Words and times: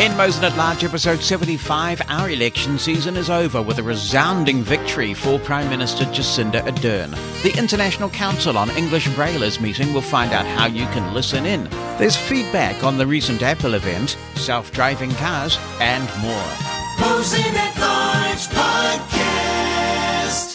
In 0.00 0.12
Mosen 0.12 0.44
at 0.44 0.56
Large, 0.56 0.84
episode 0.84 1.20
75, 1.20 2.00
our 2.08 2.30
election 2.30 2.78
season 2.78 3.18
is 3.18 3.28
over 3.28 3.60
with 3.60 3.76
a 3.78 3.82
resounding 3.82 4.62
victory 4.62 5.12
for 5.12 5.38
Prime 5.38 5.68
Minister 5.68 6.06
Jacinda 6.06 6.62
Ardern. 6.62 7.10
The 7.42 7.54
International 7.58 8.08
Council 8.08 8.56
on 8.56 8.70
English 8.70 9.14
Braille 9.14 9.60
meeting. 9.60 9.92
We'll 9.92 10.00
find 10.00 10.32
out 10.32 10.46
how 10.46 10.68
you 10.68 10.86
can 10.86 11.12
listen 11.12 11.44
in. 11.44 11.64
There's 11.98 12.16
feedback 12.16 12.82
on 12.82 12.96
the 12.96 13.06
recent 13.06 13.42
Apple 13.42 13.74
event, 13.74 14.16
self 14.36 14.72
driving 14.72 15.10
cars, 15.16 15.58
and 15.80 16.04
more. 16.22 16.48
Mosen 16.98 17.54
at 17.54 17.78
Large 17.78 18.48
Podcast. 18.56 19.20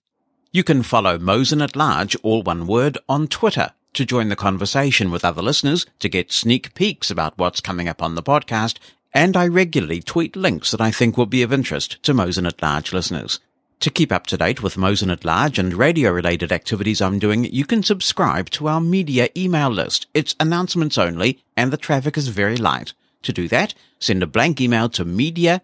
You 0.52 0.64
can 0.64 0.84
follow 0.84 1.18
Mosen 1.18 1.64
at 1.64 1.76
Large, 1.76 2.16
all 2.22 2.44
one 2.44 2.68
word, 2.68 3.00
on 3.10 3.28
Twitter 3.28 3.72
to 3.96 4.06
join 4.06 4.30
the 4.30 4.36
conversation 4.36 5.10
with 5.10 5.26
other 5.26 5.42
listeners, 5.42 5.88
to 5.98 6.08
get 6.08 6.32
sneak 6.32 6.76
peeks 6.76 7.10
about 7.10 7.36
what's 7.36 7.62
coming 7.62 7.90
up 7.90 8.04
on 8.04 8.14
the 8.14 8.22
podcast, 8.22 8.78
and 9.12 9.36
I 9.36 9.48
regularly 9.48 10.04
tweet 10.04 10.36
links 10.36 10.70
that 10.70 10.82
I 10.82 10.92
think 10.92 11.18
will 11.18 11.26
be 11.26 11.42
of 11.42 11.52
interest 11.52 12.04
to 12.04 12.14
Mosen 12.14 12.46
at 12.46 12.62
Large 12.62 12.94
listeners. 12.94 13.40
To 13.82 13.90
keep 13.92 14.12
up 14.12 14.26
to 14.28 14.38
date 14.38 14.64
with 14.64 14.78
Mosen 14.78 15.12
at 15.12 15.26
Large 15.26 15.60
and 15.60 15.74
radio 15.74 16.12
related 16.12 16.52
activities 16.52 17.02
I'm 17.02 17.20
doing, 17.20 17.46
you 17.46 17.66
can 17.66 17.84
subscribe 17.84 18.50
to 18.52 18.68
our 18.68 18.82
media 18.82 19.30
email 19.38 19.70
list. 19.70 20.08
It's 20.14 20.36
announcements 20.40 20.98
only 20.98 21.44
and 21.56 21.72
the 21.72 21.78
traffic 21.78 22.18
is 22.18 22.30
very 22.30 22.58
light. 22.58 22.94
To 23.24 23.34
do 23.34 23.48
that, 23.50 23.74
send 24.00 24.24
a 24.24 24.28
blank 24.28 24.60
email 24.62 24.90
to 24.90 25.06
media 25.06 25.62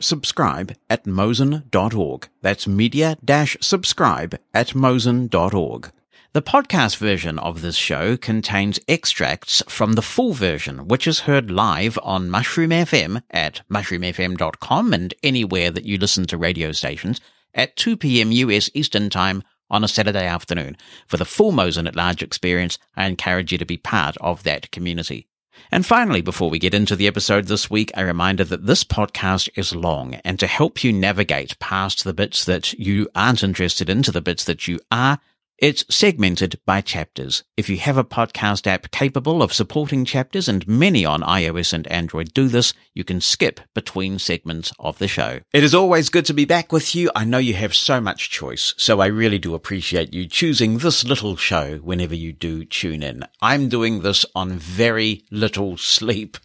subscribe 0.00 0.74
at 0.88 1.04
mosen.org. 1.04 2.28
That's 2.42 2.66
media 2.66 3.16
subscribe 3.60 4.38
at 4.52 4.74
mosen.org. 4.74 5.92
The 6.32 6.42
podcast 6.42 6.96
version 6.96 7.38
of 7.40 7.62
this 7.62 7.76
show 7.76 8.16
contains 8.16 8.78
extracts 8.88 9.62
from 9.68 9.94
the 9.94 10.02
full 10.02 10.32
version, 10.32 10.86
which 10.86 11.06
is 11.06 11.20
heard 11.20 11.50
live 11.50 11.98
on 12.02 12.30
Mushroom 12.30 12.70
FM 12.70 13.22
at 13.30 13.62
mushroomfm.com 13.68 14.92
and 14.92 15.14
anywhere 15.22 15.70
that 15.70 15.84
you 15.84 15.98
listen 15.98 16.26
to 16.26 16.36
radio 16.36 16.72
stations 16.72 17.20
at 17.54 17.76
2 17.76 17.96
p.m. 17.96 18.32
US 18.32 18.70
Eastern 18.74 19.10
Time 19.10 19.42
on 19.70 19.84
a 19.84 19.88
Saturday 19.88 20.26
afternoon. 20.26 20.76
For 21.06 21.16
the 21.16 21.24
full 21.24 21.52
Mosen 21.52 21.86
at 21.86 21.96
Large 21.96 22.22
experience, 22.22 22.78
I 22.96 23.06
encourage 23.06 23.52
you 23.52 23.58
to 23.58 23.64
be 23.64 23.76
part 23.76 24.16
of 24.20 24.42
that 24.42 24.70
community. 24.70 25.28
And 25.70 25.84
finally, 25.84 26.20
before 26.20 26.50
we 26.50 26.58
get 26.58 26.74
into 26.74 26.96
the 26.96 27.06
episode 27.06 27.46
this 27.46 27.70
week, 27.70 27.90
a 27.94 28.04
reminder 28.04 28.44
that 28.44 28.66
this 28.66 28.82
podcast 28.82 29.48
is 29.56 29.74
long 29.74 30.14
and 30.24 30.38
to 30.40 30.46
help 30.46 30.82
you 30.82 30.92
navigate 30.92 31.58
past 31.58 32.04
the 32.04 32.14
bits 32.14 32.44
that 32.46 32.72
you 32.74 33.08
aren't 33.14 33.42
interested 33.42 33.90
in 33.90 34.02
to 34.02 34.12
the 34.12 34.22
bits 34.22 34.44
that 34.44 34.66
you 34.66 34.80
are, 34.90 35.18
it's 35.60 35.84
segmented 35.94 36.58
by 36.64 36.80
chapters. 36.80 37.44
If 37.54 37.68
you 37.68 37.76
have 37.76 37.98
a 37.98 38.04
podcast 38.04 38.66
app 38.66 38.90
capable 38.90 39.42
of 39.42 39.52
supporting 39.52 40.06
chapters, 40.06 40.48
and 40.48 40.66
many 40.66 41.04
on 41.04 41.20
iOS 41.20 41.74
and 41.74 41.86
Android 41.88 42.32
do 42.32 42.48
this, 42.48 42.72
you 42.94 43.04
can 43.04 43.20
skip 43.20 43.60
between 43.74 44.18
segments 44.18 44.72
of 44.78 44.98
the 44.98 45.06
show. 45.06 45.40
It 45.52 45.62
is 45.62 45.74
always 45.74 46.08
good 46.08 46.24
to 46.26 46.32
be 46.32 46.46
back 46.46 46.72
with 46.72 46.94
you. 46.94 47.10
I 47.14 47.24
know 47.24 47.36
you 47.36 47.52
have 47.54 47.74
so 47.74 48.00
much 48.00 48.30
choice, 48.30 48.74
so 48.78 49.00
I 49.00 49.06
really 49.06 49.38
do 49.38 49.54
appreciate 49.54 50.14
you 50.14 50.26
choosing 50.26 50.78
this 50.78 51.04
little 51.04 51.36
show 51.36 51.76
whenever 51.78 52.14
you 52.14 52.32
do 52.32 52.64
tune 52.64 53.02
in. 53.02 53.24
I'm 53.42 53.68
doing 53.68 54.00
this 54.00 54.24
on 54.34 54.58
very 54.58 55.24
little 55.30 55.76
sleep. 55.76 56.38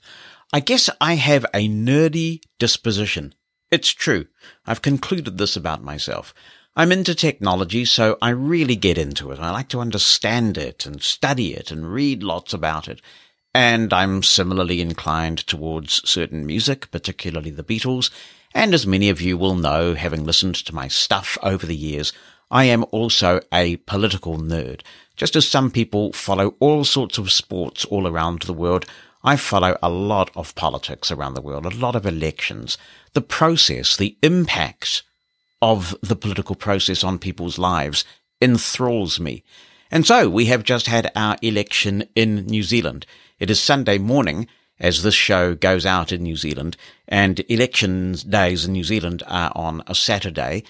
I 0.51 0.59
guess 0.59 0.89
I 0.99 1.15
have 1.15 1.45
a 1.53 1.69
nerdy 1.69 2.41
disposition. 2.59 3.33
It's 3.71 3.91
true. 3.91 4.25
I've 4.65 4.81
concluded 4.81 5.37
this 5.37 5.55
about 5.55 5.81
myself. 5.81 6.33
I'm 6.77 6.91
into 6.91 7.15
technology, 7.15 7.85
so 7.85 8.17
I 8.21 8.31
really 8.31 8.75
get 8.75 8.97
into 8.97 9.31
it. 9.31 9.39
I 9.39 9.49
like 9.49 9.69
to 9.69 9.79
understand 9.79 10.57
it 10.57 10.85
and 10.85 11.01
study 11.01 11.53
it 11.53 11.71
and 11.71 11.89
read 11.89 12.21
lots 12.21 12.53
about 12.53 12.89
it. 12.89 13.01
And 13.53 13.93
I'm 13.93 14.21
similarly 14.21 14.81
inclined 14.81 15.37
towards 15.47 16.07
certain 16.09 16.45
music, 16.45 16.91
particularly 16.91 17.49
the 17.49 17.63
Beatles. 17.63 18.09
And 18.53 18.73
as 18.73 18.85
many 18.85 19.07
of 19.07 19.21
you 19.21 19.37
will 19.37 19.55
know, 19.55 19.93
having 19.93 20.25
listened 20.25 20.55
to 20.55 20.75
my 20.75 20.89
stuff 20.89 21.37
over 21.41 21.65
the 21.65 21.77
years, 21.77 22.11
I 22.51 22.65
am 22.65 22.83
also 22.91 23.39
a 23.53 23.77
political 23.77 24.37
nerd. 24.37 24.81
Just 25.15 25.37
as 25.37 25.47
some 25.47 25.71
people 25.71 26.11
follow 26.11 26.55
all 26.59 26.83
sorts 26.83 27.17
of 27.17 27.31
sports 27.31 27.85
all 27.85 28.05
around 28.05 28.41
the 28.41 28.53
world, 28.53 28.85
I 29.23 29.37
follow 29.37 29.77
a 29.81 29.89
lot 29.89 30.29
of 30.35 30.53
politics 30.55 31.09
around 31.09 31.35
the 31.35 31.41
world, 31.41 31.65
a 31.65 31.69
lot 31.69 31.95
of 31.95 32.05
elections, 32.05 32.77
the 33.13 33.21
process, 33.21 33.95
the 33.95 34.17
impacts 34.21 35.03
of 35.65 35.95
the 36.03 36.15
political 36.15 36.53
process 36.53 37.03
on 37.03 37.17
people's 37.17 37.57
lives 37.57 38.05
enthralls 38.39 39.19
me. 39.19 39.43
And 39.89 40.05
so 40.05 40.29
we 40.29 40.45
have 40.45 40.63
just 40.63 40.85
had 40.85 41.11
our 41.15 41.37
election 41.41 42.07
in 42.13 42.45
New 42.45 42.61
Zealand. 42.61 43.07
It 43.39 43.49
is 43.49 43.59
Sunday 43.59 43.97
morning 43.97 44.47
as 44.79 45.01
this 45.01 45.15
show 45.15 45.55
goes 45.55 45.83
out 45.83 46.11
in 46.11 46.21
New 46.21 46.35
Zealand 46.35 46.77
and 47.07 47.43
election 47.49 48.13
days 48.29 48.65
in 48.65 48.73
New 48.73 48.83
Zealand 48.83 49.23
are 49.25 49.51
on 49.55 49.81
a 49.87 49.95
Saturday. 49.95 50.63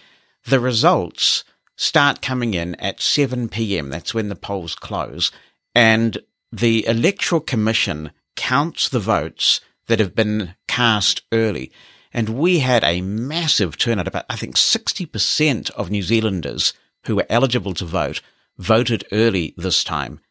The 0.45 0.61
results 0.61 1.44
start 1.75 2.22
coming 2.22 2.53
in 2.53 2.75
at 2.75 3.01
7 3.01 3.50
p.m. 3.50 3.89
That's 3.89 4.13
when 4.13 4.29
the 4.29 4.35
polls 4.38 4.75
close 4.75 5.29
and 5.75 6.19
the 6.53 6.88
electoral 6.88 7.41
commission 7.41 8.11
counts 8.38 8.88
the 8.88 9.01
votes 9.01 9.59
that 9.88 10.00
have 10.00 10.16
been 10.16 10.55
cast 10.69 11.23
early. 11.34 11.73
And 12.16 12.30
we 12.30 12.59
had 12.59 12.86
a 12.86 13.02
massive 13.02 13.78
turnout. 13.78 14.08
About, 14.08 14.24
I 14.30 14.38
think 14.38 14.56
60% 14.56 15.70
of 15.72 15.92
New 15.92 16.02
Zealanders 16.02 16.72
who 17.08 17.18
were 17.18 17.26
eligible 17.30 17.74
to 17.74 17.84
vote 17.84 18.22
voted 18.58 19.03
early 19.12 19.53
this 19.58 19.84
time. 19.84 20.22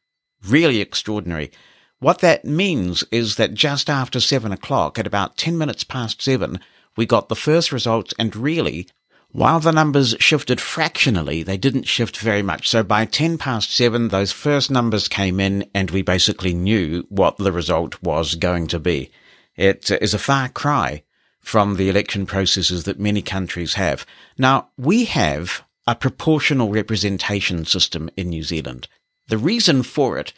Really 0.43 0.81
extraordinary. 0.81 1.53
What 1.99 2.21
that 2.21 2.47
means 2.47 3.05
is 3.12 3.37
that 3.37 3.53
just 3.53 3.91
after 3.91 4.19
seven 4.19 4.50
o'clock, 4.50 4.99
at 4.99 5.06
about 5.06 5.37
10 5.37 5.59
minutes 5.59 5.84
past 5.84 6.22
seven, 6.22 6.59
we 6.97 7.05
got 7.05 7.28
the 7.28 7.37
first 7.37 7.71
results 7.71 8.15
and 8.19 8.34
really, 8.34 8.89
while 9.33 9.61
the 9.61 9.71
numbers 9.71 10.16
shifted 10.21 10.62
fractionally, 10.62 11.43
they 11.43 11.59
didn't 11.59 11.87
shift 11.87 12.16
very 12.16 12.43
much. 12.43 12.66
So 12.66 12.83
by 12.83 13.05
10 13.05 13.37
past 13.37 13.71
seven, 13.71 14.09
those 14.09 14.33
first 14.33 14.71
numbers 14.71 15.06
came 15.06 15.39
in 15.39 15.69
and 15.75 15.91
we 15.91 16.01
basically 16.01 16.55
knew 16.55 17.05
what 17.11 17.37
the 17.37 17.53
result 17.53 18.03
was 18.03 18.37
going 18.37 18.69
to 18.69 18.78
be. 18.78 19.11
It 19.55 19.91
is 19.91 20.15
a 20.15 20.19
far 20.19 20.49
cry 20.49 21.03
from 21.44 21.77
the 21.77 21.88
election 21.91 22.25
processes 22.25 22.84
that 22.84 22.99
many 22.99 23.22
countries 23.22 23.75
have. 23.75 24.06
Now, 24.38 24.71
we 24.78 25.05
have 25.05 25.62
a 25.87 25.94
proportional 25.94 26.71
representation 26.71 27.66
system 27.66 28.09
in 28.16 28.31
New 28.31 28.43
Zealand. 28.43 28.88
The 29.28 29.38
reason 29.38 29.83
for 29.83 30.19
it 30.19 30.33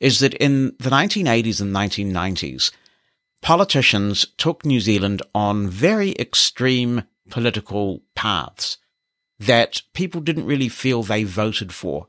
is 0.00 0.20
that 0.20 0.34
in 0.34 0.74
the 0.78 0.90
1980s 0.90 1.60
and 1.60 1.74
1990s, 1.74 2.70
politicians 3.42 4.26
took 4.38 4.64
New 4.64 4.80
Zealand 4.80 5.22
on 5.34 5.68
very 5.68 6.14
extreme 6.18 7.04
political 7.28 8.02
paths 8.14 8.78
that 9.38 9.82
people 9.92 10.22
didn't 10.22 10.46
really 10.46 10.70
feel 10.70 11.02
they 11.02 11.24
voted 11.24 11.72
for. 11.72 12.08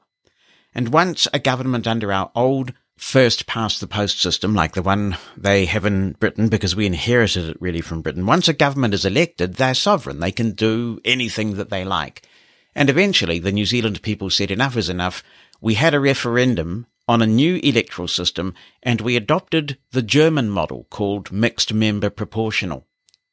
And 0.74 0.90
once 0.90 1.28
a 1.34 1.40
government 1.40 1.86
under 1.86 2.14
our 2.14 2.32
old 2.34 2.72
first 2.98 3.46
past 3.46 3.80
the 3.80 3.88
post 3.88 4.20
system, 4.20 4.54
like 4.54 4.74
the 4.74 4.82
one 4.82 5.18
they 5.38 5.66
have 5.66 5.86
in 5.86 6.14
Britain, 6.14 6.50
because 6.50 6.76
we 6.76 6.86
inherited 6.86 7.50
it 7.50 7.62
really 7.62 7.82
from 7.82 8.02
Britain. 8.02 8.26
Once 8.26 8.48
a 8.48 8.54
government 8.54 8.94
is 8.94 9.06
elected, 9.06 9.56
they're 9.56 9.74
sovereign. 9.74 10.20
They 10.20 10.32
can 10.32 10.52
do 10.52 11.00
anything 11.06 11.56
that 11.56 11.70
they 11.70 11.86
like. 11.86 12.24
And 12.76 12.90
eventually 12.90 13.40
the 13.40 13.52
New 13.52 13.66
Zealand 13.66 14.02
people 14.02 14.30
said 14.30 14.52
enough 14.52 14.76
is 14.76 14.90
enough. 14.90 15.24
We 15.62 15.76
had 15.76 15.94
a 15.94 16.00
referendum 16.00 16.88
on 17.08 17.22
a 17.22 17.28
new 17.28 17.56
electoral 17.64 18.08
system 18.08 18.54
and 18.84 19.00
we 19.00 19.16
adopted 19.16 19.78
the 19.92 20.02
German 20.02 20.50
model 20.50 20.86
called 20.90 21.32
mixed 21.32 21.74
member 21.74 22.10
proportional. 22.10 22.86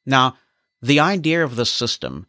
Now, 0.05 0.37
the 0.81 0.99
idea 0.99 1.43
of 1.43 1.55
this 1.55 1.71
system 1.71 2.27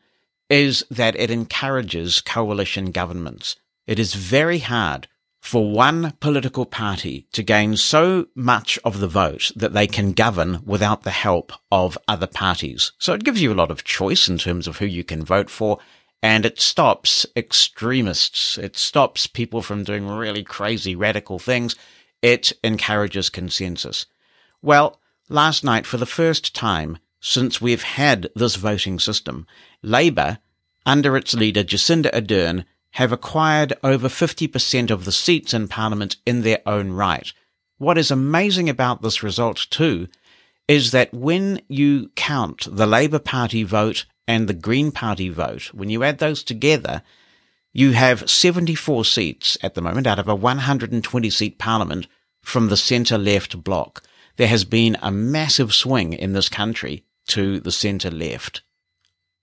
is 0.48 0.84
that 0.90 1.16
it 1.16 1.30
encourages 1.30 2.20
coalition 2.20 2.90
governments. 2.90 3.56
It 3.86 3.98
is 3.98 4.14
very 4.14 4.58
hard 4.58 5.08
for 5.46 5.70
one 5.70 6.12
political 6.18 6.66
party 6.66 7.28
to 7.30 7.40
gain 7.40 7.76
so 7.76 8.26
much 8.34 8.80
of 8.84 8.98
the 8.98 9.06
vote 9.06 9.52
that 9.54 9.72
they 9.72 9.86
can 9.86 10.10
govern 10.10 10.60
without 10.64 11.04
the 11.04 11.12
help 11.12 11.52
of 11.70 11.96
other 12.08 12.26
parties. 12.26 12.90
So 12.98 13.12
it 13.14 13.22
gives 13.22 13.40
you 13.40 13.52
a 13.52 13.54
lot 13.54 13.70
of 13.70 13.84
choice 13.84 14.28
in 14.28 14.38
terms 14.38 14.66
of 14.66 14.78
who 14.78 14.86
you 14.86 15.04
can 15.04 15.24
vote 15.24 15.48
for. 15.48 15.78
And 16.20 16.44
it 16.44 16.60
stops 16.60 17.26
extremists. 17.36 18.58
It 18.58 18.76
stops 18.76 19.28
people 19.28 19.62
from 19.62 19.84
doing 19.84 20.08
really 20.08 20.42
crazy 20.42 20.96
radical 20.96 21.38
things. 21.38 21.76
It 22.22 22.52
encourages 22.64 23.30
consensus. 23.30 24.06
Well, 24.62 25.00
last 25.28 25.62
night, 25.62 25.86
for 25.86 25.96
the 25.96 26.06
first 26.06 26.56
time 26.56 26.98
since 27.20 27.60
we've 27.60 27.84
had 27.84 28.30
this 28.34 28.56
voting 28.56 28.98
system, 28.98 29.46
Labour, 29.80 30.38
under 30.84 31.16
its 31.16 31.34
leader 31.34 31.62
Jacinda 31.62 32.12
Ardern, 32.12 32.64
have 32.96 33.12
acquired 33.12 33.74
over 33.84 34.08
50% 34.08 34.90
of 34.90 35.04
the 35.04 35.12
seats 35.12 35.52
in 35.52 35.68
Parliament 35.68 36.16
in 36.24 36.40
their 36.40 36.60
own 36.64 36.92
right. 36.92 37.30
What 37.76 37.98
is 37.98 38.10
amazing 38.10 38.70
about 38.70 39.02
this 39.02 39.22
result, 39.22 39.66
too, 39.68 40.08
is 40.66 40.92
that 40.92 41.12
when 41.12 41.60
you 41.68 42.10
count 42.16 42.66
the 42.70 42.86
Labour 42.86 43.18
Party 43.18 43.64
vote 43.64 44.06
and 44.26 44.48
the 44.48 44.54
Green 44.54 44.92
Party 44.92 45.28
vote, 45.28 45.74
when 45.74 45.90
you 45.90 46.02
add 46.02 46.20
those 46.20 46.42
together, 46.42 47.02
you 47.74 47.92
have 47.92 48.30
74 48.30 49.04
seats 49.04 49.58
at 49.62 49.74
the 49.74 49.82
moment 49.82 50.06
out 50.06 50.18
of 50.18 50.26
a 50.26 50.34
120 50.34 51.28
seat 51.28 51.58
Parliament 51.58 52.06
from 52.40 52.68
the 52.68 52.78
centre 52.78 53.18
left 53.18 53.62
bloc. 53.62 54.02
There 54.38 54.48
has 54.48 54.64
been 54.64 54.96
a 55.02 55.10
massive 55.10 55.74
swing 55.74 56.14
in 56.14 56.32
this 56.32 56.48
country 56.48 57.04
to 57.28 57.60
the 57.60 57.72
centre 57.72 58.10
left. 58.10 58.62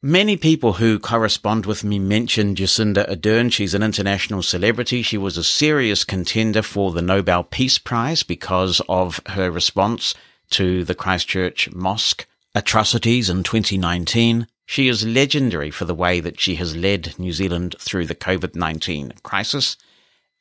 Many 0.05 0.35
people 0.35 0.73
who 0.73 1.00
correspond 1.00 1.65
with 1.65 1.85
me 1.85 1.97
mentioned 1.97 2.57
Jacinda 2.57 3.09
Ardern. 3.09 3.50
She's 3.50 3.73
an 3.73 3.81
international 3.81 4.44
celebrity. 4.44 5.01
She 5.01 5.17
was 5.17 5.38
a 5.38 5.45
serious 5.45 6.03
contender 6.03 6.61
for 6.61 6.91
the 6.91 7.01
Nobel 7.01 7.45
Peace 7.45 7.77
Prize 7.77 8.21
because 8.21 8.81
of 8.89 9.21
her 9.27 9.50
response 9.50 10.13
to 10.50 10.83
the 10.83 10.94
Christchurch 10.94 11.71
mosque 11.71 12.27
atrocities 12.53 13.29
in 13.29 13.44
2019. 13.44 14.47
She 14.65 14.89
is 14.89 15.07
legendary 15.07 15.71
for 15.71 15.85
the 15.85 15.95
way 15.95 16.19
that 16.19 16.38
she 16.38 16.55
has 16.55 16.75
led 16.75 17.17
New 17.17 17.31
Zealand 17.31 17.77
through 17.79 18.07
the 18.07 18.13
COVID-19 18.13 19.23
crisis, 19.23 19.77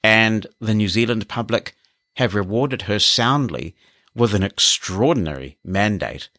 and 0.03 0.45
the 0.61 0.75
New 0.75 0.89
Zealand 0.89 1.29
public 1.29 1.77
have 2.17 2.35
rewarded 2.35 2.83
her 2.83 2.99
soundly 2.99 3.77
with 4.13 4.35
an 4.35 4.43
extraordinary 4.43 5.57
mandate 5.63 6.31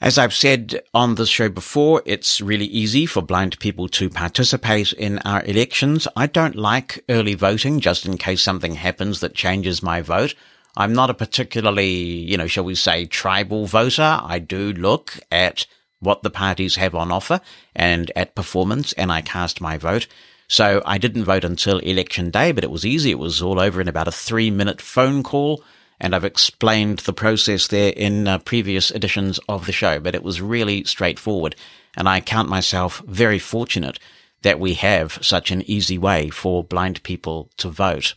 as 0.00 0.16
I've 0.16 0.32
said 0.32 0.82
on 0.94 1.16
this 1.16 1.28
show 1.28 1.50
before, 1.50 2.02
it's 2.06 2.40
really 2.40 2.64
easy 2.64 3.04
for 3.04 3.20
blind 3.20 3.58
people 3.58 3.86
to 3.88 4.08
participate 4.08 4.94
in 4.94 5.18
our 5.20 5.44
elections. 5.44 6.08
I 6.16 6.26
don't 6.26 6.56
like 6.56 7.04
early 7.10 7.34
voting 7.34 7.80
just 7.80 8.06
in 8.06 8.16
case 8.16 8.40
something 8.40 8.74
happens 8.76 9.20
that 9.20 9.34
changes 9.34 9.82
my 9.82 10.00
vote. 10.00 10.34
I'm 10.74 10.94
not 10.94 11.10
a 11.10 11.14
particularly, 11.14 11.90
you 11.90 12.38
know, 12.38 12.46
shall 12.46 12.64
we 12.64 12.76
say, 12.76 13.04
tribal 13.04 13.66
voter. 13.66 14.20
I 14.22 14.38
do 14.38 14.72
look 14.72 15.18
at 15.30 15.66
what 15.98 16.22
the 16.22 16.30
parties 16.30 16.76
have 16.76 16.94
on 16.94 17.12
offer 17.12 17.42
and 17.76 18.10
at 18.16 18.34
performance 18.34 18.94
and 18.94 19.12
I 19.12 19.20
cast 19.20 19.60
my 19.60 19.76
vote. 19.76 20.06
So 20.48 20.82
I 20.86 20.96
didn't 20.96 21.24
vote 21.24 21.44
until 21.44 21.78
election 21.78 22.30
day, 22.30 22.52
but 22.52 22.64
it 22.64 22.70
was 22.70 22.86
easy. 22.86 23.10
It 23.10 23.18
was 23.18 23.42
all 23.42 23.60
over 23.60 23.82
in 23.82 23.88
about 23.88 24.08
a 24.08 24.12
three 24.12 24.50
minute 24.50 24.80
phone 24.80 25.22
call 25.22 25.62
and 26.00 26.14
I've 26.14 26.24
explained 26.24 27.00
the 27.00 27.12
process 27.12 27.66
there 27.66 27.92
in 27.94 28.26
uh, 28.26 28.38
previous 28.38 28.90
editions 28.90 29.38
of 29.48 29.66
the 29.66 29.72
show, 29.72 30.00
but 30.00 30.14
it 30.14 30.22
was 30.22 30.40
really 30.40 30.84
straightforward. 30.84 31.54
And 31.96 32.08
I 32.08 32.20
count 32.20 32.48
myself 32.48 33.02
very 33.06 33.38
fortunate 33.38 33.98
that 34.42 34.58
we 34.58 34.74
have 34.74 35.18
such 35.20 35.50
an 35.50 35.62
easy 35.62 35.98
way 35.98 36.30
for 36.30 36.64
blind 36.64 37.02
people 37.02 37.50
to 37.58 37.68
vote. 37.68 38.14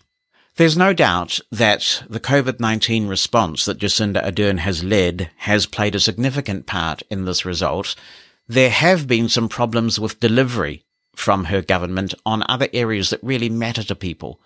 There's 0.55 0.77
no 0.77 0.93
doubt 0.93 1.39
that 1.51 2.03
the 2.07 2.19
COVID-19 2.19 3.09
response 3.09 3.65
that 3.65 3.79
Jacinda 3.79 4.23
Ardern 4.23 4.59
has 4.59 4.83
led 4.83 5.31
has 5.37 5.65
played 5.65 5.95
a 5.95 5.99
significant 5.99 6.67
part 6.67 7.01
in 7.09 7.25
this 7.25 7.43
result. 7.43 7.95
There 8.47 8.69
have 8.69 9.07
been 9.07 9.27
some 9.29 9.49
problems 9.49 9.99
with 9.99 10.19
delivery 10.19 10.85
from 11.15 11.45
her 11.45 11.61
government 11.61 12.13
on 12.25 12.43
other 12.47 12.67
areas 12.71 13.09
that 13.09 13.23
really 13.23 13.49
matter 13.49 13.83
to 13.83 13.95
people. 13.95 14.39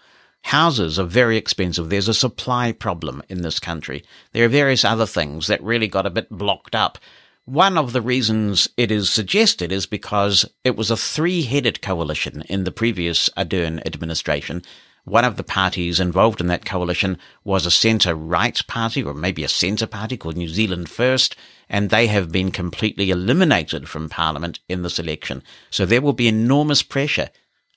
Houses 0.47 0.97
are 0.97 1.03
very 1.03 1.35
expensive. 1.35 1.89
There's 1.89 2.07
a 2.07 2.13
supply 2.13 2.71
problem 2.71 3.21
in 3.27 3.41
this 3.41 3.59
country. 3.59 4.05
There 4.31 4.45
are 4.45 4.47
various 4.47 4.85
other 4.85 5.05
things 5.05 5.47
that 5.47 5.61
really 5.61 5.89
got 5.89 6.05
a 6.05 6.09
bit 6.09 6.29
blocked 6.29 6.73
up. 6.73 6.97
One 7.43 7.77
of 7.77 7.91
the 7.91 8.01
reasons 8.01 8.69
it 8.77 8.89
is 8.89 9.09
suggested 9.09 9.73
is 9.73 9.85
because 9.85 10.45
it 10.63 10.77
was 10.77 10.89
a 10.89 10.95
three-headed 10.95 11.81
coalition 11.81 12.43
in 12.47 12.63
the 12.63 12.71
previous 12.71 13.27
Ardern 13.35 13.85
administration. 13.85 14.63
One 15.03 15.25
of 15.25 15.35
the 15.35 15.43
parties 15.43 15.99
involved 15.99 16.39
in 16.39 16.47
that 16.47 16.63
coalition 16.63 17.17
was 17.43 17.65
a 17.65 17.69
centre-right 17.69 18.65
party, 18.67 19.03
or 19.03 19.13
maybe 19.13 19.43
a 19.43 19.49
centre 19.49 19.85
party 19.85 20.15
called 20.15 20.37
New 20.37 20.47
Zealand 20.47 20.87
First, 20.87 21.35
and 21.67 21.89
they 21.89 22.07
have 22.07 22.31
been 22.31 22.51
completely 22.51 23.11
eliminated 23.11 23.89
from 23.89 24.07
Parliament 24.07 24.61
in 24.69 24.83
this 24.83 24.97
election. 24.97 25.43
So 25.69 25.85
there 25.85 26.01
will 26.01 26.13
be 26.13 26.29
enormous 26.29 26.83
pressure 26.83 27.31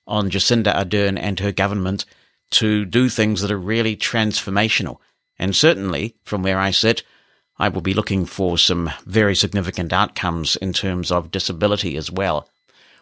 on 0.07 0.31
Jacinda 0.31 0.73
Ardern 0.73 1.19
and 1.19 1.41
her 1.41 1.51
government 1.51 2.05
to 2.51 2.85
do 2.85 3.09
things 3.09 3.41
that 3.41 3.51
are 3.51 3.59
really 3.59 3.97
transformational. 3.97 4.99
And 5.39 5.55
certainly, 5.55 6.17
from 6.23 6.43
where 6.43 6.59
I 6.59 6.71
sit, 6.71 7.03
I 7.59 7.69
will 7.69 7.83
be 7.83 7.95
looking 7.95 8.25
for 8.27 8.59
some 8.59 8.91
very 9.07 9.35
significant 9.35 9.93
outcomes 9.93 10.57
in 10.57 10.73
terms 10.73 11.13
of 11.13 11.31
disability 11.31 11.97
as 11.97 12.11
well. 12.11 12.49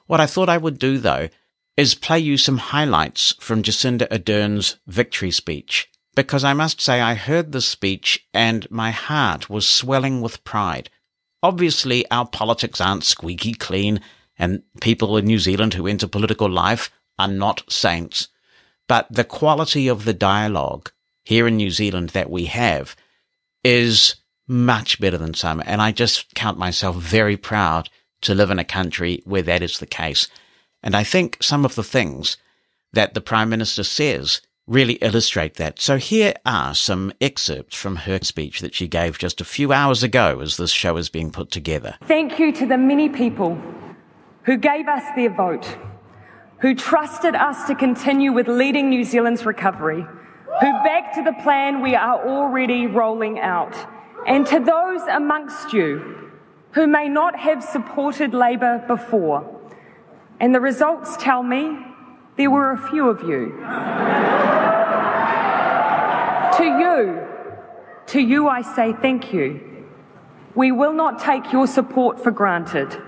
What 0.06 0.20
I 0.20 0.26
thought 0.26 0.48
I 0.48 0.58
would 0.58 0.78
do, 0.78 0.98
though, 0.98 1.28
is 1.76 1.94
play 1.94 2.18
you 2.18 2.36
some 2.36 2.58
highlights 2.58 3.34
from 3.38 3.62
Jacinda 3.62 4.08
Ardern's 4.10 4.76
victory 4.86 5.30
speech, 5.30 5.88
because 6.16 6.42
I 6.42 6.54
must 6.54 6.80
say 6.80 7.00
I 7.00 7.14
heard 7.14 7.52
the 7.52 7.60
speech 7.60 8.26
and 8.34 8.68
my 8.70 8.90
heart 8.90 9.48
was 9.48 9.68
swelling 9.68 10.20
with 10.20 10.42
pride. 10.42 10.90
Obviously, 11.40 12.04
our 12.10 12.26
politics 12.26 12.80
aren't 12.80 13.04
squeaky 13.04 13.54
clean, 13.54 14.00
and 14.36 14.62
people 14.80 15.16
in 15.16 15.26
New 15.26 15.38
Zealand 15.38 15.74
who 15.74 15.86
enter 15.86 16.08
political 16.08 16.50
life 16.50 16.90
are 17.16 17.28
not 17.28 17.62
saints. 17.70 18.26
But 18.88 19.06
the 19.10 19.24
quality 19.24 19.86
of 19.86 20.04
the 20.04 20.14
dialogue 20.14 20.90
here 21.24 21.46
in 21.46 21.56
New 21.56 21.70
Zealand 21.70 22.10
that 22.10 22.30
we 22.30 22.46
have 22.46 22.96
is 23.62 24.16
much 24.48 24.98
better 24.98 25.18
than 25.18 25.34
some. 25.34 25.62
And 25.64 25.80
I 25.80 25.92
just 25.92 26.34
count 26.34 26.58
myself 26.58 26.96
very 26.96 27.36
proud 27.36 27.90
to 28.22 28.34
live 28.34 28.50
in 28.50 28.58
a 28.58 28.64
country 28.64 29.22
where 29.24 29.42
that 29.42 29.62
is 29.62 29.78
the 29.78 29.86
case. 29.86 30.26
And 30.82 30.96
I 30.96 31.04
think 31.04 31.36
some 31.42 31.64
of 31.64 31.74
the 31.74 31.84
things 31.84 32.38
that 32.92 33.14
the 33.14 33.20
Prime 33.20 33.50
Minister 33.50 33.84
says 33.84 34.40
really 34.66 34.94
illustrate 34.94 35.54
that. 35.54 35.80
So 35.80 35.96
here 35.96 36.34
are 36.44 36.74
some 36.74 37.12
excerpts 37.20 37.76
from 37.76 37.96
her 37.96 38.18
speech 38.22 38.60
that 38.60 38.74
she 38.74 38.88
gave 38.88 39.18
just 39.18 39.40
a 39.40 39.44
few 39.44 39.72
hours 39.72 40.02
ago 40.02 40.40
as 40.40 40.56
this 40.56 40.70
show 40.70 40.96
is 40.96 41.08
being 41.08 41.30
put 41.30 41.50
together. 41.50 41.96
Thank 42.04 42.38
you 42.38 42.52
to 42.52 42.66
the 42.66 42.78
many 42.78 43.08
people 43.08 43.60
who 44.44 44.56
gave 44.56 44.88
us 44.88 45.02
their 45.16 45.30
vote 45.30 45.76
who 46.60 46.74
trusted 46.74 47.34
us 47.34 47.66
to 47.68 47.74
continue 47.74 48.32
with 48.32 48.48
leading 48.48 48.90
New 48.90 49.04
Zealand's 49.04 49.46
recovery, 49.46 50.02
who 50.02 50.72
backed 50.84 51.16
the 51.24 51.32
plan 51.42 51.82
we 51.82 51.94
are 51.94 52.26
already 52.26 52.86
rolling 52.86 53.38
out, 53.38 53.76
and 54.26 54.46
to 54.46 54.58
those 54.58 55.02
amongst 55.02 55.72
you 55.72 56.32
who 56.72 56.86
may 56.86 57.08
not 57.08 57.38
have 57.38 57.62
supported 57.62 58.34
Labour 58.34 58.84
before. 58.86 59.54
And 60.40 60.54
the 60.54 60.60
results 60.60 61.16
tell 61.16 61.42
me 61.42 61.78
there 62.36 62.50
were 62.50 62.72
a 62.72 62.90
few 62.90 63.08
of 63.08 63.22
you. 63.22 63.56
to 66.58 66.64
you, 66.64 67.26
to 68.08 68.20
you 68.20 68.48
I 68.48 68.62
say 68.62 68.92
thank 68.92 69.32
you. 69.32 69.86
We 70.54 70.72
will 70.72 70.92
not 70.92 71.20
take 71.20 71.52
your 71.52 71.66
support 71.66 72.22
for 72.22 72.30
granted. 72.30 73.00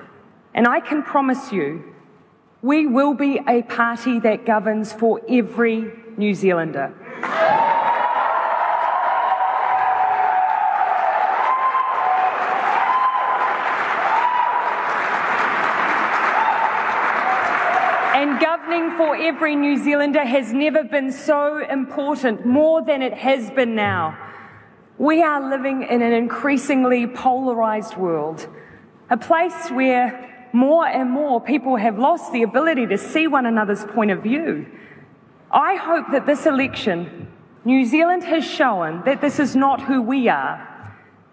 And 0.54 0.66
I 0.66 0.80
can 0.80 1.02
promise 1.02 1.52
you 1.52 1.89
we 2.62 2.86
will 2.86 3.14
be 3.14 3.40
a 3.48 3.62
party 3.62 4.18
that 4.20 4.44
governs 4.44 4.92
for 4.92 5.20
every 5.28 5.90
New 6.18 6.34
Zealander. 6.34 6.94
And 18.14 18.38
governing 18.38 18.94
for 18.98 19.16
every 19.16 19.56
New 19.56 19.82
Zealander 19.82 20.22
has 20.22 20.52
never 20.52 20.84
been 20.84 21.10
so 21.10 21.66
important, 21.66 22.44
more 22.44 22.84
than 22.84 23.00
it 23.00 23.14
has 23.14 23.50
been 23.52 23.74
now. 23.74 24.18
We 24.98 25.22
are 25.22 25.48
living 25.48 25.84
in 25.84 26.02
an 26.02 26.12
increasingly 26.12 27.06
polarized 27.06 27.96
world, 27.96 28.46
a 29.08 29.16
place 29.16 29.70
where 29.70 30.26
more 30.52 30.86
and 30.86 31.10
more 31.10 31.40
people 31.40 31.76
have 31.76 31.98
lost 31.98 32.32
the 32.32 32.42
ability 32.42 32.86
to 32.86 32.98
see 32.98 33.26
one 33.26 33.46
another's 33.46 33.84
point 33.84 34.10
of 34.10 34.22
view. 34.22 34.66
I 35.50 35.76
hope 35.76 36.06
that 36.12 36.26
this 36.26 36.46
election, 36.46 37.28
New 37.64 37.84
Zealand 37.84 38.24
has 38.24 38.44
shown 38.44 39.02
that 39.04 39.20
this 39.20 39.38
is 39.38 39.56
not 39.56 39.82
who 39.82 40.00
we 40.00 40.28
are. 40.28 40.66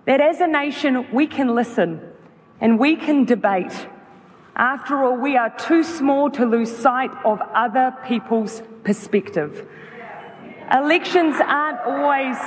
That 0.05 0.21
as 0.21 0.41
a 0.41 0.47
nation, 0.47 1.07
we 1.11 1.27
can 1.27 1.53
listen 1.53 2.01
and 2.59 2.79
we 2.79 2.95
can 2.95 3.25
debate. 3.25 3.87
After 4.55 5.03
all, 5.03 5.17
we 5.17 5.37
are 5.37 5.55
too 5.57 5.83
small 5.83 6.31
to 6.31 6.45
lose 6.45 6.75
sight 6.75 7.11
of 7.23 7.39
other 7.53 7.95
people's 8.07 8.63
perspective. 8.83 9.67
Elections 10.71 11.35
aren't 11.39 11.79
always 11.81 12.37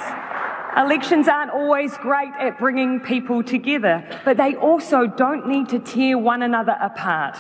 Elections 0.77 1.27
aren't 1.27 1.51
always 1.51 1.97
great 1.99 2.33
at 2.39 2.59
bringing 2.59 3.01
people 3.01 3.43
together, 3.43 4.05
but 4.25 4.37
they 4.37 4.55
also 4.55 5.07
don't 5.07 5.49
need 5.49 5.69
to 5.69 5.81
tear 5.81 6.17
one 6.17 6.43
another 6.43 6.77
apart. 6.81 7.37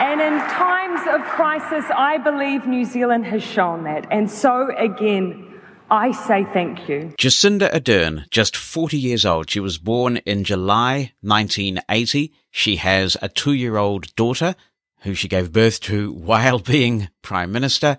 And 0.00 0.20
in 0.20 0.38
times 0.48 1.00
of 1.10 1.20
crisis, 1.32 1.84
I 1.94 2.16
believe 2.16 2.66
New 2.66 2.86
Zealand 2.86 3.26
has 3.26 3.42
shown 3.42 3.84
that. 3.84 4.06
And 4.10 4.30
so 4.30 4.74
again, 4.78 5.48
I 5.90 6.12
say 6.12 6.44
thank 6.44 6.88
you. 6.88 7.12
Jacinda 7.18 7.70
Ardern, 7.70 8.28
just 8.30 8.56
40 8.56 8.96
years 8.96 9.26
old. 9.26 9.50
She 9.50 9.60
was 9.60 9.76
born 9.76 10.16
in 10.18 10.44
July 10.44 11.12
1980. 11.20 12.32
She 12.50 12.76
has 12.76 13.18
a 13.20 13.28
two 13.28 13.52
year 13.52 13.76
old 13.76 14.14
daughter 14.16 14.54
who 15.02 15.14
she 15.14 15.28
gave 15.28 15.52
birth 15.52 15.80
to 15.80 16.12
while 16.12 16.58
being 16.74 17.08
Prime 17.22 17.52
Minister. 17.52 17.98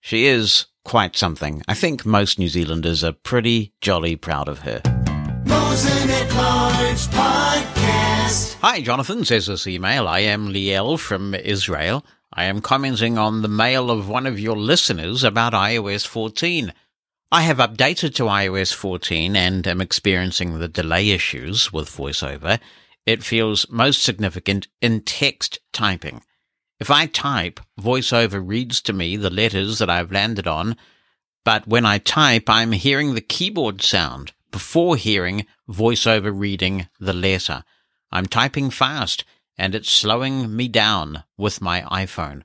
She 0.00 0.26
is 0.26 0.66
quite 0.84 1.16
something. 1.16 1.62
I 1.66 1.74
think 1.74 2.04
most 2.04 2.38
New 2.38 2.48
Zealanders 2.48 3.02
are 3.02 3.12
pretty 3.12 3.72
jolly 3.80 4.16
proud 4.16 4.48
of 4.48 4.60
her. 4.60 4.82
Hi, 8.60 8.80
Jonathan, 8.80 9.24
says 9.24 9.46
this 9.46 9.66
email. 9.66 10.08
I 10.08 10.20
am 10.20 10.48
Liel 10.48 10.98
from 10.98 11.34
Israel. 11.34 12.04
I 12.32 12.44
am 12.44 12.60
commenting 12.60 13.18
on 13.18 13.42
the 13.42 13.48
mail 13.48 13.90
of 13.90 14.08
one 14.08 14.26
of 14.26 14.40
your 14.40 14.56
listeners 14.56 15.22
about 15.22 15.52
iOS 15.52 16.06
14. 16.06 16.72
I 17.30 17.42
have 17.42 17.58
updated 17.58 18.14
to 18.16 18.24
iOS 18.24 18.72
14 18.72 19.36
and 19.36 19.66
am 19.66 19.80
experiencing 19.80 20.58
the 20.58 20.68
delay 20.68 21.10
issues 21.10 21.72
with 21.72 21.88
VoiceOver. 21.88 22.60
It 23.06 23.22
feels 23.22 23.68
most 23.68 24.02
significant 24.02 24.68
in 24.80 25.02
text 25.02 25.60
typing. 25.72 26.22
If 26.80 26.90
I 26.90 27.06
type, 27.06 27.60
VoiceOver 27.80 28.42
reads 28.44 28.80
to 28.82 28.92
me 28.92 29.16
the 29.16 29.30
letters 29.30 29.78
that 29.78 29.88
I've 29.88 30.12
landed 30.12 30.46
on, 30.46 30.76
but 31.44 31.68
when 31.68 31.86
I 31.86 31.98
type, 31.98 32.48
I'm 32.48 32.72
hearing 32.72 33.14
the 33.14 33.20
keyboard 33.20 33.82
sound 33.82 34.32
before 34.50 34.96
hearing 34.96 35.46
VoiceOver 35.68 36.32
reading 36.34 36.88
the 36.98 37.12
letter. 37.12 37.64
I'm 38.10 38.26
typing 38.26 38.70
fast 38.70 39.24
and 39.56 39.74
it's 39.74 39.90
slowing 39.90 40.54
me 40.54 40.68
down 40.68 41.24
with 41.36 41.60
my 41.60 41.82
iPhone. 41.82 42.42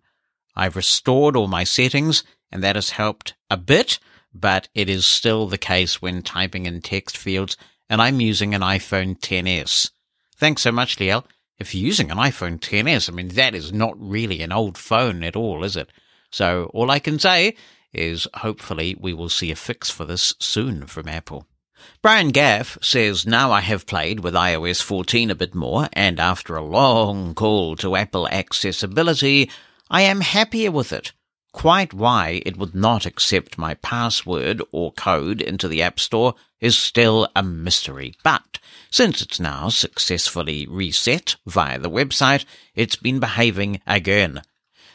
I've 0.55 0.75
restored 0.75 1.35
all 1.35 1.47
my 1.47 1.63
settings 1.63 2.23
and 2.51 2.63
that 2.63 2.75
has 2.75 2.91
helped 2.91 3.33
a 3.49 3.57
bit, 3.57 3.99
but 4.33 4.67
it 4.75 4.89
is 4.89 5.05
still 5.05 5.47
the 5.47 5.57
case 5.57 6.01
when 6.01 6.21
typing 6.21 6.65
in 6.65 6.81
text 6.81 7.17
fields 7.17 7.57
and 7.89 8.01
I'm 8.01 8.21
using 8.21 8.53
an 8.53 8.61
iPhone 8.61 9.19
10s. 9.19 9.91
Thanks 10.35 10.61
so 10.61 10.71
much, 10.71 10.97
Liel. 10.97 11.23
If 11.59 11.75
you're 11.75 11.85
using 11.85 12.09
an 12.09 12.17
iPhone 12.17 12.59
10s, 12.59 13.09
I 13.09 13.13
mean, 13.13 13.27
that 13.29 13.53
is 13.53 13.73
not 13.73 13.93
really 13.99 14.41
an 14.41 14.53
old 14.53 14.77
phone 14.77 15.23
at 15.23 15.35
all, 15.35 15.65
is 15.65 15.75
it? 15.75 15.89
So 16.31 16.71
all 16.73 16.89
I 16.89 16.99
can 16.99 17.19
say 17.19 17.55
is 17.91 18.27
hopefully 18.35 18.95
we 18.99 19.13
will 19.13 19.29
see 19.29 19.51
a 19.51 19.55
fix 19.55 19.89
for 19.89 20.05
this 20.05 20.33
soon 20.39 20.85
from 20.87 21.09
Apple. 21.09 21.45
Brian 22.01 22.29
Gaff 22.29 22.77
says, 22.81 23.25
Now 23.25 23.51
I 23.51 23.61
have 23.61 23.85
played 23.85 24.21
with 24.21 24.33
iOS 24.33 24.81
14 24.81 25.31
a 25.31 25.35
bit 25.35 25.53
more, 25.53 25.89
and 25.93 26.19
after 26.19 26.55
a 26.55 26.63
long 26.63 27.33
call 27.33 27.75
to 27.77 27.95
Apple 27.95 28.27
accessibility, 28.29 29.49
I 29.89 30.03
am 30.03 30.21
happier 30.21 30.71
with 30.71 30.93
it. 30.93 31.11
Quite 31.51 31.93
why 31.93 32.41
it 32.45 32.57
would 32.57 32.75
not 32.75 33.05
accept 33.05 33.57
my 33.57 33.73
password 33.73 34.61
or 34.71 34.93
code 34.93 35.41
into 35.41 35.67
the 35.67 35.81
App 35.81 35.99
Store 35.99 36.35
is 36.61 36.77
still 36.77 37.27
a 37.35 37.41
mystery, 37.41 38.13
but 38.23 38.58
since 38.91 39.21
it's 39.21 39.39
now 39.39 39.69
successfully 39.69 40.65
reset 40.67 41.35
via 41.45 41.79
the 41.79 41.89
website, 41.89 42.45
it's 42.75 42.95
been 42.95 43.19
behaving 43.19 43.81
again. 43.85 44.41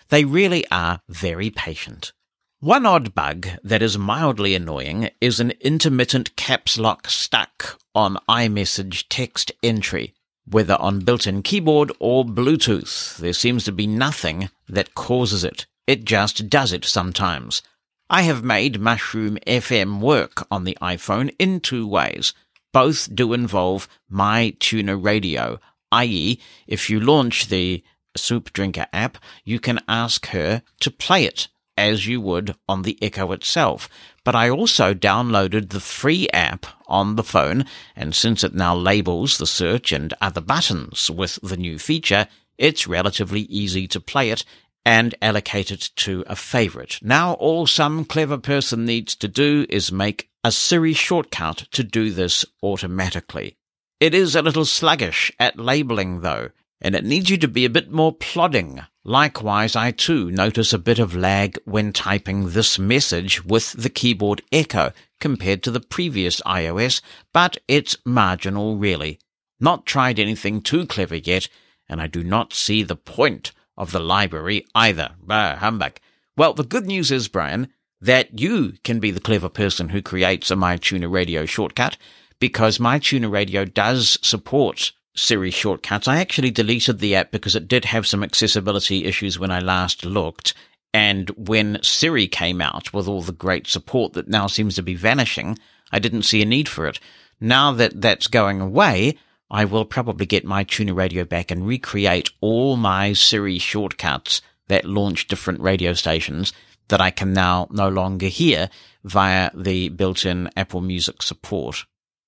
They 0.08 0.24
really 0.24 0.64
are 0.70 1.00
very 1.08 1.50
patient. 1.50 2.12
One 2.60 2.86
odd 2.86 3.14
bug 3.14 3.46
that 3.62 3.82
is 3.82 3.98
mildly 3.98 4.54
annoying 4.54 5.10
is 5.20 5.38
an 5.38 5.52
intermittent 5.60 6.34
caps 6.36 6.78
lock 6.78 7.08
stuck 7.08 7.78
on 7.94 8.18
iMessage 8.28 9.04
text 9.08 9.52
entry. 9.62 10.14
Whether 10.46 10.76
on 10.76 11.00
built-in 11.00 11.42
keyboard 11.42 11.92
or 11.98 12.24
Bluetooth, 12.24 13.16
there 13.18 13.32
seems 13.32 13.64
to 13.64 13.72
be 13.72 13.86
nothing 13.86 14.50
that 14.68 14.94
causes 14.94 15.44
it. 15.44 15.66
It 15.86 16.04
just 16.04 16.48
does 16.48 16.72
it 16.72 16.84
sometimes. 16.84 17.62
I 18.10 18.22
have 18.22 18.44
made 18.44 18.80
Mushroom 18.80 19.38
FM 19.46 20.00
work 20.00 20.46
on 20.50 20.64
the 20.64 20.76
iPhone 20.80 21.34
in 21.38 21.60
two 21.60 21.86
ways. 21.86 22.34
Both 22.74 23.14
do 23.14 23.32
involve 23.32 23.86
MyTuner 24.12 25.00
Radio, 25.00 25.60
i.e., 25.92 26.40
if 26.66 26.90
you 26.90 26.98
launch 26.98 27.46
the 27.46 27.84
Soup 28.16 28.52
Drinker 28.52 28.88
app, 28.92 29.16
you 29.44 29.60
can 29.60 29.78
ask 29.86 30.26
her 30.30 30.60
to 30.80 30.90
play 30.90 31.24
it 31.24 31.46
as 31.76 32.08
you 32.08 32.20
would 32.20 32.56
on 32.68 32.82
the 32.82 32.98
Echo 33.00 33.30
itself. 33.30 33.88
But 34.24 34.34
I 34.34 34.50
also 34.50 34.92
downloaded 34.92 35.70
the 35.70 35.78
free 35.78 36.28
app 36.30 36.66
on 36.88 37.14
the 37.14 37.22
phone, 37.22 37.64
and 37.94 38.12
since 38.12 38.42
it 38.42 38.54
now 38.54 38.74
labels 38.74 39.38
the 39.38 39.46
search 39.46 39.92
and 39.92 40.12
other 40.20 40.40
buttons 40.40 41.08
with 41.08 41.38
the 41.44 41.56
new 41.56 41.78
feature, 41.78 42.26
it's 42.58 42.88
relatively 42.88 43.42
easy 43.42 43.86
to 43.86 44.00
play 44.00 44.30
it 44.30 44.44
and 44.84 45.14
allocate 45.22 45.70
it 45.70 45.90
to 45.96 46.24
a 46.26 46.36
favorite. 46.36 46.98
Now 47.02 47.34
all 47.34 47.66
some 47.66 48.04
clever 48.04 48.38
person 48.38 48.84
needs 48.84 49.14
to 49.16 49.28
do 49.28 49.66
is 49.68 49.90
make 49.90 50.28
a 50.42 50.52
Siri 50.52 50.92
shortcut 50.92 51.66
to 51.72 51.82
do 51.82 52.10
this 52.10 52.44
automatically. 52.62 53.56
It 54.00 54.14
is 54.14 54.36
a 54.36 54.42
little 54.42 54.66
sluggish 54.66 55.32
at 55.38 55.58
labeling 55.58 56.20
though, 56.20 56.50
and 56.80 56.94
it 56.94 57.04
needs 57.04 57.30
you 57.30 57.38
to 57.38 57.48
be 57.48 57.64
a 57.64 57.70
bit 57.70 57.90
more 57.90 58.12
plodding. 58.12 58.82
Likewise, 59.04 59.74
I 59.74 59.90
too 59.90 60.30
notice 60.30 60.72
a 60.72 60.78
bit 60.78 60.98
of 60.98 61.16
lag 61.16 61.58
when 61.64 61.92
typing 61.92 62.50
this 62.50 62.78
message 62.78 63.44
with 63.44 63.72
the 63.72 63.88
keyboard 63.88 64.42
echo 64.52 64.92
compared 65.20 65.62
to 65.62 65.70
the 65.70 65.80
previous 65.80 66.42
iOS, 66.42 67.00
but 67.32 67.56
it's 67.68 67.96
marginal 68.04 68.76
really. 68.76 69.18
Not 69.60 69.86
tried 69.86 70.18
anything 70.18 70.60
too 70.60 70.86
clever 70.86 71.16
yet, 71.16 71.48
and 71.88 72.00
I 72.00 72.06
do 72.06 72.22
not 72.22 72.52
see 72.52 72.82
the 72.82 72.96
point 72.96 73.52
of 73.76 73.92
the 73.92 74.00
library 74.00 74.66
either. 74.74 75.10
Bah, 75.22 75.56
humbug. 75.56 75.98
Well, 76.36 76.54
the 76.54 76.64
good 76.64 76.86
news 76.86 77.10
is, 77.10 77.28
Brian, 77.28 77.68
that 78.00 78.38
you 78.38 78.74
can 78.84 79.00
be 79.00 79.10
the 79.10 79.20
clever 79.20 79.48
person 79.48 79.88
who 79.88 80.02
creates 80.02 80.50
a 80.50 80.56
MyTuner 80.56 81.10
Radio 81.10 81.46
shortcut 81.46 81.96
because 82.38 82.78
MyTuner 82.78 83.30
Radio 83.30 83.64
does 83.64 84.18
support 84.22 84.92
Siri 85.16 85.50
shortcuts. 85.50 86.08
I 86.08 86.18
actually 86.18 86.50
deleted 86.50 86.98
the 86.98 87.14
app 87.14 87.30
because 87.30 87.54
it 87.54 87.68
did 87.68 87.84
have 87.86 88.06
some 88.06 88.24
accessibility 88.24 89.04
issues 89.04 89.38
when 89.38 89.50
I 89.50 89.60
last 89.60 90.04
looked. 90.04 90.54
And 90.92 91.30
when 91.30 91.78
Siri 91.82 92.26
came 92.26 92.60
out 92.60 92.92
with 92.92 93.08
all 93.08 93.22
the 93.22 93.32
great 93.32 93.66
support 93.66 94.12
that 94.14 94.28
now 94.28 94.46
seems 94.46 94.74
to 94.74 94.82
be 94.82 94.94
vanishing, 94.94 95.58
I 95.92 95.98
didn't 95.98 96.22
see 96.22 96.42
a 96.42 96.46
need 96.46 96.68
for 96.68 96.86
it. 96.86 97.00
Now 97.40 97.72
that 97.72 98.00
that's 98.00 98.26
going 98.26 98.60
away, 98.60 99.18
I 99.50 99.64
will 99.64 99.84
probably 99.84 100.26
get 100.26 100.46
MyTuner 100.46 100.96
Radio 100.96 101.24
back 101.24 101.50
and 101.50 101.66
recreate 101.66 102.30
all 102.40 102.76
my 102.76 103.12
Siri 103.12 103.58
shortcuts 103.58 104.40
that 104.68 104.84
launch 104.84 105.28
different 105.28 105.60
radio 105.60 105.92
stations 105.92 106.52
that 106.88 107.00
I 107.00 107.10
can 107.10 107.32
now 107.32 107.68
no 107.70 107.88
longer 107.88 108.26
hear 108.26 108.70
via 109.04 109.50
the 109.54 109.88
built-in 109.90 110.50
Apple 110.56 110.80
Music 110.80 111.22
support. 111.22 111.84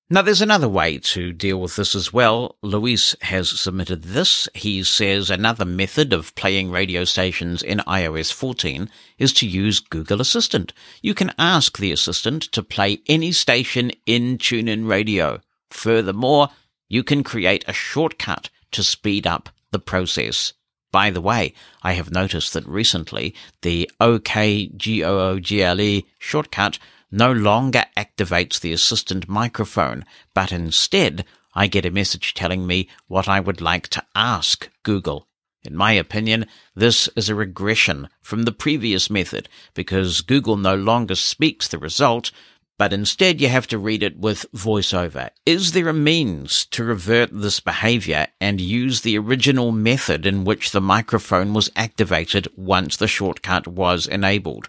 Now 0.08 0.22
there's 0.22 0.40
another 0.40 0.68
way 0.68 0.98
to 0.98 1.32
deal 1.32 1.60
with 1.60 1.74
this 1.74 1.96
as 1.96 2.12
well. 2.12 2.56
Luis 2.62 3.16
has 3.22 3.50
submitted 3.50 4.04
this. 4.04 4.48
He 4.54 4.84
says 4.84 5.30
another 5.30 5.64
method 5.64 6.12
of 6.12 6.32
playing 6.36 6.70
radio 6.70 7.04
stations 7.04 7.60
in 7.60 7.78
iOS 7.78 8.32
14 8.32 8.88
is 9.18 9.32
to 9.32 9.48
use 9.48 9.80
Google 9.80 10.20
Assistant. 10.20 10.72
You 11.02 11.12
can 11.12 11.32
ask 11.38 11.78
the 11.78 11.90
assistant 11.90 12.44
to 12.52 12.62
play 12.62 13.00
any 13.08 13.32
station 13.32 13.90
in 14.06 14.38
TuneIn 14.38 14.88
Radio. 14.88 15.40
Furthermore, 15.72 16.50
you 16.88 17.02
can 17.02 17.24
create 17.24 17.64
a 17.66 17.72
shortcut 17.72 18.50
to 18.72 18.82
speed 18.82 19.26
up 19.26 19.48
the 19.70 19.78
process. 19.78 20.52
By 20.92 21.10
the 21.10 21.20
way, 21.20 21.52
I 21.82 21.92
have 21.92 22.10
noticed 22.10 22.52
that 22.54 22.66
recently 22.66 23.34
the 23.62 23.90
OKGOOGLE 24.00 26.04
shortcut 26.18 26.78
no 27.10 27.32
longer 27.32 27.84
activates 27.96 28.60
the 28.60 28.72
assistant 28.72 29.28
microphone, 29.28 30.04
but 30.34 30.52
instead 30.52 31.24
I 31.54 31.66
get 31.66 31.86
a 31.86 31.90
message 31.90 32.34
telling 32.34 32.66
me 32.66 32.88
what 33.08 33.28
I 33.28 33.40
would 33.40 33.60
like 33.60 33.88
to 33.88 34.04
ask 34.14 34.68
Google. 34.82 35.26
In 35.64 35.74
my 35.74 35.92
opinion, 35.92 36.46
this 36.74 37.08
is 37.16 37.28
a 37.28 37.34
regression 37.34 38.08
from 38.20 38.42
the 38.42 38.52
previous 38.52 39.10
method 39.10 39.48
because 39.74 40.20
Google 40.20 40.56
no 40.56 40.76
longer 40.76 41.16
speaks 41.16 41.66
the 41.66 41.78
result, 41.78 42.30
but 42.78 42.92
instead 42.92 43.40
you 43.40 43.48
have 43.48 43.66
to 43.66 43.78
read 43.78 44.02
it 44.02 44.18
with 44.18 44.50
voiceover. 44.52 45.30
Is 45.44 45.72
there 45.72 45.88
a 45.88 45.94
means 45.94 46.66
to 46.66 46.84
revert 46.84 47.30
this 47.32 47.60
behavior 47.60 48.26
and 48.40 48.60
use 48.60 49.00
the 49.00 49.16
original 49.18 49.72
method 49.72 50.26
in 50.26 50.44
which 50.44 50.70
the 50.70 50.80
microphone 50.80 51.54
was 51.54 51.70
activated 51.74 52.48
once 52.56 52.96
the 52.96 53.08
shortcut 53.08 53.66
was 53.66 54.06
enabled? 54.06 54.68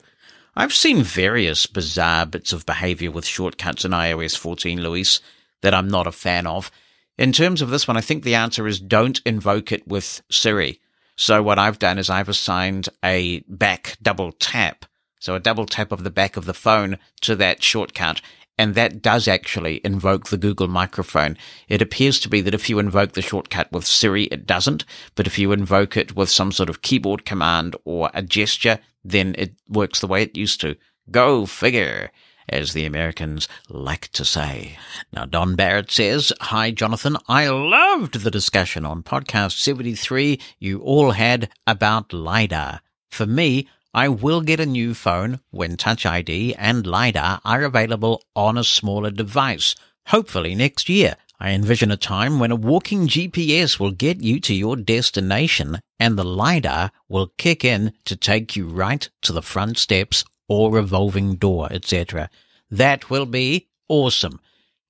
I've 0.56 0.74
seen 0.74 1.04
various 1.04 1.68
bizarre 1.68 2.26
bits 2.26 2.52
of 2.52 2.66
behavior 2.66 3.12
with 3.12 3.26
shortcuts 3.26 3.86
in 3.86 3.92
iOS 3.92 4.36
14, 4.36 4.82
Luis, 4.82 5.22
that 5.62 5.74
I'm 5.74 5.88
not 5.88 6.08
a 6.08 6.12
fan 6.12 6.48
of. 6.48 6.72
In 7.18 7.32
terms 7.32 7.62
of 7.62 7.70
this 7.70 7.88
one, 7.88 7.98
I 7.98 8.02
think 8.02 8.24
the 8.24 8.36
answer 8.36 8.68
is 8.68 8.80
don't 8.80 9.22
invoke 9.26 9.72
it 9.72 9.88
with 9.88 10.22
Siri. 10.32 10.80
So 11.16 11.44
what 11.44 11.60
I've 11.60 11.80
done 11.80 11.98
is 11.98 12.10
I've 12.10 12.30
assigned 12.30 12.90
a 13.04 13.42
back 13.48 13.98
double 14.02 14.32
tap. 14.32 14.86
So 15.20 15.36
a 15.36 15.40
double 15.40 15.66
tap 15.66 15.92
of 15.92 16.04
the 16.04 16.10
back 16.10 16.38
of 16.38 16.46
the 16.46 16.54
phone 16.54 16.98
to 17.22 17.36
that 17.36 17.64
shortcut. 17.64 18.22
And 18.58 18.74
that 18.74 19.02
does 19.04 19.28
actually 19.28 19.82
invoke 19.84 20.30
the 20.30 20.38
Google 20.38 20.68
microphone. 20.68 21.38
It 21.68 21.82
appears 21.82 22.20
to 22.22 22.30
be 22.30 22.42
that 22.42 22.56
if 22.56 22.70
you 22.70 22.80
invoke 22.80 23.12
the 23.12 23.22
shortcut 23.22 23.72
with 23.72 23.86
Siri, 23.86 24.24
it 24.26 24.48
doesn't. 24.48 24.84
But 25.14 25.28
if 25.28 25.38
you 25.38 25.52
invoke 25.52 25.96
it 25.96 26.16
with 26.16 26.30
some 26.30 26.52
sort 26.52 26.70
of 26.70 26.82
keyboard 26.82 27.24
command 27.24 27.76
or 27.86 28.10
a 28.16 28.24
gesture, 28.24 28.80
then 29.04 29.36
it 29.38 29.54
works 29.68 30.00
the 30.00 30.08
way 30.08 30.24
it 30.24 30.38
used 30.38 30.60
to. 30.62 30.76
Go 31.12 31.46
figure 31.46 32.12
as 32.50 32.74
the 32.74 32.86
Americans 32.86 33.48
like 33.70 34.08
to 34.10 34.26
say. 34.26 34.78
Now, 35.12 35.26
Don 35.26 35.56
Barrett 35.56 35.92
says, 35.92 36.34
Hi, 36.42 36.72
Jonathan. 36.72 37.18
I 37.28 37.50
loved 37.50 38.22
the 38.22 38.32
discussion 38.32 38.86
on 38.86 39.04
podcast 39.04 39.60
73 39.60 40.40
you 40.60 40.80
all 40.80 41.12
had 41.12 41.50
about 41.66 42.14
LiDAR. 42.14 42.82
For 43.10 43.26
me, 43.26 43.68
I 43.98 44.10
will 44.10 44.42
get 44.42 44.60
a 44.60 44.66
new 44.68 44.94
phone 44.94 45.40
when 45.50 45.76
Touch 45.76 46.06
ID 46.06 46.54
and 46.54 46.86
LiDAR 46.86 47.42
are 47.44 47.64
available 47.64 48.22
on 48.36 48.56
a 48.56 48.64
smaller 48.64 49.10
device, 49.10 49.74
hopefully 50.10 50.54
next 50.54 50.88
year. 50.88 51.16
I 51.40 51.50
envision 51.50 51.90
a 51.90 51.98
time 51.98 52.38
when 52.38 52.52
a 52.52 52.56
walking 52.56 53.08
GPS 53.08 53.80
will 53.80 53.90
get 53.90 54.22
you 54.22 54.40
to 54.42 54.54
your 54.54 54.76
destination 54.76 55.80
and 56.00 56.16
the 56.16 56.24
LiDAR 56.24 56.92
will 57.10 57.34
kick 57.40 57.66
in 57.66 57.92
to 58.06 58.16
take 58.16 58.56
you 58.56 58.68
right 58.68 59.10
to 59.24 59.34
the 59.34 59.42
front 59.42 59.80
steps 59.80 60.24
or 60.48 60.72
revolving 60.72 61.34
door, 61.34 61.68
etc. 61.72 62.30
That 62.70 63.10
will 63.10 63.26
be 63.26 63.68
awesome. 63.90 64.40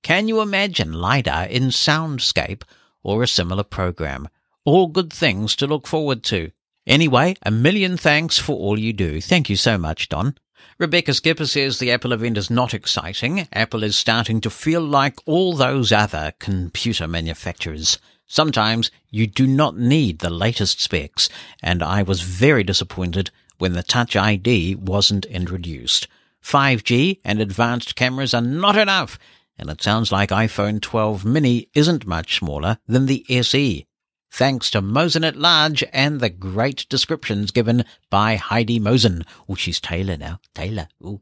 Can 0.02 0.28
you 0.28 0.42
imagine 0.42 0.92
LiDAR 0.92 1.44
in 1.44 1.68
Soundscape 1.68 2.62
or 3.02 3.22
a 3.22 3.26
similar 3.26 3.64
program? 3.64 4.28
All 4.66 4.86
good 4.86 5.10
things 5.10 5.56
to 5.56 5.66
look 5.66 5.86
forward 5.86 6.22
to. 6.24 6.50
Anyway, 6.88 7.36
a 7.42 7.50
million 7.50 7.98
thanks 7.98 8.38
for 8.38 8.56
all 8.56 8.78
you 8.78 8.94
do. 8.94 9.20
Thank 9.20 9.50
you 9.50 9.56
so 9.56 9.76
much, 9.76 10.08
Don. 10.08 10.38
Rebecca 10.78 11.12
Skipper 11.12 11.46
says 11.46 11.78
the 11.78 11.92
Apple 11.92 12.14
event 12.14 12.38
is 12.38 12.48
not 12.48 12.72
exciting. 12.72 13.46
Apple 13.52 13.82
is 13.82 13.94
starting 13.94 14.40
to 14.40 14.48
feel 14.48 14.80
like 14.80 15.18
all 15.26 15.52
those 15.52 15.92
other 15.92 16.32
computer 16.38 17.06
manufacturers. 17.06 17.98
Sometimes 18.26 18.90
you 19.10 19.26
do 19.26 19.46
not 19.46 19.76
need 19.76 20.20
the 20.20 20.30
latest 20.30 20.80
specs, 20.80 21.28
and 21.62 21.82
I 21.82 22.02
was 22.02 22.22
very 22.22 22.64
disappointed 22.64 23.30
when 23.58 23.74
the 23.74 23.82
Touch 23.82 24.16
ID 24.16 24.76
wasn't 24.76 25.26
introduced. 25.26 26.08
5G 26.42 27.20
and 27.22 27.38
advanced 27.38 27.96
cameras 27.96 28.32
are 28.32 28.40
not 28.40 28.78
enough, 28.78 29.18
and 29.58 29.68
it 29.68 29.82
sounds 29.82 30.10
like 30.10 30.30
iPhone 30.30 30.80
12 30.80 31.22
mini 31.22 31.68
isn't 31.74 32.06
much 32.06 32.38
smaller 32.38 32.78
than 32.86 33.04
the 33.04 33.26
SE. 33.28 33.87
Thanks 34.30 34.70
to 34.70 34.82
Mosen 34.82 35.24
at 35.24 35.36
Large 35.36 35.84
and 35.92 36.20
the 36.20 36.28
great 36.28 36.86
descriptions 36.88 37.50
given 37.50 37.84
by 38.10 38.36
Heidi 38.36 38.78
Mosen. 38.78 39.24
Oh, 39.48 39.54
she's 39.54 39.80
Taylor 39.80 40.16
now. 40.16 40.40
Taylor. 40.54 40.88
Ooh. 41.02 41.20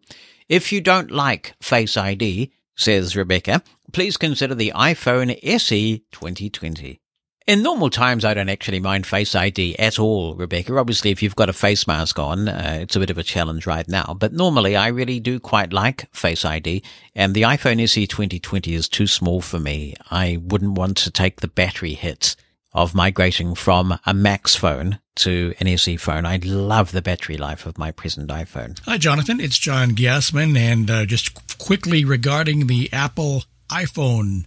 If 0.48 0.72
you 0.72 0.80
don't 0.80 1.10
like 1.10 1.54
Face 1.60 1.96
ID, 1.96 2.52
says 2.76 3.16
Rebecca, 3.16 3.62
please 3.92 4.16
consider 4.16 4.54
the 4.54 4.72
iPhone 4.75 5.38
SE 5.42 6.04
2020. 6.12 7.00
In 7.46 7.62
normal 7.62 7.90
times, 7.90 8.25
I 8.25 8.34
don't 8.34 8.48
actually 8.48 8.80
mind 8.80 9.06
Face 9.06 9.36
ID 9.36 9.78
at 9.78 10.00
all, 10.00 10.34
Rebecca. 10.34 10.76
Obviously, 10.76 11.12
if 11.12 11.22
you've 11.22 11.36
got 11.36 11.48
a 11.48 11.52
face 11.52 11.86
mask 11.86 12.18
on, 12.18 12.48
uh, 12.48 12.78
it's 12.80 12.96
a 12.96 12.98
bit 12.98 13.10
of 13.10 13.18
a 13.18 13.22
challenge 13.22 13.68
right 13.68 13.86
now. 13.86 14.16
But 14.18 14.32
normally, 14.32 14.75
I 14.75 14.88
really 14.88 15.20
do 15.20 15.38
quite 15.38 15.72
like 15.72 16.12
Face 16.12 16.44
ID. 16.44 16.82
And 17.14 17.34
the 17.34 17.42
iPhone 17.42 17.80
SE 17.84 18.04
2020 18.04 18.75
is 18.75 18.88
too 18.88 19.06
small 19.06 19.40
for 19.40 19.60
me. 19.60 19.94
I 20.10 20.38
wouldn't 20.42 20.76
want 20.76 20.96
to 20.98 21.10
take 21.12 21.40
the 21.40 21.46
battery 21.46 21.94
hit 21.94 22.34
of 22.76 22.95
migrating 22.95 23.54
from 23.54 23.99
a 24.04 24.12
Max 24.12 24.54
phone 24.54 24.99
to 25.16 25.54
an 25.59 25.66
SE 25.66 25.97
phone. 25.97 26.26
I 26.26 26.37
love 26.45 26.92
the 26.92 27.00
battery 27.00 27.38
life 27.38 27.64
of 27.64 27.78
my 27.78 27.90
present 27.90 28.28
iPhone. 28.28 28.78
Hi, 28.85 28.99
Jonathan. 28.99 29.40
It's 29.40 29.56
John 29.56 29.92
Gassman. 29.92 30.59
And 30.59 30.90
uh, 30.90 31.06
just 31.06 31.59
quickly 31.59 32.04
regarding 32.04 32.66
the 32.66 32.92
Apple 32.92 33.45
iPhone 33.71 34.45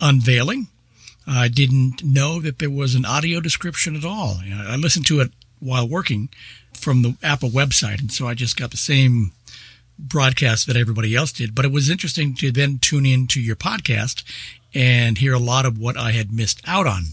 unveiling. 0.00 0.66
I 1.28 1.46
didn't 1.48 2.02
know 2.02 2.40
that 2.40 2.58
there 2.58 2.70
was 2.70 2.96
an 2.96 3.06
audio 3.06 3.40
description 3.40 3.94
at 3.94 4.04
all. 4.04 4.40
I 4.44 4.76
listened 4.76 5.06
to 5.06 5.20
it 5.20 5.30
while 5.60 5.88
working 5.88 6.28
from 6.74 7.02
the 7.02 7.16
Apple 7.22 7.48
website, 7.48 8.00
and 8.00 8.12
so 8.12 8.26
I 8.26 8.34
just 8.34 8.58
got 8.58 8.72
the 8.72 8.76
same 8.76 9.30
broadcast 9.96 10.66
that 10.66 10.76
everybody 10.76 11.14
else 11.14 11.32
did. 11.32 11.54
But 11.54 11.64
it 11.64 11.72
was 11.72 11.88
interesting 11.88 12.34
to 12.34 12.50
then 12.50 12.78
tune 12.78 13.06
in 13.06 13.28
to 13.28 13.40
your 13.40 13.56
podcast 13.56 14.24
and 14.74 15.18
hear 15.18 15.32
a 15.32 15.38
lot 15.38 15.64
of 15.64 15.78
what 15.78 15.96
I 15.96 16.10
had 16.10 16.32
missed 16.32 16.60
out 16.66 16.86
on. 16.86 17.04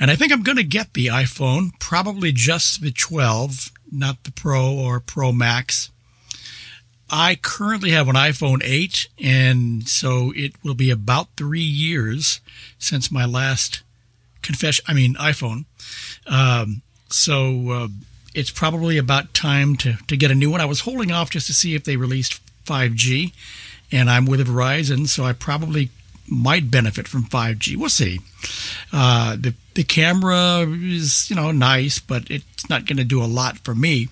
And 0.00 0.10
I 0.10 0.16
think 0.16 0.32
I'm 0.32 0.42
going 0.42 0.56
to 0.56 0.64
get 0.64 0.94
the 0.94 1.06
iPhone, 1.06 1.70
probably 1.78 2.32
just 2.32 2.80
the 2.80 2.90
12, 2.90 3.70
not 3.92 4.24
the 4.24 4.32
Pro 4.32 4.72
or 4.72 5.00
Pro 5.00 5.32
Max. 5.32 5.90
I 7.10 7.36
currently 7.36 7.90
have 7.90 8.08
an 8.08 8.16
iPhone 8.16 8.60
8, 8.64 9.08
and 9.22 9.86
so 9.86 10.32
it 10.34 10.52
will 10.64 10.74
be 10.74 10.90
about 10.90 11.28
three 11.36 11.60
years 11.60 12.40
since 12.78 13.12
my 13.12 13.24
last 13.24 13.82
confession. 14.42 14.84
I 14.88 14.94
mean, 14.94 15.14
iPhone. 15.14 15.66
Um, 16.26 16.82
so 17.10 17.70
uh, 17.70 17.88
it's 18.34 18.50
probably 18.50 18.98
about 18.98 19.34
time 19.34 19.76
to, 19.76 19.94
to 20.08 20.16
get 20.16 20.30
a 20.30 20.34
new 20.34 20.50
one. 20.50 20.60
I 20.60 20.66
was 20.66 20.80
holding 20.80 21.12
off 21.12 21.30
just 21.30 21.46
to 21.46 21.54
see 21.54 21.74
if 21.74 21.84
they 21.84 21.96
released 21.96 22.40
5G, 22.64 23.32
and 23.92 24.10
I'm 24.10 24.26
with 24.26 24.46
Verizon, 24.46 25.06
so 25.06 25.24
I 25.24 25.34
probably 25.34 25.90
might 26.26 26.70
benefit 26.70 27.06
from 27.06 27.24
5G. 27.24 27.76
We'll 27.76 27.90
see. 27.90 28.20
Uh, 28.92 29.36
the 29.36 29.54
the 29.74 29.84
camera 29.84 30.66
is 30.68 31.28
you 31.30 31.36
know 31.36 31.50
nice, 31.50 31.98
but 31.98 32.30
it's 32.30 32.68
not 32.68 32.86
going 32.86 32.98
to 32.98 33.04
do 33.04 33.22
a 33.22 33.26
lot 33.26 33.58
for 33.58 33.74
me. 33.74 34.08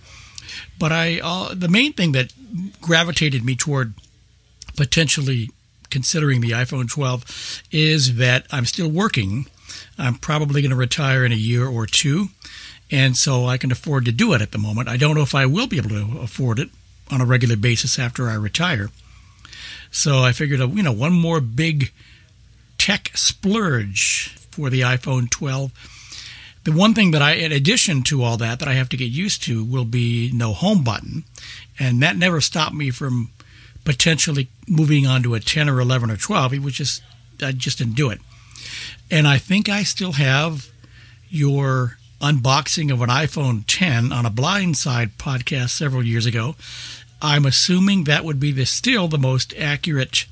But 0.79 0.93
I, 0.93 1.21
uh, 1.23 1.55
the 1.55 1.69
main 1.69 1.93
thing 1.93 2.13
that 2.13 2.33
gravitated 2.81 3.45
me 3.45 3.57
toward 3.57 3.95
potentially 4.77 5.51
considering 5.91 6.41
the 6.41 6.51
iPhone 6.51 6.91
12 6.91 7.63
is 7.71 8.17
that 8.17 8.47
I'm 8.51 8.65
still 8.65 8.91
working. 8.91 9.47
I'm 9.99 10.17
probably 10.17 10.63
going 10.63 10.71
to 10.71 10.77
retire 10.77 11.25
in 11.25 11.33
a 11.33 11.37
year 11.37 11.67
or 11.67 11.87
two. 11.87 12.29
And 12.91 13.17
so 13.17 13.47
I 13.47 13.57
can 13.57 13.73
afford 13.73 14.05
to 14.07 14.13
do 14.13 14.33
it 14.35 14.43
at 14.43 14.53
the 14.53 14.59
moment. 14.59 14.89
I 14.89 14.97
don't 14.97 15.15
know 15.15 15.23
if 15.23 15.35
I 15.35 15.47
will 15.47 15.67
be 15.67 15.79
able 15.79 15.91
to 15.91 16.19
afford 16.21 16.59
it 16.59 16.69
on 17.11 17.21
a 17.21 17.27
regular 17.27 17.57
basis 17.57 17.99
after 17.99 18.29
I 18.29 18.35
retire. 18.35 18.91
So 19.91 20.21
I 20.21 20.33
figured, 20.33 20.61
uh, 20.61 20.69
you 20.69 20.83
know, 20.83 20.93
one 20.93 21.13
more 21.13 21.41
big 21.41 21.93
tech 22.79 23.11
splurge 23.15 24.37
for 24.53 24.71
the 24.71 24.81
iPhone 24.81 25.31
12 25.31 25.73
the 26.65 26.73
one 26.73 26.95
thing 26.95 27.11
that 27.11 27.23
I, 27.23 27.33
in 27.33 27.51
addition 27.51 28.03
to 28.05 28.23
all 28.23 28.37
that, 28.37 28.59
that 28.61 28.69
I 28.69 28.75
have 28.75 28.89
to 28.91 28.97
get 28.97 29.11
used 29.11 29.43
to 29.45 29.65
will 29.65 29.85
be 29.85 30.31
no 30.33 30.53
home 30.53 30.85
button. 30.85 31.25
And 31.79 32.01
that 32.03 32.17
never 32.17 32.41
stopped 32.41 32.75
me 32.75 32.91
from 32.91 33.31
potentially 33.85 34.49
moving 34.69 35.07
on 35.07 35.23
to 35.25 35.35
a 35.35 35.41
10 35.41 35.69
or 35.69 35.81
11 35.81 36.11
or 36.11 36.17
12. 36.17 36.55
It 36.55 36.63
was 36.63 36.75
just, 36.75 37.03
I 37.43 37.53
just 37.53 37.79
didn't 37.79 37.95
do 37.95 38.11
it. 38.11 38.21
And 39.11 39.27
I 39.27 39.39
think 39.39 39.69
I 39.69 39.83
still 39.83 40.13
have 40.13 40.71
your 41.29 41.99
unboxing 42.21 42.93
of 42.93 43.03
an 43.03 43.09
iPhone 43.09 43.65
10 43.67 44.13
on 44.13 44.25
a 44.25 44.31
Blindside 44.31 45.13
podcast 45.19 45.71
several 45.71 46.05
years 46.05 46.27
ago. 46.27 46.55
I'm 47.21 47.45
assuming 47.45 48.05
that 48.05 48.25
would 48.25 48.39
be 48.39 48.53
the 48.53 48.67
still 48.67 49.09
the 49.09 49.19
most 49.19 49.53
accurate 49.59 50.27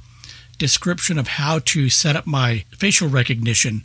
description 0.61 1.19
of 1.19 1.27
how 1.27 1.59
to 1.59 1.89
set 1.89 2.15
up 2.15 2.27
my 2.27 2.65
facial 2.71 3.09
recognition 3.09 3.83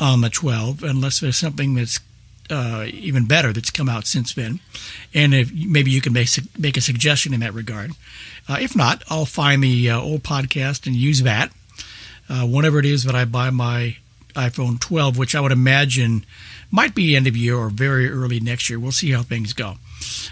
on 0.00 0.22
the 0.22 0.30
12, 0.30 0.82
unless 0.82 1.20
there's 1.20 1.36
something 1.36 1.74
that's 1.74 2.00
uh, 2.48 2.86
even 2.88 3.26
better 3.26 3.52
that's 3.52 3.70
come 3.70 3.88
out 3.88 4.06
since 4.06 4.32
then. 4.32 4.60
And 5.12 5.34
if 5.34 5.52
maybe 5.52 5.90
you 5.90 6.00
can 6.00 6.14
make, 6.14 6.28
make 6.58 6.76
a 6.78 6.80
suggestion 6.80 7.34
in 7.34 7.40
that 7.40 7.52
regard. 7.52 7.92
Uh, 8.48 8.58
if 8.60 8.74
not, 8.74 9.02
I'll 9.10 9.26
find 9.26 9.62
the 9.62 9.90
uh, 9.90 10.00
old 10.00 10.22
podcast 10.22 10.86
and 10.86 10.96
use 10.96 11.22
that 11.22 11.52
uh, 12.28 12.46
whenever 12.46 12.78
it 12.78 12.86
is 12.86 13.04
that 13.04 13.14
I 13.14 13.24
buy 13.24 13.50
my 13.50 13.96
iPhone 14.34 14.80
12, 14.80 15.18
which 15.18 15.34
I 15.34 15.40
would 15.40 15.52
imagine 15.52 16.24
might 16.70 16.94
be 16.94 17.14
end 17.14 17.26
of 17.26 17.36
year 17.36 17.56
or 17.56 17.68
very 17.68 18.10
early 18.10 18.40
next 18.40 18.70
year. 18.70 18.80
We'll 18.80 18.92
see 18.92 19.10
how 19.10 19.22
things 19.22 19.52
go. 19.52 19.76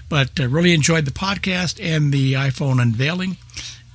But 0.09 0.41
uh, 0.41 0.49
really 0.49 0.73
enjoyed 0.73 1.05
the 1.05 1.11
podcast 1.11 1.79
and 1.83 2.13
the 2.13 2.33
iPhone 2.33 2.81
unveiling. 2.81 3.37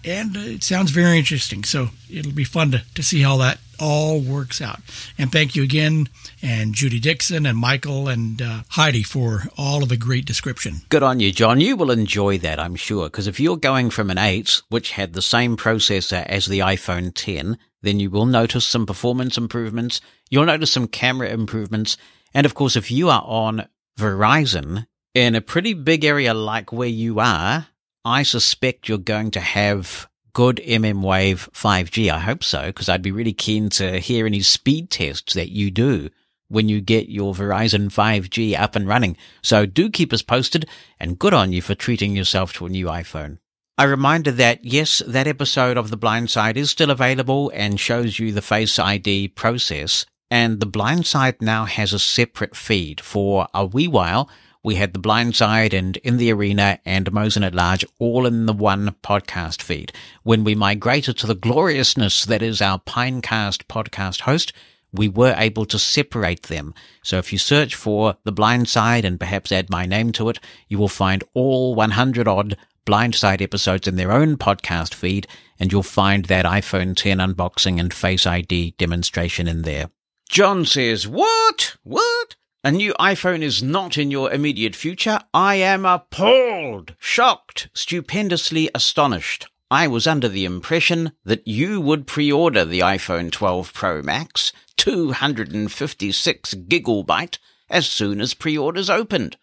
And 0.05 0.37
uh, 0.37 0.41
it 0.41 0.63
sounds 0.63 0.91
very 0.91 1.17
interesting. 1.17 1.63
So 1.63 1.89
it'll 2.09 2.31
be 2.31 2.43
fun 2.43 2.71
to, 2.71 2.83
to 2.93 3.03
see 3.03 3.21
how 3.21 3.37
that 3.37 3.59
all 3.79 4.19
works 4.19 4.61
out. 4.61 4.79
And 5.17 5.31
thank 5.31 5.55
you 5.55 5.63
again, 5.63 6.07
and 6.41 6.73
Judy 6.73 6.99
Dixon 6.99 7.45
and 7.45 7.57
Michael 7.57 8.07
and 8.07 8.41
uh, 8.41 8.61
Heidi 8.69 9.03
for 9.03 9.43
all 9.57 9.83
of 9.83 9.89
the 9.89 9.97
great 9.97 10.25
description. 10.25 10.81
Good 10.89 11.03
on 11.03 11.19
you, 11.19 11.31
John. 11.31 11.59
You 11.59 11.75
will 11.75 11.91
enjoy 11.91 12.37
that, 12.39 12.59
I'm 12.59 12.75
sure, 12.75 13.07
because 13.07 13.27
if 13.27 13.39
you're 13.39 13.57
going 13.57 13.89
from 13.89 14.09
an 14.09 14.17
8, 14.17 14.61
which 14.69 14.91
had 14.91 15.13
the 15.13 15.21
same 15.21 15.57
processor 15.57 16.25
as 16.25 16.45
the 16.45 16.59
iPhone 16.59 17.11
10, 17.13 17.57
then 17.81 17.99
you 17.99 18.09
will 18.09 18.25
notice 18.25 18.65
some 18.65 18.85
performance 18.85 19.37
improvements. 19.37 20.01
You'll 20.29 20.45
notice 20.45 20.71
some 20.71 20.87
camera 20.87 21.29
improvements. 21.29 21.97
And 22.33 22.45
of 22.45 22.53
course, 22.53 22.75
if 22.75 22.91
you 22.91 23.09
are 23.09 23.23
on 23.25 23.67
Verizon 23.97 24.87
in 25.13 25.35
a 25.35 25.41
pretty 25.41 25.73
big 25.73 26.03
area 26.03 26.33
like 26.33 26.71
where 26.71 26.87
you 26.87 27.19
are, 27.19 27.67
I 28.05 28.21
suspect 28.21 28.87
you're 28.87 28.99
going 28.99 29.31
to 29.31 29.39
have 29.39 30.07
good 30.33 30.57
mmWave 30.57 31.49
5G. 31.53 32.11
I 32.11 32.19
hope 32.19 32.43
so, 32.43 32.67
because 32.67 32.87
I'd 32.87 33.01
be 33.01 33.11
really 33.11 33.33
keen 33.33 33.69
to 33.69 33.99
hear 33.99 34.27
any 34.27 34.41
speed 34.41 34.91
tests 34.91 35.33
that 35.33 35.49
you 35.49 35.71
do 35.71 36.11
when 36.47 36.69
you 36.69 36.81
get 36.81 37.09
your 37.09 37.33
Verizon 37.33 37.87
5G 37.87 38.55
up 38.59 38.75
and 38.75 38.87
running. 38.87 39.17
So 39.41 39.65
do 39.65 39.89
keep 39.89 40.13
us 40.13 40.21
posted 40.21 40.69
and 40.99 41.17
good 41.17 41.33
on 41.33 41.51
you 41.51 41.63
for 41.63 41.73
treating 41.73 42.15
yourself 42.15 42.53
to 42.53 42.67
a 42.67 42.69
new 42.69 42.85
iPhone. 42.85 43.39
A 43.79 43.87
reminder 43.87 44.31
that 44.33 44.63
yes, 44.63 45.01
that 45.07 45.25
episode 45.25 45.75
of 45.75 45.89
The 45.89 45.97
Blind 45.97 46.29
Side 46.29 46.57
is 46.57 46.69
still 46.69 46.91
available 46.91 47.51
and 47.55 47.79
shows 47.79 48.19
you 48.19 48.31
the 48.31 48.43
Face 48.43 48.77
ID 48.77 49.29
process. 49.29 50.05
And 50.29 50.59
The 50.59 50.67
Blind 50.67 51.07
Side 51.07 51.41
now 51.41 51.65
has 51.65 51.91
a 51.91 51.97
separate 51.97 52.55
feed 52.55 53.01
for 53.01 53.47
a 53.51 53.65
wee 53.65 53.87
while. 53.87 54.29
We 54.65 54.73
had 54.73 54.93
The 54.93 54.99
Blind 54.99 55.36
Side 55.36 55.75
and 55.75 55.95
In 55.97 56.17
the 56.17 56.34
Arena 56.34 56.80
and 56.86 57.12
Mosen 57.12 57.43
at 57.43 57.54
Large 57.54 57.86
all 57.99 58.25
in 58.25 58.47
the 58.47 58.51
one 58.51 58.95
podcast 59.04 59.62
feed. 59.62 59.93
When 60.23 60.43
we 60.43 60.56
migrated 60.56 61.19
to 61.19 61.28
the 61.28 61.36
gloriousness 61.36 62.25
that 62.25 62.41
is 62.41 62.63
our 62.63 62.80
Pinecast 62.80 63.65
podcast 63.67 64.21
host, 64.21 64.54
we 64.91 65.08
were 65.08 65.36
able 65.38 65.67
to 65.67 65.78
separate 65.78 66.41
them. 66.47 66.73
So 67.04 67.19
if 67.19 67.32
you 67.32 67.38
search 67.38 67.75
for 67.75 68.17
The 68.23 68.32
Blind 68.32 68.67
Side 68.67 69.06
and 69.06 69.19
perhaps 69.19 69.51
add 69.51 69.69
my 69.69 69.86
name 69.86 70.12
to 70.13 70.30
it, 70.30 70.39
you 70.67 70.80
will 70.80 70.88
find 70.88 71.23
all 71.36 71.75
100 71.75 72.28
odd 72.28 72.58
Blind 72.86 73.13
Side 73.13 73.43
episodes 73.43 73.88
in 73.88 73.97
their 73.97 74.12
own 74.12 74.36
podcast 74.36 74.95
feed, 74.95 75.28
and 75.60 75.71
you'll 75.71 75.84
find 75.84 76.25
that 76.25 76.45
iPhone 76.45 76.95
10 76.95 77.19
unboxing 77.19 77.80
and 77.80 77.93
Face 77.93 78.25
ID 78.25 78.73
demonstration 78.80 79.47
in 79.47 79.62
there. 79.62 79.91
John 80.28 80.65
says, 80.65 81.08
What? 81.08 81.75
What? 81.84 82.36
A 82.65 82.71
new 82.71 82.95
iPhone 82.99 83.43
is 83.43 83.62
not 83.62 83.95
in 83.95 84.10
your 84.10 84.34
immediate 84.34 84.75
future. 84.75 85.19
I 85.36 85.54
am 85.58 85.86
appalled, 85.86 86.95
shocked, 86.97 87.69
stupendously 87.75 88.71
astonished. 88.73 89.45
I 89.69 89.86
was 89.86 90.08
under 90.08 90.28
the 90.28 90.45
impression 90.45 91.12
that 91.23 91.47
you 91.47 91.80
would 91.80 92.08
pre-order 92.08 92.65
the 92.65 92.80
iPhone 92.80 93.32
12 93.32 93.71
Pro 93.71 94.01
Max, 94.01 94.51
256 94.78 96.56
gigabyte, 96.56 97.38
as 97.69 97.86
soon 97.86 98.19
as 98.19 98.34
pre-orders 98.34 98.89
opened. 98.89 99.38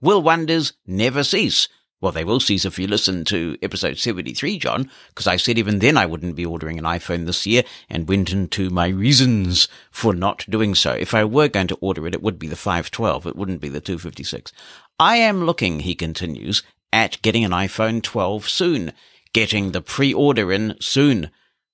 Will 0.00 0.22
wonders 0.22 0.74
never 0.86 1.24
cease? 1.24 1.66
Well, 2.00 2.12
they 2.12 2.22
will 2.22 2.38
cease 2.38 2.64
if 2.64 2.78
you 2.78 2.86
listen 2.86 3.24
to 3.24 3.58
episode 3.60 3.98
73, 3.98 4.58
John, 4.58 4.88
because 5.08 5.26
I 5.26 5.36
said 5.36 5.58
even 5.58 5.80
then 5.80 5.96
I 5.96 6.06
wouldn't 6.06 6.36
be 6.36 6.46
ordering 6.46 6.78
an 6.78 6.84
iPhone 6.84 7.26
this 7.26 7.44
year 7.44 7.64
and 7.90 8.08
went 8.08 8.32
into 8.32 8.70
my 8.70 8.86
reasons 8.86 9.66
for 9.90 10.14
not 10.14 10.44
doing 10.48 10.76
so. 10.76 10.92
If 10.92 11.12
I 11.12 11.24
were 11.24 11.48
going 11.48 11.66
to 11.66 11.78
order 11.80 12.06
it, 12.06 12.14
it 12.14 12.22
would 12.22 12.38
be 12.38 12.46
the 12.46 12.54
512. 12.54 13.26
It 13.26 13.34
wouldn't 13.34 13.60
be 13.60 13.68
the 13.68 13.80
256. 13.80 14.52
I 15.00 15.16
am 15.16 15.44
looking, 15.44 15.80
he 15.80 15.96
continues, 15.96 16.62
at 16.92 17.20
getting 17.20 17.44
an 17.44 17.50
iPhone 17.50 18.00
12 18.00 18.48
soon, 18.48 18.92
getting 19.32 19.72
the 19.72 19.80
pre-order 19.80 20.52
in 20.52 20.76
soon. 20.80 21.30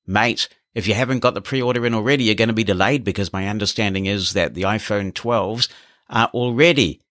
Mate, 0.06 0.48
if 0.74 0.88
you 0.88 0.94
haven't 0.94 1.20
got 1.20 1.34
the 1.34 1.42
pre-order 1.42 1.84
in 1.84 1.94
already, 1.94 2.24
you're 2.24 2.34
going 2.34 2.48
to 2.48 2.54
be 2.54 2.64
delayed 2.64 3.04
because 3.04 3.30
my 3.32 3.46
understanding 3.46 4.06
is 4.06 4.32
that 4.32 4.54
the 4.54 4.62
iPhone 4.62 5.12
12s 5.12 5.68
are 6.08 6.30
already 6.32 7.02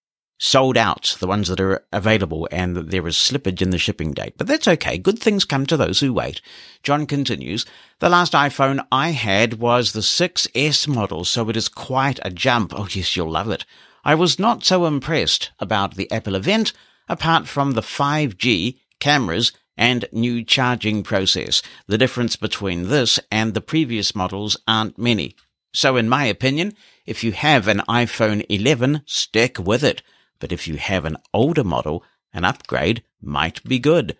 sold 0.43 0.75
out, 0.75 1.15
the 1.21 1.27
ones 1.27 1.47
that 1.47 1.61
are 1.61 1.85
available, 1.93 2.49
and 2.51 2.75
that 2.75 2.91
there 2.91 3.07
is 3.07 3.15
slippage 3.15 3.61
in 3.61 3.69
the 3.69 3.77
shipping 3.77 4.11
date. 4.11 4.33
But 4.37 4.45
that's 4.45 4.67
okay. 4.67 4.97
Good 4.97 5.17
things 5.17 5.45
come 5.45 5.65
to 5.67 5.77
those 5.77 6.01
who 6.01 6.11
wait. 6.11 6.41
John 6.83 7.05
continues, 7.05 7.65
the 7.99 8.09
last 8.09 8.33
iPhone 8.33 8.85
I 8.91 9.11
had 9.11 9.53
was 9.55 9.93
the 9.93 10.01
6S 10.01 10.85
model, 10.85 11.23
so 11.23 11.47
it 11.47 11.55
is 11.55 11.69
quite 11.69 12.19
a 12.23 12.29
jump. 12.29 12.73
Oh 12.75 12.89
yes, 12.91 13.15
you'll 13.15 13.31
love 13.31 13.49
it. 13.49 13.63
I 14.03 14.15
was 14.15 14.37
not 14.37 14.65
so 14.65 14.85
impressed 14.85 15.51
about 15.59 15.95
the 15.95 16.11
Apple 16.11 16.35
event, 16.35 16.73
apart 17.07 17.47
from 17.47 17.71
the 17.71 17.81
5G 17.81 18.79
cameras 18.99 19.53
and 19.77 20.05
new 20.11 20.43
charging 20.43 21.03
process. 21.03 21.61
The 21.87 21.97
difference 21.97 22.35
between 22.35 22.89
this 22.89 23.17
and 23.31 23.53
the 23.53 23.61
previous 23.61 24.13
models 24.13 24.57
aren't 24.67 24.97
many. 24.97 25.37
So 25.71 25.95
in 25.95 26.09
my 26.09 26.25
opinion, 26.25 26.75
if 27.05 27.23
you 27.23 27.31
have 27.31 27.69
an 27.69 27.81
iPhone 27.87 28.45
11, 28.49 29.03
stick 29.05 29.57
with 29.57 29.85
it 29.85 30.03
but 30.39 30.51
if 30.51 30.67
you 30.67 30.77
have 30.77 31.05
an 31.05 31.17
older 31.33 31.63
model, 31.63 32.03
an 32.33 32.45
upgrade 32.45 33.03
might 33.21 33.63
be 33.63 33.79
good. 33.79 34.17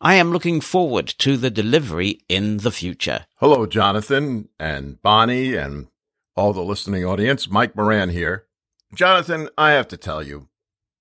I 0.00 0.14
am 0.14 0.32
looking 0.32 0.60
forward 0.60 1.06
to 1.18 1.36
the 1.36 1.50
delivery 1.50 2.20
in 2.28 2.58
the 2.58 2.70
future. 2.70 3.26
Hello, 3.36 3.64
Jonathan 3.64 4.48
and 4.58 5.00
Bonnie 5.00 5.54
and 5.54 5.88
all 6.36 6.52
the 6.52 6.62
listening 6.62 7.04
audience. 7.04 7.48
Mike 7.48 7.74
Moran 7.74 8.10
here. 8.10 8.46
Jonathan, 8.94 9.48
I 9.56 9.72
have 9.72 9.88
to 9.88 9.96
tell 9.96 10.22
you, 10.22 10.48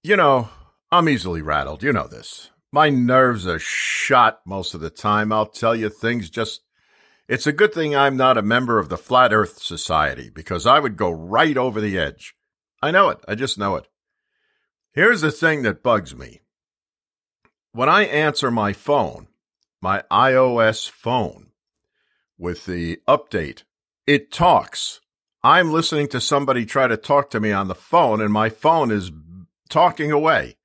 you 0.04 0.16
know, 0.16 0.50
I'm 0.92 1.10
easily 1.10 1.42
rattled. 1.42 1.84
You 1.84 1.92
know 1.92 2.08
this. 2.08 2.52
My 2.72 2.90
nerves 2.90 3.46
are 3.46 3.60
shot 3.60 4.42
most 4.46 4.74
of 4.74 4.82
the 4.82 4.90
time. 4.90 5.32
I'll 5.32 5.46
tell 5.46 5.76
you 5.76 5.90
things 5.90 6.30
just. 6.30 6.62
It's 7.28 7.48
a 7.48 7.52
good 7.52 7.74
thing 7.74 7.96
I'm 7.96 8.18
not 8.18 8.38
a 8.38 8.42
member 8.42 8.80
of 8.80 8.90
the 8.90 8.98
Flat 8.98 9.34
Earth 9.34 9.62
Society 9.62 10.30
because 10.30 10.66
I 10.66 10.80
would 10.80 10.98
go 10.98 11.10
right 11.10 11.58
over 11.58 11.80
the 11.80 11.98
edge. 11.98 12.36
I 12.82 12.92
know 12.92 13.10
it. 13.10 13.20
I 13.28 13.36
just 13.36 13.58
know 13.58 13.76
it. 13.76 13.88
Here's 14.94 15.22
the 15.22 15.32
thing 15.32 15.64
that 15.64 15.82
bugs 15.82 16.16
me. 16.16 16.42
When 17.72 17.90
I 17.90 18.04
answer 18.04 18.52
my 18.52 18.74
phone, 18.74 19.28
my 19.82 20.04
iOS 20.12 20.88
phone, 20.88 21.48
with 22.38 22.68
the 22.68 23.00
update, 23.08 23.64
it 24.06 24.32
talks. 24.32 25.02
I'm 25.44 25.72
listening 25.72 26.10
to 26.10 26.22
somebody 26.22 26.64
try 26.64 26.86
to 26.86 26.96
talk 26.96 27.32
to 27.32 27.40
me 27.40 27.52
on 27.52 27.70
the 27.70 27.76
phone, 27.76 28.22
and 28.22 28.32
my 28.32 28.50
phone 28.50 28.92
is 28.92 29.12
talking 29.68 30.12
away. 30.12 30.58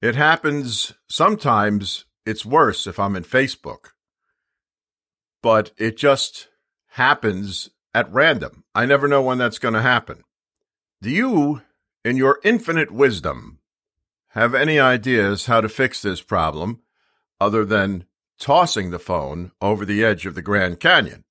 It 0.00 0.14
happens 0.14 0.94
sometimes, 1.08 2.04
it's 2.24 2.46
worse 2.46 2.86
if 2.86 3.00
I'm 3.00 3.16
in 3.16 3.24
Facebook, 3.24 3.90
but 5.42 5.72
it 5.76 5.96
just 5.96 6.46
happens 6.90 7.70
at 7.92 8.12
random. 8.12 8.62
I 8.72 8.86
never 8.86 9.08
know 9.08 9.20
when 9.20 9.38
that's 9.38 9.58
going 9.58 9.74
to 9.74 9.82
happen. 9.82 10.22
Do 11.02 11.10
you 11.10 11.62
in 12.04 12.16
your 12.16 12.40
infinite 12.44 12.90
wisdom, 12.90 13.58
have 14.28 14.54
any 14.54 14.78
ideas 14.78 15.46
how 15.46 15.60
to 15.60 15.68
fix 15.68 16.02
this 16.02 16.22
problem 16.22 16.80
other 17.40 17.64
than 17.64 18.04
tossing 18.38 18.90
the 18.90 18.98
phone 18.98 19.52
over 19.60 19.84
the 19.84 20.04
edge 20.04 20.26
of 20.26 20.34
the 20.34 20.42
Grand 20.42 20.80
Canyon, 20.80 21.24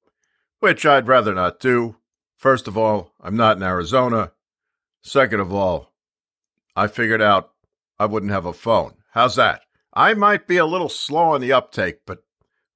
which 0.59 0.85
I'd 0.85 1.07
rather 1.07 1.33
not 1.33 1.59
do. 1.59 1.95
First 2.37 2.67
of 2.67 2.77
all, 2.77 3.13
I'm 3.19 3.35
not 3.35 3.57
in 3.57 3.63
Arizona. 3.63 4.31
Second 5.01 5.39
of 5.39 5.53
all, 5.53 5.93
I 6.75 6.87
figured 6.87 7.21
out 7.21 7.51
I 7.97 8.05
wouldn't 8.05 8.31
have 8.31 8.45
a 8.45 8.53
phone. 8.53 8.93
How's 9.11 9.35
that? 9.35 9.61
I 9.93 10.13
might 10.13 10.47
be 10.47 10.57
a 10.57 10.65
little 10.65 10.89
slow 10.89 11.31
on 11.31 11.41
the 11.41 11.51
uptake, 11.51 12.01
but 12.05 12.23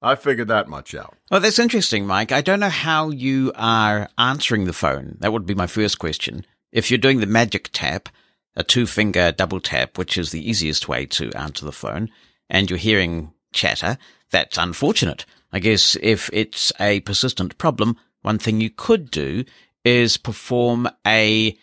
I 0.02 0.16
figured 0.16 0.48
that 0.48 0.68
much 0.68 0.94
out. 0.94 1.16
Well, 1.30 1.40
that's 1.40 1.58
interesting, 1.58 2.06
Mike. 2.06 2.32
I 2.32 2.42
don't 2.42 2.60
know 2.60 2.68
how 2.68 3.10
you 3.10 3.52
are 3.54 4.08
answering 4.18 4.64
the 4.64 4.72
phone. 4.72 5.16
That 5.20 5.32
would 5.32 5.46
be 5.46 5.54
my 5.54 5.66
first 5.66 5.98
question. 5.98 6.44
If 6.74 6.90
you're 6.90 6.98
doing 6.98 7.20
the 7.20 7.26
magic 7.26 7.70
tap, 7.72 8.08
a 8.56 8.64
two 8.64 8.86
finger 8.86 9.30
double 9.30 9.60
tap, 9.60 9.96
which 9.96 10.18
is 10.18 10.32
the 10.32 10.46
easiest 10.46 10.88
way 10.88 11.06
to 11.06 11.32
answer 11.34 11.64
the 11.64 11.70
phone, 11.70 12.10
and 12.50 12.68
you're 12.68 12.80
hearing 12.80 13.32
chatter, 13.52 13.96
that's 14.30 14.58
unfortunate. 14.58 15.24
I 15.52 15.60
guess 15.60 15.96
if 16.02 16.28
it's 16.32 16.72
a 16.80 16.98
persistent 17.00 17.56
problem, 17.58 17.96
one 18.22 18.38
thing 18.38 18.60
you 18.60 18.70
could 18.70 19.12
do 19.12 19.44
is 19.84 20.16
perform 20.16 20.88
a 21.06 21.56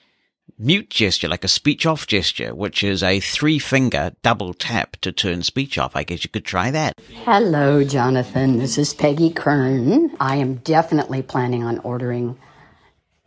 mute 0.58 0.89
gesture, 0.89 1.28
like 1.28 1.43
a 1.43 1.50
speech 1.50 1.86
off 1.86 2.08
gesture, 2.08 2.56
which 2.56 2.82
is 2.82 3.04
a 3.04 3.19
three 3.19 3.60
finger 3.60 4.13
double 4.24 4.54
tap 4.54 4.95
to 5.02 5.12
turn 5.12 5.43
speech 5.43 5.78
off. 5.78 5.93
I 5.93 6.04
guess 6.04 6.24
you 6.24 6.30
could 6.30 6.45
try 6.45 6.71
that. 6.71 7.02
Hello, 7.26 7.84
Jonathan. 7.84 8.60
This 8.60 8.78
is 8.78 8.93
Peggy 8.93 9.32
Kern. 9.32 10.15
I 10.21 10.38
am 10.38 10.56
definitely 10.56 11.21
planning 11.21 11.65
on 11.65 11.80
ordering 11.80 12.39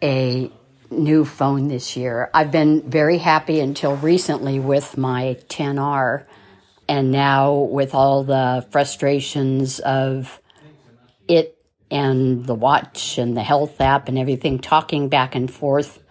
a 0.02 0.50
new 0.98 1.24
phone 1.24 1.68
this 1.68 1.96
year. 1.96 2.30
I've 2.34 2.50
been 2.50 2.88
very 2.88 3.18
happy 3.18 3.60
until 3.60 3.96
recently 3.96 4.58
with 4.58 4.96
my 4.96 5.38
10R, 5.48 6.24
and 6.88 7.10
now 7.10 7.54
with 7.54 7.94
all 7.94 8.24
the 8.24 8.66
frustrations 8.70 9.80
of 9.80 10.40
it 11.28 11.58
and 11.90 12.44
the 12.46 12.54
watch 12.54 13.18
and 13.18 13.36
the 13.36 13.42
health 13.42 13.80
app 13.80 14.08
and 14.08 14.18
everything 14.18 14.58
talking 14.58 15.08
back 15.08 15.34
and 15.34 15.52
forth. 15.52 16.02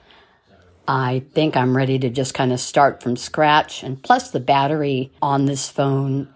I 0.87 1.23
think 1.33 1.55
I'm 1.55 1.77
ready 1.77 1.99
to 1.99 2.09
just 2.09 2.33
kind 2.33 2.51
of 2.51 2.59
start 2.59 3.01
from 3.01 3.15
scratch. 3.15 3.83
And 3.83 4.01
plus, 4.01 4.31
the 4.31 4.39
battery 4.39 5.11
on 5.21 5.45
this 5.45 5.69
phone 5.69 6.33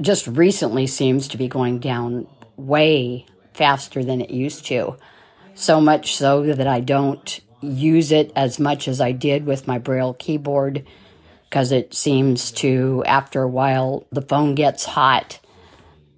just 0.00 0.26
recently 0.26 0.86
seems 0.86 1.28
to 1.28 1.36
be 1.36 1.48
going 1.48 1.78
down 1.78 2.26
way 2.56 3.26
faster 3.52 4.02
than 4.04 4.20
it 4.20 4.30
used 4.30 4.64
to 4.66 4.96
so 5.54 5.80
much 5.80 6.16
so 6.16 6.42
that 6.42 6.66
I 6.66 6.80
don't 6.80 7.40
use 7.60 8.12
it 8.12 8.32
as 8.36 8.58
much 8.58 8.88
as 8.88 9.00
I 9.00 9.12
did 9.12 9.46
with 9.46 9.66
my 9.66 9.78
Braille 9.78 10.14
keyboard 10.14 10.84
because 11.48 11.72
it 11.72 11.94
seems 11.94 12.50
to, 12.52 13.04
after 13.06 13.42
a 13.42 13.48
while, 13.48 14.06
the 14.10 14.22
phone 14.22 14.54
gets 14.54 14.84
hot. 14.84 15.38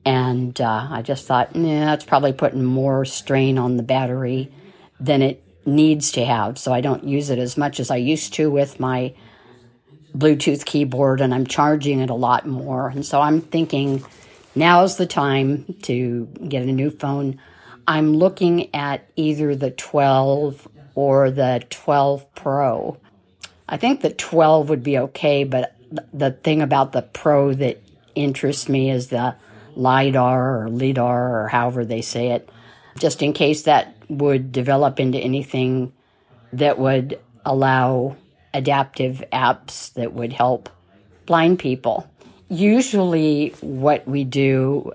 And 0.05 0.59
uh, 0.61 0.89
I 0.91 1.03
just 1.03 1.27
thought, 1.27 1.55
nah, 1.55 1.85
that's 1.85 2.05
probably 2.05 2.33
putting 2.33 2.65
more 2.65 3.05
strain 3.05 3.59
on 3.59 3.77
the 3.77 3.83
battery 3.83 4.51
than 4.99 5.21
it 5.21 5.43
needs 5.67 6.13
to 6.13 6.25
have. 6.25 6.59
So 6.59 6.73
I 6.73 6.81
don't 6.81 7.05
use 7.05 7.29
it 7.29 7.39
as 7.39 7.57
much 7.57 7.81
as 7.81 7.91
I 7.91 7.97
used 7.97 8.33
to 8.35 8.51
with 8.51 8.81
my 8.81 9.15
Bluetooth 10.17 10.65
keyboard, 10.65 11.21
and 11.21 11.35
I'm 11.35 11.47
charging 11.47 12.01
it 12.01 12.09
a 12.09 12.15
lot 12.15 12.47
more. 12.47 12.89
And 12.89 13.05
so 13.05 13.21
I'm 13.21 13.43
thinking 13.43 14.05
now's 14.55 14.97
the 14.97 15.07
time 15.07 15.75
to 15.83 16.27
get 16.49 16.63
a 16.63 16.73
new 16.73 16.91
phone. 16.91 17.39
I'm 17.89 18.15
looking 18.15 18.75
at 18.75 19.09
either 19.17 19.55
the 19.55 19.71
12 19.71 20.69
or 20.95 21.31
the 21.31 21.65
12 21.71 22.35
Pro. 22.35 22.97
I 23.69 23.77
think 23.77 24.01
the 24.01 24.11
12 24.11 24.69
would 24.71 24.83
be 24.83 24.99
okay, 24.99 25.45
but 25.45 25.77
the 26.13 26.33
thing 26.33 26.63
about 26.63 26.93
the 26.93 27.03
Pro 27.03 27.55
that 27.55 27.83
interests 28.15 28.69
me 28.69 28.91
is 28.91 29.09
the 29.09 29.37
LiDAR 29.77 30.63
or 30.63 30.69
LIDAR 30.69 31.43
or 31.43 31.49
however 31.49 31.85
they 31.85 32.03
say 32.03 32.31
it, 32.31 32.49
just 32.99 33.23
in 33.23 33.33
case 33.33 33.63
that 33.63 33.95
would 34.09 34.53
develop 34.53 34.99
into 34.99 35.19
anything 35.19 35.93
that 36.53 36.79
would 36.79 37.21
allow 37.45 38.17
adaptive 38.55 39.23
apps 39.33 39.93
that 39.95 40.13
would 40.13 40.33
help 40.33 40.69
blind 41.27 41.59
people. 41.59 42.09
Usually, 42.49 43.51
what 43.61 44.07
we 44.09 44.25
do 44.25 44.93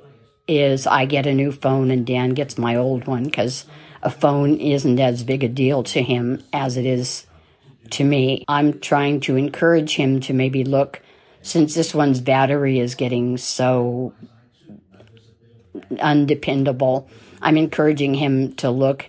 is 0.51 0.85
I 0.85 1.05
get 1.05 1.25
a 1.25 1.33
new 1.33 1.51
phone 1.51 1.91
and 1.91 2.05
Dan 2.05 2.31
gets 2.31 2.57
my 2.57 2.75
old 2.75 3.07
one 3.07 3.23
because 3.23 3.65
a 4.03 4.09
phone 4.09 4.57
isn't 4.57 4.99
as 4.99 5.23
big 5.23 5.43
a 5.43 5.47
deal 5.47 5.83
to 5.83 6.01
him 6.01 6.43
as 6.51 6.77
it 6.77 6.85
is 6.85 7.25
to 7.91 8.03
me. 8.03 8.43
I'm 8.47 8.79
trying 8.79 9.19
to 9.21 9.35
encourage 9.35 9.95
him 9.95 10.19
to 10.21 10.33
maybe 10.33 10.63
look, 10.63 11.01
since 11.41 11.73
this 11.73 11.93
one's 11.93 12.19
battery 12.19 12.79
is 12.79 12.95
getting 12.95 13.37
so 13.37 14.13
undependable, 15.99 17.09
I'm 17.41 17.57
encouraging 17.57 18.15
him 18.15 18.53
to 18.55 18.69
look, 18.69 19.07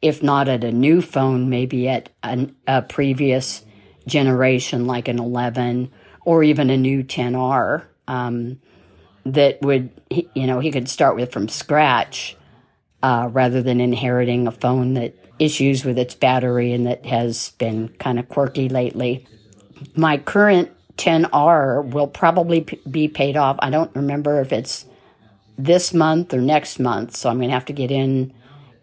if 0.00 0.22
not 0.22 0.48
at 0.48 0.64
a 0.64 0.72
new 0.72 1.00
phone, 1.00 1.48
maybe 1.48 1.88
at 1.88 2.10
an, 2.22 2.54
a 2.66 2.82
previous 2.82 3.64
generation 4.06 4.86
like 4.86 5.08
an 5.08 5.18
11 5.18 5.90
or 6.24 6.42
even 6.42 6.70
a 6.70 6.76
new 6.76 7.02
10R 7.02 7.86
um, 8.08 8.60
that 9.24 9.60
would, 9.62 9.90
you 10.10 10.46
know, 10.46 10.60
he 10.60 10.70
could 10.70 10.88
start 10.88 11.16
with 11.16 11.32
from 11.32 11.48
scratch 11.48 12.36
uh, 13.02 13.28
rather 13.30 13.62
than 13.62 13.80
inheriting 13.80 14.46
a 14.46 14.52
phone 14.52 14.94
that 14.94 15.14
issues 15.38 15.84
with 15.84 15.98
its 15.98 16.14
battery 16.14 16.72
and 16.72 16.86
that 16.86 17.04
has 17.06 17.50
been 17.58 17.88
kind 17.98 18.18
of 18.18 18.28
quirky 18.28 18.68
lately. 18.68 19.26
My 19.96 20.18
current 20.18 20.70
10R 20.96 21.90
will 21.90 22.06
probably 22.06 22.62
p- 22.62 22.80
be 22.88 23.08
paid 23.08 23.36
off. 23.36 23.56
I 23.60 23.70
don't 23.70 23.94
remember 23.96 24.40
if 24.40 24.52
it's 24.52 24.86
this 25.58 25.92
month 25.92 26.32
or 26.32 26.40
next 26.40 26.78
month, 26.78 27.16
so 27.16 27.28
I'm 27.28 27.38
going 27.38 27.48
to 27.48 27.54
have 27.54 27.64
to 27.66 27.72
get 27.72 27.90
in 27.90 28.32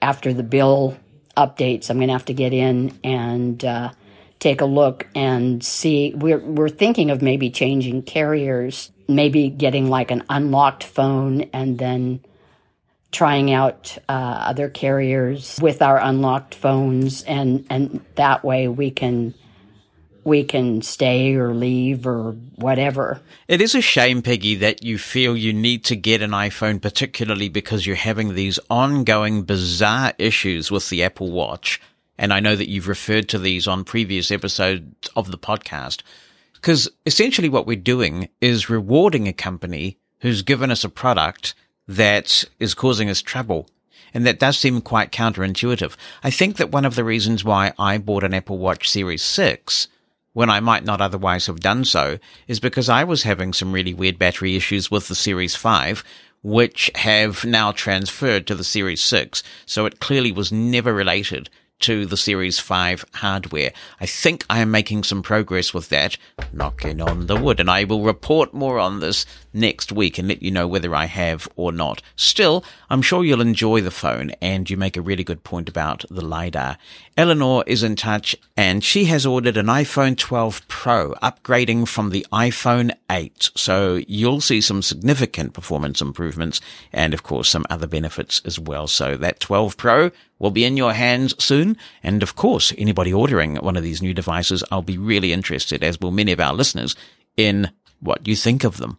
after 0.01 0.33
the 0.33 0.43
bill 0.43 0.97
updates. 1.37 1.89
I'm 1.89 1.97
going 1.97 2.07
to 2.07 2.13
have 2.13 2.25
to 2.25 2.33
get 2.33 2.53
in 2.53 2.97
and 3.03 3.63
uh, 3.63 3.91
take 4.39 4.61
a 4.61 4.65
look 4.65 5.07
and 5.15 5.63
see. 5.63 6.13
We're 6.15 6.39
we're 6.39 6.69
thinking 6.69 7.11
of 7.11 7.21
maybe 7.21 7.49
changing 7.49 8.03
carriers, 8.03 8.91
maybe 9.09 9.49
getting 9.49 9.89
like 9.89 10.11
an 10.11 10.23
unlocked 10.29 10.83
phone, 10.83 11.41
and 11.53 11.77
then 11.77 12.21
trying 13.11 13.51
out 13.51 13.97
uh, 14.07 14.11
other 14.11 14.69
carriers 14.69 15.59
with 15.61 15.81
our 15.81 15.97
unlocked 15.97 16.55
phones, 16.55 17.23
and 17.23 17.65
and 17.69 18.05
that 18.15 18.43
way 18.43 18.67
we 18.67 18.91
can 18.91 19.33
we 20.23 20.43
can 20.43 20.81
stay 20.81 21.35
or 21.35 21.53
leave 21.53 22.05
or 22.05 22.33
whatever. 22.55 23.19
It 23.47 23.61
is 23.61 23.73
a 23.73 23.81
shame, 23.81 24.21
Peggy, 24.21 24.55
that 24.55 24.83
you 24.83 24.97
feel 24.97 25.35
you 25.35 25.53
need 25.53 25.83
to 25.85 25.95
get 25.95 26.21
an 26.21 26.31
iPhone, 26.31 26.81
particularly 26.81 27.49
because 27.49 27.85
you're 27.85 27.95
having 27.95 28.35
these 28.35 28.59
ongoing 28.69 29.43
bizarre 29.43 30.13
issues 30.17 30.69
with 30.69 30.89
the 30.89 31.03
Apple 31.03 31.31
Watch 31.31 31.81
and 32.19 32.33
I 32.33 32.41
know 32.41 32.55
that 32.55 32.69
you've 32.69 32.89
referred 32.89 33.29
to 33.29 33.39
these 33.39 33.65
on 33.65 33.85
previous 33.85 34.29
episodes 34.29 35.09
of 35.15 35.31
the 35.31 35.37
podcast. 35.37 36.01
Because 36.61 36.89
essentially 37.05 37.49
what 37.49 37.65
we're 37.65 37.77
doing 37.77 38.29
is 38.41 38.69
rewarding 38.69 39.27
a 39.27 39.33
company 39.33 39.97
who's 40.19 40.41
given 40.41 40.71
us 40.71 40.83
a 40.83 40.89
product 40.89 41.55
that 41.87 42.43
is 42.59 42.73
causing 42.73 43.09
us 43.09 43.21
trouble. 43.21 43.67
And 44.13 44.25
that 44.25 44.39
does 44.39 44.57
seem 44.57 44.81
quite 44.81 45.11
counterintuitive. 45.11 45.95
I 46.23 46.31
think 46.31 46.57
that 46.57 46.71
one 46.71 46.85
of 46.85 46.95
the 46.95 47.03
reasons 47.03 47.45
why 47.45 47.73
I 47.79 47.97
bought 47.97 48.23
an 48.23 48.33
Apple 48.33 48.57
Watch 48.57 48.89
Series 48.89 49.21
6 49.21 49.87
when 50.33 50.49
I 50.49 50.59
might 50.59 50.83
not 50.83 51.01
otherwise 51.01 51.47
have 51.47 51.59
done 51.59 51.85
so 51.85 52.19
is 52.47 52.59
because 52.59 52.89
I 52.89 53.03
was 53.03 53.23
having 53.23 53.53
some 53.53 53.71
really 53.71 53.93
weird 53.93 54.19
battery 54.19 54.55
issues 54.55 54.91
with 54.91 55.07
the 55.07 55.15
Series 55.15 55.55
5, 55.55 56.03
which 56.43 56.91
have 56.95 57.45
now 57.45 57.71
transferred 57.71 58.47
to 58.47 58.55
the 58.55 58.63
Series 58.63 59.03
6. 59.03 59.43
So 59.65 59.85
it 59.85 59.99
clearly 59.99 60.31
was 60.31 60.51
never 60.51 60.93
related 60.93 61.49
to 61.79 62.05
the 62.05 62.17
Series 62.17 62.59
5 62.59 63.05
hardware. 63.15 63.71
I 63.99 64.05
think 64.05 64.45
I 64.49 64.59
am 64.59 64.71
making 64.71 65.03
some 65.03 65.23
progress 65.23 65.73
with 65.73 65.89
that, 65.89 66.17
knocking 66.51 67.01
on 67.01 67.27
the 67.27 67.35
wood, 67.35 67.59
and 67.59 67.69
I 67.69 67.83
will 67.83 68.03
report 68.03 68.53
more 68.53 68.79
on 68.79 68.99
this 68.99 69.25
next 69.53 69.91
week 69.91 70.17
and 70.17 70.27
let 70.27 70.43
you 70.43 70.51
know 70.51 70.67
whether 70.67 70.93
I 70.93 71.05
have 71.05 71.47
or 71.55 71.71
not. 71.71 72.01
Still, 72.15 72.63
I'm 72.89 73.01
sure 73.01 73.23
you'll 73.23 73.41
enjoy 73.41 73.81
the 73.81 73.91
phone, 73.91 74.31
and 74.41 74.69
you 74.69 74.77
make 74.77 74.97
a 74.97 75.01
really 75.01 75.23
good 75.23 75.43
point 75.43 75.69
about 75.69 76.05
the 76.09 76.23
LiDAR. 76.23 76.77
Eleanor 77.17 77.63
is 77.67 77.83
in 77.83 77.95
touch, 77.95 78.35
and 78.55 78.83
she 78.83 79.05
has 79.05 79.25
ordered 79.25 79.57
an 79.57 79.65
iPhone 79.67 80.17
12 80.17 80.67
Pro, 80.67 81.13
upgrading 81.15 81.87
from 81.87 82.09
the 82.09 82.25
iPhone 82.31 82.91
8. 83.09 83.51
So 83.55 84.01
you'll 84.07 84.41
see 84.41 84.61
some 84.61 84.81
significant 84.81 85.53
performance 85.53 86.01
improvements, 86.01 86.61
and 86.93 87.13
of 87.13 87.23
course 87.23 87.49
some 87.49 87.65
other 87.69 87.87
benefits 87.87 88.41
as 88.45 88.59
well. 88.59 88.87
So 88.87 89.17
that 89.17 89.39
12 89.39 89.77
Pro 89.77 90.11
will 90.39 90.51
be 90.51 90.65
in 90.65 90.77
your 90.77 90.93
hands 90.93 91.35
soon. 91.43 91.77
And 92.01 92.23
of 92.23 92.35
course, 92.35 92.73
anybody 92.77 93.13
ordering 93.13 93.57
one 93.57 93.77
of 93.77 93.83
these 93.83 94.01
new 94.01 94.13
devices, 94.13 94.63
I'll 94.71 94.81
be 94.81 94.97
really 94.97 95.31
interested, 95.31 95.83
as 95.83 95.99
will 95.99 96.11
many 96.11 96.31
of 96.31 96.39
our 96.39 96.53
listeners, 96.53 96.95
in 97.37 97.69
what 97.99 98.27
you 98.27 98.35
think 98.35 98.63
of 98.63 98.77
them. 98.77 98.97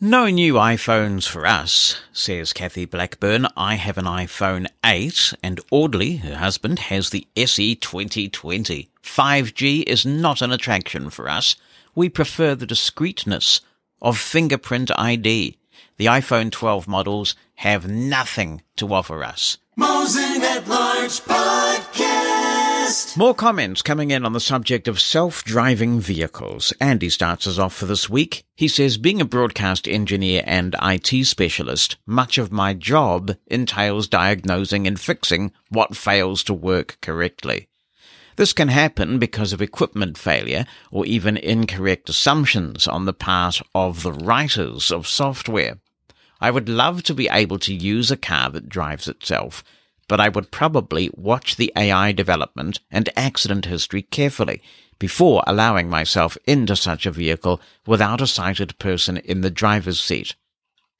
No 0.00 0.26
new 0.26 0.54
iPhones 0.54 1.26
for 1.26 1.44
us, 1.44 2.00
says 2.12 2.52
Kathy 2.52 2.84
Blackburn. 2.84 3.48
I 3.56 3.74
have 3.74 3.98
an 3.98 4.04
iPhone 4.04 4.68
8 4.84 5.34
and 5.42 5.60
Audley, 5.72 6.18
her 6.18 6.36
husband, 6.36 6.78
has 6.78 7.10
the 7.10 7.26
SE 7.36 7.74
2020. 7.74 8.88
5G 9.02 9.82
is 9.88 10.06
not 10.06 10.40
an 10.40 10.52
attraction 10.52 11.10
for 11.10 11.28
us. 11.28 11.56
We 11.96 12.08
prefer 12.08 12.54
the 12.54 12.64
discreetness 12.64 13.60
of 14.00 14.18
fingerprint 14.18 14.92
ID. 14.96 15.58
The 15.96 16.06
iPhone 16.06 16.52
12 16.52 16.86
models 16.86 17.34
have 17.56 17.88
nothing 17.88 18.62
to 18.76 18.94
offer 18.94 19.24
us. 19.24 19.58
Mosen 19.76 20.22
at 20.22 20.37
Podcast. 20.68 22.36
More 23.16 23.34
comments 23.34 23.80
coming 23.80 24.10
in 24.10 24.26
on 24.26 24.34
the 24.34 24.40
subject 24.40 24.86
of 24.86 25.00
self-driving 25.00 25.98
vehicles. 26.00 26.74
Andy 26.78 27.08
starts 27.08 27.46
us 27.46 27.58
off 27.58 27.72
for 27.74 27.86
this 27.86 28.10
week. 28.10 28.44
He 28.54 28.68
says, 28.68 28.98
being 28.98 29.22
a 29.22 29.24
broadcast 29.24 29.88
engineer 29.88 30.42
and 30.44 30.76
IT 30.82 31.24
specialist, 31.24 31.96
much 32.04 32.36
of 32.36 32.52
my 32.52 32.74
job 32.74 33.34
entails 33.46 34.08
diagnosing 34.08 34.86
and 34.86 35.00
fixing 35.00 35.52
what 35.70 35.96
fails 35.96 36.42
to 36.44 36.52
work 36.52 36.98
correctly. 37.00 37.68
This 38.36 38.52
can 38.52 38.68
happen 38.68 39.18
because 39.18 39.54
of 39.54 39.62
equipment 39.62 40.18
failure 40.18 40.66
or 40.90 41.06
even 41.06 41.38
incorrect 41.38 42.10
assumptions 42.10 42.86
on 42.86 43.06
the 43.06 43.14
part 43.14 43.62
of 43.74 44.02
the 44.02 44.12
writers 44.12 44.92
of 44.92 45.08
software. 45.08 45.78
I 46.40 46.50
would 46.50 46.68
love 46.68 47.02
to 47.04 47.14
be 47.14 47.28
able 47.32 47.58
to 47.60 47.74
use 47.74 48.10
a 48.10 48.18
car 48.18 48.50
that 48.50 48.68
drives 48.68 49.08
itself, 49.08 49.64
but 50.08 50.20
I 50.20 50.28
would 50.30 50.50
probably 50.50 51.10
watch 51.14 51.56
the 51.56 51.72
AI 51.76 52.12
development 52.12 52.80
and 52.90 53.08
accident 53.16 53.66
history 53.66 54.02
carefully 54.02 54.62
before 54.98 55.44
allowing 55.46 55.88
myself 55.88 56.36
into 56.46 56.74
such 56.74 57.06
a 57.06 57.12
vehicle 57.12 57.60
without 57.86 58.20
a 58.20 58.26
sighted 58.26 58.78
person 58.78 59.18
in 59.18 59.42
the 59.42 59.50
driver's 59.50 60.00
seat. 60.00 60.34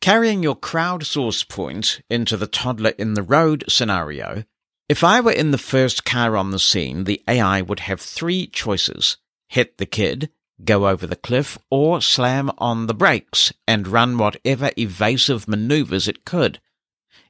Carrying 0.01 0.43
your 0.43 0.55
crowdsource 0.55 1.49
point 1.49 2.01
into 2.09 2.37
the 2.37 2.47
toddler 2.47 2.91
in 2.91 3.15
the 3.15 3.23
road 3.23 3.65
scenario, 3.69 4.45
if 4.89 5.03
I 5.03 5.21
were 5.21 5.33
in 5.33 5.51
the 5.51 5.59
first 5.59 6.05
car 6.05 6.37
on 6.37 6.51
the 6.51 6.59
scene, 6.59 7.05
the 7.05 7.23
AI 7.27 7.63
would 7.63 7.81
have 7.81 8.01
three 8.01 8.47
choices. 8.47 9.17
Hit 9.49 9.79
the 9.79 9.87
kid, 9.87 10.31
go 10.65 10.89
over 10.89 11.07
the 11.07 11.17
cliff, 11.17 11.59
or 11.71 12.01
slam 12.01 12.53
on 12.59 12.87
the 12.87 12.95
brakes 12.95 13.53
and 13.67 13.89
run 13.89 14.17
whatever 14.17 14.71
evasive 14.79 15.49
maneuvers 15.49 16.07
it 16.07 16.25
could. 16.25 16.61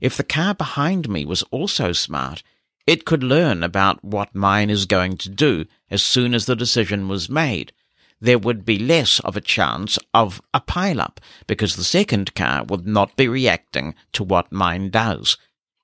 If 0.00 0.16
the 0.16 0.24
car 0.24 0.54
behind 0.54 1.08
me 1.08 1.24
was 1.24 1.42
also 1.50 1.92
smart, 1.92 2.42
it 2.86 3.04
could 3.04 3.22
learn 3.22 3.62
about 3.62 4.02
what 4.02 4.34
mine 4.34 4.70
is 4.70 4.86
going 4.86 5.16
to 5.18 5.28
do 5.28 5.66
as 5.90 6.02
soon 6.02 6.34
as 6.34 6.46
the 6.46 6.56
decision 6.56 7.08
was 7.08 7.28
made. 7.28 7.72
There 8.20 8.38
would 8.38 8.64
be 8.64 8.78
less 8.78 9.20
of 9.20 9.36
a 9.36 9.40
chance 9.40 9.98
of 10.14 10.40
a 10.54 10.60
pileup 10.60 11.18
because 11.46 11.76
the 11.76 11.84
second 11.84 12.34
car 12.34 12.64
would 12.64 12.86
not 12.86 13.16
be 13.16 13.28
reacting 13.28 13.94
to 14.12 14.24
what 14.24 14.50
mine 14.50 14.90
does. 14.90 15.36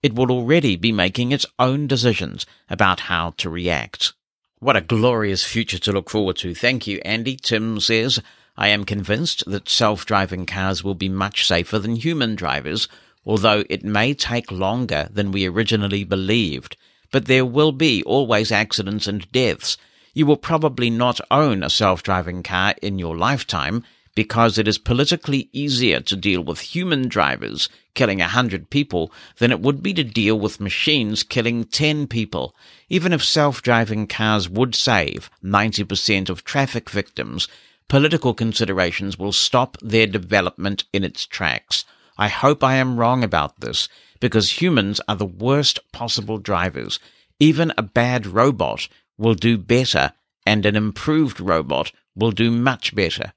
It 0.03 0.15
would 0.15 0.31
already 0.31 0.77
be 0.77 0.93
making 0.93 1.33
its 1.33 1.47
own 1.59 1.87
decisions 1.87 2.47
about 2.69 3.01
how 3.01 3.31
to 3.39 3.51
react. 3.51 4.13
What 4.59 4.77
a 4.77 4.81
glorious 4.81 5.45
future 5.45 5.79
to 5.79 5.93
look 5.93 6.09
forward 6.09 6.37
to. 6.39 6.55
Thank 6.55 6.87
you, 6.87 7.01
Andy. 7.05 7.37
Tim 7.37 7.81
says, 7.81 8.21
I 8.57 8.69
am 8.69 8.85
convinced 8.85 9.45
that 9.47 9.69
self-driving 9.69 10.47
cars 10.47 10.83
will 10.83 10.95
be 10.95 11.09
much 11.09 11.47
safer 11.47 11.79
than 11.79 11.97
human 11.97 12.35
drivers, 12.35 12.89
although 13.27 13.65
it 13.71 13.85
may 13.85 14.15
take 14.15 14.51
longer 14.51 15.09
than 15.13 15.33
we 15.33 15.47
originally 15.47 16.05
believed. 16.05 16.77
But 17.11 17.27
there 17.27 17.47
will 17.47 17.73
be 17.73 18.03
always 18.05 18.51
accidents 18.53 19.07
and 19.07 19.31
deaths. 19.33 19.77
You 20.13 20.27
will 20.27 20.37
probably 20.37 20.91
not 20.91 21.21
own 21.31 21.63
a 21.63 21.71
self-driving 21.71 22.43
car 22.43 22.75
in 22.83 22.99
your 22.99 23.17
lifetime, 23.17 23.85
because 24.15 24.59
it 24.59 24.69
is 24.69 24.79
politically 24.79 25.49
easier 25.53 26.01
to 26.01 26.17
deal 26.17 26.43
with 26.43 26.61
human 26.61 27.09
drivers 27.09 27.69
killing 27.95 28.21
a 28.21 28.29
hundred 28.29 28.71
people 28.71 29.13
than 29.39 29.51
it 29.51 29.61
would 29.61 29.83
be 29.83 29.93
to 29.95 30.05
deal 30.05 30.39
with 30.39 30.61
machines 30.61 31.23
killing 31.23 31.65
ten 31.65 32.07
people. 32.07 32.55
Even 32.89 33.13
if 33.13 33.25
self-driving 33.25 34.07
cars 34.07 34.49
would 34.49 34.75
save 34.75 35.31
90% 35.43 36.29
of 36.29 36.45
traffic 36.45 36.91
victims, 36.91 37.49
political 37.89 38.35
considerations 38.35 39.19
will 39.19 39.33
stop 39.33 39.77
their 39.81 40.07
development 40.07 40.85
in 40.93 41.05
its 41.05 41.27
tracks. 41.27 41.85
I 42.17 42.29
hope 42.29 42.63
I 42.63 42.77
am 42.77 42.97
wrong 42.99 43.25
about 43.25 43.61
this, 43.61 43.89
because 44.21 44.61
humans 44.61 45.01
are 45.09 45.17
the 45.17 45.27
worst 45.27 45.81
possible 45.93 46.39
drivers. 46.39 46.99
Even 47.41 47.73
a 47.77 47.83
bad 47.83 48.27
robot 48.27 48.89
will 49.19 49.35
do 49.35 49.59
better, 49.59 50.13
and 50.47 50.65
an 50.65 50.77
improved 50.77 51.41
robot 51.41 51.93
will 52.15 52.31
do 52.31 52.51
much 52.51 52.95
better. 52.95 53.33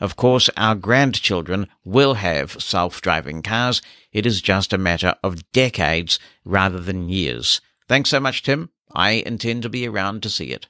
Of 0.00 0.16
course, 0.16 0.50
our 0.56 0.74
grandchildren 0.74 1.68
will 1.84 2.14
have 2.14 2.60
self-driving 2.62 3.42
cars. 3.42 3.80
It 4.12 4.26
is 4.26 4.42
just 4.42 4.72
a 4.72 4.78
matter 4.78 5.14
of 5.22 5.50
decades 5.52 6.18
rather 6.44 6.80
than 6.80 7.08
years. 7.08 7.60
Thanks 7.88 8.10
so 8.10 8.20
much, 8.20 8.42
Tim. 8.42 8.70
I 8.94 9.22
intend 9.26 9.62
to 9.62 9.68
be 9.68 9.86
around 9.86 10.22
to 10.22 10.30
see 10.30 10.46
it. 10.46 10.66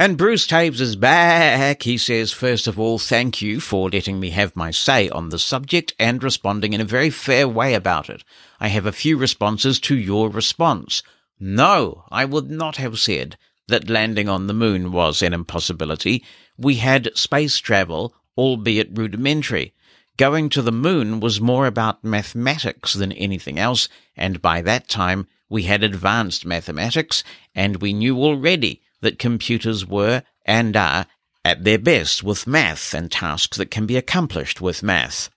And 0.00 0.16
Bruce 0.16 0.46
Taves 0.46 0.80
is 0.80 0.94
back. 0.94 1.82
He 1.82 1.98
says, 1.98 2.30
first 2.30 2.68
of 2.68 2.78
all, 2.78 3.00
thank 3.00 3.42
you 3.42 3.58
for 3.58 3.90
letting 3.90 4.20
me 4.20 4.30
have 4.30 4.54
my 4.54 4.70
say 4.70 5.08
on 5.08 5.30
the 5.30 5.40
subject 5.40 5.92
and 5.98 6.22
responding 6.22 6.72
in 6.72 6.80
a 6.80 6.84
very 6.84 7.10
fair 7.10 7.48
way 7.48 7.74
about 7.74 8.08
it. 8.08 8.22
I 8.60 8.68
have 8.68 8.86
a 8.86 8.92
few 8.92 9.16
responses 9.16 9.80
to 9.80 9.96
your 9.96 10.28
response. 10.28 11.02
No, 11.40 12.04
I 12.12 12.26
would 12.26 12.48
not 12.48 12.76
have 12.76 13.00
said 13.00 13.36
that 13.66 13.90
landing 13.90 14.28
on 14.28 14.46
the 14.46 14.54
moon 14.54 14.92
was 14.92 15.20
an 15.20 15.34
impossibility. 15.34 16.24
We 16.56 16.76
had 16.76 17.10
space 17.16 17.58
travel, 17.58 18.14
albeit 18.36 18.96
rudimentary. 18.96 19.74
Going 20.16 20.48
to 20.50 20.62
the 20.62 20.70
moon 20.70 21.18
was 21.18 21.40
more 21.40 21.66
about 21.66 22.04
mathematics 22.04 22.94
than 22.94 23.10
anything 23.10 23.58
else, 23.58 23.88
and 24.16 24.40
by 24.40 24.62
that 24.62 24.88
time 24.88 25.26
we 25.48 25.64
had 25.64 25.82
advanced 25.82 26.46
mathematics, 26.46 27.24
and 27.52 27.82
we 27.82 27.92
knew 27.92 28.16
already 28.22 28.80
that 29.00 29.18
computers 29.18 29.86
were 29.86 30.22
and 30.44 30.76
are 30.76 31.06
at 31.44 31.64
their 31.64 31.78
best 31.78 32.22
with 32.22 32.46
math 32.46 32.92
and 32.94 33.10
tasks 33.10 33.56
that 33.56 33.70
can 33.70 33.86
be 33.86 33.96
accomplished 33.96 34.60
with 34.60 34.82
math. 34.82 35.30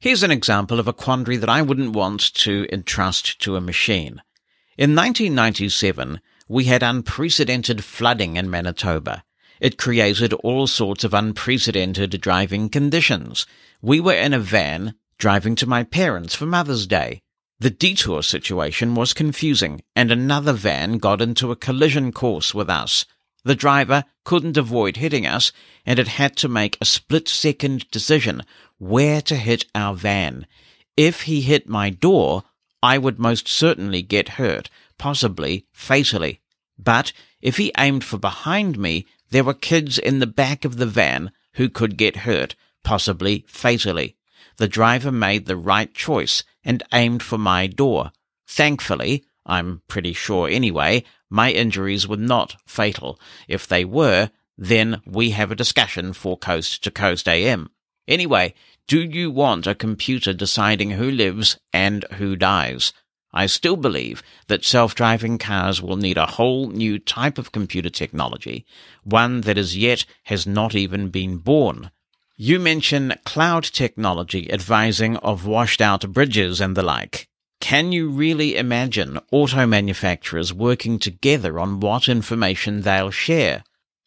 Here's 0.00 0.22
an 0.22 0.30
example 0.30 0.78
of 0.78 0.86
a 0.86 0.92
quandary 0.92 1.36
that 1.38 1.48
I 1.48 1.62
wouldn't 1.62 1.94
want 1.94 2.34
to 2.34 2.66
entrust 2.70 3.40
to 3.40 3.56
a 3.56 3.60
machine. 3.60 4.22
In 4.76 4.94
1997, 4.94 6.20
we 6.48 6.64
had 6.64 6.82
unprecedented 6.82 7.82
flooding 7.82 8.36
in 8.36 8.50
Manitoba. 8.50 9.24
It 9.60 9.78
created 9.78 10.34
all 10.34 10.66
sorts 10.66 11.04
of 11.04 11.14
unprecedented 11.14 12.20
driving 12.20 12.68
conditions. 12.68 13.46
We 13.80 14.00
were 14.00 14.12
in 14.12 14.34
a 14.34 14.40
van 14.40 14.94
driving 15.16 15.54
to 15.56 15.66
my 15.66 15.84
parents 15.84 16.34
for 16.34 16.44
Mother's 16.44 16.86
Day. 16.86 17.22
The 17.64 17.70
detour 17.70 18.22
situation 18.22 18.94
was 18.94 19.14
confusing, 19.14 19.80
and 19.96 20.12
another 20.12 20.52
van 20.52 20.98
got 20.98 21.22
into 21.22 21.50
a 21.50 21.56
collision 21.56 22.12
course 22.12 22.52
with 22.52 22.68
us. 22.68 23.06
The 23.42 23.54
driver 23.54 24.04
couldn't 24.22 24.58
avoid 24.58 24.98
hitting 24.98 25.26
us, 25.26 25.50
and 25.86 25.98
it 25.98 26.08
had 26.08 26.36
to 26.36 26.46
make 26.46 26.76
a 26.78 26.84
split-second 26.84 27.90
decision 27.90 28.42
where 28.76 29.22
to 29.22 29.36
hit 29.36 29.64
our 29.74 29.94
van. 29.94 30.46
If 30.94 31.22
he 31.22 31.40
hit 31.40 31.66
my 31.66 31.88
door, 31.88 32.44
I 32.82 32.98
would 32.98 33.18
most 33.18 33.48
certainly 33.48 34.02
get 34.02 34.36
hurt, 34.36 34.68
possibly 34.98 35.64
fatally. 35.72 36.42
But 36.78 37.14
if 37.40 37.56
he 37.56 37.72
aimed 37.78 38.04
for 38.04 38.18
behind 38.18 38.76
me, 38.78 39.06
there 39.30 39.42
were 39.42 39.54
kids 39.54 39.96
in 39.96 40.18
the 40.18 40.26
back 40.26 40.66
of 40.66 40.76
the 40.76 40.84
van 41.00 41.32
who 41.54 41.70
could 41.70 41.96
get 41.96 42.28
hurt, 42.28 42.56
possibly 42.82 43.46
fatally. 43.48 44.16
The 44.56 44.68
driver 44.68 45.10
made 45.10 45.46
the 45.46 45.56
right 45.56 45.92
choice 45.92 46.44
and 46.64 46.82
aimed 46.92 47.22
for 47.22 47.38
my 47.38 47.66
door. 47.66 48.12
Thankfully, 48.46 49.24
I'm 49.46 49.82
pretty 49.88 50.12
sure 50.12 50.48
anyway, 50.48 51.04
my 51.28 51.50
injuries 51.50 52.06
were 52.06 52.16
not 52.16 52.56
fatal. 52.66 53.18
If 53.48 53.66
they 53.66 53.84
were, 53.84 54.30
then 54.56 55.02
we 55.04 55.30
have 55.30 55.50
a 55.50 55.56
discussion 55.56 56.12
for 56.12 56.38
Coast 56.38 56.84
to 56.84 56.90
Coast 56.90 57.28
AM. 57.28 57.70
Anyway, 58.06 58.54
do 58.86 59.00
you 59.00 59.30
want 59.30 59.66
a 59.66 59.74
computer 59.74 60.32
deciding 60.32 60.92
who 60.92 61.10
lives 61.10 61.58
and 61.72 62.04
who 62.14 62.36
dies? 62.36 62.92
I 63.32 63.46
still 63.46 63.76
believe 63.76 64.22
that 64.46 64.64
self-driving 64.64 65.38
cars 65.38 65.82
will 65.82 65.96
need 65.96 66.18
a 66.18 66.26
whole 66.26 66.68
new 66.68 67.00
type 67.00 67.36
of 67.36 67.50
computer 67.50 67.90
technology, 67.90 68.64
one 69.02 69.40
that 69.40 69.58
as 69.58 69.76
yet 69.76 70.04
has 70.24 70.46
not 70.46 70.76
even 70.76 71.08
been 71.08 71.38
born. 71.38 71.90
You 72.36 72.58
mention 72.58 73.14
cloud 73.24 73.62
technology 73.62 74.52
advising 74.52 75.16
of 75.18 75.46
washed 75.46 75.80
out 75.80 76.12
bridges 76.12 76.60
and 76.60 76.76
the 76.76 76.82
like. 76.82 77.28
Can 77.60 77.92
you 77.92 78.08
really 78.08 78.56
imagine 78.56 79.20
auto 79.30 79.68
manufacturers 79.68 80.52
working 80.52 80.98
together 80.98 81.60
on 81.60 81.78
what 81.78 82.08
information 82.08 82.80
they'll 82.80 83.12
share? 83.12 83.62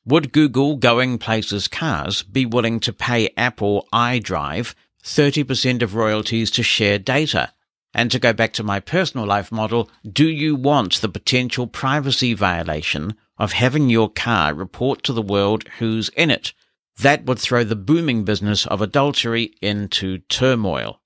Would 0.05 0.33
Google 0.33 0.75
Going 0.75 1.17
Places 1.17 1.69
Cars 1.69 2.21
be 2.21 2.45
willing 2.45 2.81
to 2.81 2.91
pay 2.91 3.29
Apple 3.37 3.87
iDrive 3.93 4.75
30% 5.01 5.81
of 5.81 5.95
royalties 5.95 6.51
to 6.51 6.63
share 6.63 6.99
data? 6.99 7.53
And 7.93 8.11
to 8.11 8.19
go 8.19 8.33
back 8.33 8.51
to 8.53 8.63
my 8.63 8.81
personal 8.81 9.25
life 9.25 9.53
model, 9.53 9.89
do 10.05 10.27
you 10.27 10.53
want 10.53 10.99
the 10.99 11.07
potential 11.07 11.65
privacy 11.65 12.33
violation 12.33 13.15
of 13.37 13.53
having 13.53 13.89
your 13.89 14.09
car 14.09 14.53
report 14.53 15.01
to 15.03 15.13
the 15.13 15.21
world 15.21 15.63
who's 15.79 16.09
in 16.09 16.29
it? 16.29 16.51
That 16.99 17.25
would 17.25 17.39
throw 17.39 17.63
the 17.63 17.75
booming 17.75 18.23
business 18.23 18.65
of 18.65 18.81
adultery 18.81 19.53
into 19.61 20.19
turmoil. 20.29 20.99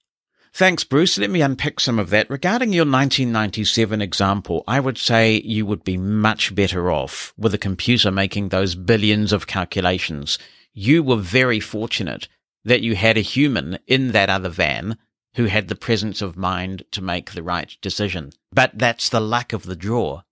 Thanks, 0.53 0.83
Bruce. 0.83 1.17
Let 1.17 1.29
me 1.29 1.41
unpick 1.41 1.79
some 1.79 1.97
of 1.97 2.09
that. 2.09 2.29
Regarding 2.29 2.73
your 2.73 2.85
1997 2.85 4.01
example, 4.01 4.63
I 4.67 4.79
would 4.79 4.97
say 4.97 5.41
you 5.45 5.65
would 5.65 5.83
be 5.83 5.97
much 5.97 6.53
better 6.53 6.91
off 6.91 7.33
with 7.37 7.53
a 7.53 7.57
computer 7.57 8.11
making 8.11 8.49
those 8.49 8.75
billions 8.75 9.31
of 9.31 9.47
calculations. 9.47 10.37
You 10.73 11.03
were 11.03 11.17
very 11.17 11.59
fortunate 11.59 12.27
that 12.65 12.81
you 12.81 12.95
had 12.95 13.17
a 13.17 13.21
human 13.21 13.79
in 13.87 14.11
that 14.11 14.29
other 14.29 14.49
van 14.49 14.97
who 15.35 15.45
had 15.45 15.69
the 15.69 15.75
presence 15.75 16.21
of 16.21 16.35
mind 16.35 16.83
to 16.91 17.01
make 17.01 17.31
the 17.31 17.43
right 17.43 17.77
decision. 17.81 18.31
But 18.51 18.77
that's 18.77 19.07
the 19.07 19.21
luck 19.21 19.53
of 19.53 19.63
the 19.63 19.75
draw. 19.77 20.23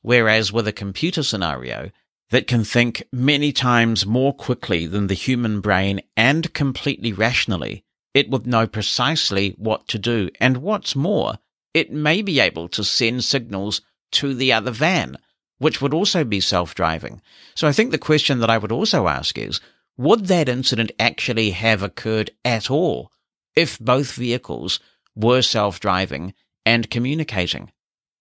Whereas 0.00 0.52
with 0.52 0.66
a 0.66 0.72
computer 0.72 1.22
scenario, 1.22 1.90
that 2.30 2.46
can 2.46 2.64
think 2.64 3.02
many 3.12 3.52
times 3.52 4.04
more 4.04 4.34
quickly 4.34 4.86
than 4.86 5.06
the 5.06 5.14
human 5.14 5.60
brain 5.60 6.00
and 6.16 6.52
completely 6.52 7.12
rationally, 7.12 7.84
it 8.14 8.30
would 8.30 8.46
know 8.46 8.66
precisely 8.66 9.54
what 9.58 9.86
to 9.88 9.98
do. 9.98 10.30
And 10.40 10.58
what's 10.58 10.96
more, 10.96 11.38
it 11.74 11.92
may 11.92 12.22
be 12.22 12.40
able 12.40 12.68
to 12.68 12.82
send 12.82 13.22
signals 13.24 13.80
to 14.12 14.34
the 14.34 14.52
other 14.52 14.70
van, 14.70 15.18
which 15.58 15.80
would 15.80 15.94
also 15.94 16.24
be 16.24 16.40
self-driving. 16.40 17.20
So 17.54 17.68
I 17.68 17.72
think 17.72 17.90
the 17.90 17.98
question 17.98 18.40
that 18.40 18.50
I 18.50 18.58
would 18.58 18.72
also 18.72 19.08
ask 19.08 19.38
is, 19.38 19.60
would 19.96 20.26
that 20.26 20.48
incident 20.48 20.92
actually 20.98 21.50
have 21.50 21.82
occurred 21.82 22.30
at 22.44 22.70
all 22.70 23.10
if 23.54 23.78
both 23.78 24.12
vehicles 24.12 24.80
were 25.14 25.42
self-driving 25.42 26.34
and 26.64 26.90
communicating? 26.90 27.70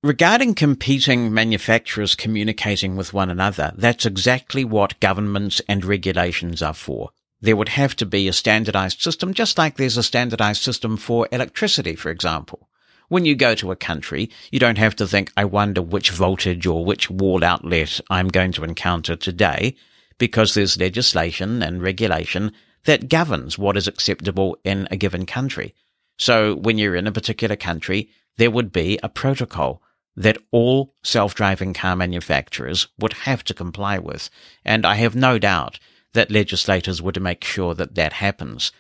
Regarding 0.06 0.54
competing 0.54 1.34
manufacturers 1.34 2.14
communicating 2.14 2.96
with 2.96 3.12
one 3.12 3.32
another, 3.32 3.74
that's 3.76 4.06
exactly 4.06 4.64
what 4.64 5.00
governments 5.00 5.64
and 5.68 5.84
regulations 5.84 6.62
are 6.62 6.76
for. 6.76 7.10
There 7.42 7.56
would 7.56 7.70
have 7.70 7.96
to 7.96 8.06
be 8.06 8.28
a 8.28 8.34
standardized 8.34 9.02
system, 9.02 9.34
just 9.34 9.58
like 9.58 9.78
there's 9.78 9.98
a 9.98 10.04
standardized 10.04 10.62
system 10.62 10.96
for 10.96 11.28
electricity, 11.32 11.96
for 11.96 12.12
example. 12.12 12.70
When 13.08 13.26
you 13.26 13.34
go 13.34 13.56
to 13.56 13.72
a 13.72 13.76
country, 13.76 14.30
you 14.52 14.60
don't 14.60 14.78
have 14.78 14.96
to 14.98 15.08
think, 15.08 15.32
I 15.36 15.46
wonder 15.46 15.82
which 15.82 16.12
voltage 16.12 16.68
or 16.68 16.86
which 16.86 17.10
wall 17.10 17.44
outlet 17.44 18.00
I'm 18.08 18.28
going 18.28 18.52
to 18.52 18.64
encounter 18.64 19.16
today, 19.16 19.76
because 20.20 20.54
there's 20.54 20.80
legislation 20.80 21.64
and 21.64 21.82
regulation 21.82 22.52
that 22.84 23.10
governs 23.10 23.58
what 23.58 23.76
is 23.76 23.88
acceptable 23.88 24.56
in 24.64 24.88
a 24.92 24.98
given 24.98 25.26
country. 25.26 25.74
So 26.20 26.54
when 26.54 26.78
you're 26.78 26.96
in 26.96 27.08
a 27.08 27.12
particular 27.12 27.56
country, 27.56 28.12
there 28.38 28.52
would 28.52 28.72
be 28.72 29.00
a 29.02 29.10
protocol 29.10 29.82
that 30.16 30.38
all 30.52 30.94
self-driving 31.04 31.74
car 31.74 31.96
manufacturers 31.96 32.88
would 33.00 33.14
have 33.14 33.44
to 33.44 33.54
comply 33.54 33.98
with. 33.98 34.30
And 34.64 34.86
I 34.86 34.96
have 34.96 35.16
no 35.16 35.38
doubt 35.38 35.80
that 36.14 36.32
legislators 36.32 37.02
would 37.02 37.22
make 37.22 37.44
sure 37.44 37.74
that 37.76 37.96
that 37.96 38.14
happens. 38.14 38.72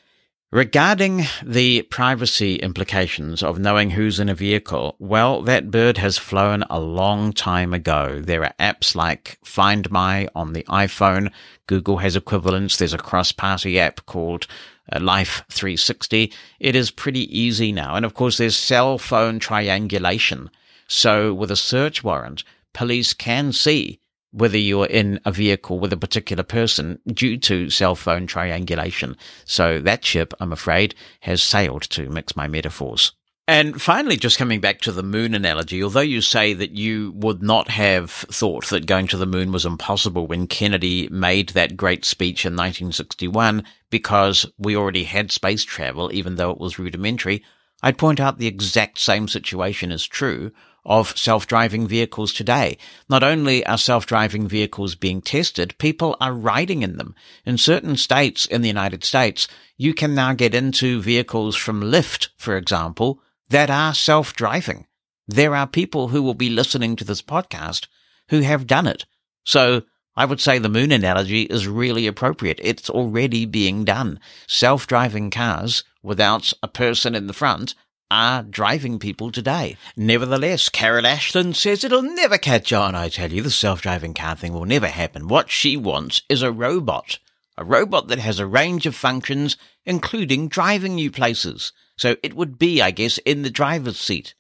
Regarding 0.52 1.26
the 1.44 1.82
privacy 1.82 2.56
implications 2.58 3.44
of 3.44 3.60
knowing 3.60 3.90
who's 3.90 4.22
in 4.22 4.30
a 4.30 4.36
vehicle, 4.36 4.96
well, 5.00 5.42
that 5.42 5.70
bird 5.70 5.98
has 5.98 6.18
flown 6.18 6.64
a 6.70 6.80
long 6.80 7.34
time 7.34 7.74
ago. 7.74 8.22
There 8.22 8.46
are 8.46 8.54
apps 8.58 8.96
like 8.96 9.38
Find 9.44 9.92
My 9.92 10.30
on 10.34 10.54
the 10.54 10.64
iPhone. 10.64 11.32
Google 11.68 11.98
has 11.98 12.16
equivalents. 12.16 12.78
There's 12.78 12.94
a 12.94 12.98
cross-party 12.98 13.78
app 13.78 14.06
called 14.06 14.48
uh, 14.94 15.00
Life 15.02 15.44
360. 15.50 16.32
It 16.60 16.76
is 16.76 16.90
pretty 16.90 17.38
easy 17.38 17.74
now. 17.74 17.96
And 17.96 18.06
of 18.06 18.14
course, 18.14 18.38
there's 18.38 18.56
cell 18.56 18.98
phone 18.98 19.40
triangulation 19.40 20.50
so 20.88 21.34
with 21.34 21.52
a 21.52 21.56
search 21.56 22.04
warrant, 22.04 22.44
police 22.74 23.14
can 23.14 23.52
see 23.52 24.00
whether 24.32 24.58
you're 24.58 24.86
in 24.88 25.20
a 25.24 25.32
vehicle 25.32 25.80
with 25.80 25.94
a 25.94 25.98
particular 25.98 26.44
person 26.44 27.00
due 27.08 27.38
to 27.38 27.70
cell 27.70 27.96
phone 27.96 28.28
triangulation. 28.28 29.16
So 29.46 29.80
that 29.82 30.04
ship, 30.04 30.34
I'm 30.42 30.52
afraid, 30.52 30.94
has 31.22 31.42
sailed 31.42 31.84
to 31.84 32.10
mix 32.10 32.36
my 32.36 32.48
metaphors. 32.48 33.14
And 33.48 33.80
finally, 33.80 34.18
just 34.18 34.40
coming 34.40 34.60
back 34.60 34.82
to 34.82 34.92
the 34.92 35.04
moon 35.04 35.36
analogy, 35.36 35.84
although 35.84 36.02
you 36.02 36.20
say 36.20 36.54
that 36.54 36.72
you 36.72 37.14
would 37.16 37.44
not 37.44 37.70
have 37.70 38.10
thought 38.10 38.66
that 38.68 38.88
going 38.88 39.08
to 39.08 39.18
the 39.18 39.28
moon 39.28 39.52
was 39.52 39.66
impossible 39.66 40.26
when 40.26 40.48
Kennedy 40.48 41.08
made 41.10 41.50
that 41.50 41.78
great 41.78 42.04
speech 42.04 42.44
in 42.44 42.54
1961 42.54 43.64
because 43.92 44.48
we 44.58 44.76
already 44.76 45.04
had 45.04 45.32
space 45.32 45.64
travel, 45.64 46.12
even 46.12 46.36
though 46.36 46.50
it 46.50 46.60
was 46.60 46.80
rudimentary, 46.80 47.44
I'd 47.84 48.00
point 48.00 48.20
out 48.20 48.40
the 48.40 48.48
exact 48.48 48.98
same 48.98 49.28
situation 49.28 49.92
is 49.92 50.08
true 50.08 50.52
of 50.86 51.18
self-driving 51.18 51.88
vehicles 51.88 52.32
today. 52.32 52.78
Not 53.10 53.24
only 53.24 53.66
are 53.66 53.78
self-driving 53.78 54.48
vehicles 54.48 54.96
being 54.96 55.22
tested, 55.22 55.78
people 55.78 56.16
are 56.22 56.34
riding 56.34 56.84
in 56.84 56.98
them. 56.98 57.16
In 57.46 57.58
certain 57.58 57.98
states 57.98 58.46
in 58.46 58.62
the 58.62 58.68
United 58.68 59.04
States, 59.04 59.48
you 59.78 59.94
can 59.94 60.14
now 60.14 60.34
get 60.34 60.54
into 60.54 61.02
vehicles 61.02 61.56
from 61.56 61.82
Lyft, 61.82 62.30
for 62.38 62.56
example, 62.56 63.20
that 63.50 63.70
are 63.70 63.94
self-driving. 63.94 64.86
There 65.28 65.56
are 65.56 65.68
people 65.68 66.10
who 66.10 66.22
will 66.22 66.36
be 66.36 66.50
listening 66.50 66.96
to 66.98 67.04
this 67.04 67.22
podcast 67.22 67.88
who 68.30 68.42
have 68.42 68.68
done 68.68 68.88
it. 68.88 69.06
So 69.44 69.84
I 70.16 70.26
would 70.26 70.40
say 70.40 70.60
the 70.60 70.70
moon 70.70 70.92
analogy 70.92 71.44
is 71.44 71.68
really 71.68 72.08
appropriate. 72.08 72.60
It's 72.64 72.90
already 72.90 73.46
being 73.46 73.84
done. 73.84 74.20
Self-driving 74.48 75.32
cars 75.32 75.84
without 76.02 76.54
a 76.64 76.68
person 76.68 77.16
in 77.16 77.28
the 77.28 77.34
front 77.34 77.76
are 78.12 78.44
driving 78.44 79.00
people 79.00 79.32
today. 79.32 79.78
Nevertheless, 79.96 80.70
Carol 80.70 81.08
Ashton 81.08 81.54
says 81.54 81.84
it'll 81.84 82.02
never 82.02 82.38
catch 82.38 82.72
on, 82.72 82.96
I 82.96 83.10
tell 83.10 83.32
you. 83.32 83.42
The 83.42 83.52
self-driving 83.52 84.14
car 84.14 84.36
thing 84.36 84.54
will 84.54 84.66
never 84.66 84.88
happen. 84.88 85.28
What 85.28 85.50
she 85.50 85.76
wants 85.76 86.22
is 86.30 86.42
a 86.42 86.52
robot. 86.52 87.20
A 87.58 87.64
robot 87.64 88.08
that 88.10 88.20
has 88.20 88.40
a 88.40 88.46
range 88.46 88.86
of 88.86 88.96
functions, 88.96 89.58
including 89.86 90.48
driving 90.48 90.98
you 90.98 91.10
places. 91.10 91.72
So 91.98 92.18
it 92.22 92.36
would 92.36 92.60
be, 92.60 92.82
I 92.82 92.92
guess, 92.92 93.18
in 93.20 93.42
the 93.44 93.50
driver's 93.50 93.98
seat. 93.98 94.34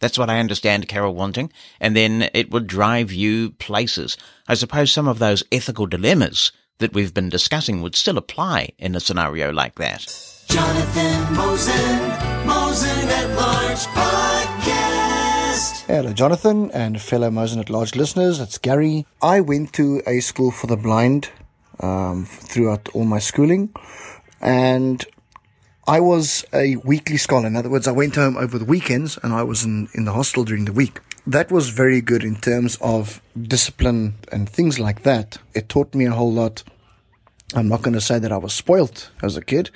That's 0.00 0.18
what 0.18 0.30
I 0.30 0.40
understand 0.40 0.88
Carol 0.88 1.14
wanting. 1.14 1.52
And 1.80 1.94
then 1.94 2.28
it 2.34 2.50
would 2.50 2.66
drive 2.66 3.12
you 3.12 3.50
places. 3.52 4.16
I 4.48 4.54
suppose 4.54 4.90
some 4.90 5.06
of 5.06 5.18
those 5.18 5.44
ethical 5.52 5.86
dilemmas 5.86 6.50
that 6.78 6.92
we've 6.92 7.14
been 7.14 7.28
discussing 7.28 7.82
would 7.82 7.94
still 7.94 8.18
apply 8.18 8.70
in 8.78 8.96
a 8.96 9.00
scenario 9.00 9.52
like 9.52 9.76
that. 9.76 10.08
Jonathan 10.48 11.34
Mosen 12.46 13.08
at 13.08 13.36
Large 13.36 13.86
Podcast. 13.96 15.82
Hello, 15.86 16.12
Jonathan 16.12 16.70
and 16.72 17.00
fellow 17.00 17.30
Mosen 17.30 17.60
at 17.60 17.70
Large 17.70 17.94
listeners. 17.94 18.40
It's 18.40 18.58
Gary. 18.58 19.06
I 19.20 19.40
went 19.40 19.72
to 19.74 20.02
a 20.06 20.20
school 20.20 20.50
for 20.50 20.66
the 20.66 20.76
blind 20.76 21.30
um, 21.80 22.24
throughout 22.26 22.88
all 22.94 23.04
my 23.04 23.18
schooling, 23.18 23.74
and 24.40 25.04
I 25.86 26.00
was 26.00 26.44
a 26.52 26.76
weekly 26.76 27.16
scholar. 27.16 27.46
In 27.46 27.56
other 27.56 27.70
words, 27.70 27.88
I 27.88 27.92
went 27.92 28.14
home 28.14 28.36
over 28.36 28.58
the 28.58 28.64
weekends 28.64 29.18
and 29.22 29.32
I 29.32 29.42
was 29.42 29.64
in, 29.64 29.88
in 29.94 30.04
the 30.04 30.12
hostel 30.12 30.44
during 30.44 30.64
the 30.64 30.72
week. 30.72 31.00
That 31.26 31.50
was 31.50 31.70
very 31.70 32.00
good 32.00 32.22
in 32.24 32.36
terms 32.36 32.78
of 32.80 33.20
discipline 33.40 34.14
and 34.30 34.48
things 34.48 34.78
like 34.78 35.02
that. 35.02 35.38
It 35.54 35.68
taught 35.68 35.94
me 35.94 36.04
a 36.06 36.12
whole 36.12 36.32
lot. 36.32 36.62
I'm 37.54 37.68
not 37.68 37.82
going 37.82 37.94
to 37.94 38.00
say 38.00 38.18
that 38.18 38.32
I 38.32 38.36
was 38.38 38.52
spoilt 38.54 39.10
as 39.22 39.36
a 39.36 39.42
kid, 39.42 39.70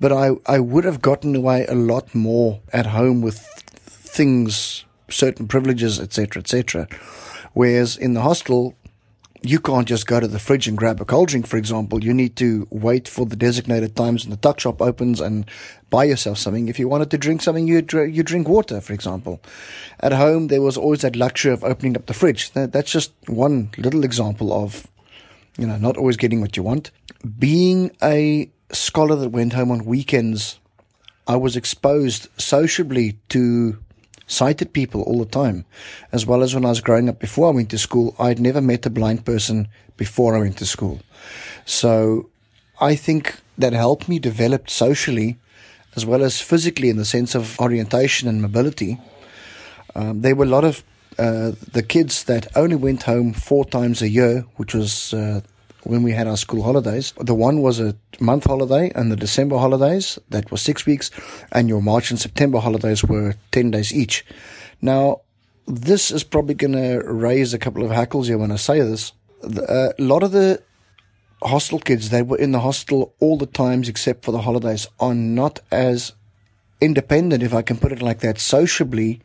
but 0.00 0.12
I, 0.12 0.30
I 0.46 0.58
would 0.58 0.84
have 0.84 1.00
gotten 1.00 1.34
away 1.34 1.66
a 1.66 1.74
lot 1.74 2.14
more 2.14 2.60
at 2.72 2.86
home 2.86 3.20
with 3.20 3.38
things, 3.38 4.84
certain 5.08 5.48
privileges, 5.48 6.00
etc., 6.00 6.40
etc. 6.40 6.88
Whereas 7.52 7.96
in 7.96 8.14
the 8.14 8.20
hostel, 8.20 8.74
you 9.42 9.60
can't 9.60 9.86
just 9.86 10.06
go 10.06 10.18
to 10.18 10.26
the 10.26 10.38
fridge 10.38 10.66
and 10.66 10.76
grab 10.76 11.00
a 11.00 11.04
cold 11.04 11.28
drink, 11.28 11.46
for 11.46 11.56
example. 11.56 12.02
You 12.02 12.12
need 12.14 12.36
to 12.36 12.66
wait 12.70 13.06
for 13.08 13.26
the 13.26 13.36
designated 13.36 13.94
times 13.94 14.24
when 14.24 14.30
the 14.30 14.36
tuck 14.36 14.60
shop 14.60 14.82
opens 14.82 15.20
and 15.20 15.48
buy 15.90 16.04
yourself 16.04 16.38
something. 16.38 16.68
If 16.68 16.78
you 16.78 16.88
wanted 16.88 17.10
to 17.12 17.18
drink 17.18 17.42
something, 17.42 17.66
you 17.66 17.86
you 18.06 18.22
drink 18.22 18.48
water, 18.48 18.80
for 18.80 18.92
example. 18.92 19.40
At 20.00 20.12
home, 20.12 20.48
there 20.48 20.62
was 20.62 20.76
always 20.76 21.02
that 21.02 21.16
luxury 21.16 21.52
of 21.52 21.64
opening 21.64 21.96
up 21.96 22.06
the 22.06 22.14
fridge. 22.14 22.52
That, 22.52 22.72
that's 22.72 22.90
just 22.90 23.12
one 23.26 23.70
little 23.78 24.04
example 24.04 24.52
of, 24.52 24.86
you 25.58 25.66
know, 25.66 25.76
not 25.76 25.96
always 25.96 26.16
getting 26.16 26.40
what 26.40 26.56
you 26.56 26.62
want. 26.62 26.90
Being 27.38 27.90
a 28.02 28.50
scholar 28.72 29.16
that 29.16 29.30
went 29.30 29.52
home 29.52 29.70
on 29.70 29.84
weekends, 29.84 30.58
I 31.26 31.36
was 31.36 31.56
exposed 31.56 32.28
sociably 32.38 33.18
to 33.30 33.78
sighted 34.26 34.72
people 34.72 35.02
all 35.02 35.18
the 35.18 35.30
time, 35.30 35.64
as 36.12 36.26
well 36.26 36.42
as 36.42 36.54
when 36.54 36.64
I 36.64 36.70
was 36.70 36.80
growing 36.80 37.08
up 37.08 37.18
before 37.18 37.48
I 37.48 37.54
went 37.54 37.70
to 37.70 37.78
school. 37.78 38.14
I'd 38.18 38.40
never 38.40 38.60
met 38.60 38.86
a 38.86 38.90
blind 38.90 39.24
person 39.24 39.68
before 39.96 40.36
I 40.36 40.40
went 40.40 40.58
to 40.58 40.66
school. 40.66 41.00
So 41.64 42.28
I 42.80 42.96
think 42.96 43.36
that 43.56 43.72
helped 43.72 44.08
me 44.08 44.18
develop 44.18 44.68
socially 44.68 45.38
as 45.94 46.04
well 46.04 46.22
as 46.22 46.40
physically 46.40 46.90
in 46.90 46.98
the 46.98 47.04
sense 47.04 47.34
of 47.34 47.58
orientation 47.58 48.28
and 48.28 48.42
mobility. 48.42 48.98
Um, 49.94 50.20
there 50.20 50.34
were 50.34 50.44
a 50.44 50.48
lot 50.48 50.64
of 50.64 50.84
uh, 51.18 51.52
the 51.72 51.82
kids 51.82 52.24
that 52.24 52.46
only 52.54 52.76
went 52.76 53.04
home 53.04 53.32
four 53.32 53.64
times 53.64 54.02
a 54.02 54.10
year, 54.10 54.44
which 54.56 54.74
was 54.74 55.14
uh, 55.14 55.40
when 55.86 56.02
we 56.02 56.12
had 56.12 56.26
our 56.26 56.36
school 56.36 56.62
holidays. 56.62 57.12
The 57.18 57.34
one 57.34 57.62
was 57.62 57.80
a 57.80 57.96
month 58.20 58.44
holiday 58.44 58.90
and 58.94 59.10
the 59.10 59.16
December 59.16 59.58
holidays, 59.58 60.18
that 60.30 60.50
was 60.50 60.62
six 60.62 60.84
weeks, 60.84 61.10
and 61.52 61.68
your 61.68 61.80
March 61.80 62.10
and 62.10 62.20
September 62.20 62.58
holidays 62.58 63.04
were 63.04 63.34
10 63.52 63.70
days 63.70 63.94
each. 63.94 64.24
Now, 64.80 65.20
this 65.66 66.10
is 66.10 66.24
probably 66.24 66.54
going 66.54 66.72
to 66.72 67.02
raise 67.04 67.54
a 67.54 67.58
couple 67.58 67.84
of 67.84 67.90
hackles 67.90 68.28
here 68.28 68.38
when 68.38 68.52
I 68.52 68.56
say 68.56 68.80
this. 68.80 69.12
Uh, 69.42 69.92
a 69.98 70.02
lot 70.02 70.22
of 70.22 70.32
the 70.32 70.62
hostel 71.42 71.78
kids, 71.78 72.10
they 72.10 72.22
were 72.22 72.38
in 72.38 72.52
the 72.52 72.60
hostel 72.60 73.14
all 73.20 73.36
the 73.36 73.46
times 73.46 73.88
except 73.88 74.24
for 74.24 74.32
the 74.32 74.42
holidays, 74.42 74.86
are 74.98 75.14
not 75.14 75.60
as 75.70 76.12
independent, 76.80 77.42
if 77.42 77.54
I 77.54 77.62
can 77.62 77.78
put 77.78 77.92
it 77.92 78.02
like 78.02 78.20
that, 78.20 78.38
sociably 78.38 79.20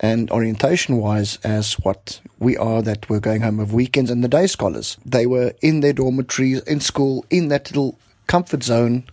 and 0.00 0.30
orientation 0.30 0.96
wise 0.96 1.38
as 1.44 1.74
what 1.74 2.20
we 2.38 2.56
are 2.56 2.82
that 2.82 3.08
were 3.08 3.20
going 3.20 3.40
home 3.40 3.60
of 3.60 3.72
weekends 3.72 4.10
and 4.10 4.22
the 4.22 4.28
day 4.28 4.46
scholars. 4.46 4.96
They 5.06 5.26
were 5.26 5.54
in 5.60 5.80
their 5.80 5.92
dormitories, 5.92 6.60
in 6.62 6.80
school, 6.80 7.24
in 7.30 7.48
that 7.48 7.70
little 7.70 7.98
comfort 8.26 8.64
zone, 8.64 9.04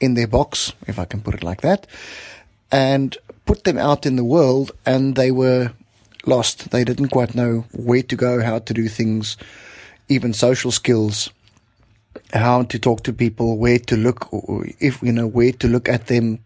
in 0.00 0.14
their 0.14 0.26
box, 0.26 0.72
if 0.86 0.98
I 0.98 1.04
can 1.04 1.20
put 1.20 1.34
it 1.34 1.42
like 1.42 1.60
that, 1.60 1.86
and 2.72 3.16
put 3.44 3.64
them 3.64 3.78
out 3.78 4.06
in 4.06 4.16
the 4.16 4.24
world 4.24 4.72
and 4.86 5.16
they 5.16 5.30
were 5.30 5.72
lost. 6.24 6.70
They 6.70 6.84
didn't 6.84 7.08
quite 7.08 7.34
know 7.34 7.64
where 7.72 8.02
to 8.02 8.16
go, 8.16 8.42
how 8.42 8.60
to 8.60 8.74
do 8.74 8.88
things, 8.88 9.36
even 10.08 10.32
social 10.32 10.70
skills, 10.70 11.30
how 12.32 12.62
to 12.64 12.78
talk 12.78 13.02
to 13.04 13.12
people, 13.12 13.58
where 13.58 13.78
to 13.80 13.96
look, 13.96 14.28
if 14.80 15.02
you 15.02 15.12
know, 15.12 15.26
where 15.26 15.52
to 15.52 15.68
look 15.68 15.88
at 15.88 16.06
them, 16.06 16.38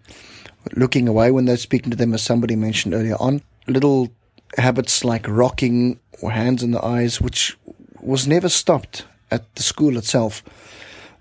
looking 0.74 1.08
away 1.08 1.30
when 1.30 1.44
they're 1.44 1.56
speaking 1.56 1.90
to 1.90 1.96
them, 1.96 2.14
as 2.14 2.22
somebody 2.22 2.56
mentioned 2.56 2.94
earlier 2.94 3.16
on 3.20 3.42
little 3.66 4.12
habits 4.56 5.04
like 5.04 5.26
rocking 5.28 6.00
or 6.20 6.30
hands 6.30 6.62
in 6.62 6.70
the 6.72 6.84
eyes, 6.84 7.20
which 7.20 7.56
was 8.00 8.26
never 8.26 8.48
stopped 8.48 9.04
at 9.30 9.54
the 9.54 9.62
school 9.62 9.96
itself. 9.96 10.42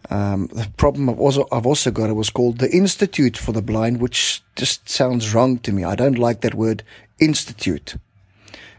Um, 0.10 0.48
the 0.48 0.68
problem 0.78 1.10
I've 1.10 1.20
also, 1.20 1.48
I've 1.52 1.66
also 1.66 1.92
got 1.92 2.10
it 2.10 2.14
was 2.14 2.30
called 2.30 2.58
the 2.58 2.70
Institute 2.70 3.38
for 3.38 3.52
the 3.52 3.62
Blind, 3.62 4.02
which 4.02 4.44
just 4.56 4.90
sounds 4.90 5.34
wrong 5.34 5.60
to 5.60 5.72
me. 5.72 5.84
I 5.84 5.96
don't 5.96 6.18
like 6.18 6.42
that 6.42 6.56
word 6.56 6.84
institute. 7.20 7.96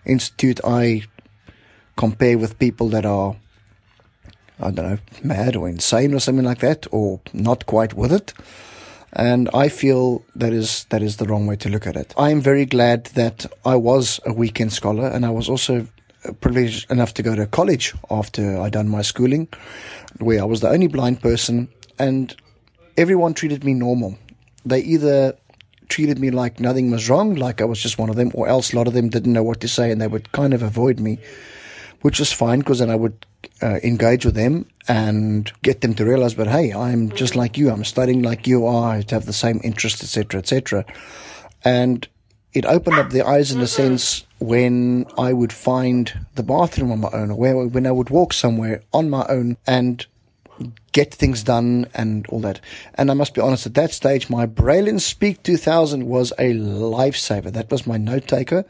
Institute 0.05 0.61
I 0.65 1.05
compare 1.97 2.37
with 2.37 2.59
people 2.59 2.89
that 2.89 3.07
are, 3.07 3.37
I 4.61 4.71
don't 4.71 4.91
know, 4.91 4.99
mad 5.23 5.57
or 5.57 5.69
insane 5.69 6.13
or 6.13 6.21
something 6.21 6.45
like 6.45 6.59
that, 6.59 6.87
or 6.91 7.21
not 7.33 7.67
quite 7.67 7.95
with 7.95 8.13
it. 8.13 8.35
And 9.15 9.51
I 9.53 9.69
feel 9.69 10.25
that 10.37 10.53
is 10.53 10.85
that 10.91 11.03
is 11.03 11.17
the 11.17 11.27
wrong 11.27 11.47
way 11.47 11.57
to 11.57 11.69
look 11.69 11.87
at 11.87 11.97
it. 11.97 12.15
I 12.17 12.31
am 12.31 12.41
very 12.41 12.65
glad 12.65 13.07
that 13.15 13.47
I 13.65 13.77
was 13.77 14.21
a 14.25 14.33
weekend 14.33 14.73
scholar, 14.73 15.07
and 15.07 15.27
I 15.27 15.31
was 15.31 15.49
also 15.49 15.87
privileged 16.41 16.91
enough 16.91 17.15
to 17.15 17.23
go 17.23 17.35
to 17.35 17.47
college 17.47 17.95
after 18.11 18.61
I 18.61 18.71
done 18.71 18.89
my 18.89 19.03
schooling, 19.03 19.49
where 20.19 20.41
I 20.41 20.45
was 20.45 20.61
the 20.61 20.71
only 20.71 20.87
blind 20.87 21.21
person, 21.21 21.69
and 21.99 22.35
everyone 22.97 23.35
treated 23.35 23.65
me 23.65 23.75
normal. 23.75 24.17
They 24.65 24.81
either 24.81 25.37
treated 25.89 26.19
me 26.19 26.31
like 26.31 26.59
nothing 26.59 26.91
was 26.91 27.11
wrong, 27.11 27.35
like 27.35 27.61
I 27.61 27.65
was 27.65 27.83
just 27.83 27.99
one 27.99 28.09
of 28.09 28.17
them, 28.17 28.31
or 28.35 28.49
else 28.49 28.73
a 28.73 28.77
lot 28.77 28.87
of 28.87 28.95
them 28.95 29.11
didn't 29.11 29.33
know 29.33 29.43
what 29.43 29.61
to 29.61 29.69
say 29.69 29.91
and 29.91 30.01
they 30.01 30.07
would 30.07 30.33
kind 30.33 30.55
of 30.55 30.63
avoid 30.63 30.99
me, 30.99 31.19
which 32.03 32.19
was 32.19 32.33
fine 32.33 32.59
because 32.59 32.81
then 32.81 32.91
I 32.91 32.97
would 32.97 33.27
uh, 33.63 33.79
engage 33.83 34.25
with 34.25 34.35
them 34.35 34.67
and 34.89 35.51
get 35.63 35.81
them 35.81 35.95
to 35.95 36.05
realize, 36.05 36.35
but 36.35 36.49
hey, 36.49 36.73
I'm 36.73 37.11
just 37.11 37.37
like 37.37 37.57
you. 37.57 37.71
I'm 37.71 37.85
studying 37.85 38.23
like 38.23 38.47
you 38.47 38.67
are. 38.67 38.95
I 38.95 39.05
have 39.11 39.27
the 39.27 39.33
same 39.33 39.61
interests, 39.65 40.03
etc., 40.03 40.41
etc. 40.41 40.85
And 41.65 42.07
it 42.53 42.67
opened 42.67 42.99
up 42.99 43.11
their 43.11 43.27
eyes 43.27 43.53
in 43.53 43.61
a 43.61 43.67
sense 43.67 44.27
when 44.39 45.07
I 45.17 45.33
would 45.33 45.53
find 45.53 46.27
the 46.35 46.43
bathroom 46.43 46.91
on 46.91 47.01
my 47.01 47.11
own, 47.13 47.31
or 47.31 47.37
where, 47.37 47.67
when 47.67 47.87
I 47.87 47.93
would 47.93 48.11
walk 48.11 48.33
somewhere 48.33 48.83
on 48.93 49.09
my 49.09 49.25
own 49.29 49.57
and 49.67 50.05
get 50.93 51.13
things 51.13 51.43
done 51.43 51.87
and 51.95 52.27
all 52.29 52.41
that. 52.41 52.61
And 52.95 53.11
I 53.11 53.15
must 53.15 53.35
be 53.35 53.41
honest, 53.41 53.67
at 53.67 53.75
that 53.75 53.93
stage, 53.93 54.31
my 54.31 54.47
Braille 54.47 54.99
Speak 54.99 55.43
2000 55.43 56.07
was 56.07 56.33
a 56.39 56.53
lifesaver. 56.53 57.53
That 57.53 57.71
was 57.71 57.87
my 57.87 57.97
note 57.97 58.29
taker. 58.29 58.65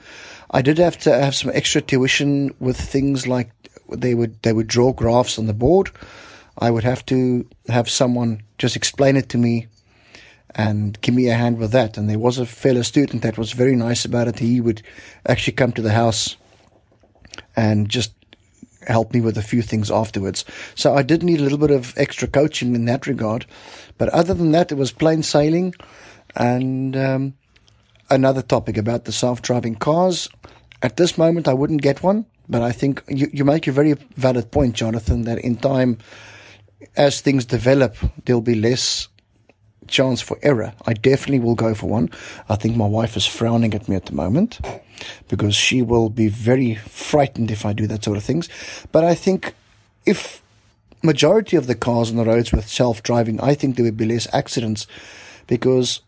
I 0.50 0.62
did 0.62 0.78
have 0.78 0.98
to 1.00 1.12
have 1.12 1.34
some 1.34 1.50
extra 1.52 1.80
tuition 1.80 2.54
with 2.60 2.76
things 2.76 3.26
like 3.26 3.50
they 3.90 4.14
would 4.14 4.42
they 4.42 4.52
would 4.52 4.68
draw 4.68 4.92
graphs 4.92 5.38
on 5.38 5.46
the 5.46 5.54
board. 5.54 5.90
I 6.58 6.70
would 6.70 6.84
have 6.84 7.04
to 7.06 7.48
have 7.68 7.88
someone 7.88 8.42
just 8.58 8.76
explain 8.76 9.16
it 9.16 9.28
to 9.30 9.38
me 9.38 9.68
and 10.54 11.00
give 11.00 11.14
me 11.14 11.28
a 11.28 11.34
hand 11.34 11.58
with 11.58 11.72
that. 11.72 11.96
And 11.96 12.08
there 12.08 12.18
was 12.18 12.38
a 12.38 12.46
fellow 12.46 12.82
student 12.82 13.22
that 13.22 13.38
was 13.38 13.52
very 13.52 13.74
nice 13.74 14.04
about 14.04 14.28
it. 14.28 14.38
He 14.38 14.60
would 14.60 14.82
actually 15.26 15.54
come 15.54 15.72
to 15.72 15.82
the 15.82 15.92
house 15.92 16.36
and 17.56 17.88
just 17.88 18.12
help 18.86 19.12
me 19.12 19.20
with 19.20 19.36
a 19.38 19.42
few 19.42 19.62
things 19.62 19.90
afterwards. 19.90 20.44
So 20.74 20.94
I 20.94 21.02
did 21.02 21.22
need 21.22 21.40
a 21.40 21.42
little 21.42 21.58
bit 21.58 21.70
of 21.70 21.94
extra 21.96 22.28
coaching 22.28 22.74
in 22.74 22.84
that 22.86 23.06
regard. 23.06 23.46
But 23.98 24.08
other 24.10 24.34
than 24.34 24.52
that, 24.52 24.72
it 24.72 24.76
was 24.76 24.92
plain 24.92 25.22
sailing. 25.22 25.74
And 26.34 26.96
um, 26.96 27.34
another 28.10 28.42
topic 28.42 28.76
about 28.76 29.04
the 29.04 29.12
self 29.12 29.42
driving 29.42 29.74
cars. 29.74 30.28
At 30.82 30.96
this 30.96 31.16
moment, 31.16 31.48
I 31.48 31.54
wouldn't 31.54 31.82
get 31.82 32.02
one. 32.02 32.26
But 32.48 32.62
I 32.62 32.72
think 32.72 33.02
you, 33.08 33.28
you 33.32 33.44
make 33.44 33.66
a 33.66 33.72
very 33.72 33.94
valid 34.16 34.50
point, 34.50 34.74
Jonathan, 34.74 35.22
that 35.22 35.38
in 35.38 35.56
time, 35.56 35.98
as 36.96 37.20
things 37.20 37.44
develop, 37.44 37.96
there'll 38.24 38.42
be 38.42 38.56
less 38.56 39.08
chance 39.92 40.20
for 40.20 40.38
error. 40.42 40.72
I 40.86 40.94
definitely 40.94 41.38
will 41.38 41.54
go 41.54 41.74
for 41.74 41.86
one. 41.86 42.10
I 42.48 42.56
think 42.56 42.76
my 42.76 42.86
wife 42.86 43.16
is 43.16 43.26
frowning 43.26 43.74
at 43.74 43.88
me 43.88 43.94
at 43.94 44.06
the 44.06 44.14
moment 44.14 44.60
because 45.28 45.54
she 45.54 45.82
will 45.82 46.08
be 46.08 46.28
very 46.28 46.74
frightened 46.74 47.50
if 47.50 47.64
I 47.64 47.72
do 47.72 47.86
that 47.86 48.02
sort 48.02 48.16
of 48.16 48.24
things. 48.24 48.48
But 48.90 49.04
I 49.04 49.14
think 49.14 49.54
if 50.06 50.42
majority 51.02 51.56
of 51.56 51.66
the 51.66 51.74
cars 51.74 52.10
on 52.10 52.16
the 52.16 52.24
roads 52.24 52.52
with 52.52 52.68
self-driving, 52.68 53.40
I 53.40 53.54
think 53.54 53.76
there 53.76 53.84
would 53.84 53.96
be 53.96 54.06
less 54.06 54.26
accidents 54.32 54.86
because 55.46 56.00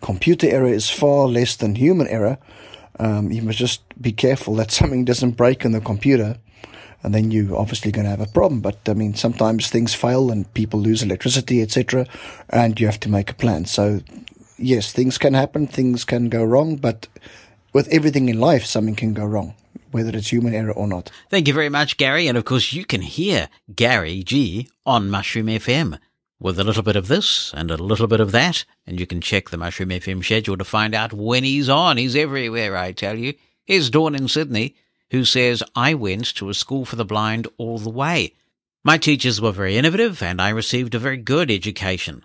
computer 0.00 0.48
error 0.48 0.68
is 0.68 0.88
far 0.88 1.26
less 1.26 1.56
than 1.56 1.74
human 1.74 2.08
error. 2.08 2.38
Um, 2.98 3.32
you 3.32 3.42
must 3.42 3.58
just 3.58 3.82
be 4.00 4.12
careful 4.12 4.54
that 4.56 4.70
something 4.80 5.04
doesn't 5.04 5.32
break 5.32 5.64
in 5.64 5.72
the 5.72 5.80
computer 5.80 6.38
and 7.02 7.14
then 7.14 7.30
you're 7.30 7.56
obviously 7.56 7.90
going 7.90 8.04
to 8.04 8.10
have 8.10 8.20
a 8.20 8.26
problem. 8.26 8.60
But 8.60 8.88
I 8.88 8.94
mean, 8.94 9.14
sometimes 9.14 9.68
things 9.68 9.94
fail 9.94 10.30
and 10.30 10.52
people 10.54 10.80
lose 10.80 11.02
electricity, 11.02 11.62
etc., 11.62 12.06
and 12.50 12.78
you 12.78 12.86
have 12.86 13.00
to 13.00 13.08
make 13.08 13.30
a 13.30 13.34
plan. 13.34 13.64
So, 13.64 14.00
yes, 14.56 14.92
things 14.92 15.18
can 15.18 15.34
happen, 15.34 15.66
things 15.66 16.04
can 16.04 16.28
go 16.28 16.44
wrong, 16.44 16.76
but 16.76 17.08
with 17.72 17.88
everything 17.88 18.28
in 18.28 18.38
life, 18.38 18.64
something 18.64 18.94
can 18.94 19.14
go 19.14 19.24
wrong, 19.24 19.54
whether 19.90 20.16
it's 20.16 20.32
human 20.32 20.54
error 20.54 20.72
or 20.72 20.86
not. 20.86 21.10
Thank 21.30 21.48
you 21.48 21.54
very 21.54 21.68
much, 21.68 21.96
Gary. 21.96 22.26
And 22.28 22.38
of 22.38 22.44
course, 22.44 22.72
you 22.72 22.84
can 22.84 23.00
hear 23.00 23.48
Gary 23.74 24.22
G 24.22 24.68
on 24.84 25.10
Mushroom 25.10 25.46
FM 25.46 25.98
with 26.38 26.58
a 26.58 26.64
little 26.64 26.82
bit 26.82 26.96
of 26.96 27.08
this 27.08 27.52
and 27.54 27.70
a 27.70 27.76
little 27.76 28.08
bit 28.08 28.20
of 28.20 28.32
that. 28.32 28.64
And 28.86 29.00
you 29.00 29.06
can 29.06 29.20
check 29.20 29.50
the 29.50 29.56
Mushroom 29.56 29.90
FM 29.90 30.22
schedule 30.24 30.56
to 30.56 30.64
find 30.64 30.94
out 30.94 31.12
when 31.12 31.44
he's 31.44 31.68
on. 31.68 31.96
He's 31.96 32.16
everywhere, 32.16 32.76
I 32.76 32.92
tell 32.92 33.16
you. 33.18 33.34
Here's 33.64 33.90
Dawn 33.90 34.14
in 34.14 34.28
Sydney 34.28 34.76
who 35.12 35.24
says, 35.24 35.62
I 35.76 35.94
went 35.94 36.34
to 36.34 36.48
a 36.48 36.54
school 36.54 36.84
for 36.84 36.96
the 36.96 37.04
blind 37.04 37.46
all 37.58 37.78
the 37.78 37.90
way. 37.90 38.34
My 38.82 38.98
teachers 38.98 39.40
were 39.40 39.52
very 39.52 39.76
innovative 39.76 40.22
and 40.22 40.40
I 40.40 40.48
received 40.48 40.94
a 40.94 40.98
very 40.98 41.18
good 41.18 41.50
education. 41.50 42.24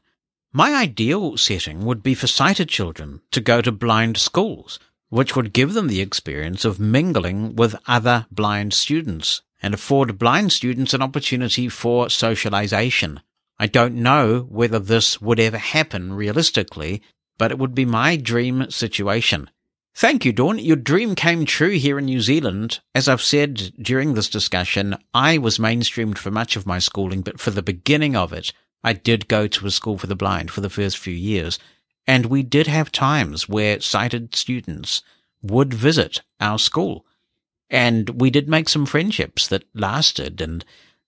My 0.53 0.73
ideal 0.73 1.37
setting 1.37 1.85
would 1.85 2.01
be 2.01 2.15
for 2.15 2.27
sighted 2.27 2.69
children 2.69 3.21
to 3.31 3.41
go 3.41 3.61
to 3.61 3.71
blind 3.71 4.17
schools, 4.17 4.79
which 5.09 5.35
would 5.35 5.53
give 5.53 5.73
them 5.73 5.87
the 5.87 6.01
experience 6.01 6.65
of 6.65 6.79
mingling 6.79 7.55
with 7.55 7.75
other 7.87 8.25
blind 8.31 8.73
students 8.73 9.41
and 9.61 9.73
afford 9.73 10.17
blind 10.17 10.53
students 10.53 10.93
an 10.93 11.01
opportunity 11.01 11.67
for 11.67 12.09
socialization. 12.09 13.19
I 13.59 13.67
don't 13.67 13.95
know 13.95 14.47
whether 14.49 14.79
this 14.79 15.21
would 15.21 15.39
ever 15.39 15.57
happen 15.57 16.13
realistically, 16.13 17.01
but 17.37 17.51
it 17.51 17.59
would 17.59 17.75
be 17.75 17.85
my 17.85 18.15
dream 18.15 18.71
situation. 18.71 19.49
Thank 19.97 20.25
you, 20.25 20.31
Dawn. 20.31 20.59
Your 20.59 20.75
dream 20.75 21.15
came 21.15 21.43
true 21.43 21.71
here 21.71 21.97
in 21.97 22.05
New 22.05 22.21
Zealand. 22.21 22.81
As 22.93 23.09
I've 23.09 23.19
said 23.19 23.73
during 23.81 24.13
this 24.13 24.29
discussion, 24.29 24.95
I 25.11 25.39
was 25.39 25.57
mainstreamed 25.57 26.19
for 26.19 26.29
much 26.29 26.55
of 26.55 26.67
my 26.67 26.77
schooling, 26.77 27.23
but 27.23 27.39
for 27.39 27.49
the 27.49 27.63
beginning 27.63 28.15
of 28.15 28.31
it, 28.31 28.53
I 28.83 28.93
did 28.93 29.27
go 29.27 29.47
to 29.47 29.65
a 29.65 29.71
school 29.71 29.97
for 29.97 30.05
the 30.05 30.15
blind 30.15 30.51
for 30.51 30.61
the 30.61 30.69
first 30.69 30.99
few 30.99 31.15
years. 31.15 31.57
And 32.05 32.27
we 32.27 32.43
did 32.43 32.67
have 32.67 32.91
times 32.91 33.49
where 33.49 33.81
sighted 33.81 34.35
students 34.35 35.01
would 35.41 35.73
visit 35.73 36.21
our 36.39 36.59
school. 36.59 37.03
And 37.67 38.21
we 38.21 38.29
did 38.29 38.47
make 38.47 38.69
some 38.69 38.85
friendships 38.85 39.47
that 39.47 39.63
lasted 39.73 40.41
and 40.41 40.63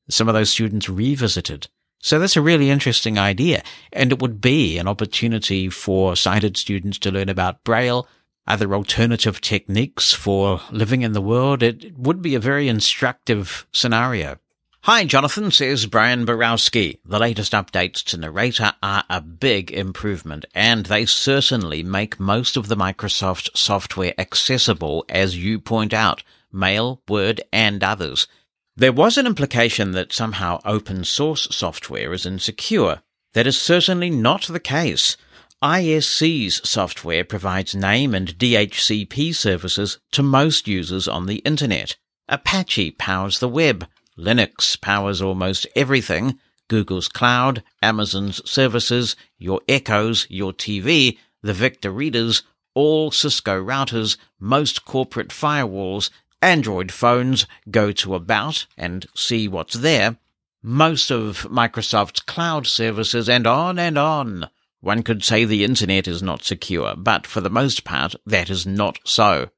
some 0.09 0.27
of 0.27 0.33
those 0.33 0.49
students 0.49 0.89
revisited. 0.89 1.67
So 1.99 2.17
that's 2.17 2.37
a 2.37 2.41
really 2.41 2.71
interesting 2.71 3.19
idea. 3.19 3.61
And 3.93 4.11
it 4.11 4.19
would 4.19 4.41
be 4.41 4.79
an 4.79 4.87
opportunity 4.87 5.69
for 5.69 6.15
sighted 6.15 6.57
students 6.57 6.97
to 6.99 7.11
learn 7.11 7.29
about 7.29 7.63
Braille, 7.63 8.07
other 8.49 8.73
alternative 8.73 9.39
techniques 9.39 10.13
for 10.13 10.59
living 10.71 11.03
in 11.03 11.13
the 11.13 11.21
world, 11.21 11.63
it 11.63 11.97
would 11.97 12.21
be 12.21 12.35
a 12.35 12.39
very 12.39 12.67
instructive 12.67 13.67
scenario. 13.71 14.37
Hi, 14.83 15.03
Jonathan, 15.05 15.51
says 15.51 15.85
Brian 15.85 16.25
Borowski. 16.25 16.99
The 17.05 17.19
latest 17.19 17.51
updates 17.51 18.01
to 18.05 18.17
Narrator 18.17 18.73
are 18.81 19.03
a 19.09 19.21
big 19.21 19.71
improvement, 19.71 20.45
and 20.55 20.85
they 20.85 21.05
certainly 21.05 21.83
make 21.83 22.19
most 22.19 22.57
of 22.57 22.69
the 22.69 22.77
Microsoft 22.77 23.55
software 23.55 24.13
accessible, 24.17 25.05
as 25.09 25.37
you 25.37 25.59
point 25.59 25.93
out, 25.93 26.23
Mail, 26.51 27.01
Word, 27.07 27.41
and 27.51 27.83
others. 27.83 28.27
There 28.75 28.93
was 28.93 29.17
an 29.17 29.27
implication 29.27 29.91
that 29.91 30.13
somehow 30.13 30.61
open 30.63 31.03
source 31.03 31.49
software 31.51 32.13
is 32.13 32.25
insecure. 32.25 33.01
That 33.33 33.45
is 33.45 33.59
certainly 33.59 34.09
not 34.09 34.43
the 34.43 34.61
case. 34.61 35.17
ISC's 35.61 36.61
software 36.67 37.25
provides 37.25 37.75
name 37.75 38.15
and 38.15 38.37
DHCP 38.37 39.35
services 39.35 39.99
to 40.13 40.23
most 40.23 40.69
users 40.69 41.05
on 41.05 41.25
the 41.25 41.39
internet. 41.39 41.97
Apache 42.29 42.91
powers 42.91 43.39
the 43.39 43.49
web. 43.49 43.85
Linux 44.17 44.79
powers 44.79 45.21
almost 45.21 45.67
everything. 45.75 46.39
Google's 46.69 47.09
cloud, 47.09 47.61
Amazon's 47.81 48.41
services, 48.49 49.17
your 49.37 49.59
Echoes, 49.67 50.27
your 50.29 50.53
TV, 50.53 51.17
the 51.41 51.53
Victor 51.53 51.91
readers, 51.91 52.43
all 52.73 53.11
Cisco 53.11 53.61
routers, 53.61 54.15
most 54.39 54.85
corporate 54.85 55.29
firewalls, 55.29 56.09
Android 56.41 56.89
phones 56.89 57.45
go 57.69 57.91
to 57.91 58.15
About 58.15 58.65
and 58.77 59.07
see 59.13 59.49
what's 59.49 59.73
there, 59.73 60.17
most 60.63 61.11
of 61.11 61.47
Microsoft's 61.49 62.21
cloud 62.21 62.65
services, 62.65 63.27
and 63.27 63.45
on 63.45 63.77
and 63.77 63.97
on. 63.97 64.49
One 64.81 65.03
could 65.03 65.23
say 65.23 65.43
the 65.43 65.63
internet 65.65 66.07
is 66.07 66.23
not 66.23 66.43
secure, 66.43 66.95
but 66.95 67.27
for 67.27 67.41
the 67.41 67.49
most 67.49 67.83
part, 67.83 68.15
that 68.25 68.49
is 68.49 68.65
not 68.65 68.99
so. 69.03 69.49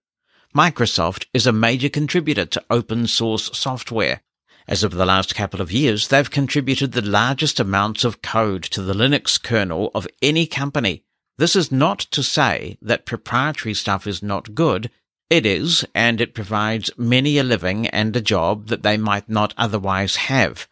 Microsoft 0.55 1.25
is 1.33 1.45
a 1.45 1.53
major 1.53 1.89
contributor 1.89 2.45
to 2.45 2.63
open 2.69 3.07
source 3.07 3.55
software. 3.57 4.21
As 4.67 4.83
of 4.83 4.93
the 4.93 5.05
last 5.05 5.35
couple 5.35 5.61
of 5.61 5.71
years, 5.71 6.07
they've 6.07 6.29
contributed 6.29 6.91
the 6.91 7.01
largest 7.01 7.59
amounts 7.59 8.03
of 8.03 8.21
code 8.21 8.63
to 8.63 8.81
the 8.81 8.93
Linux 8.93 9.41
kernel 9.41 9.91
of 9.93 10.07
any 10.21 10.47
company. 10.47 11.03
This 11.37 11.55
is 11.55 11.71
not 11.71 11.99
to 11.99 12.23
say 12.23 12.77
that 12.81 13.05
proprietary 13.05 13.73
stuff 13.73 14.07
is 14.07 14.21
not 14.21 14.55
good. 14.55 14.89
It 15.29 15.45
is, 15.45 15.85
and 15.95 16.19
it 16.19 16.33
provides 16.33 16.91
many 16.97 17.37
a 17.37 17.43
living 17.43 17.87
and 17.87 18.15
a 18.15 18.21
job 18.21 18.67
that 18.67 18.83
they 18.83 18.97
might 18.97 19.29
not 19.29 19.53
otherwise 19.57 20.15
have. 20.15 20.67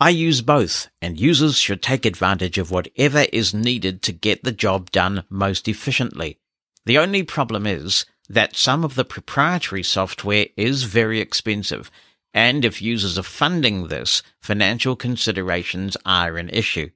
I 0.00 0.10
use 0.10 0.40
both, 0.40 0.88
and 1.00 1.18
users 1.18 1.56
should 1.56 1.82
take 1.82 2.04
advantage 2.04 2.58
of 2.58 2.70
whatever 2.70 3.26
is 3.32 3.54
needed 3.54 4.02
to 4.02 4.12
get 4.12 4.42
the 4.42 4.52
job 4.52 4.90
done 4.90 5.24
most 5.30 5.68
efficiently. 5.68 6.38
The 6.84 6.98
only 6.98 7.22
problem 7.22 7.66
is 7.66 8.04
that 8.28 8.56
some 8.56 8.84
of 8.84 8.96
the 8.96 9.04
proprietary 9.04 9.82
software 9.82 10.46
is 10.56 10.82
very 10.82 11.20
expensive, 11.20 11.90
and 12.32 12.64
if 12.64 12.82
users 12.82 13.16
are 13.18 13.22
funding 13.22 13.86
this, 13.86 14.22
financial 14.40 14.96
considerations 14.96 15.96
are 16.04 16.36
an 16.36 16.48
issue. 16.50 16.90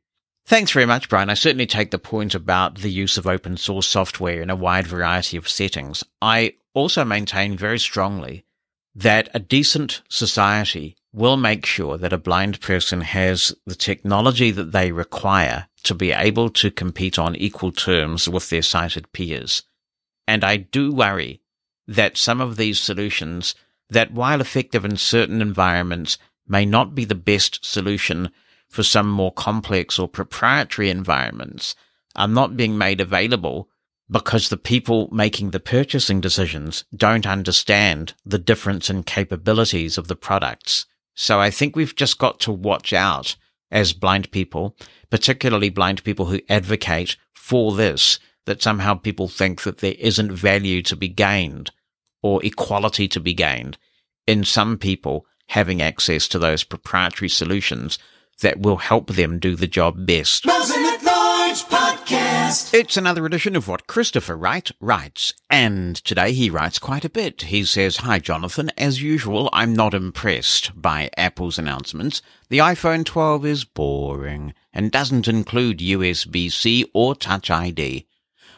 Thanks 0.45 0.73
very 0.73 0.87
much, 0.87 1.09
Brian. 1.09 1.31
I 1.31 1.35
certainly 1.35 1.67
take 1.67 1.91
the 1.91 1.99
point 1.99 2.35
about 2.35 2.77
the 2.77 2.91
use 2.91 3.17
of 3.17 3.27
open 3.27 3.57
source 3.57 3.87
software 3.87 4.43
in 4.43 4.51
a 4.51 4.57
wide 4.57 4.87
variety 4.87 5.37
of 5.37 5.49
settings. 5.49 6.03
I 6.21 6.55
also 6.75 7.05
maintain 7.05 7.57
very 7.57 7.79
strongly 7.79 8.45
that 8.95 9.29
a 9.35 9.39
decent 9.39 10.03
society 10.09 10.97
will 11.13 11.37
make 11.37 11.65
sure 11.65 11.97
that 11.97 12.13
a 12.13 12.19
blind 12.19 12.61
person 12.61 13.01
has 13.01 13.55
the 13.67 13.75
technology 13.75 14.51
that 14.51 14.73
they 14.73 14.93
require 14.93 15.69
to 15.85 15.95
be 15.95 16.13
able 16.13 16.51
to 16.51 16.71
compete 16.71 17.19
on 17.19 17.35
equal 17.37 17.73
terms 17.73 18.29
with 18.29 18.51
their 18.51 18.63
sighted 18.63 19.11
peers. 19.13 19.63
And 20.27 20.45
I 20.45 20.59
do 20.59 20.93
worry 20.93 21.41
that 21.87 22.19
some 22.19 22.41
of 22.41 22.57
these 22.57 22.79
solutions 22.79 23.55
that 23.89 24.13
while 24.13 24.41
effective 24.41 24.85
in 24.85 24.97
certain 24.97 25.41
environments 25.41 26.19
may 26.47 26.67
not 26.67 26.95
be 26.95 27.05
the 27.05 27.15
best 27.15 27.65
solution 27.65 28.31
for 28.69 28.83
some 28.83 29.09
more 29.09 29.33
complex 29.33 29.99
or 29.99 30.09
proprietary 30.09 30.91
environments 30.91 31.75
are 32.15 32.29
not 32.29 32.57
being 32.57 32.77
made 32.77 33.01
available 33.01 33.69
because 34.11 34.49
the 34.49 34.57
people 34.57 35.09
making 35.13 35.51
the 35.51 35.61
purchasing 35.61 36.21
decisions 36.21 36.85
don't 36.95 37.27
understand 37.27 38.15
the 38.25 38.39
difference 38.39 38.89
in 38.89 39.03
capabilities 39.03 39.99
of 39.99 40.09
the 40.09 40.17
products 40.17 40.87
so 41.21 41.41
I 41.41 41.51
think 41.51 41.75
we've 41.75 41.97
just 41.97 42.17
got 42.19 42.39
to 42.41 42.53
watch 42.53 42.93
out 42.93 43.35
as 43.73 43.93
blind 43.93 44.31
people, 44.31 44.77
particularly 45.11 45.69
blind 45.69 46.05
people 46.05 46.27
who 46.27 46.41
advocate 46.49 47.17
for 47.35 47.75
this, 47.75 48.21
that 48.47 48.63
somehow 48.63 48.95
people 48.95 49.27
think 49.27 49.63
that 49.65 49.79
there 49.79 49.97
isn't 49.99 50.31
value 50.31 50.81
to 50.83 50.95
be 50.95 51.09
gained 51.09 51.73
or 52.23 52.45
equality 52.45 53.09
to 53.09 53.19
be 53.19 53.35
gained 53.35 53.79
in 54.29 54.45
some 54.45 54.79
people 54.79 55.27
having 55.49 55.83
access 55.83 56.29
to 56.29 56.39
those 56.39 56.63
proprietary 56.63 57.29
solutions 57.29 57.99
that 58.41 58.61
will 58.61 58.77
help 58.77 59.09
them 59.09 59.41
do 59.41 59.57
the 59.57 59.67
job 59.67 60.07
best. 60.07 60.47
Podcast. 62.09 62.73
It's 62.73 62.97
another 62.97 63.27
edition 63.27 63.55
of 63.55 63.69
What 63.69 63.87
Christopher 63.87 64.35
Wright 64.35 64.71
writes, 64.81 65.35
and 65.51 65.95
today 65.95 66.33
he 66.33 66.49
writes 66.49 66.79
quite 66.79 67.05
a 67.05 67.11
bit. 67.11 67.43
He 67.43 67.65
says, 67.65 67.99
Hi 67.99 68.19
Jonathan, 68.19 68.71
as 68.79 69.03
usual, 69.03 69.51
I'm 69.53 69.75
not 69.75 69.93
impressed 69.93 70.71
by 70.75 71.11
Apple's 71.19 71.59
announcements. 71.59 72.23
The 72.49 72.59
iPhone 72.59 73.05
12 73.05 73.45
is 73.45 73.65
boring 73.65 74.55
and 74.73 74.91
doesn't 74.91 75.29
include 75.29 75.81
USB-C 75.81 76.91
or 76.95 77.15
Touch 77.15 77.51
ID. 77.51 78.07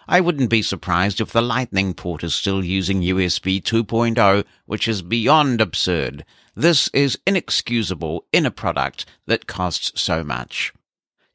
I 0.07 0.21
wouldn't 0.21 0.51
be 0.51 0.63
surprised 0.63 1.21
if 1.21 1.33
the 1.33 1.43
Lightning 1.43 1.93
port 1.93 2.23
is 2.23 2.37
still 2.37 2.65
using 2.65 3.03
USB 3.03 3.61
2.0, 3.61 4.45
which 4.67 4.87
is 4.87 5.03
beyond 5.03 5.61
absurd. 5.61 6.25
This 6.55 6.89
is 6.93 7.19
inexcusable 7.27 8.27
in 8.33 8.47
a 8.47 8.53
product 8.53 9.07
that 9.27 9.49
costs 9.49 10.01
so 10.01 10.23
much. 10.23 10.73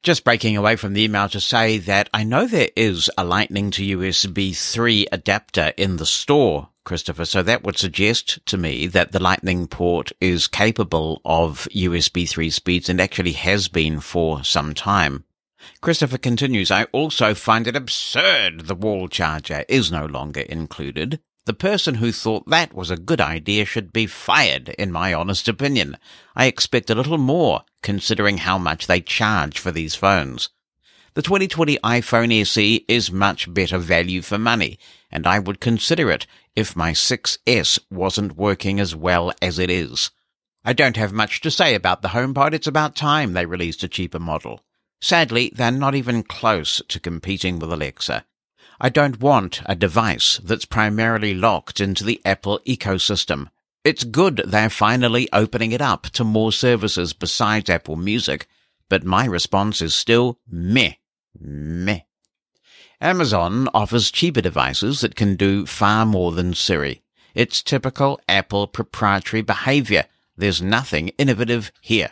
Just 0.06 0.24
breaking 0.24 0.56
away 0.56 0.76
from 0.76 0.93
the 0.93 1.01
email 1.01 1.28
to 1.30 1.39
say 1.39 1.80
that 1.80 2.12
I 2.14 2.24
know 2.24 2.45
there 2.45 2.70
is 2.76 3.10
a 3.18 3.24
Lightning 3.24 3.72
to 3.72 3.97
USB 3.97 4.56
3 4.56 5.08
adapter 5.12 5.74
in 5.78 5.97
the 5.97 6.06
store, 6.06 6.70
Christopher, 6.84 7.26
so 7.26 7.41
that 7.41 7.64
would 7.64 7.80
suggest 7.80 8.38
to 8.45 8.56
me 8.56 8.86
that 8.86 9.14
the 9.14 9.20
Lightning 9.20 9.66
port 9.66 10.12
is 10.22 10.47
capable 10.47 11.24
of 11.26 11.68
USB 11.74 12.30
3 12.30 12.51
speeds 12.51 12.88
and 12.88 13.01
actually 13.01 13.32
has 13.32 13.68
been 13.68 13.99
for 13.99 14.43
some 14.43 14.76
time. 14.76 15.24
Christopher 15.82 16.20
continues, 16.20 16.70
I 16.70 16.84
also 16.91 17.34
find 17.34 17.66
it 17.66 17.76
absurd 17.76 18.68
the 18.68 18.76
wall 18.76 19.08
charger 19.08 19.66
is 19.68 19.91
no 19.91 20.06
longer 20.06 20.41
included. 20.41 21.20
The 21.46 21.54
person 21.54 21.96
who 21.96 22.12
thought 22.12 22.50
that 22.50 22.74
was 22.74 22.89
a 22.89 22.98
good 22.98 23.22
idea 23.22 23.66
should 23.66 23.93
be 23.93 24.08
fired, 24.08 24.70
in 24.80 24.91
my 24.91 25.14
honest 25.14 25.48
opinion. 25.48 25.98
I 26.36 26.48
expect 26.48 26.89
a 26.89 26.96
little 26.96 27.20
more, 27.20 27.62
considering 27.84 28.39
how 28.39 28.58
much 28.58 28.88
they 28.88 29.00
charge 29.00 29.60
for 29.60 29.72
these 29.72 29.93
phones. 29.93 30.50
The 31.14 31.22
2020 31.22 31.78
iPhone 31.84 32.41
SE 32.41 32.84
is 32.88 33.12
much 33.12 33.54
better 33.54 33.78
value 33.78 34.24
for 34.24 34.39
money, 34.39 34.80
and 35.12 35.28
I 35.28 35.38
would 35.38 35.60
consider 35.60 36.10
it 36.10 36.26
if 36.56 36.76
my 36.76 36.93
6S 36.93 37.80
wasn't 37.91 38.36
working 38.36 38.80
as 38.80 38.96
well 38.96 39.32
as 39.39 39.60
it 39.60 39.70
is. 39.70 40.10
I 40.64 40.74
don't 40.74 40.98
have 40.98 41.14
much 41.14 41.41
to 41.41 41.52
say 41.52 41.76
about 41.76 42.02
the 42.02 42.10
HomePod. 42.10 42.54
It's 42.54 42.66
about 42.66 42.96
time 42.96 43.34
they 43.34 43.46
released 43.46 43.84
a 43.84 43.88
cheaper 43.88 44.20
model. 44.20 44.62
Sadly, 45.00 45.52
they're 45.54 45.70
not 45.70 45.93
even 45.93 46.24
close 46.24 46.82
to 46.88 47.00
competing 47.00 47.60
with 47.60 47.72
Alexa. 47.72 48.26
I 48.80 48.89
don't 48.89 49.21
want 49.21 49.61
a 49.65 49.76
device 49.76 50.39
that's 50.43 50.65
primarily 50.65 51.34
locked 51.34 51.80
into 51.80 52.03
the 52.03 52.21
Apple 52.26 52.59
ecosystem. 52.65 53.49
It's 53.86 54.03
good 54.03 54.41
they're 54.45 54.69
finally 54.69 55.30
opening 55.32 55.71
it 55.71 55.82
up 55.82 56.07
to 56.11 56.23
more 56.23 56.51
services 56.51 57.13
besides 57.13 57.69
Apple 57.69 57.95
Music, 57.95 58.47
but 58.89 59.03
my 59.03 59.26
response 59.26 59.82
is 59.82 59.95
still 59.95 60.39
meh. 60.49 60.93
Meh. 61.39 62.01
Amazon 62.99 63.69
offers 63.73 64.11
cheaper 64.11 64.41
devices 64.41 65.01
that 65.01 65.15
can 65.15 65.36
do 65.36 65.65
far 65.65 66.05
more 66.05 66.32
than 66.32 66.53
Siri. 66.53 67.01
It's 67.34 67.61
typical 67.61 68.19
Apple 68.28 68.67
proprietary 68.67 69.41
behavior. 69.41 70.05
There's 70.36 70.61
nothing 70.61 71.09
innovative 71.17 71.71
here. 71.82 72.11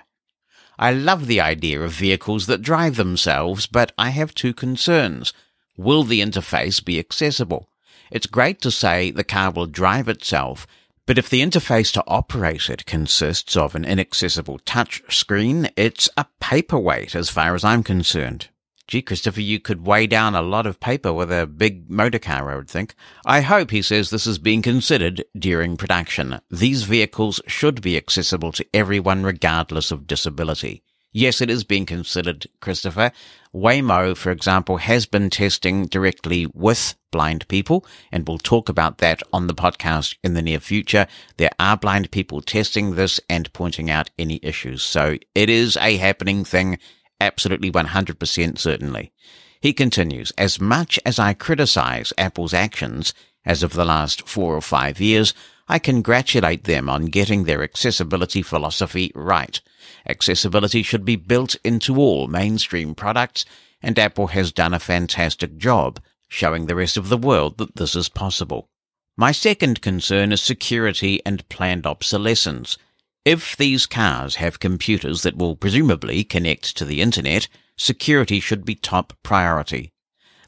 I 0.78 0.92
love 0.92 1.28
the 1.28 1.42
idea 1.42 1.82
of 1.82 1.92
vehicles 1.92 2.46
that 2.48 2.62
drive 2.62 2.96
themselves, 2.96 3.68
but 3.68 3.92
I 3.98 4.10
have 4.10 4.34
two 4.34 4.54
concerns. 4.54 5.34
Will 5.78 6.04
the 6.04 6.22
interface 6.22 6.84
be 6.84 7.00
accessible? 7.00 7.70
It's 8.12 8.28
great 8.28 8.62
to 8.62 8.72
say 8.72 9.10
the 9.10 9.24
car 9.24 9.52
will 9.52 9.66
drive 9.66 10.08
itself, 10.08 10.68
but 11.06 11.18
if 11.18 11.30
the 11.30 11.42
interface 11.42 11.92
to 11.94 12.04
operate 12.08 12.70
it 12.70 12.86
consists 12.86 13.58
of 13.58 13.76
an 13.76 13.84
inaccessible 13.84 14.60
touch 14.60 15.02
screen, 15.10 15.70
it's 15.76 16.10
a 16.16 16.28
paperweight 16.40 17.16
as 17.16 17.30
far 17.30 17.56
as 17.56 17.64
I'm 17.64 17.84
concerned. 17.84 18.50
Gee, 18.88 19.02
Christopher, 19.02 19.42
you 19.42 19.60
could 19.60 19.88
weigh 19.88 20.08
down 20.08 20.36
a 20.36 20.42
lot 20.42 20.68
of 20.68 20.80
paper 20.80 21.12
with 21.12 21.32
a 21.32 21.48
big 21.48 21.90
motor 21.90 22.20
car, 22.20 22.52
I 22.52 22.56
would 22.56 22.70
think. 22.70 22.96
I 23.26 23.42
hope, 23.42 23.72
he 23.72 23.82
says, 23.82 24.10
this 24.10 24.28
is 24.28 24.38
being 24.38 24.62
considered 24.62 25.24
during 25.38 25.78
production. 25.78 26.40
These 26.52 26.84
vehicles 26.84 27.42
should 27.48 27.82
be 27.82 27.98
accessible 27.98 28.52
to 28.52 28.66
everyone 28.74 29.24
regardless 29.24 29.90
of 29.90 30.06
disability. 30.06 30.83
Yes, 31.16 31.42
it 31.42 31.50
is 31.52 31.64
being 31.64 31.86
considered, 31.86 32.48
Christopher. 32.60 33.12
Waymo, 33.54 34.18
for 34.18 34.32
example, 34.32 34.78
has 34.78 35.06
been 35.06 35.30
testing 35.30 35.86
directly 35.86 36.48
with 36.56 36.96
blind 37.12 37.48
people, 37.48 37.86
and 38.12 38.28
we'll 38.28 38.40
talk 38.40 38.68
about 38.68 38.98
that 38.98 39.22
on 39.32 39.46
the 39.46 39.54
podcast 39.54 40.16
in 40.24 40.34
the 40.34 40.42
near 40.42 40.60
future. 40.60 41.06
There 41.38 41.52
are 41.60 41.78
blind 41.78 42.10
people 42.10 42.42
testing 42.42 42.96
this 42.96 43.20
and 43.30 43.54
pointing 43.54 43.92
out 43.92 44.10
any 44.18 44.40
issues. 44.42 44.82
So 44.82 45.20
it 45.36 45.52
is 45.52 45.78
a 45.78 45.98
happening 45.98 46.44
thing, 46.44 46.80
absolutely 47.22 47.72
100% 47.72 48.58
certainly. 48.58 49.14
He 49.62 49.72
continues, 49.72 50.32
as 50.36 50.60
much 50.60 51.00
as 51.06 51.20
I 51.20 51.36
criticize 51.36 52.12
Apple's 52.18 52.56
actions 52.56 53.14
as 53.46 53.62
of 53.62 53.74
the 53.74 53.86
last 53.86 54.28
four 54.28 54.56
or 54.56 54.62
five 54.62 55.00
years, 55.00 55.36
I 55.68 55.78
congratulate 55.78 56.64
them 56.64 56.90
on 56.90 57.06
getting 57.06 57.44
their 57.44 57.62
accessibility 57.62 58.42
philosophy 58.42 59.12
right. 59.14 59.62
Accessibility 60.08 60.84
should 60.84 61.06
be 61.06 61.16
built 61.16 61.56
into 61.64 61.98
all 61.98 62.28
mainstream 62.28 62.94
products, 62.94 63.46
and 63.82 63.98
Apple 63.98 64.28
has 64.28 64.52
done 64.52 64.74
a 64.74 64.80
fantastic 64.80 65.58
job 65.58 66.00
showing 66.28 66.66
the 66.66 66.76
rest 66.76 66.98
of 66.98 67.10
the 67.10 67.18
world 67.18 67.58
that 67.58 67.76
this 67.76 67.96
is 67.96 68.10
possible. 68.10 68.70
My 69.16 69.32
second 69.32 69.82
concern 69.82 70.32
is 70.32 70.42
security 70.42 71.22
and 71.26 71.48
planned 71.48 71.86
obsolescence. 71.86 72.78
If 73.24 73.56
these 73.56 73.86
cars 73.86 74.36
have 74.36 74.60
computers 74.60 75.22
that 75.22 75.38
will 75.38 75.56
presumably 75.56 76.24
connect 76.24 76.76
to 76.78 76.86
the 76.86 77.02
internet, 77.02 77.48
security 77.78 78.40
should 78.40 78.66
be 78.66 78.76
top 78.76 79.14
priority. 79.24 79.92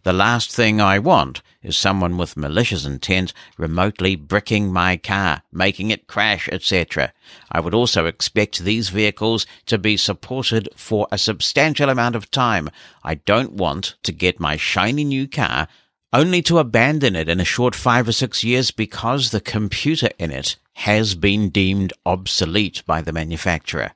The 0.03 0.14
last 0.14 0.51
thing 0.51 0.82
I 0.82 0.99
want 0.99 1.41
is 1.66 1.76
someone 1.76 2.18
with 2.18 2.38
malicious 2.38 2.86
intent 2.86 3.34
remotely 3.57 4.16
bricking 4.16 4.72
my 4.72 4.97
car, 4.97 5.41
making 5.51 5.91
it 5.91 6.07
crash, 6.07 6.47
etc. 6.51 7.11
I 7.51 7.59
would 7.59 7.74
also 7.74 8.05
expect 8.05 8.59
these 8.59 8.89
vehicles 8.89 9.45
to 9.66 9.78
be 9.78 9.97
supported 9.97 10.70
for 10.76 11.07
a 11.11 11.18
substantial 11.18 11.89
amount 11.89 12.16
of 12.16 12.32
time. 12.32 12.70
I 13.03 13.16
don't 13.16 13.53
want 13.53 13.95
to 14.03 14.11
get 14.11 14.39
my 14.39 14.57
shiny 14.57 15.03
new 15.03 15.28
car 15.28 15.68
only 16.13 16.41
to 16.43 16.59
abandon 16.59 17.16
it 17.16 17.28
in 17.28 17.41
a 17.41 17.45
short 17.45 17.76
five 17.76 18.07
or 18.07 18.13
six 18.13 18.43
years 18.43 18.72
because 18.72 19.32
the 19.32 19.41
computer 19.41 20.09
in 20.18 20.32
it 20.32 20.55
has 20.74 21.16
been 21.16 21.49
deemed 21.49 21.91
obsolete 22.05 22.84
by 22.86 23.01
the 23.01 23.11
manufacturer. 23.11 23.91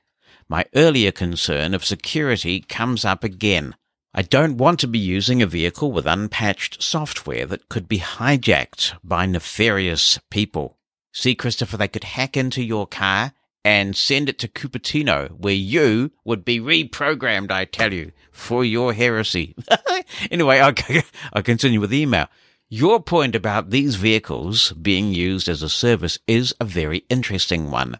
My 0.49 0.65
earlier 0.75 1.11
concern 1.11 1.73
of 1.73 1.85
security 1.85 2.61
comes 2.61 3.05
up 3.05 3.23
again. 3.23 3.75
I 4.13 4.23
don't 4.23 4.57
want 4.57 4.79
to 4.79 4.87
be 4.87 4.97
using 4.97 5.41
a 5.41 5.47
vehicle 5.47 5.91
with 5.91 6.07
unpatched 6.07 6.81
software 6.81 7.45
that 7.45 7.69
could 7.69 7.87
be 7.87 7.99
hijacked 7.99 8.93
by 9.03 9.27
nefarious 9.27 10.19
people. 10.31 10.77
See, 11.13 11.35
Christopher, 11.35 11.77
they 11.77 11.87
could 11.87 12.03
hack 12.03 12.35
into 12.35 12.63
your 12.63 12.87
car 12.87 13.33
and 13.63 13.95
send 13.95 14.27
it 14.27 14.39
to 14.39 14.47
Cupertino, 14.47 15.29
where 15.37 15.53
you 15.53 16.11
would 16.23 16.43
be 16.43 16.59
reprogrammed, 16.59 17.51
I 17.51 17.65
tell 17.65 17.93
you, 17.93 18.11
for 18.31 18.65
your 18.65 18.93
heresy. 18.93 19.55
anyway, 20.31 20.59
I'll, 20.59 20.73
I'll 21.33 21.43
continue 21.43 21.79
with 21.79 21.91
the 21.91 22.01
email. 22.01 22.27
Your 22.67 23.01
point 23.01 23.35
about 23.35 23.69
these 23.69 23.95
vehicles 23.95 24.71
being 24.73 25.13
used 25.13 25.47
as 25.47 25.61
a 25.61 25.69
service 25.69 26.17
is 26.25 26.53
a 26.59 26.65
very 26.65 27.05
interesting 27.09 27.69
one. 27.69 27.99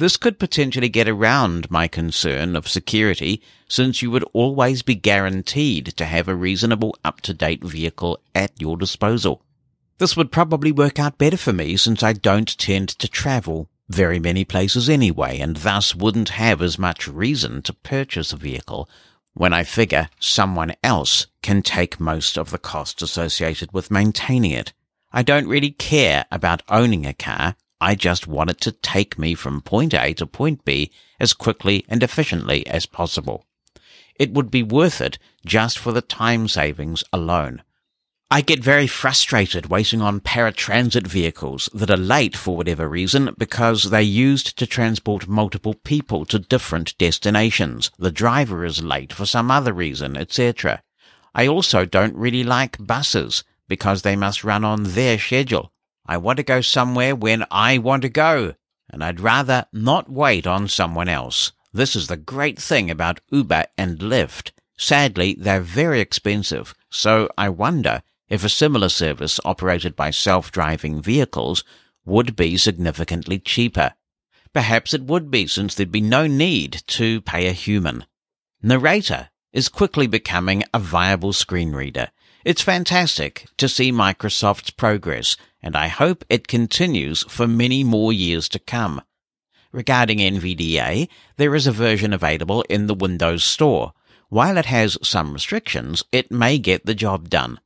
This 0.00 0.16
could 0.16 0.38
potentially 0.38 0.88
get 0.88 1.10
around 1.10 1.70
my 1.70 1.86
concern 1.86 2.56
of 2.56 2.66
security 2.66 3.42
since 3.68 4.00
you 4.00 4.10
would 4.10 4.24
always 4.32 4.80
be 4.80 4.94
guaranteed 4.94 5.88
to 5.98 6.06
have 6.06 6.26
a 6.26 6.34
reasonable 6.34 6.96
up-to-date 7.04 7.62
vehicle 7.62 8.18
at 8.34 8.58
your 8.58 8.78
disposal. 8.78 9.42
This 9.98 10.16
would 10.16 10.32
probably 10.32 10.72
work 10.72 10.98
out 10.98 11.18
better 11.18 11.36
for 11.36 11.52
me 11.52 11.76
since 11.76 12.02
I 12.02 12.14
don't 12.14 12.56
tend 12.56 12.88
to 12.88 13.08
travel 13.08 13.68
very 13.90 14.18
many 14.18 14.42
places 14.42 14.88
anyway 14.88 15.38
and 15.38 15.56
thus 15.56 15.94
wouldn't 15.94 16.30
have 16.30 16.62
as 16.62 16.78
much 16.78 17.06
reason 17.06 17.60
to 17.60 17.74
purchase 17.74 18.32
a 18.32 18.38
vehicle 18.38 18.88
when 19.34 19.52
I 19.52 19.64
figure 19.64 20.08
someone 20.18 20.72
else 20.82 21.26
can 21.42 21.60
take 21.60 22.00
most 22.00 22.38
of 22.38 22.52
the 22.52 22.58
costs 22.58 23.02
associated 23.02 23.72
with 23.72 23.90
maintaining 23.90 24.52
it. 24.52 24.72
I 25.12 25.22
don't 25.22 25.46
really 25.46 25.72
care 25.72 26.24
about 26.30 26.62
owning 26.70 27.04
a 27.04 27.12
car 27.12 27.54
I 27.80 27.94
just 27.94 28.26
want 28.26 28.50
it 28.50 28.60
to 28.62 28.72
take 28.72 29.18
me 29.18 29.34
from 29.34 29.62
point 29.62 29.94
A 29.94 30.12
to 30.14 30.26
point 30.26 30.64
B 30.64 30.90
as 31.18 31.32
quickly 31.32 31.84
and 31.88 32.02
efficiently 32.02 32.66
as 32.66 32.86
possible. 32.86 33.46
It 34.16 34.32
would 34.32 34.50
be 34.50 34.62
worth 34.62 35.00
it 35.00 35.18
just 35.46 35.78
for 35.78 35.92
the 35.92 36.02
time 36.02 36.46
savings 36.46 37.02
alone. 37.12 37.62
I 38.32 38.42
get 38.42 38.62
very 38.62 38.86
frustrated 38.86 39.70
waiting 39.70 40.00
on 40.00 40.20
paratransit 40.20 41.06
vehicles 41.06 41.68
that 41.74 41.90
are 41.90 41.96
late 41.96 42.36
for 42.36 42.56
whatever 42.56 42.88
reason 42.88 43.34
because 43.36 43.84
they're 43.84 44.00
used 44.00 44.56
to 44.58 44.68
transport 44.68 45.26
multiple 45.26 45.74
people 45.74 46.24
to 46.26 46.38
different 46.38 46.96
destinations. 46.98 47.90
The 47.98 48.12
driver 48.12 48.64
is 48.64 48.84
late 48.84 49.12
for 49.12 49.26
some 49.26 49.50
other 49.50 49.72
reason, 49.72 50.16
etc. 50.16 50.82
I 51.34 51.48
also 51.48 51.84
don't 51.84 52.14
really 52.14 52.44
like 52.44 52.86
buses 52.86 53.42
because 53.66 54.02
they 54.02 54.14
must 54.14 54.44
run 54.44 54.64
on 54.64 54.82
their 54.84 55.18
schedule. 55.18 55.72
I 56.10 56.16
want 56.16 56.38
to 56.38 56.42
go 56.42 56.60
somewhere 56.60 57.14
when 57.14 57.44
I 57.52 57.78
want 57.78 58.02
to 58.02 58.08
go. 58.08 58.54
and 58.92 59.04
I'd 59.04 59.20
rather 59.20 59.66
not 59.72 60.10
wait 60.10 60.46
on 60.46 60.68
someone 60.68 61.08
else. 61.08 61.52
This 61.72 61.94
is 61.94 62.08
the 62.08 62.16
great 62.16 62.60
thing 62.60 62.90
about 62.90 63.20
Uber 63.30 63.66
and 63.78 63.98
Lyft. 64.00 64.50
Sadly, 64.76 65.36
they're 65.38 65.60
very 65.60 66.00
expensive, 66.00 66.74
so 66.90 67.28
I 67.38 67.48
wonder 67.48 68.02
if 68.28 68.44
a 68.44 68.48
similar 68.48 68.88
service 68.88 69.38
operated 69.44 69.94
by 69.94 70.10
self-driving 70.10 71.02
vehicles 71.02 71.62
would 72.04 72.34
be 72.34 72.56
significantly 72.56 73.38
cheaper. 73.38 73.94
Perhaps 74.52 74.94
it 74.94 75.02
would 75.02 75.30
be 75.30 75.46
since 75.46 75.74
there'd 75.74 75.92
be 75.92 76.00
no 76.00 76.26
need 76.26 76.82
to 76.88 77.20
pay 77.20 77.46
a 77.46 77.52
human. 77.52 78.04
Narrator 78.62 79.28
is 79.52 79.68
quickly 79.68 80.06
becoming 80.06 80.64
a 80.74 80.78
viable 80.80 81.32
screen 81.32 81.72
reader. 81.72 82.10
It's 82.44 82.62
fantastic 82.62 83.46
to 83.58 83.68
see 83.68 83.92
Microsoft's 83.92 84.70
progress, 84.70 85.36
and 85.62 85.76
I 85.76 85.88
hope 85.88 86.24
it 86.28 86.48
continues 86.48 87.22
for 87.24 87.46
many 87.46 87.84
more 87.84 88.12
years 88.12 88.48
to 88.50 88.58
come. 88.58 89.02
Regarding 89.72 90.18
NVDA, 90.18 91.08
there 91.36 91.54
is 91.54 91.66
a 91.66 91.72
version 91.72 92.12
available 92.12 92.62
in 92.68 92.86
the 92.86 92.94
Windows 92.94 93.44
Store. 93.44 93.92
While 94.28 94.58
it 94.58 94.66
has 94.66 94.98
some 95.02 95.32
restrictions, 95.32 96.02
it 96.12 96.32
may 96.32 96.58
get 96.58 96.86
the 96.86 96.94
job 96.94 97.28
done. 97.28 97.60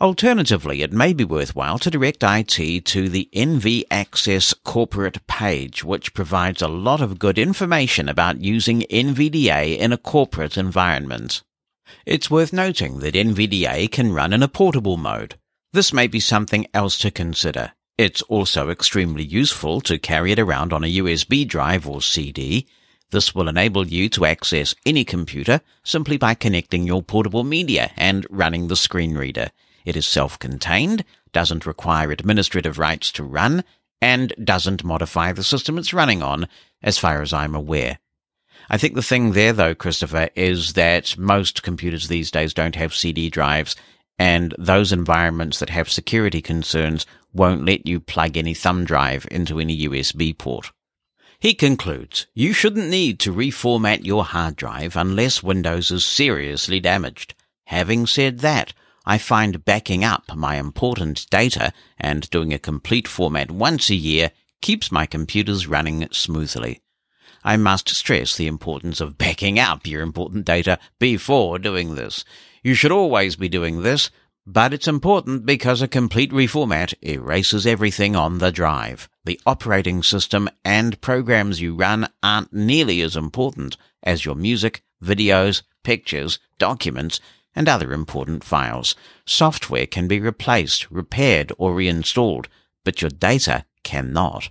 Alternatively, 0.00 0.82
it 0.82 0.92
may 0.92 1.14
be 1.14 1.24
worthwhile 1.24 1.78
to 1.78 1.90
direct 1.90 2.22
IT 2.22 2.84
to 2.84 3.08
the 3.08 3.30
NV 3.32 3.84
Access 3.90 4.52
corporate 4.52 5.26
page, 5.26 5.82
which 5.82 6.12
provides 6.12 6.60
a 6.60 6.68
lot 6.68 7.00
of 7.00 7.18
good 7.18 7.38
information 7.38 8.06
about 8.08 8.42
using 8.42 8.82
NVDA 8.90 9.78
in 9.78 9.92
a 9.92 9.98
corporate 9.98 10.58
environment. 10.58 11.42
It's 12.04 12.30
worth 12.30 12.52
noting 12.52 12.98
that 12.98 13.14
NVDA 13.14 13.90
can 13.90 14.12
run 14.12 14.34
in 14.34 14.42
a 14.42 14.48
portable 14.48 14.98
mode. 14.98 15.36
This 15.72 15.92
may 15.92 16.06
be 16.06 16.20
something 16.20 16.66
else 16.72 16.98
to 16.98 17.10
consider. 17.10 17.72
It's 17.98 18.22
also 18.22 18.70
extremely 18.70 19.24
useful 19.24 19.80
to 19.82 19.98
carry 19.98 20.32
it 20.32 20.38
around 20.38 20.72
on 20.72 20.84
a 20.84 20.96
USB 20.96 21.46
drive 21.46 21.88
or 21.88 22.02
CD. 22.02 22.66
This 23.10 23.34
will 23.34 23.48
enable 23.48 23.86
you 23.86 24.08
to 24.10 24.26
access 24.26 24.74
any 24.84 25.04
computer 25.04 25.60
simply 25.82 26.16
by 26.16 26.34
connecting 26.34 26.86
your 26.86 27.02
portable 27.02 27.44
media 27.44 27.90
and 27.96 28.26
running 28.30 28.68
the 28.68 28.76
screen 28.76 29.16
reader. 29.16 29.50
It 29.84 29.96
is 29.96 30.06
self-contained, 30.06 31.04
doesn't 31.32 31.66
require 31.66 32.10
administrative 32.10 32.78
rights 32.78 33.12
to 33.12 33.22
run, 33.22 33.64
and 34.00 34.34
doesn't 34.42 34.84
modify 34.84 35.32
the 35.32 35.44
system 35.44 35.78
it's 35.78 35.94
running 35.94 36.22
on, 36.22 36.48
as 36.82 36.98
far 36.98 37.22
as 37.22 37.32
I'm 37.32 37.54
aware. 37.54 37.98
I 38.68 38.78
think 38.78 38.94
the 38.94 39.02
thing 39.02 39.32
there, 39.32 39.52
though, 39.52 39.74
Christopher, 39.74 40.28
is 40.34 40.72
that 40.72 41.16
most 41.16 41.62
computers 41.62 42.08
these 42.08 42.30
days 42.30 42.52
don't 42.52 42.74
have 42.74 42.94
CD 42.94 43.30
drives, 43.30 43.76
and 44.18 44.54
those 44.58 44.92
environments 44.92 45.58
that 45.58 45.70
have 45.70 45.90
security 45.90 46.40
concerns 46.40 47.06
won't 47.32 47.64
let 47.64 47.86
you 47.86 48.00
plug 48.00 48.36
any 48.36 48.54
thumb 48.54 48.84
drive 48.84 49.26
into 49.30 49.60
any 49.60 49.86
USB 49.86 50.36
port. 50.36 50.72
He 51.38 51.52
concludes, 51.52 52.26
you 52.34 52.52
shouldn't 52.52 52.88
need 52.88 53.20
to 53.20 53.32
reformat 53.32 54.04
your 54.04 54.24
hard 54.24 54.56
drive 54.56 54.96
unless 54.96 55.42
Windows 55.42 55.90
is 55.90 56.04
seriously 56.04 56.80
damaged. 56.80 57.34
Having 57.66 58.06
said 58.06 58.38
that, 58.38 58.72
I 59.04 59.18
find 59.18 59.64
backing 59.64 60.02
up 60.02 60.34
my 60.34 60.56
important 60.56 61.28
data 61.30 61.72
and 61.98 62.28
doing 62.30 62.52
a 62.52 62.58
complete 62.58 63.06
format 63.06 63.50
once 63.50 63.90
a 63.90 63.94
year 63.94 64.32
keeps 64.62 64.90
my 64.90 65.06
computers 65.06 65.66
running 65.66 66.08
smoothly. 66.10 66.80
I 67.44 67.56
must 67.56 67.88
stress 67.90 68.34
the 68.34 68.48
importance 68.48 69.00
of 69.00 69.18
backing 69.18 69.58
up 69.60 69.86
your 69.86 70.02
important 70.02 70.44
data 70.44 70.80
before 70.98 71.60
doing 71.60 71.94
this. 71.94 72.24
You 72.66 72.74
should 72.74 72.90
always 72.90 73.36
be 73.36 73.48
doing 73.48 73.82
this, 73.82 74.10
but 74.44 74.74
it's 74.74 74.88
important 74.88 75.46
because 75.46 75.80
a 75.80 75.86
complete 75.86 76.32
reformat 76.32 76.94
erases 77.00 77.64
everything 77.64 78.16
on 78.16 78.38
the 78.38 78.50
drive. 78.50 79.08
The 79.24 79.40
operating 79.46 80.02
system 80.02 80.48
and 80.64 81.00
programs 81.00 81.60
you 81.60 81.76
run 81.76 82.08
aren't 82.24 82.52
nearly 82.52 83.02
as 83.02 83.14
important 83.14 83.76
as 84.02 84.24
your 84.24 84.34
music, 84.34 84.82
videos, 85.00 85.62
pictures, 85.84 86.40
documents, 86.58 87.20
and 87.54 87.68
other 87.68 87.92
important 87.92 88.42
files. 88.42 88.96
Software 89.24 89.86
can 89.86 90.08
be 90.08 90.18
replaced, 90.18 90.90
repaired, 90.90 91.52
or 91.58 91.72
reinstalled, 91.72 92.48
but 92.82 93.00
your 93.00 93.12
data 93.12 93.64
cannot. 93.84 94.50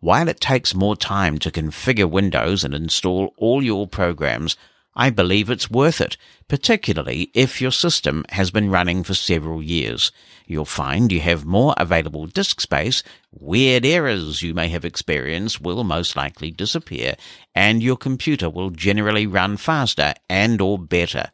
While 0.00 0.28
it 0.28 0.42
takes 0.42 0.74
more 0.74 0.96
time 0.96 1.38
to 1.38 1.50
configure 1.50 2.10
Windows 2.10 2.62
and 2.62 2.74
install 2.74 3.32
all 3.38 3.64
your 3.64 3.86
programs, 3.88 4.54
I 5.00 5.10
believe 5.10 5.48
it's 5.48 5.70
worth 5.70 6.00
it, 6.00 6.16
particularly 6.48 7.30
if 7.32 7.60
your 7.60 7.70
system 7.70 8.24
has 8.30 8.50
been 8.50 8.68
running 8.68 9.04
for 9.04 9.14
several 9.14 9.62
years. 9.62 10.10
You'll 10.44 10.64
find 10.64 11.12
you 11.12 11.20
have 11.20 11.44
more 11.44 11.72
available 11.76 12.26
disk 12.26 12.60
space, 12.60 13.04
weird 13.30 13.86
errors 13.86 14.42
you 14.42 14.54
may 14.54 14.68
have 14.70 14.84
experienced 14.84 15.60
will 15.60 15.84
most 15.84 16.16
likely 16.16 16.50
disappear, 16.50 17.14
and 17.54 17.80
your 17.80 17.96
computer 17.96 18.50
will 18.50 18.70
generally 18.70 19.24
run 19.24 19.56
faster 19.56 20.14
and 20.28 20.60
or 20.60 20.80
better. 20.80 21.30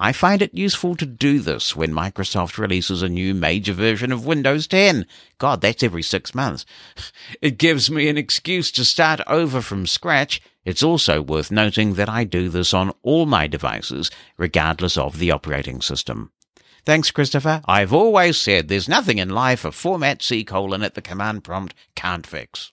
I 0.00 0.12
find 0.12 0.42
it 0.42 0.54
useful 0.54 0.94
to 0.96 1.06
do 1.06 1.40
this 1.40 1.74
when 1.74 1.92
Microsoft 1.92 2.56
releases 2.56 3.02
a 3.02 3.08
new 3.08 3.34
major 3.34 3.72
version 3.72 4.12
of 4.12 4.24
Windows 4.24 4.68
10. 4.68 5.06
God, 5.38 5.60
that's 5.60 5.82
every 5.82 6.02
six 6.02 6.34
months. 6.34 6.64
It 7.42 7.58
gives 7.58 7.90
me 7.90 8.08
an 8.08 8.16
excuse 8.16 8.70
to 8.72 8.84
start 8.84 9.20
over 9.26 9.60
from 9.60 9.86
scratch. 9.86 10.40
It's 10.64 10.82
also 10.82 11.20
worth 11.20 11.50
noting 11.50 11.94
that 11.94 12.08
I 12.08 12.24
do 12.24 12.48
this 12.48 12.72
on 12.72 12.92
all 13.02 13.26
my 13.26 13.46
devices, 13.46 14.10
regardless 14.36 14.96
of 14.96 15.18
the 15.18 15.30
operating 15.30 15.80
system. 15.80 16.32
Thanks, 16.84 17.10
Christopher. 17.10 17.60
I've 17.66 17.92
always 17.92 18.38
said 18.38 18.68
there's 18.68 18.88
nothing 18.88 19.18
in 19.18 19.28
life 19.30 19.64
a 19.64 19.72
format 19.72 20.22
C 20.22 20.42
colon 20.44 20.82
at 20.82 20.94
the 20.94 21.02
command 21.02 21.44
prompt 21.44 21.74
can't 21.94 22.26
fix. 22.26 22.72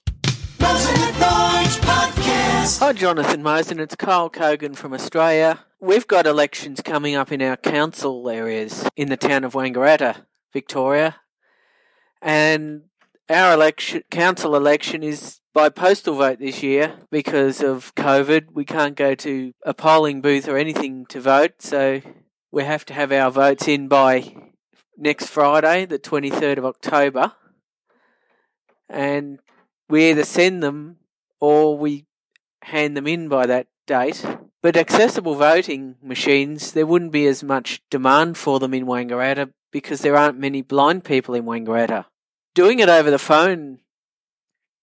Hi, 2.68 2.93
Jonathan 2.93 3.43
Mosen. 3.43 3.80
It's 3.80 3.95
Kyle 3.95 4.28
Kogan 4.28 4.76
from 4.76 4.91
Australia. 4.91 5.59
We've 5.80 6.07
got 6.07 6.26
elections 6.26 6.82
coming 6.82 7.16
up 7.16 7.32
in 7.32 7.39
our 7.43 7.57
council 7.57 8.28
areas 8.28 8.89
in 8.95 9.09
the 9.09 9.18
town 9.18 9.43
of 9.43 9.53
Wangaratta, 9.53 10.26
Victoria. 10.51 11.18
And 12.24 12.86
our 13.30 13.53
election, 13.53 14.01
council 14.09 14.55
election 14.55 15.03
is 15.03 15.41
by 15.53 15.70
postal 15.70 16.16
vote 16.16 16.39
this 16.39 16.63
year 16.63 16.95
because 17.11 17.61
of 17.61 17.93
COVID. 17.93 18.47
We 18.53 18.66
can't 18.66 18.95
go 18.95 19.13
to 19.13 19.53
a 19.63 19.76
polling 19.76 20.22
booth 20.22 20.47
or 20.47 20.57
anything 20.57 21.05
to 21.09 21.22
vote, 21.22 21.61
so 21.61 22.01
we 22.51 22.63
have 22.63 22.84
to 22.86 22.95
have 22.95 23.11
our 23.11 23.30
votes 23.30 23.68
in 23.68 23.88
by 23.88 24.36
next 24.97 25.28
Friday, 25.28 25.86
the 25.86 25.99
23rd 25.99 26.57
of 26.57 26.66
October. 26.66 27.34
And 28.89 29.39
we 29.88 30.09
either 30.09 30.26
send 30.26 30.63
them 30.63 30.97
or 31.39 31.78
we 31.78 32.07
hand 32.66 32.97
them 32.97 33.07
in 33.07 33.28
by 33.30 33.45
that 33.45 33.68
date. 33.86 34.26
But 34.61 34.76
accessible 34.76 35.36
voting 35.36 35.95
machines, 36.01 36.72
there 36.72 36.88
wouldn't 36.88 37.11
be 37.11 37.28
as 37.28 37.43
much 37.43 37.82
demand 37.91 38.38
for 38.38 38.59
them 38.59 38.74
in 38.74 38.86
Wangaratta 38.86 39.51
because 39.72 40.01
there 40.01 40.16
aren't 40.16 40.39
many 40.39 40.61
blind 40.61 41.03
people 41.03 41.36
in 41.36 41.45
Wangaratta. 41.45 42.05
Doing 42.55 42.80
it 42.80 42.89
over 42.89 43.11
the 43.11 43.20
phone 43.20 43.80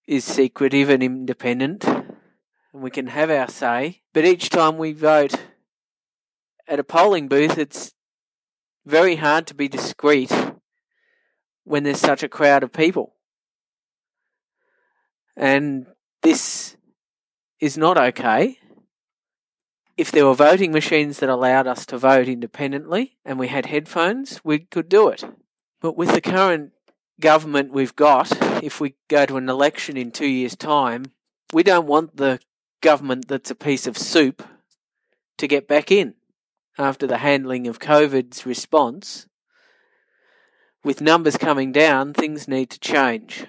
is 0.06 0.24
secretive 0.24 0.88
and 0.88 1.02
independent, 1.02 1.84
and 1.84 2.06
we 2.72 2.90
can 2.90 3.08
have 3.08 3.30
our 3.30 3.48
say. 3.48 4.02
But 4.12 4.24
each 4.24 4.50
time 4.50 4.78
we 4.78 4.92
vote 4.92 5.34
at 6.68 6.78
a 6.78 6.84
polling 6.84 7.26
booth, 7.26 7.58
it's 7.58 7.92
very 8.86 9.16
hard 9.16 9.46
to 9.48 9.54
be 9.54 9.68
discreet 9.68 10.32
when 11.64 11.82
there's 11.82 12.00
such 12.00 12.22
a 12.22 12.28
crowd 12.28 12.62
of 12.62 12.72
people. 12.72 13.14
And 15.36 15.86
this 16.22 16.76
is 17.62 17.78
not 17.78 17.96
okay. 17.96 18.58
If 19.96 20.10
there 20.10 20.26
were 20.26 20.34
voting 20.34 20.72
machines 20.72 21.20
that 21.20 21.28
allowed 21.28 21.68
us 21.68 21.86
to 21.86 21.96
vote 21.96 22.26
independently 22.26 23.18
and 23.24 23.38
we 23.38 23.46
had 23.46 23.66
headphones, 23.66 24.40
we 24.42 24.58
could 24.58 24.88
do 24.88 25.08
it. 25.08 25.22
But 25.80 25.96
with 25.96 26.12
the 26.12 26.20
current 26.20 26.72
government 27.20 27.72
we've 27.72 27.94
got, 27.94 28.32
if 28.64 28.80
we 28.80 28.96
go 29.06 29.26
to 29.26 29.36
an 29.36 29.48
election 29.48 29.96
in 29.96 30.10
two 30.10 30.26
years' 30.26 30.56
time, 30.56 31.12
we 31.52 31.62
don't 31.62 31.86
want 31.86 32.16
the 32.16 32.40
government 32.80 33.28
that's 33.28 33.52
a 33.52 33.54
piece 33.54 33.86
of 33.86 33.96
soup 33.96 34.42
to 35.38 35.46
get 35.46 35.68
back 35.68 35.92
in 35.92 36.14
after 36.76 37.06
the 37.06 37.18
handling 37.18 37.68
of 37.68 37.78
COVID's 37.78 38.44
response. 38.44 39.28
With 40.82 41.00
numbers 41.00 41.36
coming 41.36 41.70
down, 41.70 42.12
things 42.12 42.48
need 42.48 42.70
to 42.70 42.80
change. 42.80 43.46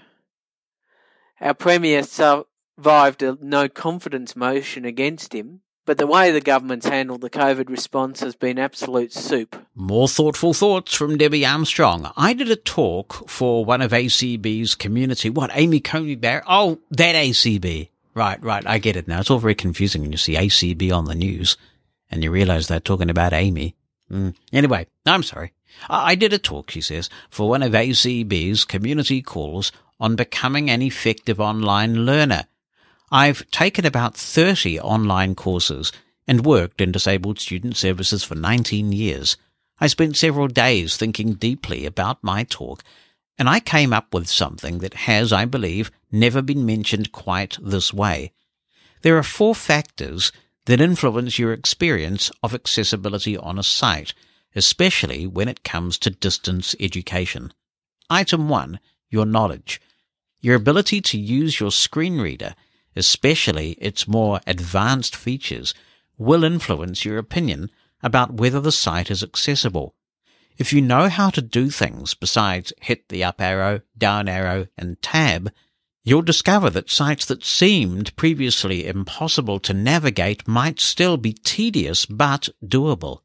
Our 1.42 1.56
Premier 1.56 2.04
survived 2.84 3.24
a 3.24 3.38
no 3.40 3.70
confidence 3.70 4.36
motion 4.36 4.84
against 4.84 5.34
him, 5.34 5.62
but 5.86 5.98
the 5.98 6.06
way 6.06 6.32
the 6.32 6.42
government's 6.42 6.86
handled 6.86 7.22
the 7.22 7.30
COVID 7.30 7.70
response 7.70 8.20
has 8.20 8.36
been 8.36 8.60
absolute 8.60 9.14
soup. 9.14 9.56
More 9.74 10.10
thoughtful 10.10 10.54
thoughts 10.54 10.94
from 10.94 11.18
Debbie 11.18 11.46
Armstrong. 11.46 12.12
I 12.18 12.34
did 12.34 12.52
a 12.52 12.58
talk 12.58 13.30
for 13.30 13.64
one 13.64 13.82
of 13.82 13.92
ACB's 13.92 14.76
community. 14.76 15.30
What, 15.30 15.50
Amy 15.54 15.80
Coney 15.80 16.16
Barrett? 16.16 16.44
Oh, 16.46 16.80
that 16.92 17.16
ACB. 17.16 17.88
Right, 18.14 18.44
right. 18.44 18.68
I 18.68 18.80
get 18.80 18.98
it 18.98 19.08
now. 19.08 19.22
It's 19.22 19.32
all 19.32 19.40
very 19.40 19.56
confusing 19.56 20.02
when 20.02 20.12
you 20.12 20.18
see 20.18 20.36
ACB 20.36 20.92
on 20.92 21.06
the 21.06 21.16
news 21.16 21.56
and 22.12 22.22
you 22.22 22.32
realize 22.32 22.68
they're 22.68 22.82
talking 22.82 23.10
about 23.10 23.32
Amy. 23.32 23.78
Mm. 24.12 24.36
Anyway, 24.52 24.88
I'm 25.06 25.24
sorry. 25.24 25.54
I 25.90 26.16
did 26.16 26.34
a 26.34 26.38
talk, 26.38 26.70
she 26.70 26.82
says, 26.82 27.10
for 27.30 27.48
one 27.48 27.64
of 27.64 27.72
ACB's 27.72 28.66
community 28.66 29.22
calls 29.22 29.72
on 30.02 30.18
becoming 30.18 30.70
an 30.70 30.82
effective 30.82 31.40
online 31.40 32.06
learner. 32.06 32.44
I've 33.14 33.48
taken 33.52 33.86
about 33.86 34.18
30 34.18 34.80
online 34.80 35.36
courses 35.36 35.92
and 36.28 36.44
worked 36.44 36.82
in 36.82 36.92
disabled 36.92 37.40
student 37.40 37.78
services 37.78 38.24
for 38.24 38.34
19 38.34 38.92
years. 38.92 39.38
I 39.80 39.86
spent 39.86 40.18
several 40.18 40.48
days 40.48 40.98
thinking 40.98 41.36
deeply 41.36 41.86
about 41.86 42.24
my 42.24 42.44
talk, 42.44 42.84
and 43.38 43.48
I 43.48 43.60
came 43.60 43.94
up 43.94 44.16
with 44.16 44.28
something 44.28 44.80
that 44.80 44.96
has, 44.96 45.32
I 45.32 45.46
believe, 45.46 45.92
never 46.12 46.42
been 46.42 46.66
mentioned 46.66 47.12
quite 47.12 47.60
this 47.62 47.94
way. 47.94 48.32
There 49.04 49.20
are 49.20 49.24
four 49.24 49.54
factors 49.54 50.32
that 50.66 50.82
influence 50.82 51.38
your 51.38 51.54
experience 51.54 52.32
of 52.42 52.56
accessibility 52.56 53.38
on 53.38 53.60
a 53.60 53.64
site, 53.64 54.16
especially 54.56 55.28
when 55.28 55.48
it 55.48 55.64
comes 55.64 56.00
to 56.00 56.10
distance 56.10 56.76
education. 56.80 57.54
Item 58.10 58.50
1. 58.50 58.80
Your 59.12 59.28
knowledge. 59.28 59.80
Your 60.42 60.56
ability 60.56 61.00
to 61.02 61.20
use 61.20 61.60
your 61.60 61.72
screen 61.72 62.20
reader 62.20 62.56
especially 62.96 63.72
its 63.74 64.08
more 64.08 64.40
advanced 64.48 65.16
features, 65.16 65.74
will 66.18 66.44
influence 66.44 67.06
your 67.06 67.18
opinion 67.18 67.72
about 68.02 68.34
whether 68.34 68.60
the 68.60 68.72
site 68.72 69.10
is 69.10 69.24
accessible. 69.24 69.96
If 70.58 70.72
you 70.72 70.82
know 70.82 71.10
how 71.10 71.30
to 71.32 71.42
do 71.42 71.70
things 71.70 72.14
besides 72.14 72.74
hit 72.82 73.10
the 73.10 73.24
up 73.24 73.42
arrow, 73.42 73.82
down 73.98 74.28
arrow, 74.28 74.68
and 74.78 75.02
tab, 75.02 75.52
you'll 76.04 76.22
discover 76.22 76.70
that 76.70 76.92
sites 76.92 77.26
that 77.26 77.44
seemed 77.44 78.16
previously 78.16 78.86
impossible 78.86 79.60
to 79.62 79.74
navigate 79.74 80.48
might 80.48 80.80
still 80.80 81.18
be 81.18 81.34
tedious 81.34 82.06
but 82.06 82.50
doable. 82.64 83.22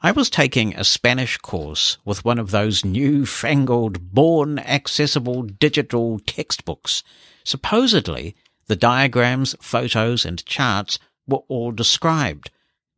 I 0.00 0.12
was 0.12 0.30
taking 0.30 0.74
a 0.74 0.84
Spanish 0.84 1.38
course 1.38 1.98
with 2.04 2.24
one 2.24 2.38
of 2.38 2.50
those 2.50 2.84
new 2.84 3.26
fangled, 3.26 4.12
born 4.14 4.58
accessible 4.60 5.42
digital 5.42 6.20
textbooks. 6.20 7.02
Supposedly, 7.44 8.36
the 8.68 8.76
diagrams, 8.76 9.56
photos, 9.60 10.24
and 10.24 10.44
charts 10.46 10.98
were 11.26 11.42
all 11.48 11.72
described, 11.72 12.50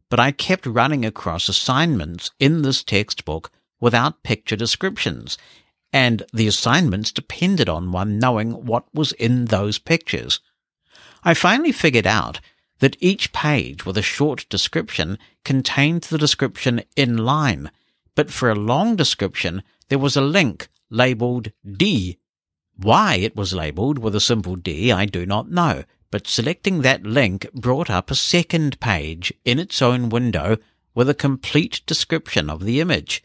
but 0.09 0.21
I 0.21 0.33
kept 0.33 0.67
running 0.67 1.05
across 1.05 1.49
assignments 1.49 2.31
in 2.39 2.63
this 2.63 2.83
textbook 2.85 3.51
without 3.81 4.23
picture 4.23 4.57
descriptions, 4.57 5.39
and 5.93 6.23
the 6.33 6.47
assignments 6.47 7.13
depended 7.13 7.69
on 7.69 7.93
one 7.93 8.19
knowing 8.19 8.67
what 8.67 8.85
was 8.95 9.13
in 9.13 9.47
those 9.47 9.79
pictures. 9.79 10.41
I 11.25 11.35
finally 11.35 11.73
figured 11.73 12.07
out 12.07 12.41
that 12.81 12.97
each 13.01 13.33
page 13.33 13.85
with 13.85 13.97
a 13.97 14.03
short 14.03 14.47
description 14.49 15.19
contained 15.45 16.03
the 16.03 16.19
description 16.19 16.83
in 16.97 17.19
line, 17.19 17.71
but 18.15 18.31
for 18.31 18.51
a 18.51 18.55
long 18.55 18.97
description 18.97 19.63
there 19.89 19.99
was 19.99 20.17
a 20.17 20.21
link 20.21 20.69
labeled 20.89 21.53
D 21.65 22.19
why 22.83 23.17
it 23.17 23.37
was 23.37 23.53
labelled 23.53 23.99
with 23.99 24.15
a 24.15 24.21
simple 24.21 24.57
D 24.57 24.91
I 24.93 25.07
do 25.07 25.27
not 25.27 25.51
know, 25.51 25.85
but 26.11 26.27
selecting 26.27 26.83
that 26.83 27.05
link 27.05 27.47
brought 27.53 27.91
up 27.91 28.11
a 28.11 28.15
second 28.15 28.81
page 28.81 29.33
in 29.45 29.59
its 29.59 29.81
own 29.81 30.09
window 30.09 30.57
with 30.95 31.09
a 31.09 31.15
complete 31.15 31.83
description 31.87 32.51
of 32.51 32.65
the 32.65 32.81
image. 32.81 33.23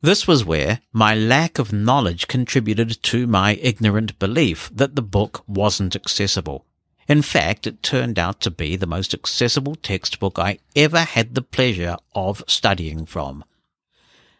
This 0.00 0.26
was 0.26 0.44
where 0.44 0.80
my 0.92 1.14
lack 1.14 1.58
of 1.58 1.72
knowledge 1.72 2.26
contributed 2.26 3.02
to 3.04 3.26
my 3.26 3.54
ignorant 3.54 4.18
belief 4.18 4.70
that 4.74 4.96
the 4.96 5.02
book 5.02 5.44
wasn't 5.46 5.94
accessible. 5.94 6.66
In 7.06 7.22
fact, 7.22 7.66
it 7.66 7.82
turned 7.82 8.18
out 8.18 8.40
to 8.40 8.50
be 8.50 8.76
the 8.76 8.86
most 8.86 9.12
accessible 9.12 9.74
textbook 9.74 10.38
I 10.38 10.58
ever 10.74 11.00
had 11.00 11.34
the 11.34 11.42
pleasure 11.42 11.96
of 12.14 12.42
studying 12.46 13.06
from. 13.06 13.44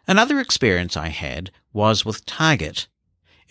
Another 0.07 0.39
experience 0.39 0.97
I 0.97 1.09
had 1.09 1.51
was 1.71 2.03
with 2.03 2.25
Target. 2.25 2.87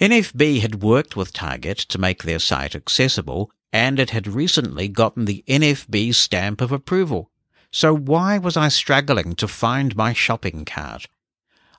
NFB 0.00 0.60
had 0.60 0.82
worked 0.82 1.16
with 1.16 1.32
Target 1.32 1.78
to 1.78 1.98
make 1.98 2.22
their 2.22 2.38
site 2.38 2.74
accessible, 2.74 3.50
and 3.72 3.98
it 3.98 4.10
had 4.10 4.26
recently 4.26 4.88
gotten 4.88 5.24
the 5.24 5.44
NFB 5.46 6.14
stamp 6.14 6.60
of 6.60 6.72
approval. 6.72 7.30
So 7.70 7.94
why 7.94 8.38
was 8.38 8.56
I 8.56 8.68
struggling 8.68 9.34
to 9.36 9.48
find 9.48 9.96
my 9.96 10.12
shopping 10.12 10.64
cart? 10.64 11.06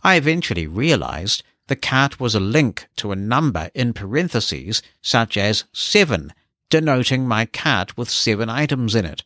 I 0.03 0.15
eventually 0.15 0.67
realized 0.67 1.43
the 1.67 1.75
cart 1.75 2.19
was 2.19 2.35
a 2.35 2.39
link 2.39 2.87
to 2.97 3.11
a 3.11 3.15
number 3.15 3.69
in 3.73 3.93
parentheses, 3.93 4.81
such 5.01 5.37
as 5.37 5.65
7, 5.71 6.33
denoting 6.69 7.27
my 7.27 7.45
cart 7.45 7.95
with 7.97 8.09
seven 8.09 8.49
items 8.49 8.95
in 8.95 9.05
it. 9.05 9.23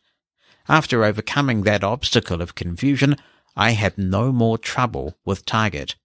After 0.68 1.04
overcoming 1.04 1.62
that 1.62 1.82
obstacle 1.82 2.42
of 2.42 2.54
confusion, 2.54 3.16
I 3.56 3.70
had 3.72 3.98
no 3.98 4.30
more 4.30 4.58
trouble 4.58 5.16
with 5.24 5.46
Target. 5.46 5.96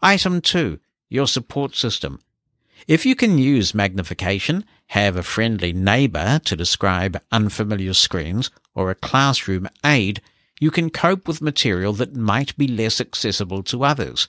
Item 0.00 0.40
2 0.40 0.78
your 1.10 1.26
support 1.26 1.76
system. 1.76 2.20
If 2.88 3.04
you 3.04 3.14
can 3.14 3.36
use 3.36 3.74
magnification, 3.74 4.64
have 4.88 5.16
a 5.16 5.22
friendly 5.22 5.74
neighbor 5.74 6.40
to 6.46 6.56
describe 6.56 7.20
unfamiliar 7.30 7.92
screens, 7.92 8.50
or 8.74 8.90
a 8.90 8.94
classroom 8.94 9.68
aid, 9.84 10.22
you 10.58 10.70
can 10.70 10.88
cope 10.88 11.28
with 11.28 11.42
material 11.42 11.92
that 11.94 12.16
might 12.16 12.56
be 12.56 12.66
less 12.66 13.00
accessible 13.00 13.62
to 13.64 13.84
others. 13.84 14.28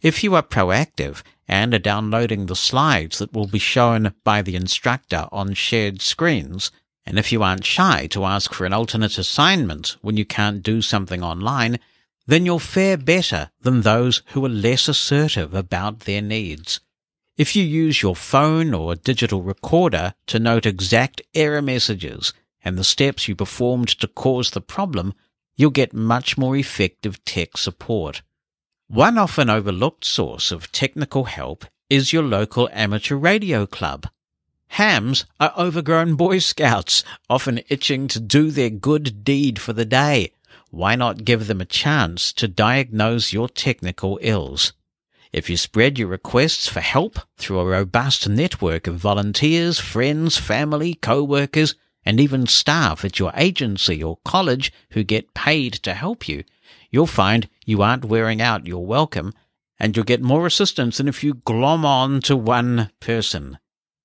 If 0.00 0.24
you 0.24 0.34
are 0.34 0.42
proactive 0.42 1.22
and 1.48 1.74
are 1.74 1.78
downloading 1.78 2.46
the 2.46 2.56
slides 2.56 3.18
that 3.18 3.32
will 3.32 3.46
be 3.46 3.58
shown 3.58 4.14
by 4.24 4.42
the 4.42 4.56
instructor 4.56 5.28
on 5.32 5.54
shared 5.54 6.00
screens, 6.00 6.70
and 7.04 7.18
if 7.18 7.32
you 7.32 7.42
aren't 7.42 7.64
shy 7.66 8.06
to 8.08 8.24
ask 8.24 8.54
for 8.54 8.64
an 8.64 8.72
alternate 8.72 9.18
assignment 9.18 9.96
when 10.02 10.16
you 10.16 10.24
can't 10.24 10.62
do 10.62 10.80
something 10.82 11.22
online, 11.22 11.78
then 12.26 12.46
you'll 12.46 12.58
fare 12.58 12.96
better 12.96 13.50
than 13.60 13.82
those 13.82 14.22
who 14.28 14.44
are 14.44 14.48
less 14.48 14.88
assertive 14.88 15.54
about 15.54 16.00
their 16.00 16.22
needs. 16.22 16.80
If 17.36 17.56
you 17.56 17.64
use 17.64 18.02
your 18.02 18.14
phone 18.14 18.74
or 18.74 18.94
digital 18.94 19.42
recorder 19.42 20.14
to 20.26 20.38
note 20.38 20.66
exact 20.66 21.22
error 21.34 21.62
messages 21.62 22.32
and 22.62 22.76
the 22.76 22.84
steps 22.84 23.26
you 23.26 23.34
performed 23.34 23.88
to 23.88 24.06
cause 24.06 24.50
the 24.50 24.60
problem, 24.60 25.14
you'll 25.56 25.70
get 25.70 25.94
much 25.94 26.38
more 26.38 26.56
effective 26.56 27.24
tech 27.24 27.56
support. 27.56 28.22
One 28.88 29.16
often 29.16 29.48
overlooked 29.48 30.04
source 30.04 30.52
of 30.52 30.70
technical 30.70 31.24
help 31.24 31.64
is 31.88 32.12
your 32.12 32.22
local 32.22 32.68
amateur 32.72 33.16
radio 33.16 33.66
club. 33.66 34.06
Hams 34.68 35.26
are 35.40 35.52
overgrown 35.56 36.14
Boy 36.14 36.38
Scouts, 36.38 37.04
often 37.28 37.60
itching 37.68 38.08
to 38.08 38.20
do 38.20 38.50
their 38.50 38.70
good 38.70 39.24
deed 39.24 39.58
for 39.58 39.72
the 39.72 39.84
day 39.84 40.32
why 40.72 40.96
not 40.96 41.26
give 41.26 41.48
them 41.48 41.60
a 41.60 41.66
chance 41.66 42.32
to 42.32 42.48
diagnose 42.48 43.30
your 43.30 43.46
technical 43.46 44.18
ills? 44.22 44.72
If 45.30 45.50
you 45.50 45.58
spread 45.58 45.98
your 45.98 46.08
requests 46.08 46.66
for 46.66 46.80
help 46.80 47.18
through 47.36 47.58
a 47.58 47.66
robust 47.66 48.26
network 48.26 48.86
of 48.86 48.96
volunteers, 48.96 49.78
friends, 49.78 50.38
family, 50.38 50.94
co-workers, 50.94 51.74
and 52.06 52.18
even 52.18 52.46
staff 52.46 53.04
at 53.04 53.18
your 53.18 53.32
agency 53.36 54.02
or 54.02 54.18
college 54.24 54.72
who 54.92 55.04
get 55.04 55.34
paid 55.34 55.74
to 55.74 55.92
help 55.92 56.26
you, 56.26 56.42
you'll 56.90 57.06
find 57.06 57.50
you 57.66 57.82
aren't 57.82 58.06
wearing 58.06 58.40
out 58.40 58.66
your 58.66 58.86
welcome 58.86 59.34
and 59.78 59.94
you'll 59.94 60.06
get 60.06 60.22
more 60.22 60.46
assistance 60.46 60.96
than 60.96 61.06
if 61.06 61.22
you 61.22 61.34
glom 61.34 61.84
on 61.84 62.22
to 62.22 62.34
one 62.34 62.90
person. 62.98 63.58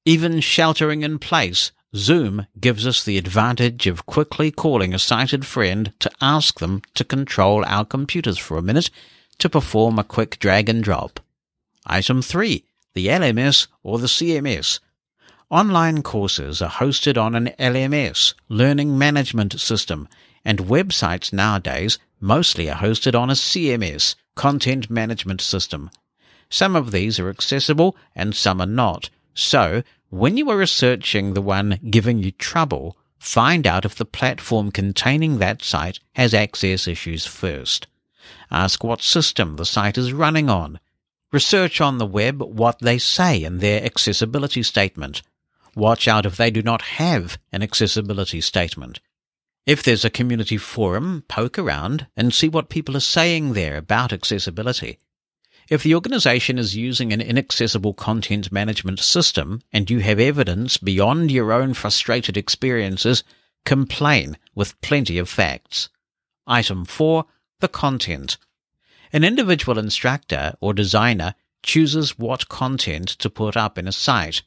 Even 0.04 0.42
sheltering 0.42 1.02
in 1.02 1.18
place 1.18 1.72
Zoom 1.96 2.48
gives 2.60 2.86
us 2.86 3.04
the 3.04 3.18
advantage 3.18 3.88
of 3.88 4.06
quickly 4.06 4.52
calling 4.52 4.94
a 4.94 5.00
sighted 5.00 5.46
friend 5.46 5.94
to 6.00 6.12
ask 6.20 6.60
them 6.60 6.82
to 6.96 7.04
control 7.04 7.64
our 7.66 7.86
computers 7.86 8.38
for 8.38 8.58
a 8.58 8.62
minute 8.62 8.90
to 9.38 9.50
perform 9.50 9.98
a 9.98 10.04
quick 10.04 10.38
drag 10.40 10.68
and 10.68 10.84
drop. 10.84 11.20
Item 11.86 12.22
3. 12.22 12.64
The 12.94 13.08
LMS 13.08 13.68
or 13.84 14.00
the 14.00 14.08
CMS. 14.08 14.80
Online 15.50 16.04
courses 16.04 16.62
are 16.62 16.70
hosted 16.70 17.18
on 17.18 17.34
an 17.36 17.52
LMS, 17.58 18.34
Learning 18.50 18.98
Management 18.98 19.58
System, 19.60 20.10
and 20.44 20.60
websites 20.60 21.32
nowadays 21.32 22.00
mostly 22.20 22.70
are 22.70 22.82
hosted 22.82 23.18
on 23.18 23.30
a 23.30 23.34
CMS, 23.34 24.16
Content 24.36 24.90
Management 24.90 25.40
System. 25.40 25.90
Some 26.50 26.76
of 26.76 26.92
these 26.92 27.18
are 27.18 27.30
accessible 27.30 27.96
and 28.14 28.36
some 28.36 28.60
are 28.60 28.66
not, 28.66 29.10
so 29.34 29.84
when 30.10 30.38
you 30.38 30.50
are 30.50 30.58
researching 30.58 31.34
the 31.34 31.42
one 31.42 31.80
giving 31.90 32.20
you 32.20 32.32
trouble, 32.32 32.98
find 33.20 33.68
out 33.68 33.86
if 33.86 33.96
the 33.96 34.06
platform 34.06 34.72
containing 34.72 35.40
that 35.40 35.62
site 35.62 36.00
has 36.14 36.34
access 36.34 36.88
issues 36.88 37.26
first. 37.26 37.88
Ask 38.50 38.84
what 38.84 39.02
system 39.02 39.58
the 39.58 39.66
site 39.66 39.98
is 39.98 40.14
running 40.14 40.50
on. 40.50 40.80
Research 41.32 41.82
on 41.82 41.98
the 41.98 42.06
web 42.06 42.42
what 42.42 42.80
they 42.80 42.98
say 42.98 43.44
in 43.44 43.60
their 43.60 43.84
accessibility 43.84 44.64
statement. 44.64 45.22
Watch 45.76 46.08
out 46.08 46.26
if 46.26 46.38
they 46.38 46.52
do 46.52 46.62
not 46.62 46.82
have 46.82 47.38
an 47.52 47.62
accessibility 47.62 48.40
statement. 48.40 49.02
If 49.66 49.84
there's 49.84 50.06
a 50.06 50.10
community 50.10 50.56
forum, 50.56 51.26
poke 51.28 51.60
around 51.60 52.08
and 52.16 52.34
see 52.34 52.48
what 52.48 52.70
people 52.70 52.96
are 52.96 53.02
saying 53.02 53.52
there 53.52 53.76
about 53.76 54.14
accessibility. 54.14 55.00
If 55.70 55.84
the 55.84 55.96
organization 55.96 56.58
is 56.58 56.78
using 56.78 57.12
an 57.12 57.20
inaccessible 57.20 57.94
content 57.94 58.54
management 58.54 59.02
system 59.02 59.62
and 59.74 59.90
you 59.90 60.00
have 60.00 60.18
evidence 60.18 60.78
beyond 60.78 61.30
your 61.30 61.52
own 61.52 61.74
frustrated 61.74 62.38
experiences, 62.38 63.26
complain 63.66 64.38
with 64.56 64.80
plenty 64.80 65.18
of 65.18 65.28
facts. 65.28 65.90
Item 66.46 66.86
4. 66.86 67.26
The 67.60 67.68
content. 67.68 68.38
An 69.12 69.26
individual 69.26 69.78
instructor 69.78 70.56
or 70.62 70.74
designer 70.74 71.36
chooses 71.64 72.18
what 72.18 72.48
content 72.48 73.10
to 73.10 73.30
put 73.30 73.58
up 73.58 73.78
in 73.78 73.90
a 73.90 73.92
site. 73.92 74.44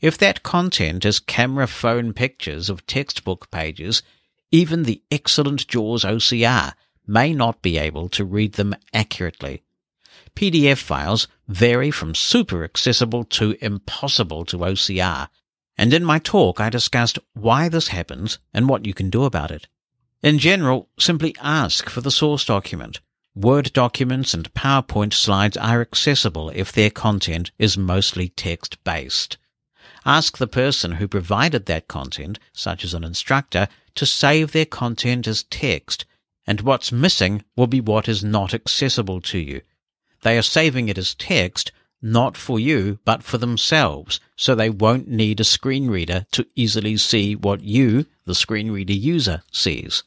If 0.00 0.16
that 0.16 0.42
content 0.42 1.04
is 1.04 1.20
camera 1.20 1.66
phone 1.66 2.14
pictures 2.14 2.70
of 2.70 2.86
textbook 2.86 3.50
pages, 3.50 4.02
even 4.50 4.84
the 4.84 5.02
excellent 5.10 5.68
JAWS 5.68 6.04
OCR 6.04 6.72
may 7.06 7.34
not 7.34 7.60
be 7.60 7.76
able 7.76 8.08
to 8.10 8.24
read 8.24 8.54
them 8.54 8.74
accurately. 8.94 9.62
PDF 10.36 10.78
files 10.78 11.28
vary 11.46 11.90
from 11.90 12.14
super 12.14 12.64
accessible 12.64 13.24
to 13.24 13.56
impossible 13.60 14.44
to 14.46 14.58
OCR, 14.58 15.28
and 15.78 15.92
in 15.92 16.04
my 16.04 16.18
talk 16.18 16.60
I 16.60 16.70
discussed 16.70 17.18
why 17.34 17.68
this 17.68 17.88
happens 17.88 18.38
and 18.52 18.68
what 18.68 18.86
you 18.86 18.94
can 18.94 19.10
do 19.10 19.24
about 19.24 19.50
it. 19.50 19.68
In 20.22 20.38
general, 20.38 20.88
simply 20.98 21.36
ask 21.40 21.88
for 21.88 22.00
the 22.00 22.10
source 22.10 22.44
document. 22.44 23.00
Word 23.34 23.72
documents 23.72 24.32
and 24.32 24.52
PowerPoint 24.54 25.12
slides 25.12 25.56
are 25.56 25.80
accessible 25.80 26.50
if 26.50 26.72
their 26.72 26.90
content 26.90 27.50
is 27.58 27.76
mostly 27.76 28.28
text-based. 28.28 29.36
Ask 30.06 30.38
the 30.38 30.46
person 30.46 30.92
who 30.92 31.08
provided 31.08 31.66
that 31.66 31.88
content, 31.88 32.38
such 32.52 32.84
as 32.84 32.94
an 32.94 33.04
instructor, 33.04 33.68
to 33.96 34.06
save 34.06 34.52
their 34.52 34.66
content 34.66 35.26
as 35.26 35.44
text, 35.44 36.04
and 36.46 36.60
what's 36.60 36.92
missing 36.92 37.44
will 37.56 37.66
be 37.66 37.80
what 37.80 38.08
is 38.08 38.22
not 38.22 38.54
accessible 38.54 39.20
to 39.22 39.38
you. 39.38 39.62
They 40.24 40.38
are 40.38 40.42
saving 40.42 40.88
it 40.88 40.98
as 40.98 41.14
text, 41.14 41.70
not 42.00 42.36
for 42.36 42.58
you, 42.58 42.98
but 43.04 43.22
for 43.22 43.38
themselves, 43.38 44.20
so 44.36 44.54
they 44.54 44.70
won't 44.70 45.06
need 45.06 45.38
a 45.38 45.44
screen 45.44 45.88
reader 45.88 46.26
to 46.32 46.46
easily 46.56 46.96
see 46.96 47.36
what 47.36 47.62
you, 47.62 48.06
the 48.24 48.34
screen 48.34 48.70
reader 48.70 48.94
user, 48.94 49.42
sees. 49.52 50.02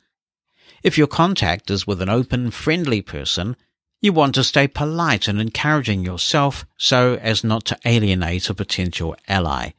If 0.81 0.97
your 0.97 1.07
contact 1.07 1.69
is 1.69 1.85
with 1.85 2.01
an 2.01 2.09
open, 2.09 2.49
friendly 2.49 3.01
person, 3.01 3.55
you 4.01 4.11
want 4.11 4.33
to 4.35 4.43
stay 4.43 4.67
polite 4.67 5.27
and 5.27 5.39
encouraging 5.39 6.03
yourself 6.03 6.65
so 6.77 7.15
as 7.21 7.43
not 7.43 7.65
to 7.65 7.77
alienate 7.85 8.49
a 8.49 8.55
potential 8.55 9.15
ally. 9.27 9.71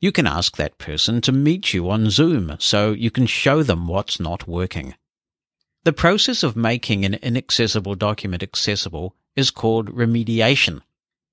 You 0.00 0.12
can 0.12 0.26
ask 0.26 0.56
that 0.56 0.78
person 0.78 1.22
to 1.22 1.32
meet 1.32 1.72
you 1.72 1.88
on 1.88 2.10
Zoom 2.10 2.56
so 2.58 2.92
you 2.92 3.10
can 3.10 3.26
show 3.26 3.62
them 3.62 3.88
what's 3.88 4.20
not 4.20 4.46
working. 4.46 4.94
The 5.84 5.92
process 5.94 6.42
of 6.42 6.56
making 6.56 7.04
an 7.06 7.14
inaccessible 7.14 7.94
document 7.94 8.42
accessible 8.42 9.14
is 9.38 9.52
called 9.52 9.94
remediation. 9.94 10.82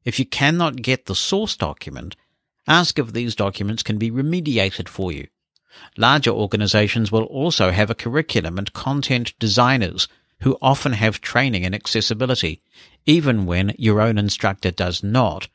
If 0.04 0.20
you 0.20 0.26
cannot 0.26 0.84
get 0.84 1.08
the 1.08 1.16
source 1.16 1.58
document, 1.58 2.16
ask 2.68 3.00
if 3.00 3.12
these 3.12 3.36
documents 3.36 3.82
can 3.82 3.98
be 3.98 4.12
remediated 4.12 4.88
for 4.88 5.12
you. 5.12 5.28
Larger 5.98 6.30
organizations 6.32 7.12
will 7.12 7.24
also 7.24 7.72
have 7.72 7.90
a 7.90 7.96
curriculum 7.96 8.60
and 8.60 8.72
content 8.74 9.34
designers 9.40 10.08
who 10.42 10.58
often 10.62 10.94
have 10.94 11.20
training 11.20 11.64
in 11.64 11.74
accessibility, 11.74 12.62
even 13.08 13.48
when 13.48 13.74
your 13.78 14.00
own 14.00 14.20
instructor 14.20 14.70
does 14.70 15.04
not, 15.04 15.48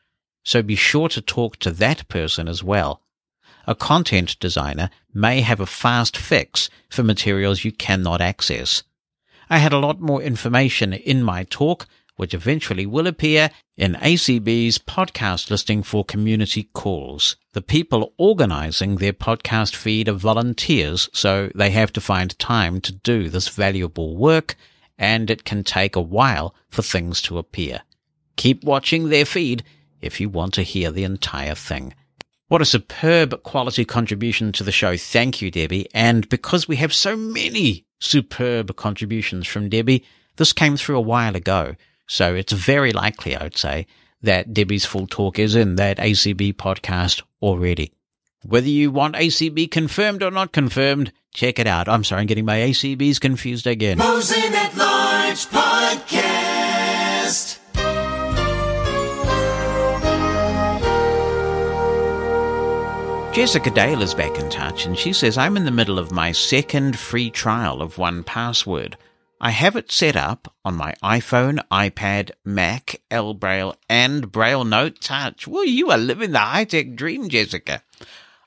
so 0.43 0.61
be 0.61 0.75
sure 0.75 1.07
to 1.07 1.21
talk 1.21 1.57
to 1.57 1.71
that 1.71 2.07
person 2.09 2.49
as 2.49 2.61
well. 2.63 3.01
A 3.65 3.75
content 3.75 4.37
designer 4.39 4.89
may 5.13 5.39
have 5.41 5.61
a 5.61 5.65
fast 5.65 6.17
fix 6.17 6.69
for 6.89 7.03
materials 7.03 7.63
you 7.63 7.71
cannot 7.71 8.19
access. 8.19 8.83
I 9.49 9.57
had 9.57 9.73
a 9.73 9.79
lot 9.79 9.99
more 9.99 10.21
information 10.21 10.93
in 10.93 11.23
my 11.23 11.43
talk, 11.43 11.87
which 12.21 12.35
eventually 12.35 12.85
will 12.85 13.07
appear 13.07 13.49
in 13.77 13.95
ACB's 13.95 14.77
podcast 14.77 15.49
listing 15.49 15.81
for 15.81 16.05
community 16.05 16.69
calls. 16.71 17.35
The 17.53 17.63
people 17.63 18.13
organizing 18.19 18.97
their 18.97 19.11
podcast 19.11 19.75
feed 19.75 20.07
are 20.07 20.13
volunteers, 20.13 21.09
so 21.13 21.49
they 21.55 21.71
have 21.71 21.91
to 21.93 21.99
find 21.99 22.37
time 22.37 22.79
to 22.81 22.91
do 22.91 23.27
this 23.27 23.47
valuable 23.47 24.15
work, 24.15 24.55
and 24.99 25.31
it 25.31 25.45
can 25.45 25.63
take 25.63 25.95
a 25.95 25.99
while 25.99 26.53
for 26.69 26.83
things 26.83 27.23
to 27.23 27.39
appear. 27.39 27.81
Keep 28.35 28.63
watching 28.65 29.09
their 29.09 29.25
feed 29.25 29.63
if 29.99 30.21
you 30.21 30.29
want 30.29 30.53
to 30.53 30.61
hear 30.61 30.91
the 30.91 31.03
entire 31.03 31.55
thing. 31.55 31.95
What 32.49 32.61
a 32.61 32.65
superb 32.65 33.41
quality 33.41 33.83
contribution 33.83 34.51
to 34.51 34.63
the 34.63 34.71
show. 34.71 34.95
Thank 34.95 35.41
you, 35.41 35.49
Debbie. 35.49 35.87
And 35.91 36.29
because 36.29 36.67
we 36.67 36.75
have 36.75 36.93
so 36.93 37.17
many 37.17 37.87
superb 37.97 38.75
contributions 38.75 39.47
from 39.47 39.69
Debbie, 39.69 40.05
this 40.35 40.53
came 40.53 40.77
through 40.77 40.97
a 40.97 41.01
while 41.01 41.35
ago. 41.35 41.75
So 42.07 42.35
it's 42.35 42.53
very 42.53 42.91
likely, 42.91 43.35
I 43.35 43.43
would 43.43 43.57
say, 43.57 43.87
that 44.21 44.53
Debbie's 44.53 44.85
full 44.85 45.07
talk 45.07 45.39
is 45.39 45.55
in 45.55 45.75
that 45.75 45.97
ACB 45.97 46.53
podcast 46.53 47.21
already. 47.41 47.93
Whether 48.43 48.69
you 48.69 48.91
want 48.91 49.15
ACB 49.15 49.69
confirmed 49.69 50.23
or 50.23 50.31
not 50.31 50.51
confirmed, 50.51 51.11
check 51.33 51.59
it 51.59 51.67
out. 51.67 51.87
I'm 51.87 52.03
sorry, 52.03 52.21
I'm 52.21 52.27
getting 52.27 52.45
my 52.45 52.57
ACBs 52.57 53.19
confused 53.19 53.67
again. 53.67 53.97
Mosen 53.97 54.53
at 54.53 54.75
Large 54.75 55.45
Podcast. 55.47 55.91
Jessica 63.33 63.71
Dale 63.71 64.01
is 64.01 64.13
back 64.13 64.37
in 64.39 64.49
touch 64.49 64.85
and 64.85 64.97
she 64.97 65.13
says, 65.13 65.37
I'm 65.37 65.55
in 65.55 65.63
the 65.63 65.71
middle 65.71 65.97
of 65.97 66.11
my 66.11 66.33
second 66.33 66.99
free 66.99 67.29
trial 67.29 67.81
of 67.81 67.95
1Password. 67.95 68.95
I 69.43 69.49
have 69.49 69.75
it 69.75 69.91
set 69.91 70.15
up 70.15 70.53
on 70.63 70.75
my 70.75 70.93
iPhone, 71.03 71.59
iPad, 71.71 72.29
Mac, 72.45 73.01
El 73.09 73.33
Braille, 73.33 73.75
and 73.89 74.31
Braille 74.31 74.63
Note 74.63 75.01
Touch. 75.01 75.47
Well, 75.47 75.65
you 75.65 75.89
are 75.89 75.97
living 75.97 76.31
the 76.31 76.37
high 76.37 76.65
tech 76.65 76.93
dream, 76.93 77.27
Jessica. 77.27 77.81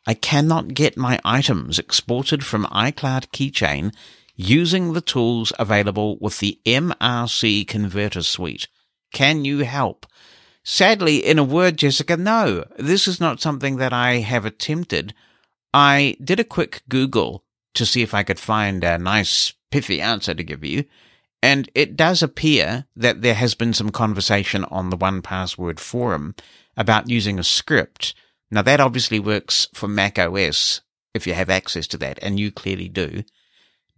I 0.07 0.15
cannot 0.15 0.73
get 0.75 0.97
my 0.97 1.19
items 1.25 1.81
exported 1.81 2.45
from 2.47 2.67
iCloud 2.67 3.27
Keychain 3.33 3.93
using 4.37 4.93
the 4.93 5.01
tools 5.01 5.53
available 5.59 6.17
with 6.21 6.39
the 6.39 6.61
MRC 6.65 7.67
Converter 7.67 8.23
Suite. 8.23 8.69
Can 9.13 9.45
you 9.45 9.65
help? 9.65 10.07
Sadly, 10.63 11.17
in 11.17 11.41
a 11.41 11.45
word, 11.45 11.77
Jessica, 11.77 12.17
no, 12.17 12.67
this 12.79 13.09
is 13.09 13.19
not 13.19 13.41
something 13.41 13.79
that 13.79 13.93
I 13.93 14.19
have 14.19 14.47
attempted. 14.47 15.13
I 15.73 16.17
did 16.23 16.39
a 16.39 16.45
quick 16.45 16.83
Google 16.89 17.43
to 17.75 17.85
see 17.85 18.03
if 18.03 18.15
I 18.15 18.23
could 18.23 18.39
find 18.39 18.85
a 18.85 18.97
nice, 18.97 19.55
pithy 19.75 20.01
answer 20.01 20.33
to 20.33 20.45
give 20.45 20.62
you. 20.62 20.85
And 21.43 21.68
it 21.75 21.97
does 21.97 22.22
appear 22.22 22.87
that 22.95 23.22
there 23.22 23.35
has 23.35 23.57
been 23.57 23.75
some 23.75 23.91
conversation 23.91 24.62
on 24.66 24.91
the 24.91 24.97
1Password 24.97 25.81
forum 25.81 26.37
about 26.77 27.11
using 27.11 27.41
a 27.41 27.43
script. 27.45 28.14
Now 28.53 28.62
that 28.62 28.79
obviously 28.79 29.18
works 29.18 29.66
for 29.75 29.89
Mac 29.89 30.16
OS 30.16 30.81
if 31.12 31.27
you 31.27 31.35
have 31.35 31.51
access 31.51 31.89
to 31.89 31.99
that, 31.99 32.20
and 32.22 32.39
you 32.39 32.53
clearly 32.53 32.89
do. 32.89 33.25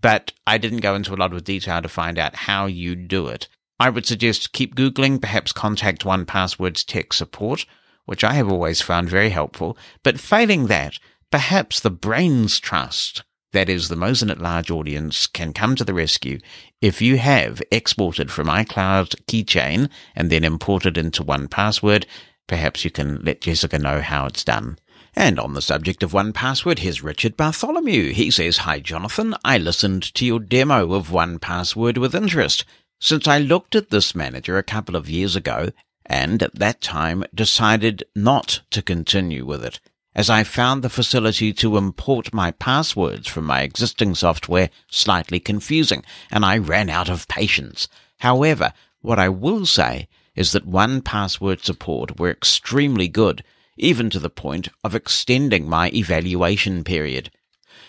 But 0.00 0.32
I 0.46 0.56
didn't 0.56 0.80
go 0.80 0.94
into 0.94 1.12
a 1.12 1.20
lot 1.20 1.34
of 1.34 1.44
detail 1.44 1.82
to 1.82 1.90
find 1.90 2.18
out 2.18 2.34
how 2.34 2.64
you 2.64 2.96
do 2.96 3.28
it. 3.28 3.46
I 3.78 3.90
would 3.90 4.06
suggest 4.06 4.54
keep 4.54 4.76
Googling, 4.76 5.20
perhaps 5.20 5.52
contact 5.52 6.04
1Password's 6.04 6.84
tech 6.84 7.12
support, 7.12 7.66
which 8.06 8.24
I 8.24 8.32
have 8.32 8.50
always 8.50 8.80
found 8.80 9.10
very 9.10 9.28
helpful. 9.28 9.76
But 10.02 10.20
failing 10.20 10.68
that, 10.68 10.98
perhaps 11.30 11.80
the 11.80 11.90
Brains 11.90 12.58
Trust, 12.58 13.24
that 13.52 13.68
is 13.68 13.88
the 13.88 13.96
Mosen 13.96 14.30
at 14.30 14.40
Large 14.40 14.70
audience, 14.70 15.26
can 15.26 15.52
come 15.52 15.76
to 15.76 15.84
the 15.84 15.94
rescue 15.94 16.38
if 16.80 17.00
you 17.00 17.18
have 17.18 17.62
exported 17.70 18.30
from 18.30 18.48
iCloud 18.48 19.14
Keychain 19.26 19.88
and 20.14 20.30
then 20.30 20.44
imported 20.44 20.98
into 20.98 21.24
1Password. 21.24 22.04
Perhaps 22.46 22.84
you 22.84 22.90
can 22.90 23.22
let 23.24 23.40
Jessica 23.40 23.78
know 23.78 24.00
how 24.00 24.26
it's 24.26 24.44
done. 24.44 24.78
And 25.14 25.40
on 25.40 25.54
the 25.54 25.62
subject 25.62 26.02
of 26.02 26.12
1Password, 26.12 26.80
here's 26.80 27.02
Richard 27.02 27.36
Bartholomew. 27.36 28.12
He 28.12 28.30
says, 28.30 28.58
Hi, 28.58 28.80
Jonathan. 28.80 29.34
I 29.44 29.56
listened 29.56 30.14
to 30.14 30.26
your 30.26 30.40
demo 30.40 30.92
of 30.92 31.08
1Password 31.08 31.98
with 31.98 32.14
interest 32.14 32.64
since 33.00 33.26
I 33.26 33.38
looked 33.38 33.74
at 33.74 33.90
this 33.90 34.14
manager 34.14 34.58
a 34.58 34.62
couple 34.62 34.96
of 34.96 35.08
years 35.08 35.36
ago 35.36 35.70
and 36.06 36.42
at 36.42 36.54
that 36.54 36.80
time 36.80 37.24
decided 37.34 38.04
not 38.14 38.60
to 38.70 38.82
continue 38.82 39.44
with 39.44 39.64
it, 39.64 39.80
as 40.16 40.30
I 40.30 40.42
found 40.44 40.82
the 40.82 40.88
facility 40.88 41.52
to 41.52 41.76
import 41.76 42.32
my 42.32 42.50
passwords 42.50 43.28
from 43.28 43.44
my 43.44 43.60
existing 43.60 44.14
software 44.14 44.70
slightly 44.90 45.38
confusing, 45.38 46.02
and 46.30 46.42
I 46.42 46.56
ran 46.56 46.88
out 46.88 47.10
of 47.10 47.28
patience. 47.28 47.86
However, 48.20 48.72
what 49.02 49.18
I 49.18 49.28
will 49.28 49.66
say 49.66 50.08
is 50.34 50.52
that 50.52 50.68
1Password 50.68 51.62
support 51.62 52.18
were 52.18 52.30
extremely 52.30 53.08
good, 53.08 53.44
even 53.76 54.08
to 54.08 54.18
the 54.18 54.30
point 54.30 54.68
of 54.82 54.94
extending 54.94 55.68
my 55.68 55.90
evaluation 55.90 56.82
period. 56.82 57.30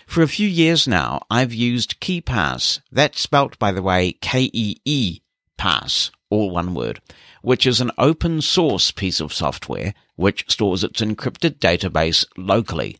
For 0.05 0.21
a 0.21 0.28
few 0.28 0.47
years 0.47 0.86
now, 0.86 1.21
I've 1.30 1.53
used 1.53 2.01
KeePass. 2.01 2.82
That's 2.91 3.21
spelt, 3.21 3.57
by 3.57 3.71
the 3.71 3.82
way, 3.82 4.11
K-E-E 4.21 5.21
Pass, 5.57 6.11
all 6.30 6.49
one 6.49 6.73
word, 6.73 6.99
which 7.41 7.65
is 7.65 7.80
an 7.80 7.91
open 7.97 8.41
source 8.41 8.91
piece 8.91 9.19
of 9.19 9.34
software 9.34 9.93
which 10.15 10.49
stores 10.49 10.84
its 10.84 11.01
encrypted 11.01 11.59
database 11.59 12.25
locally. 12.38 12.97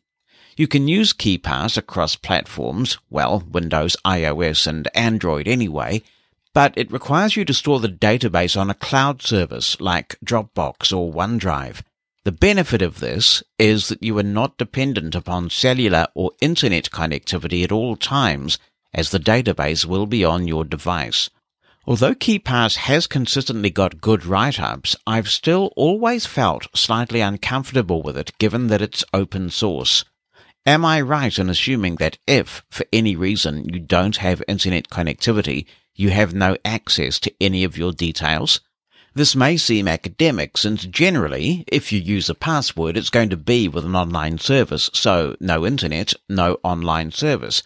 You 0.55 0.67
can 0.67 0.88
use 0.88 1.13
KeePass 1.13 1.78
across 1.78 2.15
platforms, 2.15 2.97
well, 3.09 3.43
Windows, 3.49 3.95
iOS, 4.05 4.65
and 4.65 4.88
Android 4.95 5.47
anyway, 5.47 6.01
but 6.53 6.73
it 6.75 6.91
requires 6.91 7.36
you 7.36 7.45
to 7.45 7.53
store 7.53 7.80
the 7.80 7.88
database 7.88 8.59
on 8.59 8.69
a 8.69 8.73
cloud 8.73 9.21
service 9.21 9.80
like 9.80 10.17
Dropbox 10.25 10.91
or 10.91 11.13
OneDrive. 11.13 11.82
The 12.23 12.32
benefit 12.32 12.82
of 12.82 12.99
this 12.99 13.43
is 13.59 13.89
that 13.89 14.01
you 14.01 14.17
are 14.17 14.23
not 14.23 14.57
dependent 14.57 15.13
upon 15.13 15.51
cellular 15.51 16.07
or 16.15 16.32
internet 16.41 16.89
connectivity 16.89 17.63
at 17.63 17.71
all 17.71 17.95
times, 17.95 18.57
as 18.93 19.11
the 19.11 19.19
database 19.19 19.86
will 19.86 20.07
be 20.07 20.25
on 20.25 20.47
your 20.47 20.65
device. 20.65 21.30
Although 21.89 22.15
KeePass 22.15 22.75
has 22.75 23.07
consistently 23.07 23.69
got 23.69 24.01
good 24.01 24.25
write-ups, 24.25 24.97
I've 25.07 25.29
still 25.29 25.71
always 25.77 26.25
felt 26.25 26.67
slightly 26.75 27.21
uncomfortable 27.21 28.01
with 28.01 28.17
it 28.17 28.38
given 28.39 28.67
that 28.67 28.81
it's 28.81 29.05
open 29.13 29.49
source. 29.49 30.03
Am 30.65 30.83
I 30.83 30.99
right 30.99 31.39
in 31.39 31.49
assuming 31.49 31.95
that 31.95 32.17
if, 32.27 32.65
for 32.69 32.85
any 32.91 33.15
reason, 33.15 33.63
you 33.73 33.79
don't 33.79 34.17
have 34.17 34.43
internet 34.49 34.89
connectivity, 34.89 35.65
you 35.95 36.09
have 36.09 36.33
no 36.33 36.57
access 36.65 37.21
to 37.21 37.33
any 37.39 37.63
of 37.63 37.77
your 37.77 37.93
details? 37.93 38.59
This 39.13 39.33
may 39.33 39.55
seem 39.55 39.88
academic 39.88 40.57
since 40.57 40.85
generally, 40.85 41.63
if 41.67 41.93
you 41.93 42.01
use 42.01 42.29
a 42.29 42.35
password, 42.35 42.97
it's 42.97 43.09
going 43.09 43.29
to 43.29 43.38
be 43.38 43.69
with 43.69 43.85
an 43.85 43.95
online 43.95 44.39
service, 44.39 44.89
so 44.93 45.38
no 45.39 45.65
internet, 45.65 46.11
no 46.27 46.59
online 46.63 47.11
service. 47.11 47.63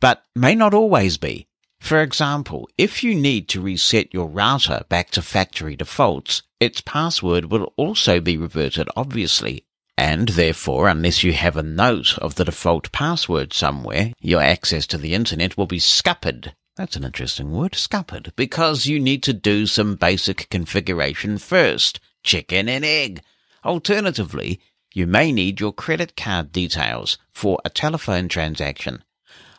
But 0.00 0.22
may 0.36 0.54
not 0.54 0.74
always 0.74 1.18
be. 1.18 1.48
For 1.84 2.00
example, 2.00 2.66
if 2.78 3.04
you 3.04 3.14
need 3.14 3.46
to 3.50 3.60
reset 3.60 4.14
your 4.14 4.26
router 4.26 4.84
back 4.88 5.10
to 5.10 5.20
factory 5.20 5.76
defaults, 5.76 6.40
its 6.58 6.80
password 6.80 7.50
will 7.50 7.74
also 7.76 8.22
be 8.22 8.38
reverted 8.38 8.88
obviously, 8.96 9.66
and 9.98 10.30
therefore, 10.30 10.88
unless 10.88 11.22
you 11.22 11.34
have 11.34 11.58
a 11.58 11.62
note 11.62 12.16
of 12.20 12.36
the 12.36 12.46
default 12.46 12.90
password 12.90 13.52
somewhere, 13.52 14.14
your 14.18 14.40
access 14.40 14.86
to 14.86 14.96
the 14.96 15.12
internet 15.12 15.58
will 15.58 15.66
be 15.66 15.78
scuppered. 15.78 16.54
That's 16.74 16.96
an 16.96 17.04
interesting 17.04 17.52
word, 17.52 17.74
scuppered, 17.74 18.32
because 18.34 18.86
you 18.86 18.98
need 18.98 19.22
to 19.24 19.34
do 19.34 19.66
some 19.66 19.96
basic 19.96 20.48
configuration 20.48 21.36
first. 21.36 22.00
Chicken 22.22 22.66
and 22.66 22.86
egg. 22.86 23.20
Alternatively, 23.62 24.58
you 24.94 25.06
may 25.06 25.32
need 25.32 25.60
your 25.60 25.74
credit 25.74 26.16
card 26.16 26.50
details 26.50 27.18
for 27.30 27.60
a 27.62 27.68
telephone 27.68 28.28
transaction. 28.28 29.04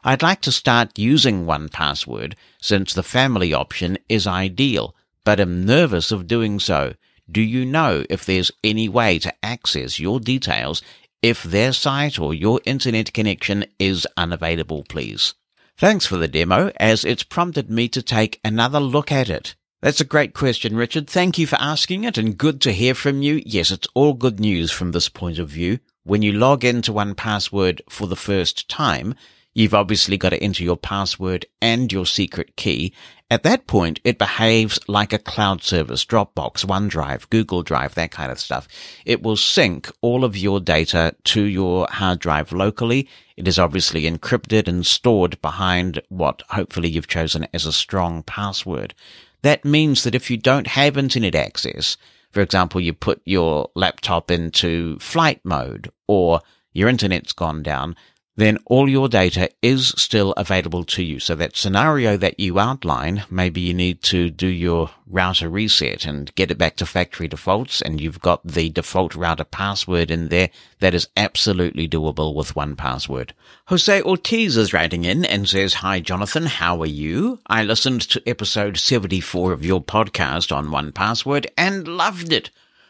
I'd 0.05 0.23
like 0.23 0.39
to 0.41 0.51
start 0.51 0.97
using 0.97 1.45
1Password 1.45 2.35
since 2.61 2.93
the 2.93 3.03
family 3.03 3.53
option 3.53 3.97
is 4.07 4.25
ideal, 4.25 4.95
but 5.25 5.39
am 5.39 5.65
nervous 5.65 6.11
of 6.11 6.27
doing 6.27 6.59
so 6.59 6.93
do 7.29 7.41
you 7.41 7.65
know 7.65 8.05
if 8.09 8.23
there's 8.23 8.51
any 8.63 8.87
way 8.87 9.17
to 9.19 9.33
access 9.43 9.99
your 9.99 10.19
details 10.19 10.81
if 11.21 11.41
their 11.41 11.73
site 11.73 12.19
or 12.19 12.35
your 12.35 12.61
internet 12.65 13.13
connection 13.13 13.65
is 13.79 14.07
unavailable, 14.15 14.83
please? 14.87 15.33
Thanks 15.77 16.05
for 16.05 16.17
the 16.17 16.27
demo, 16.27 16.71
as 16.77 17.03
it's 17.03 17.23
prompted 17.23 17.69
me 17.69 17.89
to 17.89 18.01
take 18.01 18.39
another 18.45 18.79
look 18.79 19.11
at 19.11 19.29
it. 19.29 19.55
That's 19.81 20.01
a 20.01 20.05
great 20.05 20.33
question, 20.33 20.75
Richard. 20.75 21.09
Thank 21.09 21.37
you 21.37 21.47
for 21.47 21.59
asking 21.59 22.03
it 22.03 22.17
and 22.17 22.37
good 22.37 22.61
to 22.61 22.71
hear 22.71 22.93
from 22.93 23.21
you. 23.23 23.41
Yes, 23.45 23.71
it's 23.71 23.87
all 23.93 24.13
good 24.13 24.39
news 24.39 24.71
from 24.71 24.91
this 24.91 25.09
point 25.09 25.39
of 25.39 25.49
view. 25.49 25.79
When 26.03 26.21
you 26.21 26.31
log 26.31 26.63
into 26.63 26.93
1Password 26.93 27.81
for 27.89 28.05
the 28.07 28.15
first 28.15 28.69
time, 28.69 29.15
You've 29.55 29.73
obviously 29.73 30.17
got 30.17 30.31
to 30.31 30.43
enter 30.43 30.63
your 30.63 30.75
password 30.75 31.45
and 31.61 31.89
your 31.89 32.05
secret 32.05 32.57
key. 32.57 32.93
At 33.31 33.43
that 33.43 33.67
point, 33.67 34.01
it 34.03 34.19
behaves 34.19 34.77
like 34.89 35.13
a 35.13 35.17
cloud 35.17 35.63
service, 35.63 36.03
Dropbox, 36.03 36.65
OneDrive, 36.65 37.29
Google 37.29 37.63
Drive, 37.63 37.95
that 37.95 38.11
kind 38.11 38.33
of 38.33 38.39
stuff. 38.39 38.67
It 39.05 39.23
will 39.23 39.37
sync 39.37 39.89
all 40.01 40.25
of 40.25 40.35
your 40.35 40.59
data 40.59 41.15
to 41.23 41.41
your 41.41 41.87
hard 41.89 42.19
drive 42.19 42.51
locally. 42.51 43.07
It 43.37 43.47
is 43.47 43.57
obviously 43.57 44.03
encrypted 44.03 44.67
and 44.67 44.85
stored 44.85 45.41
behind 45.41 46.01
what 46.09 46.43
hopefully 46.49 46.89
you've 46.89 47.07
chosen 47.07 47.47
as 47.53 47.65
a 47.65 47.71
strong 47.71 48.23
password. 48.23 48.93
That 49.41 49.63
means 49.63 50.03
that 50.03 50.15
if 50.15 50.29
you 50.29 50.35
don't 50.35 50.67
have 50.67 50.97
internet 50.97 51.33
access, 51.33 51.95
for 52.29 52.41
example, 52.41 52.81
you 52.81 52.91
put 52.91 53.21
your 53.23 53.71
laptop 53.73 54.29
into 54.29 54.99
flight 54.99 55.39
mode 55.45 55.89
or 56.07 56.41
your 56.73 56.89
internet's 56.89 57.31
gone 57.31 57.63
down, 57.63 57.95
then 58.37 58.57
all 58.65 58.89
your 58.89 59.07
data 59.07 59.49
is 59.61 59.89
still 59.97 60.33
available 60.33 60.83
to 60.83 61.01
you. 61.01 61.19
So 61.19 61.35
that 61.35 61.55
scenario 61.55 62.17
that 62.17 62.37
you 62.37 62.59
outline, 62.59 63.23
maybe 63.29 63.61
you 63.61 63.73
need 63.73 64.03
to 64.03 64.29
do 64.29 64.47
your 64.47 64.89
router 65.07 65.47
reset 65.47 66.05
and 66.05 66.35
get 66.35 66.51
it 66.51 66.57
back 66.57 66.75
to 66.77 66.85
factory 66.85 67.29
defaults 67.29 67.81
and 67.81 68.01
you've 68.01 68.19
got 68.19 68.45
the 68.45 68.69
default 68.69 69.15
router 69.15 69.45
password 69.45 70.11
in 70.11 70.27
there. 70.27 70.49
That 70.79 70.93
is 70.93 71.07
absolutely 71.15 71.87
doable 71.87 72.35
with 72.35 72.55
1Password. 72.55 73.31
Jose 73.67 74.01
Ortiz 74.01 74.57
is 74.57 74.73
writing 74.73 75.05
in 75.05 75.23
and 75.23 75.47
says, 75.47 75.75
Hi, 75.75 76.01
Jonathan. 76.01 76.45
How 76.45 76.81
are 76.81 76.85
you? 76.85 77.39
I 77.47 77.63
listened 77.63 78.01
to 78.01 78.27
episode 78.27 78.77
74 78.77 79.53
of 79.53 79.63
your 79.63 79.81
podcast 79.81 80.53
on 80.53 80.67
1Password 80.67 81.45
and 81.57 81.87
loved 81.87 82.33
it. 82.33 82.49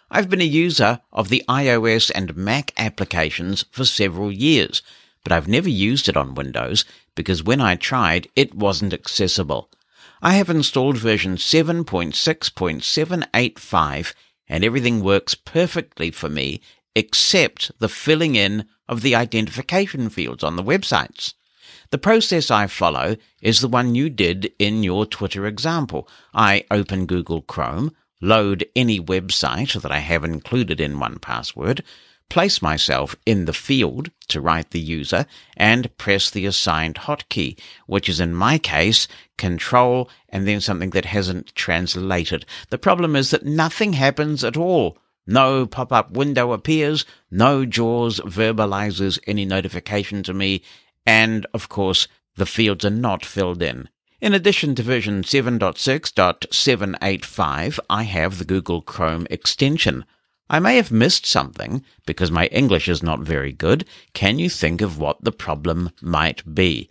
I've 0.09 0.29
been 0.29 0.41
a 0.41 0.45
user 0.45 1.01
of 1.11 1.29
the 1.29 1.43
iOS 1.47 2.11
and 2.15 2.35
Mac 2.35 2.73
applications 2.77 3.65
for 3.71 3.85
several 3.85 4.31
years 4.31 4.81
but 5.25 5.33
I've 5.33 5.47
never 5.47 5.67
used 5.67 6.07
it 6.07 6.15
on 6.15 6.35
Windows 6.35 6.85
because 7.15 7.43
when 7.43 7.59
I 7.59 7.75
tried, 7.75 8.27
it 8.35 8.53
wasn't 8.53 8.93
accessible. 8.93 9.71
I 10.21 10.35
have 10.35 10.51
installed 10.51 10.97
version 10.97 11.37
7.6.785 11.37 14.13
and 14.47 14.63
everything 14.63 15.01
works 15.01 15.33
perfectly 15.33 16.11
for 16.11 16.29
me 16.29 16.61
except 16.95 17.71
the 17.79 17.89
filling 17.89 18.35
in 18.35 18.67
of 18.87 19.01
the 19.01 19.15
identification 19.15 20.09
fields 20.09 20.43
on 20.43 20.57
the 20.57 20.63
websites. 20.63 21.33
The 21.89 21.97
process 21.97 22.51
I 22.51 22.67
follow 22.67 23.15
is 23.41 23.61
the 23.61 23.67
one 23.67 23.95
you 23.95 24.11
did 24.11 24.53
in 24.59 24.83
your 24.83 25.07
Twitter 25.07 25.47
example. 25.47 26.07
I 26.35 26.65
open 26.69 27.07
Google 27.07 27.41
Chrome, 27.41 27.95
load 28.21 28.63
any 28.75 28.99
website 28.99 29.81
that 29.81 29.91
I 29.91 29.97
have 29.99 30.23
included 30.23 30.79
in 30.79 30.99
1Password, 30.99 31.81
place 32.29 32.61
myself 32.61 33.15
in 33.25 33.45
the 33.45 33.53
field 33.53 34.11
to 34.27 34.41
write 34.41 34.71
the 34.71 34.79
user 34.79 35.25
and 35.55 35.95
press 35.97 36.29
the 36.29 36.45
assigned 36.45 36.95
hotkey, 36.95 37.57
which 37.87 38.09
is 38.09 38.19
in 38.19 38.33
my 38.33 38.57
case 38.57 39.07
control 39.37 40.09
and 40.29 40.47
then 40.47 40.61
something 40.61 40.91
that 40.91 41.05
hasn't 41.05 41.53
translated. 41.55 42.45
The 42.69 42.77
problem 42.77 43.15
is 43.15 43.31
that 43.31 43.45
nothing 43.45 43.93
happens 43.93 44.43
at 44.43 44.57
all. 44.57 44.97
No 45.27 45.65
pop-up 45.65 46.11
window 46.11 46.51
appears, 46.51 47.03
no 47.31 47.65
JAWS 47.65 48.19
verbalizes 48.21 49.17
any 49.25 49.45
notification 49.45 50.21
to 50.23 50.33
me, 50.33 50.61
and 51.05 51.47
of 51.53 51.69
course, 51.69 52.07
the 52.35 52.45
fields 52.45 52.83
are 52.85 52.91
not 52.91 53.25
filled 53.25 53.63
in. 53.63 53.89
In 54.21 54.33
addition 54.33 54.75
to 54.75 54.83
version 54.83 55.23
7.6.785, 55.23 57.79
I 57.89 58.03
have 58.03 58.37
the 58.37 58.45
Google 58.45 58.81
Chrome 58.81 59.27
extension. 59.29 60.05
I 60.49 60.59
may 60.59 60.75
have 60.75 60.91
missed 60.91 61.25
something 61.25 61.83
because 62.05 62.29
my 62.29 62.45
English 62.47 62.87
is 62.87 63.01
not 63.01 63.21
very 63.21 63.51
good. 63.51 63.85
Can 64.13 64.37
you 64.37 64.49
think 64.49 64.81
of 64.81 64.99
what 64.99 65.23
the 65.23 65.31
problem 65.31 65.89
might 66.01 66.53
be? 66.53 66.89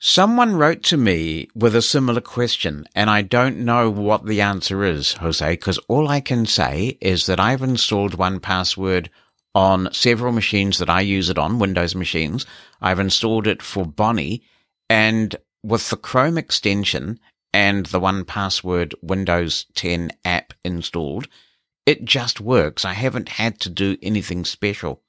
Someone 0.00 0.56
wrote 0.56 0.82
to 0.84 0.96
me 0.96 1.48
with 1.54 1.74
a 1.74 1.80
similar 1.80 2.20
question, 2.20 2.86
and 2.94 3.08
I 3.08 3.22
don't 3.22 3.58
know 3.58 3.88
what 3.90 4.26
the 4.26 4.40
answer 4.40 4.84
is, 4.84 5.14
Jose, 5.14 5.50
because 5.52 5.78
all 5.88 6.08
I 6.08 6.20
can 6.20 6.44
say 6.46 6.98
is 7.00 7.26
that 7.26 7.40
I've 7.40 7.62
installed 7.62 8.18
1Password 8.18 9.08
on 9.54 9.92
several 9.92 10.32
machines 10.32 10.78
that 10.78 10.90
I 10.90 11.00
use 11.00 11.30
it 11.30 11.38
on, 11.38 11.58
Windows 11.58 11.94
machines. 11.94 12.44
I've 12.82 12.98
installed 13.00 13.46
it 13.46 13.62
for 13.62 13.86
Bonnie, 13.86 14.42
and 14.90 15.36
with 15.62 15.88
the 15.88 15.96
Chrome 15.96 16.36
extension 16.36 17.18
and 17.52 17.86
the 17.86 18.00
1Password 18.00 18.94
Windows 19.00 19.66
10 19.74 20.10
app 20.24 20.52
installed, 20.64 21.28
it 21.86 22.04
just 22.04 22.40
works. 22.40 22.84
I 22.84 22.92
haven't 22.94 23.28
had 23.28 23.60
to 23.60 23.70
do 23.70 23.96
anything 24.02 24.44
special. 24.44 25.02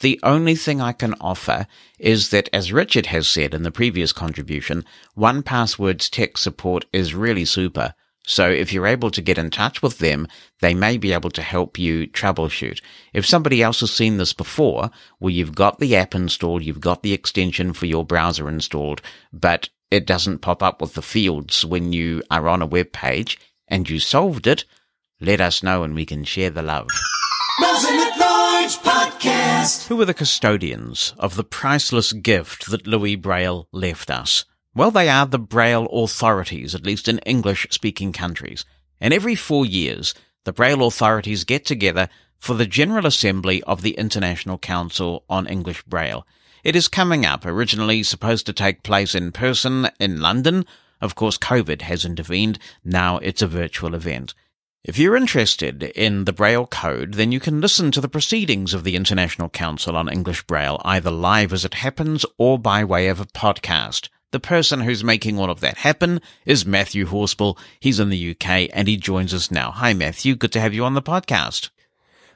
The 0.00 0.18
only 0.22 0.56
thing 0.56 0.80
I 0.80 0.92
can 0.92 1.14
offer 1.20 1.66
is 1.98 2.30
that, 2.30 2.48
as 2.52 2.72
Richard 2.72 3.06
has 3.06 3.28
said 3.28 3.54
in 3.54 3.62
the 3.62 3.70
previous 3.70 4.12
contribution, 4.12 4.84
1Password's 5.16 6.08
tech 6.08 6.36
support 6.38 6.84
is 6.92 7.14
really 7.14 7.44
super. 7.44 7.94
So 8.24 8.48
if 8.48 8.72
you're 8.72 8.86
able 8.86 9.10
to 9.10 9.20
get 9.22 9.38
in 9.38 9.50
touch 9.50 9.82
with 9.82 9.98
them, 9.98 10.28
they 10.60 10.74
may 10.74 10.96
be 10.96 11.12
able 11.12 11.30
to 11.30 11.42
help 11.42 11.78
you 11.78 12.06
troubleshoot. 12.06 12.80
If 13.12 13.26
somebody 13.26 13.62
else 13.62 13.80
has 13.80 13.90
seen 13.90 14.16
this 14.16 14.32
before, 14.32 14.90
where 15.18 15.32
you've 15.32 15.54
got 15.54 15.80
the 15.80 15.96
app 15.96 16.14
installed, 16.14 16.62
you've 16.62 16.80
got 16.80 17.02
the 17.02 17.12
extension 17.12 17.72
for 17.72 17.86
your 17.86 18.04
browser 18.04 18.48
installed, 18.48 19.02
but 19.32 19.68
it 19.90 20.06
doesn't 20.06 20.38
pop 20.38 20.62
up 20.62 20.80
with 20.80 20.94
the 20.94 21.02
fields 21.02 21.64
when 21.64 21.92
you 21.92 22.22
are 22.30 22.48
on 22.48 22.62
a 22.62 22.66
web 22.66 22.92
page 22.92 23.38
and 23.66 23.90
you 23.90 23.98
solved 23.98 24.46
it, 24.46 24.64
let 25.22 25.40
us 25.40 25.62
know 25.62 25.84
and 25.84 25.94
we 25.94 26.04
can 26.04 26.24
share 26.24 26.50
the 26.50 26.62
love. 26.62 26.88
Who 29.88 30.00
are 30.00 30.04
the 30.04 30.14
custodians 30.14 31.14
of 31.18 31.36
the 31.36 31.44
priceless 31.44 32.12
gift 32.12 32.70
that 32.70 32.86
Louis 32.86 33.14
Braille 33.16 33.68
left 33.72 34.10
us? 34.10 34.44
Well, 34.74 34.90
they 34.90 35.08
are 35.08 35.26
the 35.26 35.38
Braille 35.38 35.86
authorities, 35.86 36.74
at 36.74 36.84
least 36.84 37.06
in 37.06 37.18
English 37.20 37.68
speaking 37.70 38.12
countries. 38.12 38.64
And 39.00 39.14
every 39.14 39.34
four 39.34 39.64
years, 39.64 40.14
the 40.44 40.52
Braille 40.52 40.84
authorities 40.86 41.44
get 41.44 41.64
together 41.64 42.08
for 42.38 42.54
the 42.54 42.66
General 42.66 43.06
Assembly 43.06 43.62
of 43.62 43.82
the 43.82 43.92
International 43.92 44.58
Council 44.58 45.24
on 45.30 45.46
English 45.46 45.84
Braille. 45.84 46.26
It 46.64 46.74
is 46.74 46.88
coming 46.88 47.24
up, 47.24 47.46
originally 47.46 48.02
supposed 48.02 48.46
to 48.46 48.52
take 48.52 48.82
place 48.82 49.14
in 49.14 49.30
person 49.30 49.88
in 50.00 50.20
London. 50.20 50.64
Of 51.00 51.14
course, 51.14 51.38
COVID 51.38 51.82
has 51.82 52.04
intervened. 52.04 52.58
Now 52.84 53.18
it's 53.18 53.42
a 53.42 53.46
virtual 53.46 53.94
event. 53.94 54.34
If 54.84 54.98
you're 54.98 55.14
interested 55.14 55.84
in 55.84 56.24
the 56.24 56.32
Braille 56.32 56.66
code, 56.66 57.14
then 57.14 57.30
you 57.30 57.38
can 57.38 57.60
listen 57.60 57.92
to 57.92 58.00
the 58.00 58.08
proceedings 58.08 58.74
of 58.74 58.82
the 58.82 58.96
International 58.96 59.48
Council 59.48 59.96
on 59.96 60.08
English 60.08 60.42
Braille 60.42 60.82
either 60.84 61.08
live 61.08 61.52
as 61.52 61.64
it 61.64 61.74
happens 61.74 62.26
or 62.36 62.58
by 62.58 62.82
way 62.82 63.06
of 63.06 63.20
a 63.20 63.26
podcast. 63.26 64.08
The 64.32 64.40
person 64.40 64.80
who's 64.80 65.04
making 65.04 65.38
all 65.38 65.50
of 65.50 65.60
that 65.60 65.76
happen 65.76 66.20
is 66.44 66.66
Matthew 66.66 67.06
Horspool. 67.06 67.56
He's 67.78 68.00
in 68.00 68.10
the 68.10 68.32
UK 68.32 68.70
and 68.72 68.88
he 68.88 68.96
joins 68.96 69.32
us 69.32 69.52
now. 69.52 69.70
Hi, 69.70 69.92
Matthew. 69.92 70.34
Good 70.34 70.50
to 70.50 70.60
have 70.60 70.74
you 70.74 70.84
on 70.84 70.94
the 70.94 71.00
podcast. 71.00 71.70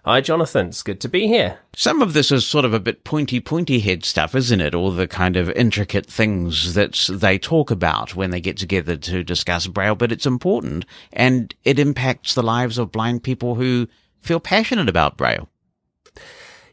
Hi, 0.06 0.20
Jonathan. 0.20 0.68
It's 0.68 0.84
good 0.84 1.00
to 1.00 1.08
be 1.08 1.26
here. 1.26 1.58
Some 1.74 2.00
of 2.00 2.12
this 2.12 2.30
is 2.30 2.46
sort 2.46 2.64
of 2.64 2.72
a 2.72 2.78
bit 2.78 3.02
pointy, 3.02 3.40
pointy 3.40 3.80
head 3.80 4.04
stuff, 4.04 4.36
isn't 4.36 4.60
it? 4.60 4.72
All 4.72 4.92
the 4.92 5.08
kind 5.08 5.36
of 5.36 5.50
intricate 5.50 6.06
things 6.06 6.74
that 6.74 7.08
they 7.10 7.38
talk 7.38 7.72
about 7.72 8.14
when 8.14 8.30
they 8.30 8.40
get 8.40 8.56
together 8.56 8.96
to 8.98 9.24
discuss 9.24 9.66
Braille, 9.66 9.96
but 9.96 10.12
it's 10.12 10.24
important 10.24 10.84
and 11.12 11.52
it 11.64 11.80
impacts 11.80 12.36
the 12.36 12.44
lives 12.44 12.78
of 12.78 12.92
blind 12.92 13.24
people 13.24 13.56
who 13.56 13.88
feel 14.20 14.38
passionate 14.38 14.88
about 14.88 15.16
Braille. 15.16 15.48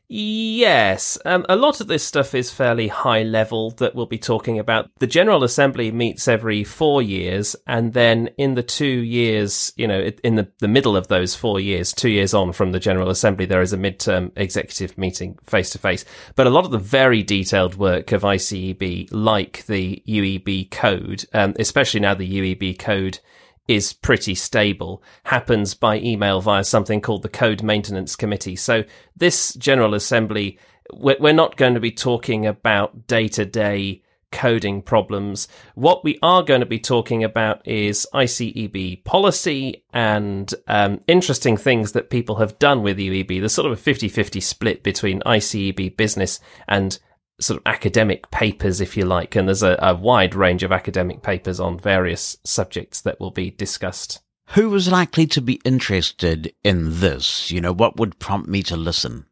Yes, 0.10 1.18
um, 1.26 1.46
a 1.50 1.56
lot 1.56 1.82
of 1.82 1.88
this 1.88 2.04
stuff 2.04 2.36
is 2.36 2.52
fairly 2.52 2.90
high 2.90 3.24
level 3.24 3.72
that 3.72 3.96
we'll 3.96 4.06
be 4.06 4.18
talking 4.18 4.60
about. 4.60 4.92
The 5.00 5.08
General 5.08 5.44
Assembly 5.44 5.92
meets 5.92 6.28
every 6.28 6.64
four 6.64 7.02
years, 7.02 7.56
and 7.66 7.94
then 7.94 8.28
in 8.38 8.56
the 8.56 8.64
two 8.64 8.86
years, 8.86 9.72
you 9.76 9.88
know, 9.88 10.12
in 10.24 10.36
the, 10.36 10.50
the 10.60 10.68
middle 10.68 10.98
of 10.98 11.08
those 11.08 11.36
four 11.36 11.60
years, 11.60 11.94
two 11.94 12.10
years 12.10 12.34
on 12.34 12.52
from 12.52 12.74
the 12.74 12.80
General 12.80 13.10
Assembly, 13.10 13.46
there 13.46 13.62
is 13.62 13.74
a 13.74 13.78
midterm 13.78 14.32
executive 14.36 14.98
meeting 14.98 15.40
face 15.46 15.70
to 15.72 15.80
face. 15.80 16.06
But 16.36 16.48
a 16.48 16.52
lot 16.52 16.66
of 16.66 16.72
the 16.72 16.78
very 16.78 17.24
detailed 17.24 17.76
work 17.76 18.12
of 18.12 18.24
ICEB, 18.24 19.08
like 19.12 19.66
the 19.68 20.04
UEB 20.08 20.70
code, 20.70 21.26
um, 21.34 21.56
especially 21.58 22.02
now 22.02 22.14
the 22.14 22.56
UEB 22.56 22.78
code 22.78 23.20
is 23.68 23.94
pretty 23.94 24.36
stable 24.36 25.02
happens 25.26 25.74
by 25.74 25.98
email 26.00 26.42
via 26.42 26.64
something 26.64 27.02
called 27.02 27.24
the 27.24 27.30
Code 27.30 27.64
Maintenance 27.64 28.16
Committee. 28.16 28.56
So 28.56 28.84
this 29.16 29.54
General 29.54 29.94
Assembly, 29.94 30.60
we're 30.92 31.34
not 31.34 31.56
going 31.56 31.74
to 31.74 31.80
be 31.80 31.92
talking 31.92 32.46
about 32.46 33.08
day 33.08 33.28
to 33.30 33.46
day 33.46 34.04
coding 34.34 34.82
problems. 34.82 35.48
What 35.76 36.04
we 36.04 36.18
are 36.22 36.44
going 36.44 36.60
to 36.60 36.66
be 36.66 36.80
talking 36.80 37.24
about 37.24 37.66
is 37.66 38.08
ICEB 38.14 39.06
policy 39.06 39.86
and 39.94 40.54
um, 40.68 41.00
interesting 41.08 41.56
things 41.56 41.94
that 41.94 42.10
people 42.10 42.38
have 42.38 42.60
done 42.60 42.82
with 42.82 42.98
UEB. 42.98 43.40
There's 43.40 43.54
sort 43.54 43.68
of 43.68 43.74
a 43.74 43.82
50 43.82 44.10
50 44.10 44.42
split 44.42 44.84
between 44.84 45.22
ICEB 45.22 45.96
business 45.96 46.40
and 46.68 47.00
sort 47.40 47.58
of 47.58 47.64
academic 47.66 48.30
papers, 48.32 48.80
if 48.80 48.96
you 48.96 49.06
like, 49.06 49.36
and 49.36 49.48
there's 49.48 49.64
a, 49.64 49.78
a, 49.80 49.96
wide 49.96 50.36
range 50.36 50.64
of 50.64 50.72
academic 50.72 51.22
papers 51.22 51.60
on 51.60 51.78
various 51.78 52.38
subjects 52.44 53.02
that 53.02 53.20
will 53.20 53.32
be 53.32 53.52
discussed. 53.52 54.22
Who 54.50 54.70
was 54.70 54.92
likely 54.92 55.26
to 55.28 55.42
be 55.42 55.60
interested 55.66 56.54
in 56.64 57.00
this? 57.00 57.50
You 57.50 57.62
know, 57.62 57.74
what 57.74 57.98
would 57.98 58.20
prompt 58.20 58.48
me 58.48 58.62
to 58.64 58.78
listen? 58.78 59.26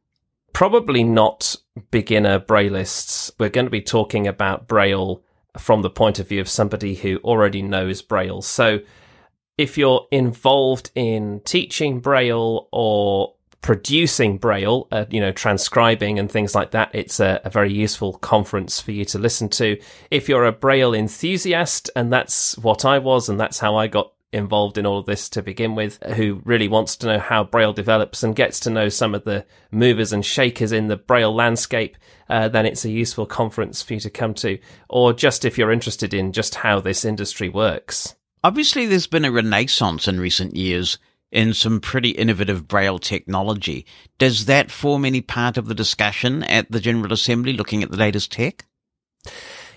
Probably 0.54 1.04
not 1.04 1.56
beginner 1.92 2.40
Braillists. 2.40 3.32
We're 3.40 3.50
going 3.50 3.68
to 3.68 3.72
be 3.72 3.82
talking 3.82 4.28
about 4.28 4.68
Braille 4.68 5.22
from 5.58 5.82
the 5.82 5.90
point 5.90 6.20
of 6.20 6.28
view 6.28 6.42
of 6.42 6.50
somebody 6.50 6.96
who 6.96 7.18
already 7.18 7.62
knows 7.62 8.02
Braille. 8.02 8.42
So 8.42 8.80
if 9.58 9.78
you're 9.78 10.08
involved 10.12 10.92
in 10.96 11.42
teaching 11.46 12.00
Braille 12.00 12.68
or 12.72 13.36
producing 13.62 14.38
Braille, 14.38 14.88
uh, 14.92 15.06
you 15.10 15.20
know, 15.20 15.32
transcribing 15.32 16.18
and 16.18 16.32
things 16.32 16.56
like 16.56 16.72
that, 16.72 16.90
it's 16.94 17.20
a, 17.20 17.42
a, 17.44 17.50
very 17.50 17.72
useful 17.72 18.14
conference 18.14 18.82
for 18.82 18.92
you 18.92 19.06
to 19.06 19.20
listen 19.20 19.50
to. 19.50 19.80
If 20.10 20.28
you're 20.28 20.46
a 20.46 20.52
Braille 20.52 20.94
enthusiast, 20.94 21.90
and 21.96 22.12
that's 22.12 22.58
what 22.58 22.86
I 22.86 22.98
was, 22.98 23.30
and 23.30 23.40
that's 23.40 23.60
how 23.60 23.76
I 23.76 23.88
got 23.88 24.14
involved 24.34 24.78
in 24.78 24.86
all 24.86 24.98
of 24.98 25.06
this 25.06 25.30
to 25.30 25.44
begin 25.44 25.76
with, 25.76 26.02
who 26.16 26.42
really 26.44 26.68
wants 26.68 26.96
to 26.98 27.08
know 27.08 27.20
how 27.20 27.44
Braille 27.44 27.74
develops 27.74 28.24
and 28.24 28.36
gets 28.36 28.60
to 28.62 28.70
know 28.70 28.90
some 28.90 29.14
of 29.14 29.26
the 29.26 29.46
movers 29.72 30.12
and 30.12 30.26
shakers 30.26 30.72
in 30.72 30.88
the 30.88 30.98
Braille 30.98 31.34
landscape, 31.34 31.98
uh, 32.30 32.48
then 32.48 32.66
it's 32.66 32.86
a 32.86 32.90
useful 32.90 33.26
conference 33.26 33.84
for 33.84 33.94
you 33.94 34.00
to 34.00 34.10
come 34.10 34.34
to. 34.36 34.58
Or 34.90 35.14
just 35.14 35.46
if 35.46 35.58
you're 35.58 35.72
interested 35.72 36.14
in 36.14 36.32
just 36.32 36.56
how 36.56 36.80
this 36.80 37.06
industry 37.06 37.50
works. 37.50 38.16
Obviously, 38.44 38.88
there's 38.88 39.06
been 39.06 39.26
a 39.26 39.32
renaissance 39.32 40.08
in 40.08 40.20
recent 40.20 40.56
years 40.56 40.98
in 41.32 41.54
some 41.54 41.80
pretty 41.80 42.10
innovative 42.10 42.68
Braille 42.68 43.00
technology. 43.00 43.86
Does 44.18 44.46
that 44.46 44.72
form 44.72 45.06
any 45.06 45.22
part 45.22 45.58
of 45.58 45.68
the 45.68 45.76
discussion 45.76 46.44
at 46.44 46.72
the 46.72 46.80
General 46.80 47.14
Assembly 47.14 47.54
looking 47.54 47.84
at 47.84 47.92
the 47.92 47.98
latest 47.98 48.32
tech? 48.32 48.66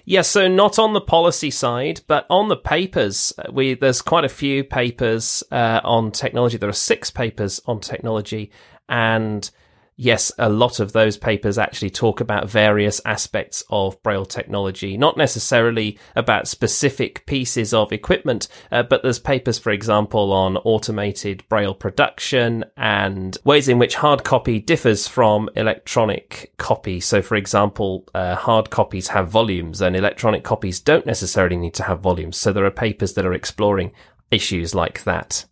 Yes, 0.07 0.29
so 0.29 0.49
not 0.49 0.79
on 0.79 0.93
the 0.93 1.01
policy 1.01 1.51
side, 1.51 2.03
but 2.07 2.27
on 2.29 2.49
the 2.49 2.57
papers, 2.57 3.33
uh, 3.39 3.51
we 3.51 3.75
there's 3.75 4.03
quite 4.03 4.25
a 4.25 4.29
few 4.29 4.63
papers 4.63 5.43
uh, 5.51 5.81
on 5.83 6.11
technology. 6.11 6.59
There 6.59 6.69
are 6.69 6.75
six 6.75 7.11
papers 7.11 7.61
on 7.67 7.81
technology, 7.81 8.51
and 8.87 9.51
yes, 9.97 10.33
a 10.39 10.49
lot 10.49 10.81
of 10.81 10.93
those 10.93 11.17
papers 11.17 11.59
actually 11.59 11.91
talk 11.91 12.21
about 12.21 12.49
various 12.49 13.01
aspects 13.05 13.63
of 13.71 14.03
Braille 14.03 14.25
technology, 14.25 14.97
not 14.97 15.17
necessarily 15.17 15.99
about 16.17 16.49
specific 16.49 17.25
pieces 17.27 17.73
of 17.73 17.93
equipment, 17.93 18.49
uh, 18.73 18.83
but 18.83 19.03
there's 19.03 19.19
papers, 19.19 19.59
for 19.59 19.71
example, 19.71 20.33
on 20.33 20.57
automated 20.59 21.45
Braille 21.49 21.75
production 21.75 22.65
and 22.77 23.39
ways 23.45 23.69
in 23.69 23.79
which 23.79 23.97
hard 23.97 24.25
copy 24.25 24.59
differs 24.59 25.07
from 25.07 25.49
electronic 25.55 26.53
copy. 26.57 27.01
So, 27.01 27.23
for 27.23 27.37
example, 27.37 28.07
uh, 28.15 28.35
hard 28.35 28.71
copies 28.71 29.09
have 29.09 29.29
volumes 29.29 29.81
and 29.81 29.95
electronic 29.95 30.45
copies 30.45 30.81
don't 30.81 31.07
necessarily 31.07 31.57
need 31.57 31.75
to 31.75 31.85
have 31.85 32.01
volumes. 32.01 32.37
So 32.37 32.53
there 32.53 32.65
are 32.65 32.71
papers 32.71 33.15
that 33.15 33.27
are 33.27 33.33
exploring 33.33 33.93
issues 34.31 34.75
like 34.75 35.05
that. 35.05 35.45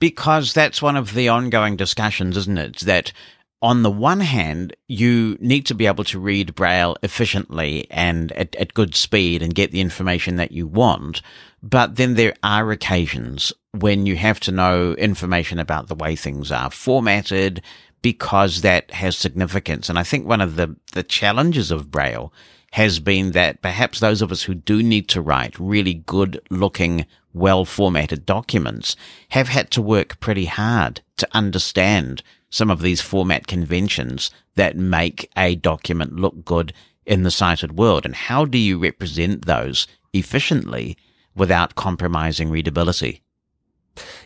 Because 0.00 0.52
that's 0.52 0.82
one 0.82 0.96
of 0.96 1.14
the 1.14 1.28
ongoing 1.28 1.76
discussions, 1.76 2.36
isn't 2.36 2.58
it? 2.58 2.78
That 2.80 3.12
on 3.60 3.82
the 3.82 3.90
one 3.90 4.20
hand, 4.20 4.76
you 4.86 5.36
need 5.40 5.66
to 5.66 5.74
be 5.74 5.86
able 5.86 6.04
to 6.04 6.20
read 6.20 6.54
Braille 6.54 6.96
efficiently 7.02 7.86
and 7.90 8.30
at, 8.32 8.54
at, 8.54 8.74
good 8.74 8.94
speed 8.94 9.42
and 9.42 9.54
get 9.54 9.72
the 9.72 9.80
information 9.80 10.36
that 10.36 10.52
you 10.52 10.66
want. 10.66 11.22
But 11.62 11.96
then 11.96 12.14
there 12.14 12.34
are 12.44 12.70
occasions 12.70 13.52
when 13.72 14.06
you 14.06 14.16
have 14.16 14.38
to 14.40 14.52
know 14.52 14.92
information 14.92 15.58
about 15.58 15.88
the 15.88 15.96
way 15.96 16.14
things 16.14 16.52
are 16.52 16.70
formatted 16.70 17.60
because 18.00 18.60
that 18.60 18.92
has 18.92 19.16
significance. 19.16 19.88
And 19.88 19.98
I 19.98 20.04
think 20.04 20.26
one 20.26 20.40
of 20.40 20.54
the, 20.54 20.76
the 20.92 21.02
challenges 21.02 21.72
of 21.72 21.90
Braille 21.90 22.32
has 22.72 23.00
been 23.00 23.32
that 23.32 23.60
perhaps 23.60 23.98
those 23.98 24.22
of 24.22 24.30
us 24.30 24.42
who 24.42 24.54
do 24.54 24.82
need 24.84 25.08
to 25.08 25.20
write 25.20 25.58
really 25.58 25.94
good 25.94 26.40
looking, 26.48 27.06
well 27.32 27.64
formatted 27.64 28.24
documents 28.24 28.94
have 29.30 29.48
had 29.48 29.72
to 29.72 29.82
work 29.82 30.20
pretty 30.20 30.44
hard 30.44 31.00
to 31.18 31.28
understand 31.32 32.22
some 32.50 32.70
of 32.70 32.80
these 32.80 33.00
format 33.00 33.46
conventions 33.46 34.30
that 34.54 34.76
make 34.76 35.30
a 35.36 35.54
document 35.54 36.16
look 36.16 36.44
good 36.44 36.72
in 37.04 37.22
the 37.22 37.30
sighted 37.30 37.78
world? 37.78 38.04
And 38.04 38.14
how 38.14 38.44
do 38.44 38.58
you 38.58 38.78
represent 38.78 39.46
those 39.46 39.86
efficiently 40.12 40.96
without 41.34 41.74
compromising 41.74 42.50
readability? 42.50 43.22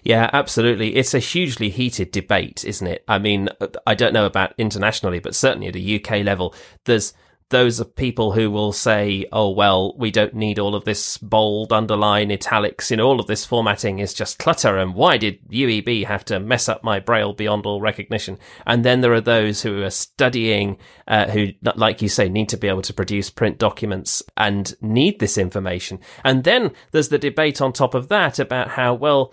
Yeah, 0.02 0.28
absolutely. 0.32 0.97
It's 0.97 1.14
a 1.14 1.19
hugely 1.19 1.70
heated 1.70 2.10
debate, 2.10 2.64
isn't 2.64 2.86
it? 2.86 3.05
I 3.09 3.19
mean, 3.19 3.48
I 3.86 3.94
don't 3.94 4.12
know 4.12 4.27
about 4.27 4.55
internationally, 4.59 5.19
but 5.19 5.35
certainly 5.35 5.69
at 5.69 5.77
a 5.77 5.97
UK 5.97 6.24
level, 6.24 6.55
there's 6.85 7.14
those 7.53 7.81
are 7.81 7.85
people 7.85 8.33
who 8.33 8.51
will 8.51 8.73
say, 8.73 9.27
oh, 9.31 9.51
well, 9.51 9.95
we 9.99 10.11
don't 10.11 10.35
need 10.35 10.59
all 10.59 10.74
of 10.74 10.85
this 10.85 11.19
bold, 11.19 11.70
underline, 11.70 12.33
italics, 12.33 12.91
you 12.91 12.97
know, 12.97 13.07
all 13.07 13.20
of 13.20 13.27
this 13.27 13.45
formatting 13.45 13.99
is 13.99 14.15
just 14.15 14.39
clutter. 14.39 14.79
And 14.79 14.95
why 14.95 15.19
did 15.19 15.39
UEB 15.51 16.07
have 16.07 16.24
to 16.24 16.41
mess 16.41 16.69
up 16.69 16.83
my 16.83 16.99
braille 16.99 17.35
beyond 17.35 17.66
all 17.66 17.81
recognition? 17.81 18.39
And 18.66 18.85
then 18.85 19.03
there 19.03 19.12
are 19.12 19.20
those 19.20 19.62
who 19.62 19.83
are 19.83 19.91
studying, 19.91 20.79
uh, 21.07 21.27
who, 21.29 21.49
like 21.77 22.01
you 22.01 22.09
say, 22.09 22.29
need 22.29 22.49
to 22.49 22.57
be 22.57 22.69
able 22.69 22.83
to 22.83 22.95
produce 22.95 23.29
print 23.29 23.59
documents 23.59 24.23
and 24.37 24.74
need 24.81 25.20
this 25.20 25.37
information. 25.37 26.01
And 26.24 26.45
then 26.45 26.73
there's 26.91 27.11
the 27.11 27.19
debate 27.19 27.61
on 27.61 27.74
top 27.74 27.95
of 27.95 28.09
that 28.09 28.39
about 28.39 28.70
how, 28.70 28.95
well, 28.95 29.33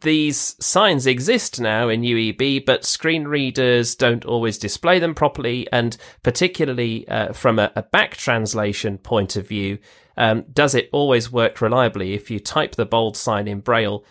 these 0.00 0.56
signs 0.64 1.06
exist 1.06 1.60
now 1.60 1.88
in 1.88 2.02
UEB, 2.02 2.64
but 2.64 2.84
screen 2.84 3.24
readers 3.24 3.94
don't 3.94 4.24
always 4.24 4.58
display 4.58 4.98
them 4.98 5.14
properly. 5.14 5.66
And 5.72 5.96
particularly 6.22 7.06
uh, 7.08 7.32
from 7.32 7.58
a, 7.58 7.72
a, 7.74 7.82
back 7.82 8.16
translation 8.16 8.98
point 8.98 9.36
of 9.36 9.48
view, 9.48 9.78
um, 10.16 10.44
does 10.52 10.74
it 10.74 10.88
always 10.92 11.30
work 11.30 11.60
reliably? 11.60 12.14
If 12.14 12.30
you 12.30 12.40
type 12.40 12.74
the 12.74 12.86
bold 12.86 13.16
sign 13.16 13.48
in 13.48 13.60
Braille, 13.60 14.04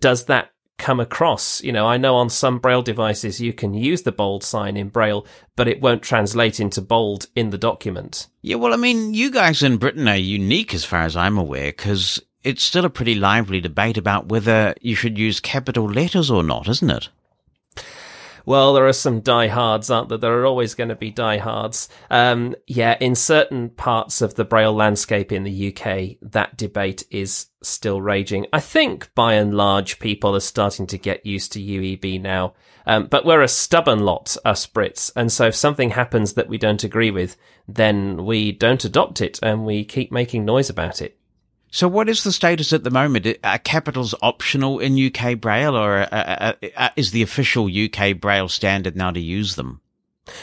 does 0.00 0.26
that 0.26 0.50
come 0.78 1.00
across? 1.00 1.62
You 1.62 1.72
know, 1.72 1.86
I 1.86 1.96
know 1.96 2.16
on 2.16 2.30
some 2.30 2.58
Braille 2.58 2.82
devices 2.82 3.40
you 3.40 3.52
can 3.52 3.74
use 3.74 4.02
the 4.02 4.12
bold 4.12 4.44
sign 4.44 4.76
in 4.76 4.88
Braille, 4.88 5.26
but 5.56 5.68
it 5.68 5.80
won't 5.80 6.02
translate 6.02 6.60
into 6.60 6.80
bold 6.80 7.26
in 7.34 7.50
the 7.50 7.58
document. 7.58 8.28
Yeah, 8.42 8.56
well, 8.56 8.72
I 8.72 8.76
mean, 8.76 9.14
you 9.14 9.30
guys 9.30 9.62
in 9.62 9.78
Britain 9.78 10.08
are 10.08 10.16
unique 10.16 10.74
as 10.74 10.84
far 10.84 11.02
as 11.02 11.16
I'm 11.16 11.36
aware, 11.36 11.70
because 11.70 12.20
it's 12.44 12.62
still 12.62 12.84
a 12.84 12.90
pretty 12.90 13.14
lively 13.14 13.60
debate 13.60 13.96
about 13.96 14.28
whether 14.28 14.74
you 14.80 14.94
should 14.94 15.18
use 15.18 15.40
capital 15.40 15.86
letters 15.86 16.30
or 16.30 16.42
not, 16.42 16.68
isn't 16.68 16.90
it? 16.90 17.08
Well, 18.48 18.72
there 18.72 18.88
are 18.88 18.94
some 18.94 19.20
diehards, 19.20 19.90
aren't 19.90 20.08
there? 20.08 20.16
There 20.16 20.40
are 20.40 20.46
always 20.46 20.74
going 20.74 20.88
to 20.88 20.96
be 20.96 21.10
diehards. 21.10 21.86
Um, 22.08 22.54
yeah, 22.66 22.96
in 22.98 23.14
certain 23.14 23.68
parts 23.68 24.22
of 24.22 24.36
the 24.36 24.44
Braille 24.46 24.72
landscape 24.72 25.32
in 25.32 25.44
the 25.44 25.68
UK, 25.68 26.16
that 26.22 26.56
debate 26.56 27.04
is 27.10 27.48
still 27.62 28.00
raging. 28.00 28.46
I 28.50 28.60
think 28.60 29.14
by 29.14 29.34
and 29.34 29.52
large, 29.52 29.98
people 29.98 30.34
are 30.34 30.40
starting 30.40 30.86
to 30.86 30.96
get 30.96 31.26
used 31.26 31.52
to 31.52 31.60
UEB 31.60 32.22
now. 32.22 32.54
Um, 32.86 33.08
but 33.08 33.26
we're 33.26 33.42
a 33.42 33.48
stubborn 33.48 33.98
lot, 33.98 34.34
us 34.46 34.66
Brits. 34.66 35.12
And 35.14 35.30
so 35.30 35.48
if 35.48 35.54
something 35.54 35.90
happens 35.90 36.32
that 36.32 36.48
we 36.48 36.56
don't 36.56 36.82
agree 36.82 37.10
with, 37.10 37.36
then 37.68 38.24
we 38.24 38.50
don't 38.50 38.82
adopt 38.82 39.20
it 39.20 39.38
and 39.42 39.66
we 39.66 39.84
keep 39.84 40.10
making 40.10 40.46
noise 40.46 40.70
about 40.70 41.02
it. 41.02 41.17
So, 41.70 41.86
what 41.86 42.08
is 42.08 42.24
the 42.24 42.32
status 42.32 42.72
at 42.72 42.84
the 42.84 42.90
moment? 42.90 43.26
Are 43.44 43.58
capitals 43.58 44.14
optional 44.22 44.78
in 44.78 44.98
UK 44.98 45.38
Braille, 45.38 45.76
or 45.76 45.98
uh, 46.00 46.06
uh, 46.12 46.52
uh, 46.76 46.88
is 46.96 47.10
the 47.10 47.22
official 47.22 47.68
UK 47.68 48.18
Braille 48.18 48.48
standard 48.48 48.96
now 48.96 49.10
to 49.10 49.20
use 49.20 49.56
them? 49.56 49.80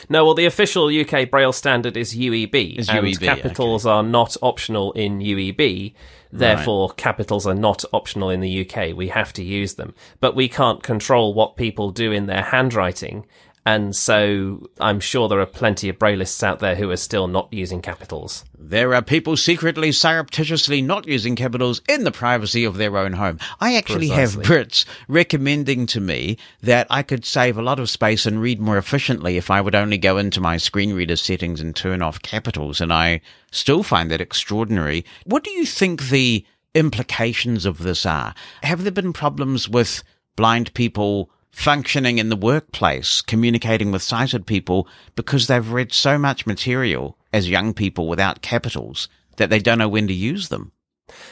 No, 0.09 0.25
well, 0.25 0.33
the 0.33 0.45
official 0.45 0.87
UK 0.87 1.29
Braille 1.29 1.53
standard 1.53 1.95
is 1.95 2.15
UEB, 2.15 2.77
Is 2.77 2.89
and 2.89 3.05
UEB, 3.05 3.19
capitals 3.19 3.85
are 3.85 4.03
not 4.03 4.35
optional 4.41 4.91
in 4.93 5.19
UEB. 5.19 5.93
Therefore, 6.31 6.89
capitals 6.91 7.47
are 7.47 7.55
not 7.55 7.85
optional 7.93 8.29
in 8.29 8.41
the 8.41 8.67
UK. 8.67 8.95
We 8.95 9.07
have 9.07 9.31
to 9.33 9.43
use 9.43 9.75
them, 9.75 9.93
but 10.19 10.35
we 10.35 10.49
can't 10.49 10.83
control 10.83 11.33
what 11.33 11.55
people 11.55 11.91
do 11.91 12.11
in 12.11 12.25
their 12.25 12.41
handwriting. 12.41 13.25
And 13.65 13.95
so 13.95 14.69
I'm 14.79 14.99
sure 14.99 15.27
there 15.27 15.39
are 15.39 15.47
plenty 15.47 15.89
of 15.89 15.97
Braillists 15.97 16.43
out 16.43 16.59
there 16.59 16.75
who 16.75 16.91
are 16.91 16.97
still 16.97 17.27
not 17.27 17.51
using 17.51 17.81
capitals. 17.81 18.45
There 18.57 18.93
are 18.93 19.01
people 19.01 19.37
secretly, 19.37 19.91
surreptitiously 19.91 20.83
not 20.83 21.07
using 21.07 21.35
capitals 21.35 21.81
in 21.89 22.03
the 22.03 22.11
privacy 22.11 22.63
of 22.63 22.77
their 22.77 22.95
own 22.95 23.13
home. 23.13 23.39
I 23.59 23.75
actually 23.75 24.09
have 24.09 24.35
Brits 24.35 24.85
recommending 25.07 25.87
to 25.87 25.99
me 25.99 26.37
that 26.61 26.85
I 26.91 27.01
could 27.01 27.25
save 27.25 27.57
a 27.57 27.63
lot 27.63 27.79
of 27.79 27.89
space 27.89 28.27
and 28.27 28.39
read 28.39 28.59
more 28.59 28.77
efficiently 28.77 29.37
if 29.37 29.49
I 29.49 29.61
would 29.61 29.75
only 29.75 29.97
go 29.97 30.17
into 30.19 30.41
my 30.41 30.57
screen 30.57 30.93
reader 30.93 31.15
settings 31.15 31.59
and 31.59 31.75
turn 31.75 32.03
off 32.03 32.21
capitals. 32.21 32.81
And 32.81 32.93
I 32.93 33.21
still 33.51 33.81
find 33.81 34.11
that 34.11 34.21
extraordinary. 34.21 35.05
What 35.23 35.43
do 35.43 35.49
you 35.49 35.65
think 35.65 36.09
the 36.09 36.45
implications 36.75 37.65
of 37.65 37.79
this 37.79 38.05
are? 38.05 38.35
Have 38.61 38.83
there 38.83 38.91
been 38.91 39.13
problems 39.13 39.67
with 39.67 40.03
blind 40.35 40.73
people 40.73 41.31
functioning 41.55 42.17
in 42.17 42.27
the 42.27 42.35
workplace, 42.35 43.21
communicating 43.21 43.89
with 43.89 44.01
sighted 44.01 44.45
people 44.45 44.87
because 45.15 45.47
they've 45.47 45.71
read 45.71 45.93
so 45.93 46.17
much 46.17 46.45
material 46.45 47.17
as 47.31 47.49
young 47.49 47.73
people 47.73 48.09
without 48.09 48.41
capitals 48.41 49.07
that 49.37 49.49
they 49.49 49.59
don't 49.59 49.79
know 49.79 49.87
when 49.87 50.05
to 50.07 50.13
use 50.13 50.49
them. 50.49 50.73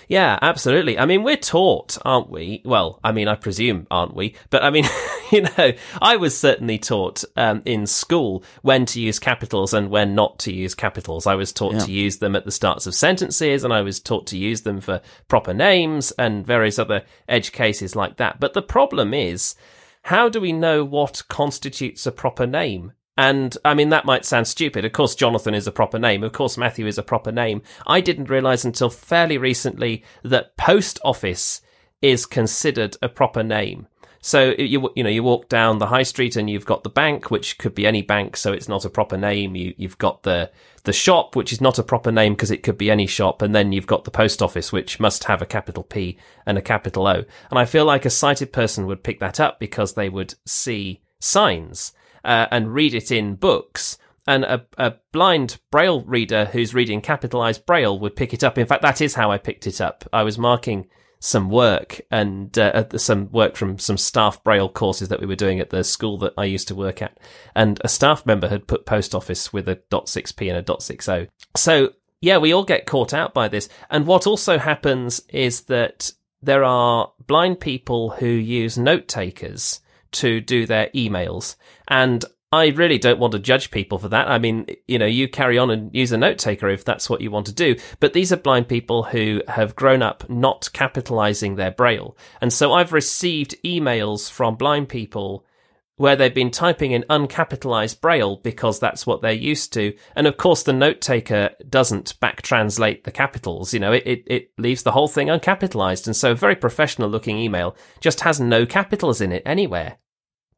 Yeah, 0.08 0.40
absolutely. 0.42 0.98
I 0.98 1.06
mean, 1.06 1.24
we're 1.24 1.36
taught, 1.36 1.98
aren't 2.06 2.30
we? 2.30 2.62
Well, 2.64 3.00
I 3.04 3.12
mean, 3.12 3.28
I 3.28 3.36
presume, 3.36 3.86
aren't 3.92 4.16
we? 4.16 4.36
But 4.50 4.64
I 4.64 4.70
mean, 4.70 4.86
you 5.32 5.42
know, 5.42 5.74
I 6.02 6.16
was 6.16 6.38
certainly 6.38 6.78
taught 6.78 7.24
um, 7.36 7.62
in 7.66 7.86
school 7.86 8.44
when 8.62 8.86
to 8.88 9.02
use 9.02 9.20
capitals 9.20 9.74
and 9.74 9.90
when 9.90 10.16
not 10.16 10.40
to 10.40 10.54
use 10.54 10.74
capitals. 10.74 11.28
I 11.28 11.36
was 11.36 11.52
taught 11.52 11.74
Yeah. 11.74 11.80
to 11.80 11.92
use 11.92 12.18
them 12.20 12.36
at 12.36 12.46
the 12.46 12.52
starts 12.52 12.88
of 12.88 12.96
sentences 12.96 13.64
and 13.64 13.74
I 13.74 13.82
was 13.82 14.00
taught 14.00 14.28
to 14.28 14.38
use 14.38 14.62
them 14.62 14.80
for 14.80 15.02
proper 15.28 15.54
names 15.54 16.12
and 16.12 16.46
various 16.46 16.80
other 16.80 17.04
edge 17.28 17.52
cases 17.52 17.94
like 17.96 18.18
that. 18.18 18.40
But 18.40 18.54
the 18.54 18.62
problem 18.62 19.14
is, 19.14 19.56
how 20.04 20.30
do 20.30 20.40
we 20.40 20.52
know 20.52 20.84
what 20.84 21.24
constitutes 21.30 22.06
a 22.06 22.12
proper 22.12 22.46
name? 22.46 22.94
And 23.18 23.56
I 23.64 23.74
mean, 23.74 23.90
that 23.90 24.06
might 24.06 24.26
sound 24.26 24.48
stupid. 24.48 24.86
Of 24.86 24.92
course, 24.92 25.16
Jonathan 25.16 25.54
is 25.54 25.68
a 25.68 25.72
proper 25.72 26.00
name. 26.00 26.24
Of 26.24 26.34
course, 26.34 26.58
Matthew 26.58 26.88
is 26.88 26.98
a 26.98 27.04
proper 27.04 27.32
name. 27.32 27.62
I 27.86 28.02
didn't 28.02 28.30
realize 28.30 28.66
until 28.66 28.90
fairly 28.90 29.38
recently 29.38 30.04
that 30.24 30.58
post 30.58 31.00
office 31.06 31.62
is 32.02 32.26
considered 32.26 32.98
a 33.02 33.10
proper 33.10 33.44
name. 33.44 33.88
So 34.26 34.56
you 34.58 34.90
you 34.96 35.04
know 35.04 35.10
you 35.10 35.22
walk 35.22 35.50
down 35.50 35.80
the 35.80 35.88
high 35.88 36.04
street 36.04 36.38
and 36.38 36.50
you've 36.50 36.66
got 36.66 36.86
the 36.86 36.90
bank, 36.90 37.30
which 37.30 37.58
could 37.58 37.76
be 37.76 37.86
any 37.86 38.02
bank, 38.02 38.38
so 38.38 38.54
it's 38.54 38.70
not 38.70 38.86
a 38.86 38.90
proper 38.90 39.18
name. 39.18 39.54
You 39.54 39.74
you've 39.76 39.98
got 39.98 40.24
the 40.24 40.50
the 40.86 40.94
shop, 40.94 41.36
which 41.36 41.52
is 41.52 41.60
not 41.60 41.78
a 41.78 41.84
proper 41.84 42.10
name 42.10 42.34
because 42.34 42.50
it 42.50 42.64
could 42.64 42.78
be 42.78 42.90
any 42.90 43.06
shop, 43.06 43.42
and 43.42 43.54
then 43.54 43.74
you've 43.74 43.86
got 43.86 44.06
the 44.06 44.12
post 44.12 44.42
office, 44.42 44.72
which 44.72 44.98
must 44.98 45.26
have 45.26 45.42
a 45.42 45.46
capital 45.46 45.84
P 45.84 46.18
and 46.46 46.58
a 46.58 46.62
capital 46.62 47.06
O. 47.06 47.26
And 47.50 47.60
I 47.60 47.66
feel 47.66 47.84
like 47.84 48.06
a 48.06 48.10
sighted 48.10 48.54
person 48.54 48.86
would 48.86 49.04
pick 49.04 49.20
that 49.20 49.42
up 49.42 49.60
because 49.60 49.94
they 49.94 50.08
would 50.08 50.36
see 50.46 51.02
signs 51.20 51.92
uh, 52.24 52.48
and 52.50 52.74
read 52.74 52.94
it 52.94 53.12
in 53.12 53.36
books. 53.36 53.98
And 54.26 54.46
a, 54.46 54.66
a 54.78 54.94
blind 55.12 55.60
braille 55.70 56.02
reader 56.02 56.46
who's 56.46 56.74
reading 56.74 57.02
capitalized 57.02 57.66
braille 57.66 58.00
would 58.00 58.16
pick 58.16 58.34
it 58.34 58.42
up. 58.42 58.58
In 58.58 58.68
fact, 58.68 58.84
that 58.84 59.02
is 59.02 59.16
how 59.16 59.32
I 59.32 59.38
picked 59.38 59.68
it 59.68 59.82
up. 59.82 60.06
I 60.14 60.24
was 60.24 60.38
marking 60.38 60.88
some 61.24 61.50
work 61.50 62.02
and 62.12 62.60
uh, 62.60 62.86
some 62.98 63.32
work 63.32 63.56
from 63.56 63.80
some 63.80 63.98
staff 63.98 64.44
braille 64.44 64.68
courses 64.68 65.08
that 65.08 65.22
we 65.22 65.26
were 65.26 65.38
doing 65.38 65.62
at 65.62 65.70
the 65.70 65.82
school 65.82 66.18
that 66.18 66.34
I 66.38 66.44
used 66.44 66.68
to 66.68 66.76
work 66.76 67.02
at. 67.02 67.18
And 67.56 67.80
a 67.82 67.88
staff 67.88 68.26
member 68.26 68.50
had 68.50 68.68
put 68.68 68.86
post 68.86 69.16
office 69.16 69.54
with 69.54 69.70
a 69.70 69.78
.6p 69.90 70.50
and 70.50 70.58
a 70.58 70.64
.60. 70.64 71.30
So 71.56 71.94
yeah, 72.20 72.40
we 72.40 72.54
all 72.54 72.66
get 72.66 72.86
caught 72.86 73.14
out 73.14 73.34
by 73.34 73.48
this. 73.48 73.70
And 73.90 74.06
what 74.06 74.28
also 74.28 74.58
happens 74.58 75.22
is 75.30 75.62
that 75.64 76.12
there 76.42 76.66
are 76.66 77.14
blind 77.26 77.62
people 77.62 78.10
who 78.10 78.28
use 78.28 78.78
note 78.78 79.08
takers 79.08 79.80
to 80.12 80.42
do 80.42 80.66
their 80.66 80.90
emails. 80.90 81.56
And 81.88 82.26
I 82.54 82.68
really 82.68 83.00
don't 83.00 83.18
want 83.18 83.32
to 83.32 83.40
judge 83.40 83.72
people 83.72 83.98
for 83.98 84.10
that. 84.10 84.28
I 84.28 84.38
mean, 84.38 84.68
you 84.88 85.00
know, 85.00 85.08
you 85.08 85.28
carry 85.28 85.58
on 85.58 85.72
and 85.72 85.90
use 85.92 86.12
a 86.12 86.20
note 86.20 86.38
taker 86.38 86.70
if 86.70 86.86
that's 86.86 87.10
what 87.10 87.20
you 87.20 87.32
want 87.32 87.48
to 87.48 87.52
do. 87.52 87.76
But 88.00 88.14
these 88.14 88.32
are 88.32 88.38
blind 88.38 88.68
people 88.68 89.02
who 89.02 89.42
have 89.48 89.76
grown 89.76 90.04
up 90.04 90.30
not 90.30 90.70
capitalizing 90.72 91.56
their 91.56 91.72
braille. 91.72 92.16
And 92.42 92.54
so 92.54 92.72
I've 92.72 92.94
received 92.94 93.56
emails 93.66 94.30
from 94.30 94.56
blind 94.56 94.88
people 94.88 95.48
where 95.96 96.16
they've 96.16 96.36
been 96.36 96.52
typing 96.52 96.92
in 96.92 97.06
uncapitalized 97.10 98.02
braille 98.02 98.36
because 98.44 98.80
that's 98.80 99.08
what 99.08 99.24
they're 99.24 99.32
used 99.32 99.74
to. 99.74 99.96
And 100.16 100.28
of 100.28 100.38
course, 100.38 100.62
the 100.62 100.74
note 100.74 101.02
taker 101.02 101.50
doesn't 101.68 102.20
back 102.20 102.44
translate 102.44 103.04
the 103.04 103.12
capitals. 103.12 103.74
You 103.74 103.80
know, 103.80 103.94
it, 103.94 104.04
it, 104.06 104.24
it 104.28 104.52
leaves 104.60 104.84
the 104.84 104.92
whole 104.92 105.08
thing 105.08 105.30
uncapitalized. 105.30 106.06
And 106.06 106.16
so 106.16 106.34
a 106.34 106.36
very 106.36 106.56
professional 106.56 107.10
looking 107.10 107.40
email 107.40 107.76
just 108.00 108.22
has 108.22 108.40
no 108.40 108.68
capitals 108.68 109.22
in 109.22 109.32
it 109.32 109.42
anywhere. 109.44 109.98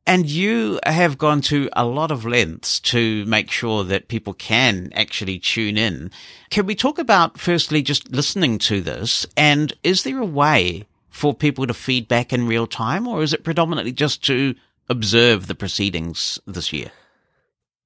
And 0.07 0.29
you 0.29 0.79
have 0.85 1.17
gone 1.17 1.41
to 1.41 1.67
a 1.73 1.83
lot 1.85 2.11
of 2.11 2.25
lengths 2.25 2.79
to 2.81 3.25
make 3.25 3.49
sure 3.49 3.83
that 3.83 4.07
people 4.07 4.33
can 4.33 4.91
actually 4.93 5.39
tune 5.39 5.77
in. 5.77 6.11
Can 6.51 6.67
we 6.67 6.75
talk 6.75 6.99
about 6.99 7.39
firstly 7.39 7.81
just 7.81 8.11
listening 8.11 8.59
to 8.59 8.81
this? 8.81 9.25
And 9.35 9.73
is 9.83 10.03
there 10.03 10.19
a 10.19 10.25
way 10.25 10.85
for 11.09 11.33
people 11.33 11.65
to 11.65 11.73
feedback 11.73 12.31
in 12.31 12.45
real 12.45 12.67
time 12.67 13.07
or 13.07 13.23
is 13.23 13.33
it 13.33 13.43
predominantly 13.43 13.91
just 13.91 14.23
to 14.25 14.53
observe 14.89 15.47
the 15.47 15.55
proceedings 15.55 16.37
this 16.45 16.71
year? 16.71 16.91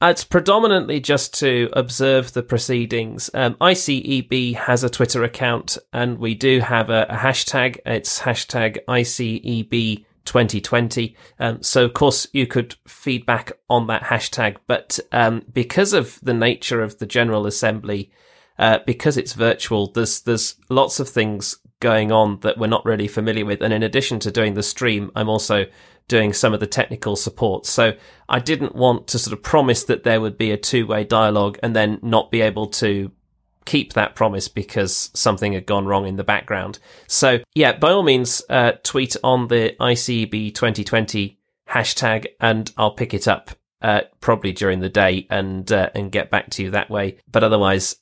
Uh, 0.02 0.08
It's 0.08 0.24
predominantly 0.24 1.00
just 1.00 1.34
to 1.40 1.70
observe 1.74 2.34
the 2.34 2.44
proceedings. 2.44 3.30
Um, 3.34 3.56
ICEB 3.56 4.56
has 4.56 4.84
a 4.84 4.90
Twitter 4.90 5.24
account 5.24 5.78
and 5.94 6.18
we 6.18 6.36
do 6.36 6.60
have 6.60 6.90
a, 6.90 7.06
a 7.10 7.16
hashtag. 7.16 7.78
It's 7.86 8.20
hashtag 8.22 8.80
ICEB 8.88 10.06
2020. 10.26 11.16
Um, 11.40 11.62
so 11.64 11.86
of 11.86 11.94
course 11.94 12.28
you 12.34 12.48
could 12.48 12.76
feedback 12.88 13.52
on 13.70 13.88
that 13.88 14.04
hashtag, 14.04 14.58
but 14.68 15.00
um, 15.12 15.44
because 15.52 15.94
of 15.94 16.20
the 16.22 16.34
nature 16.34 16.82
of 16.82 17.00
the 17.00 17.06
General 17.06 17.46
Assembly, 17.48 18.12
uh, 18.58 18.80
because 18.86 19.18
it's 19.18 19.34
virtual, 19.34 19.92
there's 19.92 20.22
there's 20.22 20.56
lots 20.70 21.00
of 21.00 21.08
things 21.08 21.58
going 21.80 22.12
on 22.12 22.40
that 22.42 22.58
we're 22.58 22.68
not 22.68 22.86
really 22.86 23.08
familiar 23.08 23.46
with. 23.46 23.62
And 23.62 23.74
in 23.74 23.84
addition 23.84 24.20
to 24.20 24.32
doing 24.32 24.54
the 24.54 24.64
stream, 24.64 25.12
I'm 25.16 25.30
also 25.30 25.66
doing 26.10 26.34
some 26.34 26.54
of 26.54 26.60
the 26.60 26.68
technical 26.68 27.16
support. 27.16 27.66
So 27.66 27.94
I 28.28 28.40
didn't 28.40 28.76
want 28.76 29.08
to 29.08 29.20
sort 29.20 29.32
of 29.38 29.44
promise 29.44 29.84
that 29.86 30.04
there 30.04 30.20
would 30.20 30.38
be 30.38 30.52
a 30.52 30.58
two 30.58 30.86
way 30.86 31.04
dialogue 31.04 31.58
and 31.64 31.76
then 31.76 32.00
not 32.02 32.32
be 32.32 32.42
able 32.42 32.68
to 32.68 33.12
keep 33.70 33.94
that 33.94 34.16
promise 34.16 34.48
because 34.48 35.12
something 35.14 35.54
had 35.54 35.68
gone 35.68 35.86
wrong 35.86 36.08
in 36.08 36.16
the 36.16 36.24
background. 36.24 36.80
So 37.06 37.40
yeah, 37.54 37.78
by 37.78 37.92
all 37.92 38.02
means, 38.02 38.42
uh, 38.50 38.74
tweet 38.82 39.16
on 39.24 39.48
the 39.48 39.76
ICB 39.80 40.56
2020 40.56 41.38
hashtag 41.70 42.26
and 42.40 42.72
I'll 42.78 42.96
pick 42.96 43.14
it 43.14 43.28
up, 43.28 43.52
uh, 43.84 44.02
probably 44.22 44.54
during 44.54 44.80
the 44.80 44.90
day 44.90 45.28
and, 45.30 45.72
uh, 45.72 45.92
and 45.94 46.12
get 46.12 46.32
back 46.32 46.50
to 46.52 46.64
you 46.64 46.72
that 46.72 46.90
way. 46.90 47.18
But 47.32 47.44
otherwise, 47.44 47.98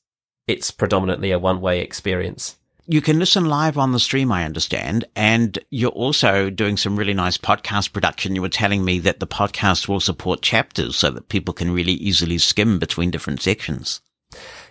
it's 0.47 0.71
predominantly 0.71 1.31
a 1.31 1.39
one 1.39 1.59
way 1.59 1.81
experience. 1.81 2.55
You 2.89 3.01
can 3.01 3.19
listen 3.19 3.43
live 3.43 3.77
on 3.77 3.91
the 3.91 3.99
stream, 3.99 4.31
I 4.31 4.45
understand. 4.45 5.03
And 5.17 5.59
you're 5.69 5.91
also 5.91 6.49
doing 6.49 6.77
some 6.77 6.95
really 6.95 7.13
nice 7.13 7.37
podcast 7.37 7.91
production. 7.91 8.35
You 8.35 8.41
were 8.41 8.47
telling 8.47 8.85
me 8.85 8.99
that 8.99 9.19
the 9.19 9.27
podcast 9.27 9.89
will 9.89 9.99
support 9.99 10.41
chapters 10.41 10.95
so 10.95 11.11
that 11.11 11.27
people 11.27 11.53
can 11.53 11.71
really 11.71 11.95
easily 11.95 12.37
skim 12.37 12.79
between 12.79 13.11
different 13.11 13.41
sections. 13.41 13.99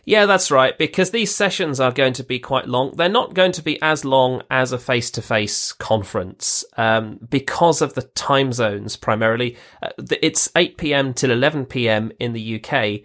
Yeah, 0.09 0.27
that's 0.27 0.53
right, 0.53 0.79
because 0.79 1.11
these 1.11 1.35
sessions 1.35 1.81
are 1.81 1.91
going 1.91 2.13
to 2.13 2.23
be 2.23 2.39
quite 2.39 2.69
long. 2.69 2.95
They're 2.95 3.09
not 3.09 3.35
going 3.35 3.51
to 3.51 3.63
be 3.63 3.83
as 3.83 4.05
long 4.05 4.41
as 4.49 4.71
a 4.71 4.79
face 4.79 5.11
to 5.11 5.21
face 5.21 5.73
conference 5.73 6.65
um, 6.77 7.19
because 7.29 7.83
of 7.83 7.95
the 7.95 8.03
time 8.03 8.53
zones 8.53 8.95
primarily. 8.95 9.57
Uh, 9.83 9.89
it's 10.23 10.49
8 10.55 10.77
pm 10.79 11.13
till 11.13 11.33
11 11.33 11.67
pm 11.67 12.13
in 12.21 12.35
the 12.35 12.63
UK. 12.63 13.01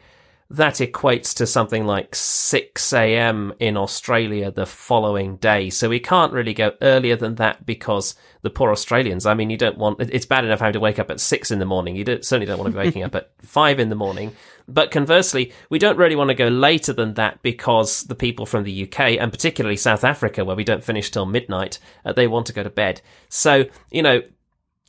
That 0.52 0.76
equates 0.76 1.34
to 1.36 1.48
something 1.48 1.86
like 1.86 2.14
6 2.14 2.91
a.m. 2.91 3.53
in 3.60 3.78
Australia 3.78 4.52
the 4.52 4.65
following 4.65 5.38
day. 5.38 5.69
So 5.69 5.88
we 5.88 6.02
can't 6.02 6.34
really 6.34 6.53
go 6.53 6.73
earlier 6.82 7.15
than 7.15 7.36
that 7.36 7.65
because 7.65 8.15
the 8.41 8.49
poor 8.49 8.69
Australians, 8.69 9.26
I 9.26 9.34
mean, 9.34 9.49
you 9.49 9.56
don't 9.56 9.78
want, 9.78 10.02
it's 10.02 10.26
bad 10.26 10.44
enough 10.44 10.60
having 10.60 10.73
to 10.73 10.82
wake 10.82 10.99
up 10.99 11.10
at 11.10 11.22
6 11.22 11.52
in 11.52 11.60
the 11.60 11.65
morning. 11.65 11.95
You 11.95 12.03
don't, 12.03 12.26
certainly 12.26 12.48
don't 12.48 12.60
want 12.60 12.73
to 12.73 12.78
be 12.78 12.86
waking 12.86 13.03
up 13.03 13.15
at 13.15 13.32
5 13.40 13.80
in 13.80 13.88
the 13.88 13.95
morning. 13.95 14.36
But 14.68 14.91
conversely, 14.91 15.53
we 15.69 15.80
don't 15.80 15.98
really 15.98 16.18
want 16.18 16.30
to 16.32 16.36
go 16.36 16.49
later 16.49 16.91
than 16.91 17.14
that 17.14 17.41
because 17.41 18.03
the 18.03 18.15
people 18.15 18.45
from 18.45 18.65
the 18.65 18.84
UK 18.84 18.99
and 19.22 19.32
particularly 19.32 19.78
South 19.78 20.03
Africa, 20.03 20.44
where 20.44 20.57
we 20.57 20.65
don't 20.65 20.84
finish 20.84 21.11
till 21.11 21.26
midnight, 21.26 21.80
uh, 22.03 22.11
they 22.11 22.28
want 22.28 22.48
to 22.48 22.53
go 22.53 22.64
to 22.64 22.69
bed. 22.69 23.02
So, 23.30 23.65
you 23.90 24.02
know, 24.02 24.22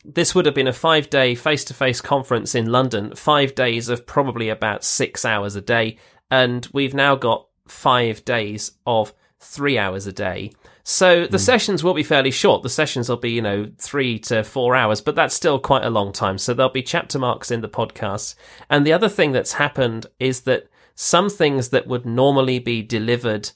this 0.04 0.34
would 0.34 0.46
have 0.46 0.54
been 0.54 0.68
a 0.68 0.72
five 0.72 1.10
day 1.10 1.34
face 1.34 1.64
to 1.64 1.74
face 1.74 2.00
conference 2.00 2.54
in 2.54 2.72
London, 2.72 3.14
five 3.14 3.54
days 3.54 3.88
of 3.88 4.06
probably 4.06 4.48
about 4.48 4.84
six 4.84 5.24
hours 5.24 5.56
a 5.56 5.60
day. 5.60 5.98
And 6.30 6.66
we've 6.72 6.94
now 6.94 7.14
got 7.14 7.46
five 7.68 8.24
days 8.24 8.72
of 8.86 9.12
three 9.38 9.78
hours 9.78 10.06
a 10.06 10.12
day. 10.12 10.52
So 10.84 11.26
the 11.26 11.36
mm. 11.36 11.40
sessions 11.40 11.84
will 11.84 11.94
be 11.94 12.02
fairly 12.02 12.30
short. 12.30 12.62
The 12.62 12.68
sessions 12.68 13.08
will 13.08 13.16
be, 13.16 13.30
you 13.30 13.42
know, 13.42 13.70
three 13.78 14.18
to 14.20 14.42
four 14.42 14.74
hours, 14.74 15.00
but 15.00 15.14
that's 15.14 15.34
still 15.34 15.58
quite 15.58 15.84
a 15.84 15.90
long 15.90 16.12
time. 16.12 16.38
So 16.38 16.54
there'll 16.54 16.72
be 16.72 16.82
chapter 16.82 17.18
marks 17.18 17.50
in 17.50 17.60
the 17.60 17.68
podcast. 17.68 18.34
And 18.68 18.84
the 18.84 18.92
other 18.92 19.08
thing 19.08 19.32
that's 19.32 19.52
happened 19.52 20.06
is 20.18 20.42
that 20.42 20.68
some 20.94 21.30
things 21.30 21.68
that 21.68 21.86
would 21.86 22.04
normally 22.04 22.58
be 22.58 22.82
delivered 22.82 23.50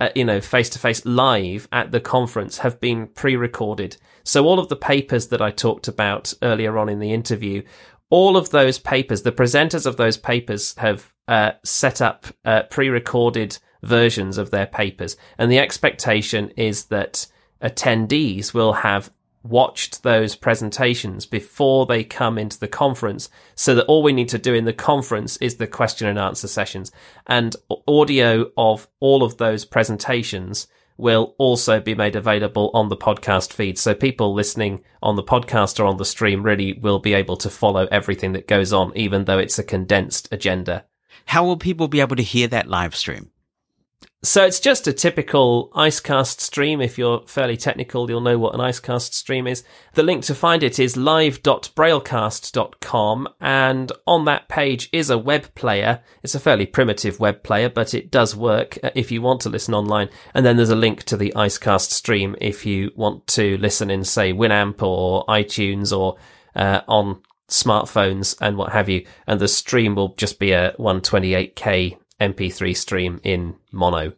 uh, 0.00 0.10
you 0.14 0.24
know, 0.24 0.40
face 0.40 0.70
to 0.70 0.78
face 0.78 1.04
live 1.04 1.68
at 1.72 1.90
the 1.90 2.00
conference 2.00 2.58
have 2.58 2.80
been 2.80 3.08
pre 3.08 3.36
recorded. 3.36 3.96
So 4.24 4.44
all 4.44 4.58
of 4.58 4.68
the 4.68 4.76
papers 4.76 5.28
that 5.28 5.42
I 5.42 5.50
talked 5.50 5.88
about 5.88 6.34
earlier 6.42 6.78
on 6.78 6.88
in 6.88 7.00
the 7.00 7.12
interview, 7.12 7.62
all 8.10 8.36
of 8.36 8.50
those 8.50 8.78
papers, 8.78 9.22
the 9.22 9.32
presenters 9.32 9.86
of 9.86 9.96
those 9.96 10.16
papers 10.16 10.74
have 10.76 11.12
uh, 11.26 11.52
set 11.64 12.00
up 12.00 12.26
uh, 12.44 12.62
pre 12.64 12.88
recorded 12.88 13.58
versions 13.82 14.38
of 14.38 14.50
their 14.50 14.66
papers. 14.66 15.16
And 15.36 15.50
the 15.50 15.58
expectation 15.58 16.50
is 16.56 16.84
that 16.86 17.26
attendees 17.62 18.54
will 18.54 18.72
have 18.72 19.10
watched 19.48 20.02
those 20.02 20.36
presentations 20.36 21.26
before 21.26 21.86
they 21.86 22.04
come 22.04 22.38
into 22.38 22.58
the 22.58 22.68
conference 22.68 23.28
so 23.54 23.74
that 23.74 23.86
all 23.86 24.02
we 24.02 24.12
need 24.12 24.28
to 24.28 24.38
do 24.38 24.54
in 24.54 24.64
the 24.64 24.72
conference 24.72 25.36
is 25.38 25.56
the 25.56 25.66
question 25.66 26.06
and 26.06 26.18
answer 26.18 26.48
sessions 26.48 26.92
and 27.26 27.56
audio 27.86 28.50
of 28.56 28.88
all 29.00 29.22
of 29.22 29.38
those 29.38 29.64
presentations 29.64 30.66
will 30.98 31.34
also 31.38 31.80
be 31.80 31.94
made 31.94 32.16
available 32.16 32.70
on 32.74 32.88
the 32.88 32.96
podcast 32.96 33.52
feed. 33.52 33.78
So 33.78 33.94
people 33.94 34.34
listening 34.34 34.82
on 35.00 35.16
the 35.16 35.22
podcast 35.22 35.78
or 35.78 35.84
on 35.84 35.96
the 35.96 36.04
stream 36.04 36.42
really 36.42 36.72
will 36.72 36.98
be 36.98 37.14
able 37.14 37.36
to 37.38 37.48
follow 37.48 37.86
everything 37.86 38.32
that 38.32 38.48
goes 38.48 38.72
on, 38.72 38.92
even 38.96 39.24
though 39.24 39.38
it's 39.38 39.60
a 39.60 39.64
condensed 39.64 40.28
agenda. 40.32 40.84
How 41.26 41.44
will 41.44 41.56
people 41.56 41.88
be 41.88 42.00
able 42.00 42.16
to 42.16 42.22
hear 42.22 42.48
that 42.48 42.68
live 42.68 42.96
stream? 42.96 43.30
So 44.24 44.44
it's 44.44 44.58
just 44.58 44.88
a 44.88 44.92
typical 44.92 45.70
Icecast 45.76 46.40
stream. 46.40 46.80
If 46.80 46.98
you're 46.98 47.22
fairly 47.28 47.56
technical, 47.56 48.10
you'll 48.10 48.20
know 48.20 48.36
what 48.36 48.52
an 48.52 48.60
Icecast 48.60 49.14
stream 49.14 49.46
is. 49.46 49.62
The 49.94 50.02
link 50.02 50.24
to 50.24 50.34
find 50.34 50.64
it 50.64 50.80
is 50.80 50.96
live.braillecast.com 50.96 53.28
and 53.40 53.92
on 54.08 54.24
that 54.24 54.48
page 54.48 54.88
is 54.92 55.08
a 55.08 55.16
web 55.16 55.54
player. 55.54 56.02
It's 56.24 56.34
a 56.34 56.40
fairly 56.40 56.66
primitive 56.66 57.20
web 57.20 57.44
player, 57.44 57.68
but 57.68 57.94
it 57.94 58.10
does 58.10 58.34
work 58.34 58.76
uh, 58.82 58.90
if 58.96 59.12
you 59.12 59.22
want 59.22 59.40
to 59.42 59.50
listen 59.50 59.72
online. 59.72 60.08
And 60.34 60.44
then 60.44 60.56
there's 60.56 60.68
a 60.68 60.76
link 60.76 61.04
to 61.04 61.16
the 61.16 61.32
Icecast 61.36 61.92
stream 61.92 62.34
if 62.40 62.66
you 62.66 62.90
want 62.96 63.28
to 63.28 63.56
listen 63.58 63.88
in, 63.88 64.02
say, 64.02 64.32
Winamp 64.32 64.82
or 64.82 65.26
iTunes 65.26 65.96
or 65.96 66.16
uh, 66.56 66.80
on 66.88 67.22
smartphones 67.48 68.36
and 68.40 68.56
what 68.56 68.72
have 68.72 68.88
you. 68.88 69.06
And 69.28 69.38
the 69.38 69.46
stream 69.46 69.94
will 69.94 70.16
just 70.16 70.40
be 70.40 70.50
a 70.50 70.72
128k 70.72 71.98
MP3 72.20 72.76
stream 72.76 73.20
in 73.22 73.56
mono. 73.72 74.12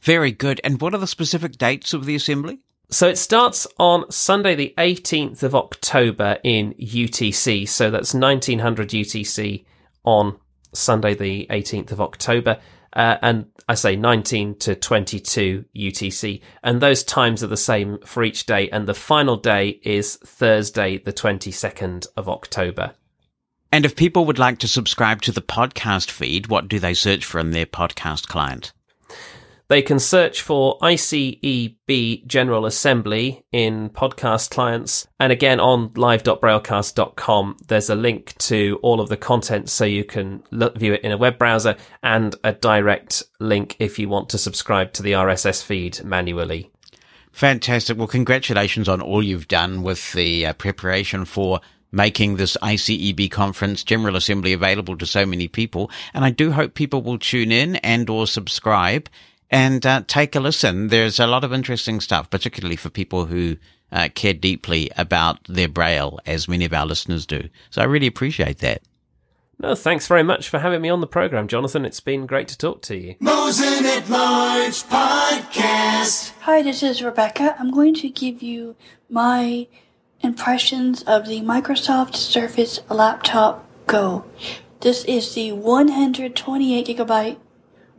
Very 0.00 0.32
good. 0.32 0.60
And 0.62 0.80
what 0.80 0.94
are 0.94 0.98
the 0.98 1.06
specific 1.06 1.52
dates 1.52 1.94
of 1.94 2.04
the 2.04 2.14
assembly? 2.14 2.60
So 2.90 3.08
it 3.08 3.18
starts 3.18 3.66
on 3.78 4.10
Sunday, 4.10 4.54
the 4.54 4.74
18th 4.76 5.42
of 5.42 5.54
October 5.54 6.38
in 6.44 6.74
UTC. 6.74 7.66
So 7.68 7.90
that's 7.90 8.14
1900 8.14 8.90
UTC 8.90 9.64
on 10.04 10.38
Sunday, 10.72 11.14
the 11.14 11.46
18th 11.50 11.92
of 11.92 12.00
October. 12.00 12.60
Uh, 12.92 13.16
and 13.22 13.46
I 13.68 13.74
say 13.74 13.96
19 13.96 14.58
to 14.58 14.74
22 14.74 15.64
UTC. 15.74 16.40
And 16.62 16.80
those 16.80 17.02
times 17.02 17.42
are 17.42 17.48
the 17.48 17.56
same 17.56 17.98
for 18.04 18.22
each 18.22 18.46
day. 18.46 18.68
And 18.70 18.86
the 18.86 18.94
final 18.94 19.36
day 19.36 19.80
is 19.82 20.16
Thursday, 20.16 20.98
the 20.98 21.12
22nd 21.12 22.06
of 22.16 22.28
October. 22.28 22.94
And 23.74 23.84
if 23.84 23.96
people 23.96 24.24
would 24.26 24.38
like 24.38 24.58
to 24.58 24.68
subscribe 24.68 25.20
to 25.22 25.32
the 25.32 25.42
podcast 25.42 26.08
feed, 26.08 26.46
what 26.46 26.68
do 26.68 26.78
they 26.78 26.94
search 26.94 27.24
for 27.24 27.40
in 27.40 27.50
their 27.50 27.66
podcast 27.66 28.28
client? 28.28 28.72
They 29.66 29.82
can 29.82 29.98
search 29.98 30.42
for 30.42 30.78
ICEB 30.78 32.24
General 32.24 32.66
Assembly 32.66 33.44
in 33.50 33.90
podcast 33.90 34.50
clients. 34.50 35.08
And 35.18 35.32
again, 35.32 35.58
on 35.58 35.90
live.braillecast.com, 35.96 37.56
there's 37.66 37.90
a 37.90 37.96
link 37.96 38.38
to 38.38 38.78
all 38.80 39.00
of 39.00 39.08
the 39.08 39.16
content 39.16 39.68
so 39.68 39.84
you 39.84 40.04
can 40.04 40.44
look, 40.52 40.78
view 40.78 40.92
it 40.92 41.02
in 41.02 41.10
a 41.10 41.18
web 41.18 41.36
browser 41.36 41.74
and 42.00 42.36
a 42.44 42.52
direct 42.52 43.24
link 43.40 43.74
if 43.80 43.98
you 43.98 44.08
want 44.08 44.28
to 44.28 44.38
subscribe 44.38 44.92
to 44.92 45.02
the 45.02 45.14
RSS 45.14 45.64
feed 45.64 46.04
manually. 46.04 46.70
Fantastic. 47.32 47.98
Well, 47.98 48.06
congratulations 48.06 48.88
on 48.88 49.00
all 49.00 49.20
you've 49.20 49.48
done 49.48 49.82
with 49.82 50.12
the 50.12 50.46
uh, 50.46 50.52
preparation 50.52 51.24
for 51.24 51.60
making 51.94 52.36
this 52.36 52.56
ICEB 52.60 53.30
conference 53.30 53.84
General 53.84 54.16
Assembly 54.16 54.52
available 54.52 54.98
to 54.98 55.06
so 55.06 55.24
many 55.24 55.48
people. 55.48 55.90
And 56.12 56.24
I 56.24 56.30
do 56.30 56.52
hope 56.52 56.74
people 56.74 57.02
will 57.02 57.18
tune 57.18 57.52
in 57.52 57.76
and 57.76 58.10
or 58.10 58.26
subscribe 58.26 59.08
and 59.50 59.86
uh, 59.86 60.02
take 60.06 60.34
a 60.34 60.40
listen. 60.40 60.88
There's 60.88 61.20
a 61.20 61.26
lot 61.26 61.44
of 61.44 61.52
interesting 61.52 62.00
stuff, 62.00 62.28
particularly 62.28 62.76
for 62.76 62.90
people 62.90 63.26
who 63.26 63.56
uh, 63.92 64.08
care 64.14 64.34
deeply 64.34 64.90
about 64.96 65.38
their 65.44 65.68
braille, 65.68 66.18
as 66.26 66.48
many 66.48 66.64
of 66.64 66.72
our 66.72 66.84
listeners 66.84 67.24
do. 67.24 67.48
So 67.70 67.80
I 67.80 67.84
really 67.84 68.08
appreciate 68.08 68.58
that. 68.58 68.82
No, 69.60 69.76
thanks 69.76 70.08
very 70.08 70.24
much 70.24 70.48
for 70.48 70.58
having 70.58 70.82
me 70.82 70.88
on 70.88 71.00
the 71.00 71.06
program, 71.06 71.46
Jonathan. 71.46 71.84
It's 71.84 72.00
been 72.00 72.26
great 72.26 72.48
to 72.48 72.58
talk 72.58 72.82
to 72.82 72.96
you. 72.96 73.14
Mosen 73.20 73.84
at 73.84 74.10
Large 74.10 74.82
Podcast. 74.84 76.32
Hi, 76.40 76.60
this 76.62 76.82
is 76.82 77.00
Rebecca. 77.02 77.54
I'm 77.56 77.70
going 77.70 77.94
to 77.94 78.08
give 78.08 78.42
you 78.42 78.74
my 79.08 79.68
impressions 80.20 81.02
of 81.02 81.26
the 81.26 81.40
Microsoft 81.40 82.16
Surface 82.16 82.80
Laptop 82.88 83.66
Go. 83.86 84.24
This 84.80 85.04
is 85.04 85.34
the 85.34 85.52
128 85.52 86.86
gigabyte 86.86 87.38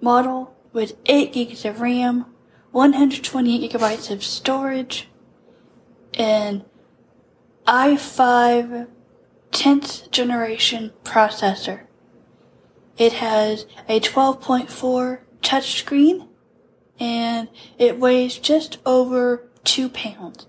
model 0.02 0.56
with 0.74 0.96
8 1.06 1.34
gigs 1.34 1.66
of 1.66 1.82
RAM, 1.82 2.26
128 2.72 3.72
gigabytes 3.72 4.12
of 4.12 4.24
storage, 4.24 5.08
and 6.14 6.64
i5 7.66 8.88
10th 9.52 10.12
generation 10.12 10.92
processor. 11.04 11.82
It 12.98 13.14
has 13.14 13.66
a 13.88 14.00
12.4 14.00 15.20
touchscreen 15.42 16.28
and 17.00 17.50
it 17.78 18.00
weighs 18.00 18.38
just 18.38 18.78
over 18.86 19.50
2 19.64 19.90
pounds. 19.90 20.46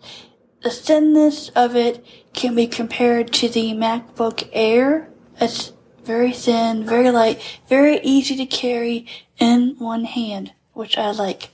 The 0.66 0.72
thinness 0.72 1.48
of 1.50 1.76
it 1.76 2.04
can 2.32 2.56
be 2.56 2.66
compared 2.66 3.32
to 3.34 3.48
the 3.48 3.72
MacBook 3.72 4.48
Air. 4.52 5.08
It's 5.40 5.72
very 6.02 6.32
thin, 6.32 6.84
very 6.84 7.12
light, 7.12 7.40
very 7.68 8.00
easy 8.00 8.34
to 8.34 8.46
carry 8.46 9.06
in 9.38 9.76
one 9.78 10.06
hand, 10.06 10.54
which 10.72 10.98
I 10.98 11.12
like. 11.12 11.50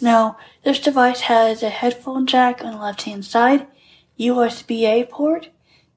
Now, 0.00 0.38
this 0.64 0.80
device 0.80 1.20
has 1.20 1.62
a 1.62 1.68
headphone 1.68 2.26
jack 2.26 2.64
on 2.64 2.72
the 2.72 2.78
left 2.78 3.02
hand 3.02 3.26
side, 3.26 3.66
USB-A 4.18 5.04
port, 5.04 5.50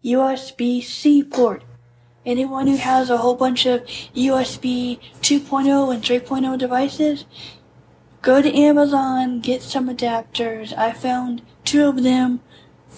USB-C 0.04 1.24
port. 1.24 1.64
Anyone 2.26 2.68
who 2.68 2.76
has 2.76 3.10
a 3.10 3.20
whole 3.20 3.36
bunch 3.36 3.66
of 3.68 3.86
USB 4.14 5.00
2.0 5.22 5.94
and 5.94 6.04
3.0 6.04 6.58
devices, 6.58 7.24
go 8.22 8.42
to 8.42 8.54
Amazon, 8.54 9.40
get 9.40 9.62
some 9.62 9.88
adapters. 9.88 10.78
I 10.78 10.92
found 10.92 11.42
two 11.64 11.88
of 11.88 12.04
them 12.04 12.42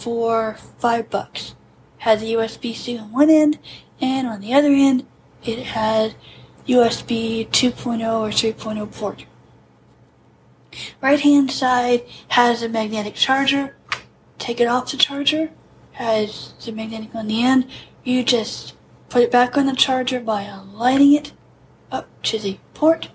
for 0.02 0.58
five 0.80 1.10
bucks. 1.10 1.56
Has 2.00 2.24
a 2.24 2.26
USB-C 2.26 2.98
on 2.98 3.12
one 3.12 3.30
end, 3.30 3.60
and 4.00 4.28
on 4.28 4.42
the 4.42 4.54
other 4.54 4.72
end, 4.72 5.06
it 5.44 5.60
has 5.60 6.16
USB 6.68 7.48
2.0 7.50 8.02
or 8.20 8.30
3.0 8.30 8.92
port. 8.92 9.26
Right 11.02 11.20
hand 11.20 11.52
side 11.52 12.04
has 12.30 12.64
a 12.64 12.70
magnetic 12.70 13.16
charger. 13.16 13.76
Take 14.40 14.60
it 14.60 14.68
off 14.68 14.90
the 14.90 14.98
charger, 14.98 15.52
has 15.94 16.54
the 16.66 16.72
magnetic 16.72 17.14
on 17.14 17.28
the 17.28 17.44
end. 17.44 17.68
You 18.04 18.24
just 18.24 18.74
put 19.10 19.22
it 19.22 19.32
back 19.32 19.58
on 19.58 19.68
the 19.68 19.76
charger 19.76 20.20
by 20.20 20.44
aligning 20.44 21.14
it 21.14 21.34
up 21.92 22.08
to 22.24 22.40
the 22.40 22.58
port. 22.74 23.10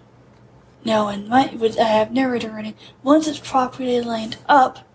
Now, 0.85 1.09
in 1.09 1.27
my, 1.27 1.53
I 1.81 1.83
have 1.83 2.13
narrator 2.13 2.51
running, 2.51 2.75
once 3.03 3.27
it's 3.27 3.41
properly 3.41 4.01
lined 4.01 4.37
up, 4.49 4.86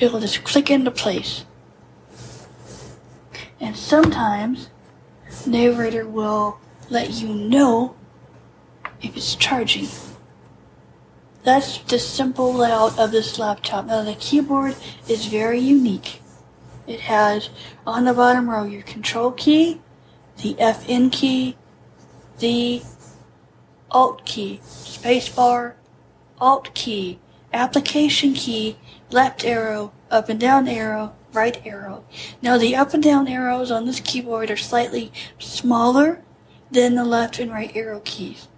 it'll 0.00 0.20
just 0.20 0.42
click 0.42 0.70
into 0.70 0.90
place. 0.90 1.44
And 3.60 3.76
sometimes 3.76 4.70
narrator 5.46 6.08
will 6.08 6.58
let 6.88 7.10
you 7.20 7.28
know 7.28 7.94
if 9.02 9.16
it's 9.16 9.36
charging. 9.36 9.88
That's 11.42 11.78
the 11.78 11.98
simple 11.98 12.52
layout 12.52 12.98
of 12.98 13.12
this 13.12 13.38
laptop. 13.38 13.86
Now 13.86 14.02
the 14.02 14.14
keyboard 14.14 14.76
is 15.08 15.26
very 15.26 15.58
unique. 15.58 16.20
It 16.86 17.00
has 17.00 17.50
on 17.86 18.04
the 18.04 18.14
bottom 18.14 18.50
row 18.50 18.64
your 18.64 18.82
control 18.82 19.30
key, 19.32 19.80
the 20.38 20.54
FN 20.54 21.12
key, 21.12 21.56
the 22.38 22.82
Alt 23.90 24.24
key, 24.24 24.60
spacebar, 24.62 25.74
Alt 26.40 26.74
key, 26.74 27.18
application 27.52 28.34
key, 28.34 28.76
left 29.10 29.44
arrow, 29.44 29.92
up 30.10 30.28
and 30.28 30.40
down 30.40 30.68
arrow, 30.68 31.14
right 31.32 31.60
arrow. 31.64 32.04
Now 32.42 32.58
the 32.58 32.76
up 32.76 32.94
and 32.94 33.02
down 33.02 33.28
arrows 33.28 33.70
on 33.70 33.86
this 33.86 34.00
keyboard 34.00 34.50
are 34.50 34.56
slightly 34.56 35.12
smaller 35.38 36.22
than 36.70 36.94
the 36.94 37.04
left 37.04 37.38
and 37.38 37.50
right 37.50 37.74
arrow 37.74 38.00
keys. 38.04 38.48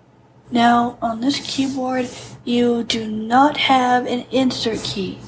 Now 0.50 0.98
on 1.00 1.20
this 1.20 1.40
keyboard 1.44 2.08
you 2.44 2.84
do 2.84 3.08
not 3.10 3.56
have 3.56 4.06
an 4.06 4.26
insert 4.30 4.82
key. 4.82 5.18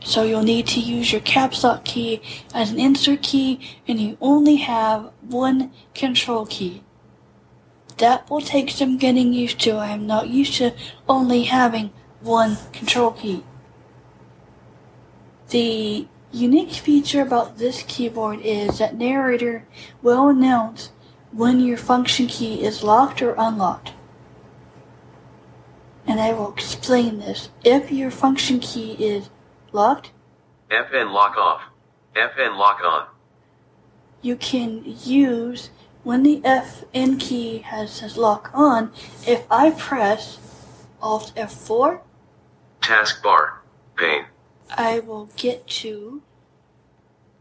So 0.00 0.22
you'll 0.22 0.42
need 0.42 0.66
to 0.68 0.80
use 0.80 1.12
your 1.12 1.22
caps 1.22 1.64
lock 1.64 1.84
key 1.84 2.20
as 2.52 2.70
an 2.70 2.78
insert 2.78 3.22
key 3.22 3.60
and 3.88 3.98
you 3.98 4.18
only 4.20 4.56
have 4.56 5.12
one 5.22 5.72
control 5.94 6.46
key. 6.46 6.82
That 7.98 8.28
will 8.28 8.40
take 8.40 8.70
some 8.70 8.98
getting 8.98 9.32
used 9.32 9.60
to. 9.60 9.76
I 9.76 9.88
am 9.88 10.06
not 10.06 10.28
used 10.28 10.54
to 10.56 10.74
only 11.08 11.44
having 11.44 11.92
one 12.24 12.56
control 12.72 13.12
key. 13.12 13.44
The 15.50 16.08
unique 16.32 16.72
feature 16.72 17.22
about 17.22 17.58
this 17.58 17.84
keyboard 17.86 18.40
is 18.40 18.78
that 18.78 18.96
narrator 18.96 19.66
will 20.02 20.28
announce 20.28 20.90
when 21.32 21.60
your 21.60 21.76
function 21.76 22.26
key 22.26 22.62
is 22.64 22.82
locked 22.82 23.22
or 23.22 23.34
unlocked. 23.36 23.92
And 26.06 26.20
I 26.20 26.32
will 26.32 26.52
explain 26.52 27.18
this. 27.18 27.48
If 27.64 27.90
your 27.90 28.10
function 28.10 28.60
key 28.60 28.92
is 28.92 29.30
locked, 29.72 30.10
FN 30.70 31.12
lock 31.12 31.36
off. 31.36 31.62
FN 32.14 32.56
lock 32.58 32.80
on. 32.82 33.06
you 34.22 34.36
can 34.36 34.82
use 35.04 35.70
when 36.04 36.22
the 36.22 36.40
FN 36.42 37.18
key 37.18 37.58
has 37.58 37.90
says 37.90 38.16
lock 38.16 38.50
on, 38.54 38.92
if 39.26 39.46
I 39.50 39.70
press 39.70 40.38
Alt 41.00 41.32
F4, 41.36 42.00
Taskbar. 42.84 43.54
Pane. 43.96 44.26
I 44.70 45.00
will 45.00 45.30
get 45.36 45.66
to 45.82 46.22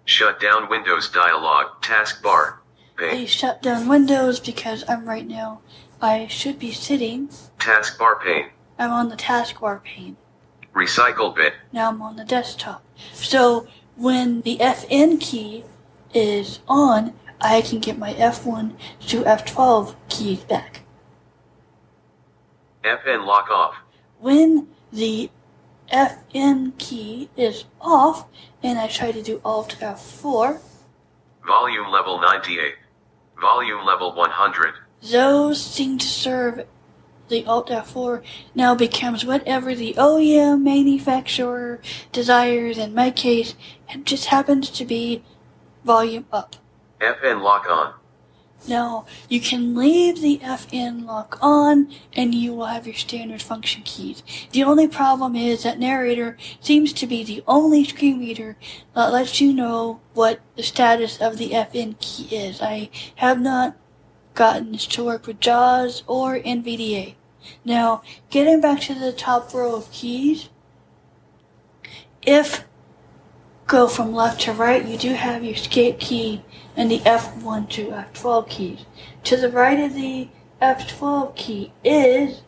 Shut 0.06 0.40
down 0.40 0.70
Windows 0.70 1.10
dialog. 1.10 1.82
Taskbar. 1.82 2.60
Pane. 2.98 3.26
shut 3.26 3.61
down 3.61 3.88
windows 3.88 4.40
because 4.40 4.84
I'm 4.88 5.06
right 5.06 5.28
now, 5.28 5.61
I 6.02 6.28
should 6.28 6.60
be 6.60 6.72
sitting, 6.72 7.30
Taskbar 7.57 8.22
pane. 8.22 8.49
I'm 8.78 8.91
on 8.91 9.10
the 9.10 9.15
taskbar 9.15 9.84
pane. 9.84 10.15
Recycle 10.76 11.36
bin. 11.36 11.53
Now 11.72 11.90
I'm 11.90 12.02
on 12.02 12.15
the 12.15 12.24
desktop. 12.26 12.84
So 13.14 13.68
when 13.95 14.41
the 14.41 14.57
FN 14.57 15.20
key 15.20 15.64
is 16.14 16.60
on, 16.68 17.14
I 17.41 17.61
can 17.61 17.80
get 17.80 17.98
my 17.98 18.14
F1 18.14 18.76
to 19.07 19.24
F12 19.24 19.95
keys 20.10 20.40
back. 20.41 20.82
FN 22.84 23.26
lock 23.26 23.49
off. 23.49 23.76
When 24.20 24.68
the 24.94 25.30
FN 25.91 26.78
key 26.78 27.30
is 27.36 27.65
off 27.82 28.28
and 28.61 28.80
I 28.80 28.88
try 28.88 29.11
to 29.11 29.22
do 29.22 29.41
Alt 29.44 29.78
F4, 29.80 30.60
Volume 31.45 31.91
level 31.91 32.22
98. 32.22 32.76
Volume 33.41 33.86
level 33.86 34.14
100. 34.15 34.76
those 35.11 35.61
seem 35.61 35.98
to 35.98 36.06
serve 36.06 36.65
the 37.28 37.45
Alt 37.45 37.70
F4 37.70 38.24
now 38.53 38.76
becomes 38.76 39.26
whatever 39.26 39.74
the 39.76 39.94
OEM 39.95 40.61
manufacturer 40.61 41.82
desires. 42.11 42.78
In 42.78 42.94
my 42.94 43.10
case, 43.11 43.56
it 43.90 44.06
just 44.06 44.28
happens 44.28 44.70
to 44.70 44.86
be 44.86 45.24
volume 45.84 46.28
up. 46.32 46.56
FN 47.02 47.41
lock 47.41 47.65
on. 47.70 47.94
Now, 48.68 49.06
you 49.27 49.41
can 49.41 49.76
leave 49.76 50.22
the 50.22 50.40
FN 50.41 51.06
lock 51.06 51.38
on 51.41 51.91
and 52.14 52.34
you 52.34 52.53
will 52.53 52.68
have 52.68 52.88
your 52.88 52.95
standard 52.95 53.41
function 53.41 53.84
keys. 53.84 54.23
The 54.52 54.64
only 54.64 54.88
problem 54.88 55.35
is 55.35 55.64
that 55.64 55.80
narrator 55.80 56.38
seems 56.61 56.94
to 56.94 57.07
be 57.07 57.23
the 57.23 57.44
only 57.45 57.84
screen 57.84 58.19
reader 58.19 58.56
that 58.95 59.11
lets 59.11 59.41
you 59.41 59.53
know 59.53 59.99
what 60.14 60.40
the 60.56 60.64
status 60.64 61.19
of 61.19 61.38
the 61.38 61.49
FN 61.49 61.99
key 61.99 62.34
is. 62.35 62.61
I 62.61 62.90
have 63.15 63.41
not 63.41 63.76
gotten 64.34 64.72
this 64.72 64.88
to 64.88 65.03
work 65.03 65.27
with 65.27 65.41
JAWS 65.41 66.03
or 66.07 66.40
NVDA. 66.40 67.15
Now, 67.65 68.02
getting 68.30 68.61
back 68.61 68.80
to 68.81 68.94
the 68.94 69.11
top 69.11 69.53
row 69.53 69.76
of 69.76 69.91
keys, 69.91 70.49
if 72.22 72.64
go 73.68 73.88
from 73.88 74.14
left 74.14 74.41
to 74.41 74.53
right, 74.53 74.85
you 74.85 74.98
do 74.98 75.14
have 75.14 75.44
your 75.44 75.53
escape 75.53 75.99
key 75.99 76.44
and 76.76 76.90
the 76.90 77.00
F1 77.00 77.70
to 77.70 77.88
F12 77.88 78.50
keys. 78.50 78.86
To 79.26 79.38
the 79.38 79.50
right 79.50 79.80
of 79.80 79.94
the 79.94 80.30
F12 80.62 81.36
key 81.36 81.74
is 81.84 82.41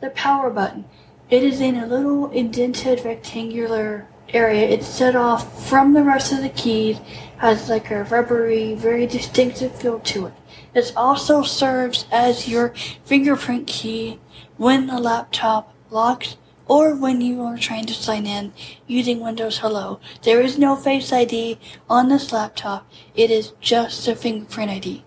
the 0.00 0.10
power 0.10 0.50
button. 0.50 0.84
It 1.30 1.42
is 1.42 1.60
in 1.60 1.76
a 1.76 1.86
little 1.86 2.30
indented 2.30 3.04
rectangular 3.04 4.06
area. 4.30 4.68
It's 4.68 4.86
set 4.86 5.16
off 5.16 5.68
from 5.68 5.92
the 5.92 6.02
rest 6.02 6.32
of 6.32 6.42
the 6.42 6.48
keys, 6.50 6.98
has 7.38 7.68
like 7.68 7.90
a 7.90 8.04
rubbery, 8.04 8.74
very 8.74 9.06
distinctive 9.06 9.74
feel 9.74 10.00
to 10.00 10.26
it. 10.26 10.34
It 10.74 10.92
also 10.96 11.42
serves 11.42 12.06
as 12.10 12.48
your 12.48 12.74
fingerprint 13.04 13.66
key 13.66 14.18
when 14.56 14.86
the 14.86 14.98
laptop 14.98 15.72
locks 15.90 16.36
or 16.66 16.94
when 16.94 17.20
you 17.20 17.42
are 17.42 17.58
trying 17.58 17.86
to 17.86 17.94
sign 17.94 18.26
in 18.26 18.52
using 18.86 19.20
Windows 19.20 19.58
Hello. 19.58 20.00
There 20.22 20.40
is 20.40 20.58
no 20.58 20.76
Face 20.76 21.12
ID 21.12 21.58
on 21.88 22.08
this 22.08 22.32
laptop. 22.32 22.90
It 23.14 23.30
is 23.30 23.52
just 23.60 24.08
a 24.08 24.16
fingerprint 24.16 24.70
ID. 24.70 25.04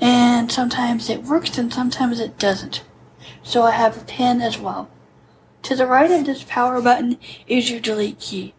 And 0.00 0.50
sometimes 0.50 1.08
it 1.08 1.24
works 1.24 1.56
and 1.58 1.72
sometimes 1.72 2.20
it 2.20 2.38
doesn't. 2.38 2.82
So 3.42 3.62
I 3.62 3.72
have 3.72 3.96
a 3.96 4.04
pen 4.04 4.40
as 4.40 4.58
well. 4.58 4.88
To 5.64 5.76
the 5.76 5.86
right 5.86 6.10
of 6.10 6.26
this 6.26 6.44
power 6.46 6.80
button 6.82 7.18
is 7.46 7.70
your 7.70 7.80
delete 7.80 8.20
key. 8.20 8.54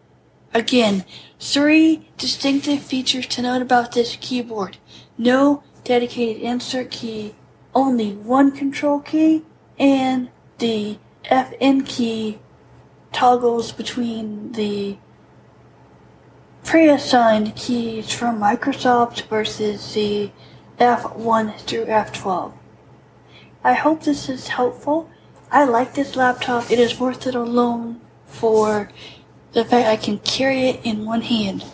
Again, 0.52 1.04
three 1.38 2.08
distinctive 2.16 2.82
features 2.82 3.26
to 3.28 3.42
note 3.42 3.62
about 3.62 3.92
this 3.92 4.16
keyboard. 4.20 4.78
No 5.18 5.62
dedicated 5.84 6.42
insert 6.42 6.90
key, 6.90 7.34
only 7.74 8.12
one 8.12 8.50
control 8.50 9.00
key, 9.00 9.44
and 9.78 10.30
the 10.58 10.98
FN 11.30 11.86
key 11.86 12.38
toggles 13.12 13.72
between 13.72 14.52
the 14.52 14.96
pre-assigned 16.64 17.54
keys 17.56 18.12
from 18.12 18.38
Microsoft 18.38 19.22
versus 19.28 19.94
the 19.94 20.30
F1 20.78 21.58
through 21.60 21.86
F12. 21.86 22.52
I 23.64 23.72
hope 23.72 24.02
this 24.02 24.28
is 24.28 24.48
helpful. 24.48 25.10
I 25.50 25.64
like 25.64 25.94
this 25.94 26.16
laptop. 26.16 26.70
It 26.70 26.78
is 26.78 27.00
worth 27.00 27.26
it 27.26 27.34
alone 27.34 28.00
for 28.26 28.90
the 29.52 29.64
fact 29.64 29.88
I 29.88 29.96
can 29.96 30.18
carry 30.18 30.68
it 30.68 30.80
in 30.84 31.04
one 31.04 31.22
hand 31.22 31.64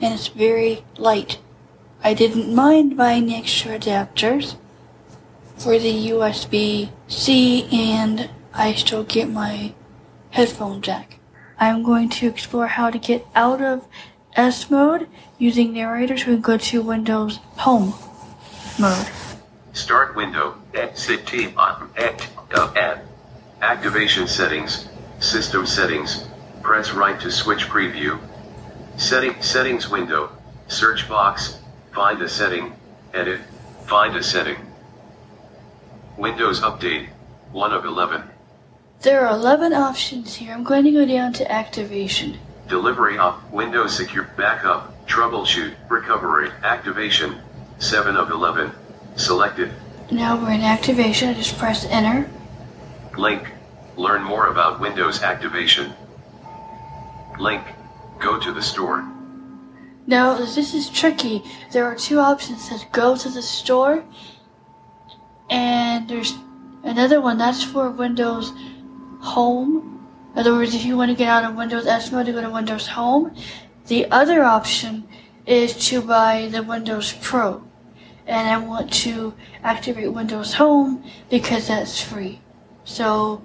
and 0.00 0.14
it's 0.14 0.28
very 0.28 0.84
light. 0.96 1.38
I 2.04 2.14
didn't 2.14 2.54
mind 2.54 2.96
buying 2.96 3.26
the 3.26 3.36
extra 3.36 3.78
adapters 3.78 4.56
for 5.56 5.78
the 5.78 6.08
USB 6.10 6.90
C 7.08 7.68
and 7.72 8.30
I 8.54 8.74
still 8.74 9.04
get 9.04 9.30
my 9.30 9.72
headphone 10.30 10.82
jack. 10.82 11.18
I'm 11.58 11.82
going 11.82 12.08
to 12.10 12.26
explore 12.26 12.66
how 12.66 12.90
to 12.90 12.98
get 12.98 13.26
out 13.34 13.62
of 13.62 13.86
S 14.34 14.70
mode 14.70 15.08
using 15.38 15.72
narrator 15.72 16.16
to 16.18 16.36
go 16.38 16.56
to 16.56 16.82
Windows 16.82 17.38
Home 17.58 17.94
mode. 18.78 19.08
Start 19.72 20.14
window. 20.16 20.56
Exit 20.74 21.54
button. 21.54 21.88
Activation 23.62 24.26
settings. 24.26 24.88
System 25.20 25.66
settings. 25.66 26.26
Press 26.62 26.92
right 26.92 27.18
to 27.20 27.30
switch 27.30 27.68
preview. 27.68 28.18
Setting 28.96 29.40
settings 29.40 29.88
window. 29.88 30.30
Search 30.68 31.08
box. 31.08 31.58
Find 31.94 32.20
a 32.20 32.28
setting. 32.28 32.74
Edit. 33.14 33.40
Find 33.86 34.16
a 34.16 34.22
setting. 34.22 34.58
Windows 36.18 36.60
update. 36.60 37.08
1 37.52 37.72
of 37.72 37.84
11. 37.84 38.31
There 39.02 39.26
are 39.26 39.34
11 39.34 39.72
options 39.72 40.36
here. 40.36 40.54
I'm 40.54 40.62
going 40.62 40.84
to 40.84 40.92
go 40.92 41.04
down 41.04 41.32
to 41.32 41.50
activation. 41.50 42.38
Delivery 42.68 43.18
up, 43.18 43.52
Windows 43.52 43.96
secure. 43.96 44.30
Backup. 44.36 45.06
Troubleshoot. 45.08 45.74
Recovery. 45.88 46.50
Activation. 46.62 47.40
7 47.80 48.16
of 48.16 48.30
11. 48.30 48.70
Selected. 49.16 49.72
Now 50.12 50.40
we're 50.40 50.52
in 50.52 50.60
activation. 50.60 51.30
I 51.30 51.34
just 51.34 51.58
press 51.58 51.84
enter. 51.86 52.30
Link. 53.18 53.50
Learn 53.96 54.22
more 54.22 54.46
about 54.46 54.78
Windows 54.78 55.22
activation. 55.22 55.92
Link. 57.40 57.64
Go 58.20 58.38
to 58.38 58.52
the 58.52 58.62
store. 58.62 59.04
Now, 60.06 60.36
this 60.36 60.74
is 60.74 60.88
tricky. 60.88 61.42
There 61.72 61.86
are 61.86 61.96
two 61.96 62.20
options 62.20 62.68
that 62.70 62.86
go 62.92 63.16
to 63.16 63.28
the 63.28 63.42
store, 63.42 64.04
and 65.50 66.08
there's 66.08 66.34
another 66.84 67.20
one 67.20 67.38
that's 67.38 67.64
for 67.64 67.90
Windows 67.90 68.52
Home. 69.22 70.08
In 70.34 70.40
other 70.40 70.52
words, 70.52 70.74
if 70.74 70.84
you 70.84 70.96
want 70.96 71.10
to 71.10 71.16
get 71.16 71.28
out 71.28 71.44
of 71.44 71.56
Windows 71.56 71.86
S 71.86 72.10
mode 72.10 72.26
to 72.26 72.32
go 72.32 72.40
to 72.40 72.50
Windows 72.50 72.88
Home, 72.88 73.34
the 73.86 74.10
other 74.10 74.42
option 74.42 75.06
is 75.46 75.74
to 75.88 76.02
buy 76.02 76.48
the 76.50 76.62
Windows 76.62 77.12
Pro. 77.20 77.64
And 78.26 78.48
I 78.48 78.58
want 78.58 78.92
to 79.04 79.34
activate 79.62 80.12
Windows 80.12 80.54
Home 80.54 81.04
because 81.28 81.68
that's 81.68 82.00
free. 82.00 82.40
So 82.84 83.42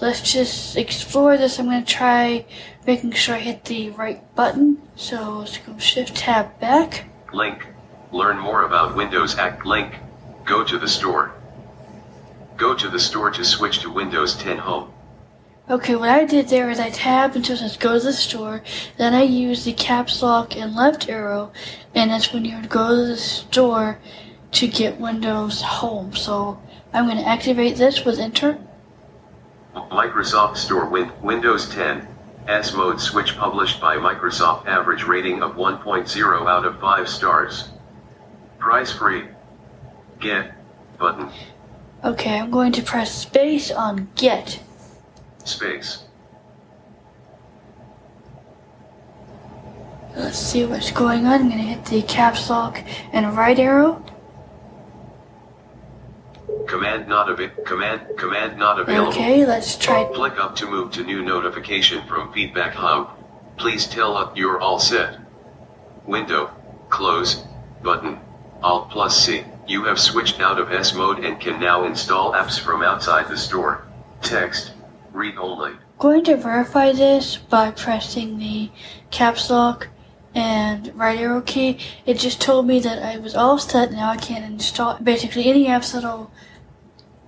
let's 0.00 0.32
just 0.32 0.76
explore 0.76 1.36
this. 1.36 1.58
I'm 1.58 1.66
going 1.66 1.84
to 1.84 1.92
try 1.92 2.46
making 2.86 3.12
sure 3.12 3.36
I 3.36 3.40
hit 3.40 3.64
the 3.64 3.90
right 3.90 4.22
button. 4.34 4.80
So 4.96 5.38
let's 5.38 5.58
go 5.58 5.78
Shift 5.78 6.16
Tab 6.16 6.58
back. 6.60 7.06
Link. 7.32 7.66
Learn 8.12 8.38
more 8.38 8.62
about 8.62 8.96
Windows 8.96 9.38
Act 9.38 9.64
link. 9.64 9.94
Go 10.44 10.64
to 10.64 10.78
the 10.78 10.88
store. 10.88 11.32
Go 12.56 12.74
to 12.74 12.88
the 12.88 12.98
store 12.98 13.30
to 13.30 13.44
switch 13.44 13.80
to 13.80 13.90
Windows 13.90 14.34
10 14.36 14.58
Home. 14.58 14.92
Okay, 15.70 15.94
what 15.94 16.08
I 16.08 16.24
did 16.24 16.48
there 16.48 16.68
is 16.68 16.80
I 16.80 16.90
tabbed 16.90 17.36
until 17.36 17.54
it 17.54 17.58
says 17.60 17.76
go 17.76 17.96
to 17.96 18.04
the 18.04 18.12
store, 18.12 18.60
then 18.98 19.14
I 19.14 19.22
used 19.22 19.64
the 19.64 19.72
caps 19.72 20.20
lock 20.20 20.56
and 20.56 20.74
left 20.74 21.08
arrow, 21.08 21.52
and 21.94 22.10
that's 22.10 22.32
when 22.32 22.44
you 22.44 22.56
would 22.56 22.68
go 22.68 22.88
to 22.88 23.06
the 23.06 23.16
store 23.16 24.00
to 24.50 24.66
get 24.66 25.00
Windows 25.00 25.62
Home. 25.62 26.12
So 26.16 26.60
I'm 26.92 27.04
going 27.04 27.18
to 27.18 27.28
activate 27.28 27.76
this 27.76 28.04
with 28.04 28.18
enter. 28.18 28.58
Microsoft 29.76 30.56
Store 30.56 30.88
Win- 30.88 31.12
Windows 31.22 31.68
10 31.72 32.04
S 32.48 32.74
Mode 32.74 33.00
Switch 33.00 33.36
published 33.36 33.80
by 33.80 33.94
Microsoft 33.94 34.66
average 34.66 35.04
rating 35.04 35.40
of 35.40 35.54
1.0 35.54 36.48
out 36.48 36.64
of 36.64 36.80
5 36.80 37.08
stars. 37.08 37.68
Price 38.58 38.90
free. 38.90 39.28
Get 40.18 40.52
button 40.98 41.30
Okay, 42.02 42.40
I'm 42.40 42.50
going 42.50 42.72
to 42.72 42.82
press 42.82 43.14
space 43.14 43.70
on 43.70 44.08
get. 44.16 44.60
Space. 45.50 46.04
Let's 50.16 50.38
see 50.38 50.64
what's 50.64 50.90
going 50.90 51.26
on. 51.26 51.40
I'm 51.40 51.48
going 51.48 51.58
to 51.58 51.64
hit 51.64 51.84
the 51.86 52.02
caps 52.02 52.50
lock 52.50 52.82
and 53.12 53.36
right 53.36 53.58
arrow. 53.58 54.04
Command 56.66 57.08
not 57.08 57.28
available. 57.30 57.64
Command 57.64 58.02
command 58.16 58.58
not 58.58 58.78
available. 58.78 59.12
Okay, 59.12 59.44
let's 59.46 59.76
try. 59.76 60.04
Click 60.14 60.38
up 60.38 60.56
to 60.56 60.66
move 60.66 60.92
to 60.92 61.04
new 61.04 61.22
notification 61.22 62.06
from 62.06 62.32
Feedback 62.32 62.74
Hub. 62.74 63.10
Please 63.56 63.86
tell 63.86 64.16
up 64.16 64.36
you're 64.36 64.60
all 64.60 64.78
set. 64.78 65.18
Window. 66.06 66.50
Close. 66.88 67.44
Button. 67.82 68.20
Alt 68.62 68.90
plus 68.90 69.16
C. 69.16 69.44
You 69.66 69.84
have 69.84 69.98
switched 69.98 70.40
out 70.40 70.60
of 70.60 70.70
S 70.72 70.94
mode 70.94 71.24
and 71.24 71.40
can 71.40 71.60
now 71.60 71.84
install 71.84 72.32
apps 72.32 72.58
from 72.58 72.82
outside 72.82 73.28
the 73.28 73.36
store. 73.36 73.84
Text. 74.22 74.72
Read 75.12 75.36
only. 75.36 75.72
Going 75.98 76.24
to 76.24 76.36
verify 76.36 76.92
this 76.92 77.36
by 77.36 77.72
pressing 77.72 78.38
the 78.38 78.70
caps 79.10 79.50
lock 79.50 79.88
and 80.34 80.94
right 80.94 81.18
arrow 81.18 81.40
key. 81.40 81.78
It 82.06 82.14
just 82.18 82.40
told 82.40 82.66
me 82.66 82.80
that 82.80 83.02
I 83.02 83.18
was 83.18 83.34
all 83.34 83.58
set. 83.58 83.92
Now 83.92 84.10
I 84.10 84.16
can 84.16 84.42
install 84.42 84.98
basically 84.98 85.46
any 85.46 85.66
apps 85.66 85.92
that'll 85.92 86.30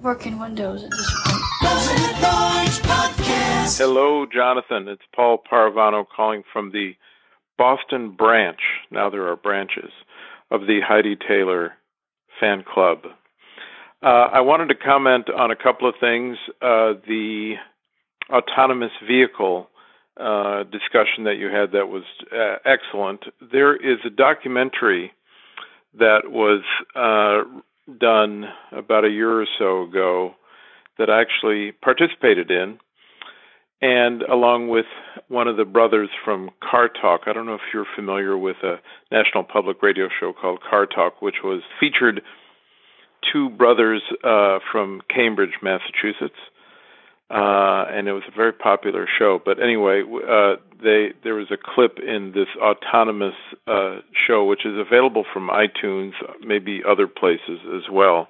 work 0.01 0.27
in 0.27 0.39
Windows 0.39 0.85
at 0.85 0.91
this 0.91 1.15
point. 1.27 1.43
President 1.61 2.23
Lawrence 2.23 2.79
Podcast. 2.81 3.79
Hello, 3.79 4.27
Jonathan. 4.27 4.89
It's 4.89 5.03
Paul 5.15 5.43
Parravano 5.51 6.05
calling 6.15 6.43
from 6.53 6.73
the 6.73 6.95
Boston 7.59 8.13
branch. 8.13 8.61
Now 8.91 9.11
there 9.11 9.29
are 9.29 9.37
branches 9.37 9.91
of 10.51 10.63
the 10.63 10.81
Heidi 10.87 11.17
Taylor 11.17 11.73
fan 12.41 12.65
club. 12.65 13.05
Uh, 14.03 14.29
I 14.33 14.41
wanted 14.41 14.69
to 14.69 14.75
comment 14.75 15.31
on 15.31 15.53
a 15.53 15.57
couple 15.57 15.89
of 15.89 15.95
things. 16.01 16.37
Uh, 16.61 16.95
the 17.07 17.55
autonomous 18.33 18.93
vehicle 19.07 19.69
uh, 20.19 20.65
discussion 20.65 21.25
that 21.25 21.37
you 21.39 21.47
had 21.47 21.73
that 21.73 21.89
was 21.89 22.05
uh, 22.33 22.57
excellent. 22.65 23.25
There 23.53 23.75
is 23.75 23.99
a 24.05 24.11
documentary 24.11 25.13
that 25.99 26.23
was 26.27 26.63
uh, 26.95 27.43
done 27.99 28.45
about 28.73 29.05
a 29.05 29.11
year 29.11 29.41
or 29.41 29.47
so 29.59 29.83
ago 29.83 30.35
that 30.99 31.11
I 31.11 31.21
actually 31.21 31.73
participated 31.73 32.51
in, 32.51 32.79
and 33.81 34.23
along 34.23 34.69
with 34.69 34.87
one 35.29 35.49
of 35.49 35.57
the 35.57 35.65
brothers 35.65 36.11
from 36.25 36.51
Car 36.63 36.89
Talk. 36.89 37.23
I 37.27 37.33
don't 37.33 37.47
know 37.47 37.55
if 37.55 37.73
you're 37.73 37.87
familiar 37.97 38.37
with 38.37 38.57
a 38.63 38.77
national 39.11 39.45
public 39.45 39.83
radio 39.83 40.09
show 40.21 40.33
called 40.33 40.61
Car 40.69 40.87
Talk, 40.87 41.21
which 41.21 41.37
was 41.43 41.63
featured 41.81 42.23
two 43.33 43.51
brothers 43.51 44.03
uh, 44.25 44.59
from 44.71 45.01
Cambridge, 45.13 45.55
Massachusetts. 45.63 46.39
Uh, 47.33 47.87
and 47.89 48.09
it 48.09 48.13
was 48.13 48.25
a 48.29 48.37
very 48.37 48.53
popular 48.53 49.09
show. 49.19 49.41
But 49.43 49.57
anyway, 49.59 50.03
uh, 50.03 50.57
they 50.83 51.15
there 51.25 51.35
was 51.35 51.51
a 51.51 51.57
clip 51.57 51.99
in 51.99 52.33
this 52.35 52.49
autonomous 52.61 53.35
uh, 53.67 54.01
show, 54.27 54.45
which 54.45 54.67
is 54.67 54.75
available 54.77 55.25
from 55.33 55.49
iTunes, 55.49 56.13
maybe 56.45 56.83
other 56.87 57.07
places 57.07 57.61
as 57.75 57.91
well. 57.91 58.29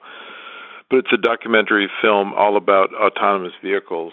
But 0.89 1.01
it's 1.01 1.12
a 1.12 1.16
documentary 1.16 1.89
film 2.01 2.33
all 2.35 2.57
about 2.57 2.91
autonomous 2.95 3.55
vehicles, 3.61 4.12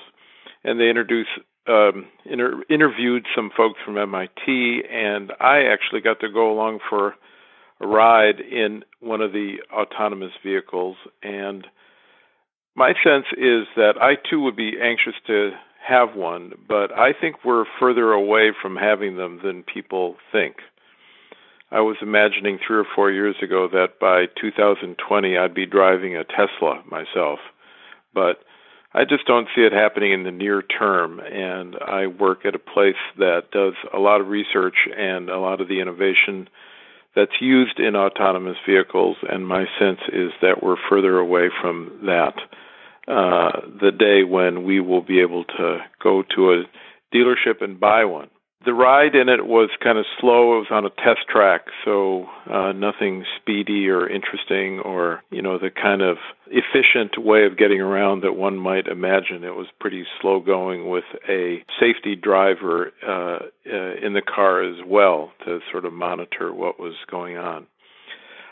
and 0.63 0.79
they 0.79 0.89
introduce 0.89 1.27
um, 1.67 2.07
inter- 2.25 2.63
interviewed 2.67 3.27
some 3.35 3.51
folks 3.55 3.79
from 3.85 3.95
MIT, 3.95 4.81
and 4.91 5.31
I 5.39 5.65
actually 5.71 6.01
got 6.01 6.19
to 6.21 6.31
go 6.31 6.51
along 6.51 6.79
for 6.89 7.13
a 7.79 7.85
ride 7.85 8.39
in 8.39 8.83
one 9.01 9.21
of 9.21 9.33
the 9.33 9.57
autonomous 9.71 10.31
vehicles 10.43 10.97
and 11.21 11.67
my 12.75 12.93
sense 13.03 13.25
is 13.37 13.67
that 13.75 13.93
I 14.01 14.15
too 14.29 14.41
would 14.41 14.55
be 14.55 14.73
anxious 14.81 15.15
to 15.27 15.51
have 15.85 16.15
one, 16.15 16.53
but 16.67 16.91
I 16.91 17.13
think 17.19 17.37
we're 17.43 17.65
further 17.79 18.11
away 18.11 18.51
from 18.61 18.75
having 18.75 19.17
them 19.17 19.39
than 19.43 19.63
people 19.63 20.15
think. 20.31 20.57
I 21.71 21.81
was 21.81 21.97
imagining 22.01 22.57
three 22.65 22.77
or 22.77 22.85
four 22.95 23.11
years 23.11 23.35
ago 23.43 23.67
that 23.71 23.99
by 23.99 24.25
2020 24.41 25.37
I'd 25.37 25.53
be 25.53 25.65
driving 25.65 26.15
a 26.15 26.23
Tesla 26.23 26.81
myself, 26.89 27.39
but 28.13 28.39
I 28.93 29.05
just 29.05 29.27
don't 29.27 29.47
see 29.55 29.61
it 29.61 29.71
happening 29.71 30.11
in 30.13 30.23
the 30.23 30.31
near 30.31 30.63
term. 30.63 31.19
And 31.19 31.75
I 31.75 32.07
work 32.07 32.45
at 32.45 32.55
a 32.55 32.59
place 32.59 32.95
that 33.19 33.51
does 33.51 33.73
a 33.93 33.99
lot 33.99 34.19
of 34.19 34.27
research 34.27 34.87
and 34.97 35.29
a 35.29 35.37
lot 35.37 35.61
of 35.61 35.67
the 35.67 35.79
innovation 35.79 36.49
that's 37.19 37.41
used 37.41 37.79
in 37.79 37.95
autonomous 37.95 38.55
vehicles, 38.65 39.17
and 39.29 39.45
my 39.45 39.65
sense 39.77 39.99
is 40.13 40.31
that 40.41 40.63
we're 40.63 40.77
further 40.89 41.17
away 41.17 41.49
from 41.61 41.99
that 42.05 42.33
uh, 43.07 43.61
the 43.81 43.91
day 43.91 44.23
when 44.23 44.63
we 44.63 44.79
will 44.79 45.01
be 45.01 45.19
able 45.19 45.43
to 45.43 45.79
go 46.01 46.23
to 46.35 46.53
a 46.53 46.63
dealership 47.13 47.61
and 47.61 47.79
buy 47.79 48.05
one. 48.05 48.29
The 48.69 48.75
ride 48.75 49.15
in 49.15 49.29
it 49.29 49.47
was 49.47 49.71
kind 49.83 49.97
of 49.97 50.05
slow. 50.21 50.57
It 50.57 50.59
was 50.59 50.67
on 50.69 50.85
a 50.85 50.91
test 50.91 51.27
track, 51.27 51.61
so 51.83 52.27
uh, 52.47 52.71
nothing 52.71 53.25
speedy 53.41 53.89
or 53.89 54.07
interesting 54.07 54.79
or, 54.81 55.23
you 55.31 55.41
know, 55.41 55.57
the 55.57 55.71
kind 55.71 56.03
of 56.03 56.17
efficient 56.51 57.17
way 57.17 57.45
of 57.45 57.57
getting 57.57 57.81
around 57.81 58.21
that 58.21 58.33
one 58.33 58.59
might 58.59 58.85
imagine. 58.85 59.43
It 59.43 59.55
was 59.55 59.65
pretty 59.79 60.05
slow 60.21 60.39
going 60.39 60.87
with 60.87 61.05
a 61.27 61.63
safety 61.79 62.15
driver 62.15 62.91
uh, 63.01 63.39
uh, 63.67 64.05
in 64.05 64.13
the 64.13 64.21
car 64.21 64.61
as 64.61 64.85
well 64.85 65.31
to 65.45 65.61
sort 65.71 65.85
of 65.85 65.91
monitor 65.91 66.53
what 66.53 66.79
was 66.79 66.93
going 67.09 67.37
on. 67.37 67.65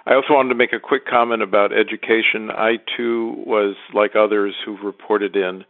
I 0.07 0.15
also 0.15 0.33
wanted 0.33 0.49
to 0.49 0.55
make 0.55 0.73
a 0.73 0.79
quick 0.79 1.05
comment 1.05 1.43
about 1.43 1.71
education. 1.71 2.49
I 2.49 2.77
too 2.97 3.35
was 3.45 3.75
like 3.93 4.15
others 4.15 4.55
who've 4.65 4.81
reported 4.83 5.35
in 5.35 5.63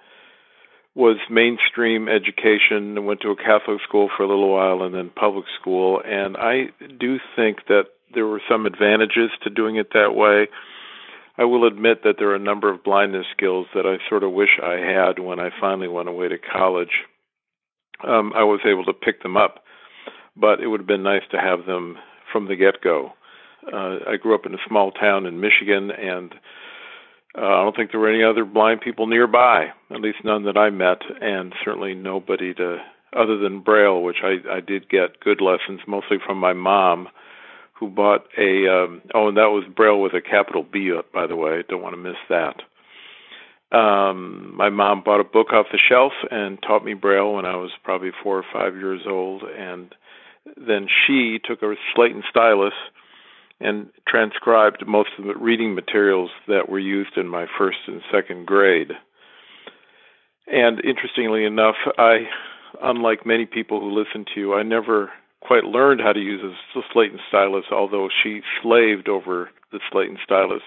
was 0.98 1.18
mainstream 1.30 2.10
education, 2.10 3.06
went 3.06 3.22
to 3.22 3.30
a 3.30 3.36
Catholic 3.36 3.80
school 3.88 4.10
for 4.18 4.24
a 4.24 4.28
little 4.28 4.52
while 4.52 4.82
and 4.82 4.96
then 4.96 5.12
public 5.16 5.46
school, 5.62 6.02
and 6.04 6.36
I 6.36 6.70
do 7.00 7.18
think 7.36 7.60
that 7.68 7.84
there 8.14 8.26
were 8.26 8.42
some 8.50 8.66
advantages 8.66 9.30
to 9.44 9.50
doing 9.50 9.76
it 9.76 9.94
that 9.94 10.16
way. 10.16 10.48
I 11.38 11.44
will 11.44 11.68
admit 11.68 12.02
that 12.04 12.16
there 12.18 12.32
are 12.32 12.36
a 12.36 12.40
number 12.40 12.74
of 12.74 12.84
blindness 12.84 13.28
skills 13.36 13.68
that 13.76 13.86
I 13.86 13.98
sort 14.10 14.24
of 14.24 14.32
wish 14.32 14.60
I 14.62 14.78
had 14.78 15.20
when 15.20 15.40
I 15.40 15.50
finally 15.62 15.88
went 15.88 16.10
away 16.10 16.30
to 16.30 16.38
college. 16.40 17.06
Um, 18.04 18.34
I 18.36 18.44
was 18.44 18.62
able 18.66 18.86
to 18.86 18.94
pick 18.94 19.22
them 19.22 19.38
up, 19.38 19.64
but 20.36 20.62
it 20.62 20.68
would 20.68 20.80
have 20.80 20.88
been 20.88 21.04
nice 21.04 21.28
to 21.30 21.38
have 21.38 21.66
them 21.68 21.98
from 22.34 22.48
the 22.48 22.56
get 22.56 22.82
go 22.84 23.12
uh, 23.72 24.00
I 24.08 24.18
grew 24.18 24.36
up 24.36 24.46
in 24.46 24.54
a 24.54 24.68
small 24.68 24.92
town 24.92 25.26
in 25.26 25.40
Michigan, 25.40 25.92
and 25.92 26.34
uh, 27.36 27.42
I 27.42 27.64
don't 27.64 27.76
think 27.76 27.92
there 27.92 28.00
were 28.00 28.14
any 28.14 28.24
other 28.24 28.46
blind 28.46 28.82
people 28.82 29.08
nearby, 29.08 29.68
at 29.92 30.02
least 30.02 30.20
none 30.24 30.46
that 30.46 30.58
I 30.58 30.70
met, 30.70 31.00
and 31.22 31.54
certainly 31.64 31.94
nobody 31.94 32.54
to 32.56 32.78
other 33.16 33.38
than 33.38 33.62
Braille, 33.62 34.02
which 34.02 34.18
I, 34.24 34.58
I 34.58 34.60
did 34.60 34.90
get 34.90 35.20
good 35.20 35.42
lessons, 35.42 35.82
mostly 35.88 36.18
from 36.26 36.38
my 36.38 36.54
mom, 36.54 37.08
who 37.80 37.90
bought 37.90 38.26
a 38.38 38.68
um, 38.68 39.02
oh, 39.14 39.30
and 39.30 39.38
that 39.38 39.50
was 39.50 39.64
Braille 39.76 40.02
with 40.02 40.14
a 40.14 40.22
capital 40.22 40.64
B, 40.64 40.92
by 41.14 41.28
the 41.28 41.36
way. 41.36 41.64
Don't 41.68 41.82
want 41.82 41.94
to 41.94 42.02
miss 42.02 42.18
that. 42.30 42.62
Um, 43.76 44.54
my 44.56 44.70
mom 44.70 45.04
bought 45.04 45.20
a 45.20 45.26
book 45.26 45.52
off 45.52 45.68
the 45.72 45.80
shelf 45.90 46.14
and 46.32 46.62
taught 46.62 46.86
me 46.86 46.94
Braille 46.94 47.34
when 47.34 47.46
I 47.46 47.58
was 47.58 47.72
probably 47.84 48.12
four 48.24 48.38
or 48.38 48.46
five 48.52 48.76
years 48.76 49.02
old, 49.08 49.44
and 49.44 49.94
then 50.56 50.88
she 51.06 51.40
took 51.44 51.62
a 51.62 51.76
slate 51.94 52.16
and 52.16 52.24
stylus 52.30 52.74
and 53.60 53.88
transcribed 54.08 54.86
most 54.88 55.10
of 55.18 55.26
the 55.26 55.36
reading 55.36 55.74
materials 55.74 56.30
that 56.48 56.70
were 56.70 56.80
used 56.80 57.18
in 57.18 57.28
my 57.28 57.46
first 57.58 57.80
and 57.88 58.02
second 58.12 58.46
grade. 58.46 58.92
And 60.48 60.80
interestingly 60.84 61.44
enough, 61.44 61.76
I, 61.98 62.28
unlike 62.82 63.26
many 63.26 63.46
people 63.46 63.80
who 63.80 63.98
listen 63.98 64.26
to 64.34 64.40
you, 64.40 64.54
I 64.54 64.64
never 64.64 65.12
quite 65.42 65.64
learned 65.64 66.02
how 66.02 66.14
to 66.14 66.20
use 66.20 66.42
a 66.44 66.80
slate 66.94 67.12
and 67.12 67.20
stylus, 67.28 67.66
although 67.72 68.10
she 68.24 68.42
slaved 68.62 69.10
over 69.10 69.50
the 69.72 69.80
slate 69.92 70.10
and 70.10 70.20
stylus, 70.24 70.62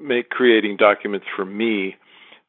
make 0.00 0.30
creating 0.30 0.76
documents 0.76 1.26
for 1.34 1.44
me. 1.44 1.96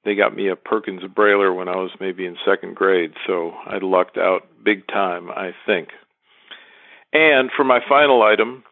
They 0.05 0.15
got 0.15 0.35
me 0.35 0.49
a 0.49 0.55
Perkins 0.55 1.03
Brailler 1.03 1.55
when 1.55 1.67
I 1.67 1.75
was 1.75 1.91
maybe 1.99 2.25
in 2.25 2.37
second 2.45 2.75
grade, 2.75 3.13
so 3.27 3.51
I 3.65 3.79
lucked 3.81 4.17
out 4.17 4.47
big 4.63 4.87
time, 4.87 5.29
I 5.29 5.51
think. 5.65 5.89
And 7.11 7.49
for 7.55 7.63
my 7.63 7.79
final 7.87 8.21
item, 8.21 8.63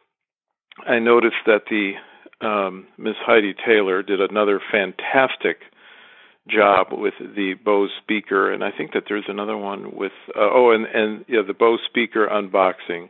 I 0.86 0.99
noticed 0.99 1.36
that 1.45 1.64
the 1.70 1.94
um, 2.45 2.88
Miss 2.98 3.16
Heidi 3.26 3.54
Taylor 3.66 4.04
did 4.04 4.22
another 4.22 4.62
fantastic 4.72 5.58
job 6.48 6.88
with 6.91 7.16
the 7.20 7.56
Bose 7.64 7.90
speaker, 8.02 8.52
and 8.52 8.64
I 8.64 8.72
think 8.72 8.94
that 8.94 9.04
there's 9.08 9.26
another 9.28 9.58
one 9.58 9.95
with 9.95 10.12
uh, 10.36 10.40
oh, 10.40 10.72
and 10.72 10.86
and 10.86 11.26
yeah, 11.28 11.41
the 11.45 11.54
Bose 11.54 11.80
speaker 11.90 12.28
unboxing 12.28 13.10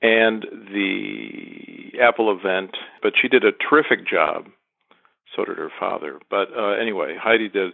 and 0.00 0.44
the 0.72 1.98
Apple 2.00 2.36
event. 2.36 2.76
But 3.02 3.12
she 3.20 3.28
did 3.28 3.44
a 3.44 3.52
terrific 3.52 4.06
job. 4.06 4.46
So 5.36 5.44
did 5.44 5.58
her 5.58 5.70
father. 5.78 6.18
But 6.30 6.48
uh, 6.56 6.72
anyway, 6.80 7.16
Heidi 7.20 7.48
did 7.48 7.72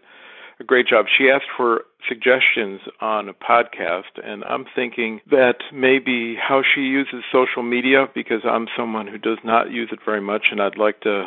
a 0.60 0.64
great 0.64 0.86
job. 0.86 1.06
She 1.16 1.30
asked 1.30 1.50
for 1.56 1.82
suggestions 2.08 2.80
on 3.00 3.28
a 3.28 3.34
podcast, 3.34 4.22
and 4.22 4.44
I'm 4.44 4.66
thinking 4.74 5.20
that 5.30 5.56
maybe 5.72 6.36
how 6.36 6.62
she 6.62 6.82
uses 6.82 7.24
social 7.32 7.62
media 7.62 8.06
because 8.14 8.42
I'm 8.44 8.66
someone 8.76 9.06
who 9.06 9.18
does 9.18 9.38
not 9.44 9.70
use 9.70 9.90
it 9.92 10.00
very 10.04 10.20
much, 10.20 10.46
and 10.50 10.60
I'd 10.60 10.78
like 10.78 11.00
to 11.00 11.26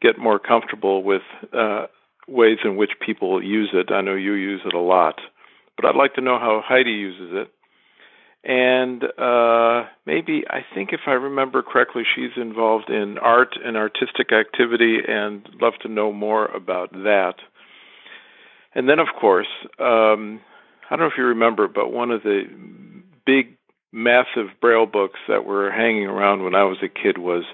get 0.00 0.18
more 0.18 0.38
comfortable 0.38 1.02
with 1.02 1.22
uh, 1.52 1.86
ways 2.26 2.58
in 2.64 2.76
which 2.76 2.92
people 3.04 3.42
use 3.42 3.70
it. 3.72 3.92
I 3.92 4.00
know 4.00 4.14
you 4.14 4.34
use 4.34 4.60
it 4.64 4.74
a 4.74 4.80
lot, 4.80 5.20
but 5.76 5.86
I'd 5.86 5.96
like 5.96 6.14
to 6.14 6.20
know 6.20 6.38
how 6.38 6.62
Heidi 6.64 6.90
uses 6.90 7.30
it. 7.32 7.52
And 8.44 9.02
uh, 9.18 9.88
maybe, 10.06 10.44
I 10.48 10.60
think 10.74 10.90
if 10.92 11.00
I 11.06 11.12
remember 11.12 11.62
correctly, 11.62 12.04
she's 12.14 12.30
involved 12.36 12.88
in 12.88 13.18
art 13.18 13.56
and 13.62 13.76
artistic 13.76 14.32
activity 14.32 14.98
and 15.06 15.46
love 15.60 15.74
to 15.82 15.88
know 15.88 16.12
more 16.12 16.46
about 16.46 16.92
that. 16.92 17.34
And 18.74 18.88
then, 18.88 18.98
of 18.98 19.08
course, 19.18 19.48
um, 19.78 20.40
I 20.90 20.96
don't 20.96 21.00
know 21.00 21.06
if 21.06 21.18
you 21.18 21.24
remember, 21.24 21.68
but 21.68 21.92
one 21.92 22.10
of 22.10 22.22
the 22.22 22.44
big, 23.26 23.56
massive 23.92 24.48
Braille 24.60 24.86
books 24.86 25.18
that 25.28 25.44
were 25.44 25.70
hanging 25.70 26.06
around 26.06 26.44
when 26.44 26.54
I 26.54 26.64
was 26.64 26.78
a 26.82 26.88
kid 26.88 27.18
was 27.18 27.44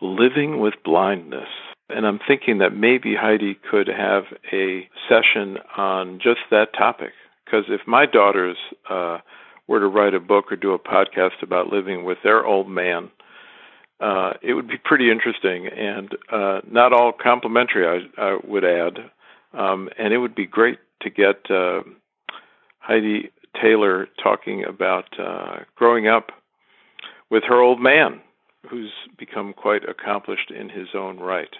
Living 0.00 0.60
with 0.60 0.74
Blindness. 0.84 1.48
And 1.88 2.06
I'm 2.06 2.20
thinking 2.26 2.58
that 2.58 2.74
maybe 2.74 3.14
Heidi 3.14 3.56
could 3.70 3.86
have 3.86 4.24
a 4.52 4.88
session 5.08 5.58
on 5.76 6.18
just 6.22 6.40
that 6.50 6.72
topic. 6.76 7.12
Because 7.44 7.64
if 7.68 7.86
my 7.86 8.06
daughters 8.06 8.56
uh, 8.88 9.18
were 9.68 9.80
to 9.80 9.86
write 9.86 10.14
a 10.14 10.20
book 10.20 10.50
or 10.50 10.56
do 10.56 10.72
a 10.72 10.78
podcast 10.78 11.42
about 11.42 11.68
living 11.72 12.04
with 12.04 12.18
their 12.24 12.44
old 12.46 12.68
man, 12.68 13.10
uh, 14.00 14.32
it 14.42 14.54
would 14.54 14.68
be 14.68 14.78
pretty 14.82 15.10
interesting 15.10 15.68
and 15.68 16.16
uh, 16.32 16.60
not 16.68 16.92
all 16.92 17.12
complimentary, 17.12 17.86
I, 17.86 18.20
I 18.20 18.38
would 18.44 18.64
add. 18.64 19.10
Um, 19.52 19.88
and 19.98 20.12
it 20.12 20.18
would 20.18 20.34
be 20.34 20.46
great 20.46 20.78
to 21.02 21.10
get 21.10 21.50
uh, 21.50 21.82
Heidi 22.78 23.30
Taylor 23.60 24.08
talking 24.22 24.64
about 24.64 25.04
uh, 25.18 25.60
growing 25.76 26.08
up 26.08 26.30
with 27.30 27.44
her 27.46 27.60
old 27.60 27.80
man, 27.80 28.20
who's 28.70 28.92
become 29.18 29.52
quite 29.52 29.88
accomplished 29.88 30.50
in 30.50 30.68
his 30.68 30.88
own 30.94 31.18
right. 31.18 31.54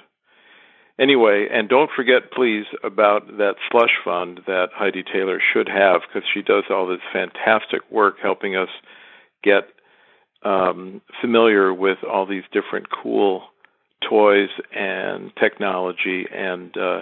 Anyway, 0.98 1.48
and 1.51 1.69
don't 1.69 1.90
forget, 1.97 2.31
please, 2.32 2.64
about 2.85 3.27
that 3.39 3.55
slush 3.70 3.90
fund 4.05 4.40
that 4.47 4.69
Heidi 4.74 5.02
Taylor 5.02 5.40
should 5.52 5.69
have 5.69 6.02
because 6.06 6.28
she 6.32 6.43
does 6.43 6.64
all 6.70 6.86
this 6.86 7.01
fantastic 7.12 7.81
work 7.90 8.16
helping 8.23 8.56
us 8.56 8.69
get 9.43 9.64
um, 10.44 11.01
familiar 11.20 11.73
with 11.73 11.98
all 12.05 12.27
these 12.27 12.43
different 12.52 12.86
cool 12.90 13.44
toys 14.09 14.51
and 14.74 15.32
technology 15.40 16.27
and 16.32 16.77
uh, 16.77 17.01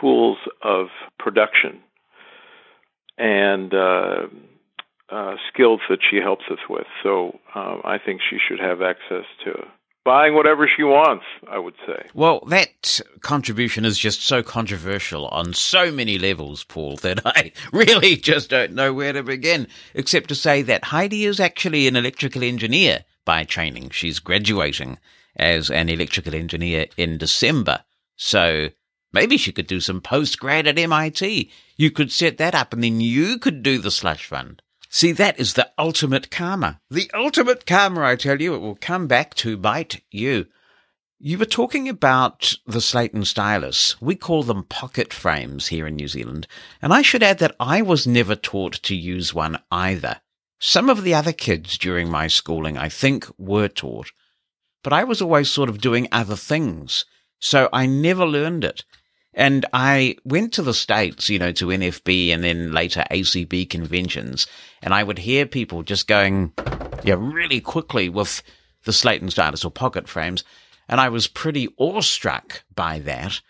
tools 0.00 0.38
of 0.62 0.86
production 1.18 1.80
and 3.18 3.72
uh, 3.74 4.26
uh, 5.10 5.36
skills 5.52 5.80
that 5.88 5.98
she 6.08 6.16
helps 6.16 6.44
us 6.50 6.58
with. 6.68 6.86
So 7.02 7.38
um, 7.54 7.82
I 7.84 7.98
think 8.04 8.20
she 8.28 8.38
should 8.38 8.60
have 8.60 8.82
access 8.82 9.24
to 9.44 9.66
buying 10.04 10.34
whatever 10.34 10.68
she 10.74 10.82
wants, 10.82 11.24
I 11.48 11.58
would 11.58 11.74
say. 11.86 12.06
Well, 12.14 12.42
that 12.48 13.00
contribution 13.20 13.84
is 13.84 13.98
just 13.98 14.22
so 14.22 14.42
controversial 14.42 15.28
on 15.28 15.54
so 15.54 15.92
many 15.92 16.18
levels, 16.18 16.64
Paul, 16.64 16.96
that 16.96 17.20
I 17.26 17.52
really 17.72 18.16
just 18.16 18.50
don't 18.50 18.72
know 18.72 18.92
where 18.92 19.12
to 19.12 19.22
begin, 19.22 19.68
except 19.94 20.28
to 20.28 20.34
say 20.34 20.62
that 20.62 20.84
Heidi 20.84 21.24
is 21.24 21.40
actually 21.40 21.86
an 21.86 21.96
electrical 21.96 22.42
engineer 22.42 23.04
by 23.24 23.44
training. 23.44 23.90
She's 23.90 24.18
graduating 24.18 24.98
as 25.36 25.70
an 25.70 25.88
electrical 25.88 26.34
engineer 26.34 26.86
in 26.96 27.18
December. 27.18 27.84
So 28.16 28.68
Maybe 29.12 29.36
she 29.36 29.52
could 29.52 29.66
do 29.66 29.80
some 29.80 30.00
postgrad 30.00 30.66
at 30.66 30.78
MIT. 30.78 31.50
You 31.76 31.90
could 31.90 32.10
set 32.10 32.38
that 32.38 32.54
up 32.54 32.72
and 32.72 32.82
then 32.82 33.00
you 33.00 33.38
could 33.38 33.62
do 33.62 33.78
the 33.78 33.90
slush 33.90 34.26
fund. 34.26 34.62
See, 34.88 35.12
that 35.12 35.38
is 35.38 35.54
the 35.54 35.70
ultimate 35.78 36.30
karma. 36.30 36.80
The 36.90 37.10
ultimate 37.14 37.66
karma, 37.66 38.02
I 38.02 38.16
tell 38.16 38.40
you, 38.40 38.54
it 38.54 38.60
will 38.60 38.76
come 38.76 39.06
back 39.06 39.34
to 39.36 39.56
bite 39.56 40.02
you. 40.10 40.46
You 41.18 41.38
were 41.38 41.44
talking 41.44 41.88
about 41.88 42.54
the 42.66 42.80
slate 42.80 43.14
and 43.14 43.26
stylus. 43.26 44.00
We 44.02 44.16
call 44.16 44.42
them 44.42 44.64
pocket 44.64 45.12
frames 45.12 45.68
here 45.68 45.86
in 45.86 45.96
New 45.96 46.08
Zealand. 46.08 46.46
And 46.82 46.92
I 46.92 47.02
should 47.02 47.22
add 47.22 47.38
that 47.38 47.54
I 47.60 47.80
was 47.80 48.06
never 48.06 48.34
taught 48.34 48.74
to 48.82 48.94
use 48.96 49.32
one 49.32 49.58
either. 49.70 50.20
Some 50.58 50.90
of 50.90 51.04
the 51.04 51.14
other 51.14 51.32
kids 51.32 51.78
during 51.78 52.10
my 52.10 52.26
schooling, 52.26 52.76
I 52.76 52.88
think, 52.88 53.26
were 53.38 53.68
taught. 53.68 54.10
But 54.82 54.92
I 54.92 55.04
was 55.04 55.22
always 55.22 55.50
sort 55.50 55.68
of 55.68 55.80
doing 55.80 56.08
other 56.10 56.36
things. 56.36 57.04
So 57.38 57.68
I 57.72 57.86
never 57.86 58.26
learned 58.26 58.64
it. 58.64 58.84
And 59.34 59.64
I 59.72 60.16
went 60.24 60.52
to 60.54 60.62
the 60.62 60.74
States, 60.74 61.28
you 61.28 61.38
know, 61.38 61.52
to 61.52 61.66
NFB 61.66 62.28
and 62.28 62.44
then 62.44 62.72
later 62.72 63.04
ACB 63.10 63.68
conventions, 63.70 64.46
and 64.82 64.92
I 64.92 65.02
would 65.02 65.18
hear 65.18 65.46
people 65.46 65.82
just 65.82 66.06
going, 66.06 66.52
yeah, 67.02 67.16
really 67.18 67.60
quickly 67.60 68.08
with 68.08 68.42
the 68.84 68.92
slate 68.92 69.22
and 69.22 69.30
stylus 69.30 69.64
or 69.64 69.70
pocket 69.70 70.08
frames. 70.08 70.44
And 70.88 71.00
I 71.00 71.08
was 71.08 71.28
pretty 71.28 71.68
awestruck 71.78 72.64
by 72.74 72.98
that. 73.00 73.40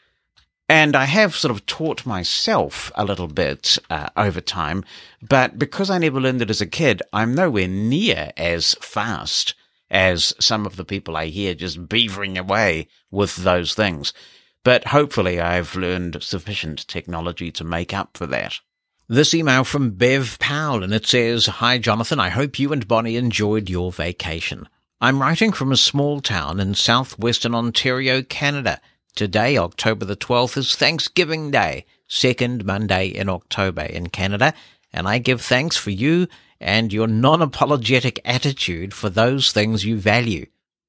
And 0.69 0.95
I 0.95 1.05
have 1.05 1.35
sort 1.35 1.51
of 1.51 1.67
taught 1.67 2.07
myself 2.07 2.93
a 2.95 3.05
little 3.05 3.27
bit 3.27 3.77
uh, 3.91 4.09
over 4.17 4.41
time, 4.41 4.85
but 5.21 5.59
because 5.59 5.91
I 5.91 5.99
never 5.99 6.21
learned 6.21 6.41
it 6.41 6.51
as 6.51 6.61
a 6.61 6.67
kid, 6.67 7.03
I'm 7.13 7.35
nowhere 7.35 7.69
near 7.69 8.33
as 8.37 8.75
fast 8.81 9.55
as 9.91 10.33
some 10.39 10.65
of 10.65 10.77
the 10.77 10.85
people 10.85 11.17
I 11.17 11.27
hear 11.27 11.55
just 11.55 11.89
beavering 11.89 12.39
away 12.39 12.89
with 13.11 13.37
those 13.37 13.75
things 13.75 14.15
but 14.65 14.89
hopefully 14.89 15.41
I've 15.41 15.75
learned 15.75 16.23
sufficient 16.23 16.87
technology 16.87 17.51
to 17.53 17.65
make 17.65 17.93
up 17.93 18.17
for 18.17 18.27
that. 18.29 18.61
This 19.09 19.35
email 19.35 19.65
from 19.65 19.91
Bev 19.91 20.39
Powell, 20.39 20.83
and 20.83 20.95
it 20.95 21.07
says, 21.07 21.47
Hi, 21.47 21.79
Jonathan. 21.79 22.21
I 22.21 22.29
hope 22.31 22.59
you 22.59 22.73
and 22.73 22.87
Bonnie 22.87 23.17
enjoyed 23.17 23.69
your 23.69 23.93
vacation. 23.93 24.69
I'm 25.01 25.21
writing 25.21 25.53
from 25.53 25.73
a 25.73 25.77
small 25.77 26.21
town 26.21 26.61
in 26.61 26.75
southwestern 26.75 27.55
Ontario, 27.55 28.23
Canada. 28.23 28.81
Today, 29.15 29.59
October 29.59 30.05
the 30.05 30.17
12th, 30.17 30.57
is 30.57 30.77
Thanksgiving 30.77 31.51
Day, 31.51 31.85
second 32.07 32.65
Monday 32.65 33.09
in 33.09 33.29
October 33.29 33.83
in 33.83 34.09
Canada, 34.09 34.55
and 34.93 35.09
I 35.09 35.19
give 35.19 35.41
thanks 35.41 35.77
for 35.77 35.91
you 35.91 36.29
and 36.61 36.93
your 36.93 37.09
non-apologetic 37.09 38.21
attitude 38.25 38.95
for 38.95 39.11
those 39.11 39.51
things 39.51 39.85
you 39.85 39.99
value. 39.99 40.47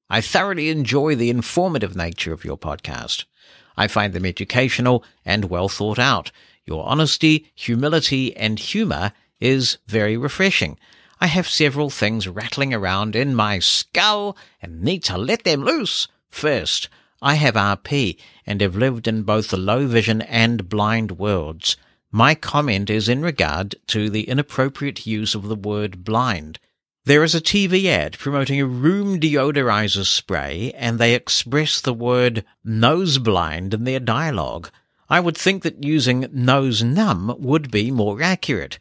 I 0.08 0.20
thoroughly 0.20 0.68
enjoy 0.70 1.16
the 1.16 1.30
informative 1.30 1.96
nature 1.96 2.32
of 2.32 2.44
your 2.44 2.56
podcast. 2.56 3.24
I 3.76 3.88
find 3.88 4.12
them 4.12 4.24
educational 4.24 5.04
and 5.24 5.46
well 5.46 5.68
thought 5.68 5.98
out. 5.98 6.30
Your 6.64 6.86
honesty, 6.86 7.50
humility, 7.54 8.36
and 8.36 8.58
humor 8.58 9.12
is 9.40 9.78
very 9.86 10.16
refreshing. 10.16 10.78
I 11.20 11.26
have 11.26 11.48
several 11.48 11.90
things 11.90 12.28
rattling 12.28 12.74
around 12.74 13.16
in 13.16 13.34
my 13.34 13.58
skull 13.58 14.36
and 14.60 14.82
need 14.82 15.04
to 15.04 15.18
let 15.18 15.44
them 15.44 15.62
loose. 15.62 16.08
First, 16.28 16.88
I 17.22 17.34
have 17.34 17.54
RP 17.54 18.18
and 18.46 18.60
have 18.60 18.76
lived 18.76 19.08
in 19.08 19.22
both 19.22 19.48
the 19.48 19.56
low 19.56 19.86
vision 19.86 20.22
and 20.22 20.68
blind 20.68 21.12
worlds. 21.12 21.76
My 22.10 22.34
comment 22.34 22.90
is 22.90 23.08
in 23.08 23.22
regard 23.22 23.74
to 23.88 24.10
the 24.10 24.28
inappropriate 24.28 25.06
use 25.06 25.34
of 25.34 25.48
the 25.48 25.56
word 25.56 26.04
blind. 26.04 26.58
There 27.06 27.22
is 27.22 27.34
a 27.34 27.40
TV 27.42 27.84
ad 27.84 28.16
promoting 28.16 28.58
a 28.62 28.66
room 28.66 29.20
deodorizer 29.20 30.06
spray 30.06 30.72
and 30.74 30.98
they 30.98 31.14
express 31.14 31.78
the 31.78 31.92
word 31.92 32.46
nose 32.64 33.18
blind 33.18 33.74
in 33.74 33.84
their 33.84 34.00
dialogue. 34.00 34.70
I 35.10 35.20
would 35.20 35.36
think 35.36 35.64
that 35.64 35.84
using 35.84 36.26
nose 36.32 36.82
numb 36.82 37.36
would 37.38 37.70
be 37.70 37.90
more 37.90 38.22
accurate. 38.22 38.78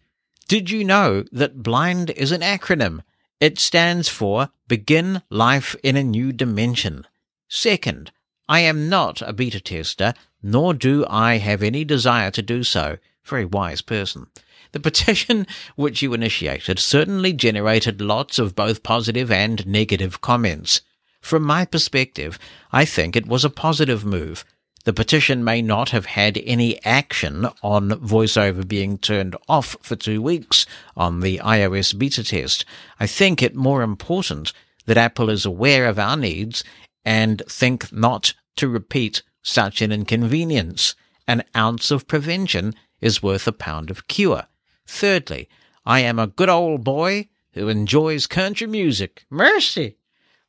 Did 0.47 0.69
you 0.69 0.85
know 0.85 1.25
that 1.33 1.63
BLIND 1.63 2.11
is 2.11 2.31
an 2.31 2.39
acronym? 2.39 3.01
It 3.41 3.59
stands 3.59 4.07
for 4.07 4.47
Begin 4.69 5.21
Life 5.29 5.75
in 5.83 5.97
a 5.97 6.03
New 6.03 6.31
Dimension. 6.31 7.05
Second, 7.49 8.13
I 8.47 8.61
am 8.61 8.87
not 8.87 9.21
a 9.21 9.33
beta 9.33 9.59
tester, 9.59 10.13
nor 10.41 10.73
do 10.73 11.05
I 11.09 11.39
have 11.39 11.61
any 11.61 11.83
desire 11.83 12.31
to 12.31 12.41
do 12.41 12.63
so. 12.63 12.99
Very 13.25 13.43
wise 13.43 13.81
person. 13.81 14.27
The 14.73 14.79
petition 14.79 15.45
which 15.75 16.01
you 16.01 16.13
initiated 16.13 16.79
certainly 16.79 17.31
generated 17.31 18.01
lots 18.01 18.39
of 18.39 18.55
both 18.55 18.81
positive 18.81 19.31
and 19.31 19.65
negative 19.67 20.19
comments. 20.19 20.81
From 21.21 21.43
my 21.43 21.63
perspective, 21.63 22.37
I 22.71 22.83
think 22.83 23.15
it 23.15 23.27
was 23.27 23.45
a 23.45 23.51
positive 23.51 24.03
move. 24.03 24.43
The 24.85 24.91
petition 24.91 25.43
may 25.43 25.61
not 25.61 25.91
have 25.91 26.07
had 26.07 26.41
any 26.43 26.83
action 26.83 27.47
on 27.61 27.91
VoiceOver 27.91 28.67
being 28.67 28.97
turned 28.97 29.35
off 29.47 29.77
for 29.81 29.95
two 29.95 30.21
weeks 30.21 30.65
on 30.97 31.21
the 31.21 31.37
iOS 31.37 31.97
beta 31.97 32.23
test. 32.23 32.65
I 32.99 33.05
think 33.07 33.41
it 33.41 33.55
more 33.55 33.83
important 33.83 34.51
that 34.87 34.97
Apple 34.97 35.29
is 35.29 35.45
aware 35.45 35.85
of 35.85 35.99
our 35.99 36.17
needs 36.17 36.63
and 37.05 37.43
think 37.47 37.93
not 37.93 38.33
to 38.55 38.67
repeat 38.67 39.21
such 39.43 39.83
an 39.83 39.91
inconvenience. 39.91 40.95
An 41.27 41.43
ounce 41.55 41.91
of 41.91 42.07
prevention 42.07 42.73
is 42.99 43.23
worth 43.23 43.47
a 43.47 43.53
pound 43.53 43.91
of 43.91 44.07
cure. 44.07 44.47
Thirdly, 44.85 45.49
I 45.85 45.99
am 45.99 46.19
a 46.19 46.27
good 46.27 46.49
old 46.49 46.83
boy 46.83 47.29
who 47.53 47.69
enjoys 47.69 48.27
country 48.27 48.67
music. 48.67 49.25
Mercy! 49.29 49.97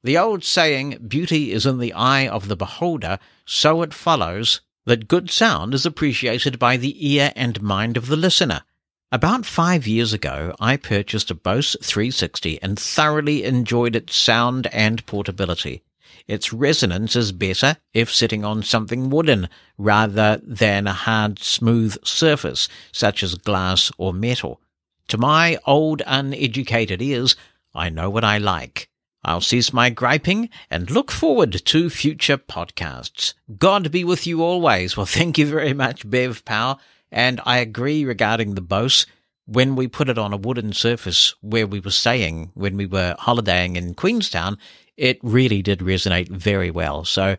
The 0.03 0.19
old 0.19 0.45
saying, 0.45 1.07
beauty 1.09 1.53
is 1.53 1.67
in 1.67 1.79
the 1.79 1.93
eye 1.93 2.29
of 2.29 2.49
the 2.49 2.57
beholder, 2.57 3.19
so 3.47 3.83
it 3.83 3.95
follows 3.95 4.61
that 4.85 5.09
good 5.09 5.31
sound 5.31 5.73
is 5.73 5.87
appreciated 5.87 6.59
by 6.59 6.77
the 6.77 7.15
ear 7.15 7.33
and 7.35 7.63
mind 7.63 7.97
of 7.97 8.09
the 8.09 8.17
listener. 8.17 8.63
About 9.11 9.47
five 9.47 9.87
years 9.87 10.13
ago, 10.13 10.55
I 10.61 10.77
purchased 10.77 11.31
a 11.31 11.35
Bose 11.35 11.77
360 11.83 12.61
and 12.61 12.79
thoroughly 12.79 13.45
enjoyed 13.45 13.97
its 13.97 14.17
sound 14.17 14.67
and 14.69 15.07
portability. 15.07 15.85
Its 16.27 16.53
resonance 16.53 17.15
is 17.17 17.33
better 17.33 17.77
if 17.93 18.13
sitting 18.13 18.45
on 18.45 18.63
something 18.63 19.11
wooden 19.11 19.49
rather 19.77 20.41
than 20.43 20.87
a 20.87 20.93
hard, 20.93 21.39
smooth 21.39 21.97
surface 22.05 22.69
such 22.93 23.23
as 23.23 23.35
glass 23.35 23.93
or 23.99 24.13
metal. 24.13 24.61
To 25.09 25.19
my 25.19 25.59
old, 25.67 26.03
uneducated 26.07 27.03
ears, 27.03 27.37
I 27.75 27.91
know 27.91 28.09
what 28.09 28.25
I 28.25 28.39
like. 28.39 28.89
I'll 29.25 29.41
cease 29.41 29.73
my 29.73 29.91
griping 29.91 30.51
and 30.71 30.91
look 30.91 31.11
forward 31.11 31.53
to 31.53 31.91
future 31.91 32.37
podcasts. 32.37 33.35
God 33.59 33.91
be 33.91 34.05
with 34.05 34.27
you 34.27 34.43
always. 34.43 34.97
Well, 34.97 35.07
thank 35.07 35.39
you 35.39 35.47
very 35.47 35.73
much, 35.73 36.09
Bev 36.09 36.45
Powell. 36.45 36.81
And 37.11 37.41
I 37.45 37.59
agree 37.59 38.05
regarding 38.05 38.55
the 38.55 38.61
Bose. 38.61 39.07
When 39.47 39.77
we 39.77 39.89
put 39.89 40.09
it 40.09 40.17
on 40.17 40.33
a 40.33 40.39
wooden 40.39 40.73
surface 40.73 41.35
where 41.43 41.67
we 41.67 41.79
were 41.79 41.91
staying 41.91 42.51
when 42.55 42.79
we 42.79 42.87
were 42.87 43.15
holidaying 43.19 43.77
in 43.77 43.93
Queenstown, 43.93 44.57
it 44.97 45.19
really 45.23 45.63
did 45.63 45.81
resonate 45.81 46.29
very 46.29 46.71
well. 46.71 47.05
So 47.05 47.37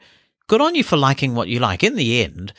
good 0.47 0.61
on 0.61 0.75
you 0.75 0.83
for 0.83 0.97
liking 0.97 1.35
what 1.35 1.47
you 1.47 1.59
like. 1.59 1.83
In 1.83 1.95
the 1.95 2.23
end, 2.23 2.53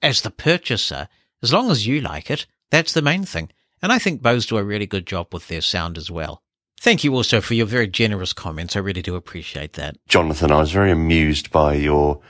as 0.00 0.22
the 0.22 0.30
purchaser, 0.30 1.08
as 1.42 1.52
long 1.52 1.70
as 1.70 1.86
you 1.86 2.00
like 2.00 2.30
it, 2.30 2.46
that's 2.70 2.92
the 2.92 3.02
main 3.02 3.24
thing. 3.24 3.50
And 3.82 3.92
I 3.92 3.98
think 3.98 4.22
Bose 4.22 4.46
do 4.46 4.58
a 4.58 4.64
really 4.64 4.86
good 4.86 5.06
job 5.06 5.32
with 5.32 5.48
their 5.48 5.60
sound 5.60 5.98
as 5.98 6.10
well. 6.10 6.42
Thank 6.80 7.04
you 7.04 7.14
also 7.14 7.40
for 7.40 7.54
your 7.54 7.66
very 7.66 7.86
generous 7.86 8.32
comments. 8.32 8.74
I 8.74 8.80
really 8.80 9.02
do 9.02 9.14
appreciate 9.14 9.74
that. 9.74 9.96
Jonathan, 10.08 10.50
I 10.50 10.58
was 10.58 10.72
very 10.72 10.90
amused 10.90 11.50
by 11.50 11.74
your 11.74 12.20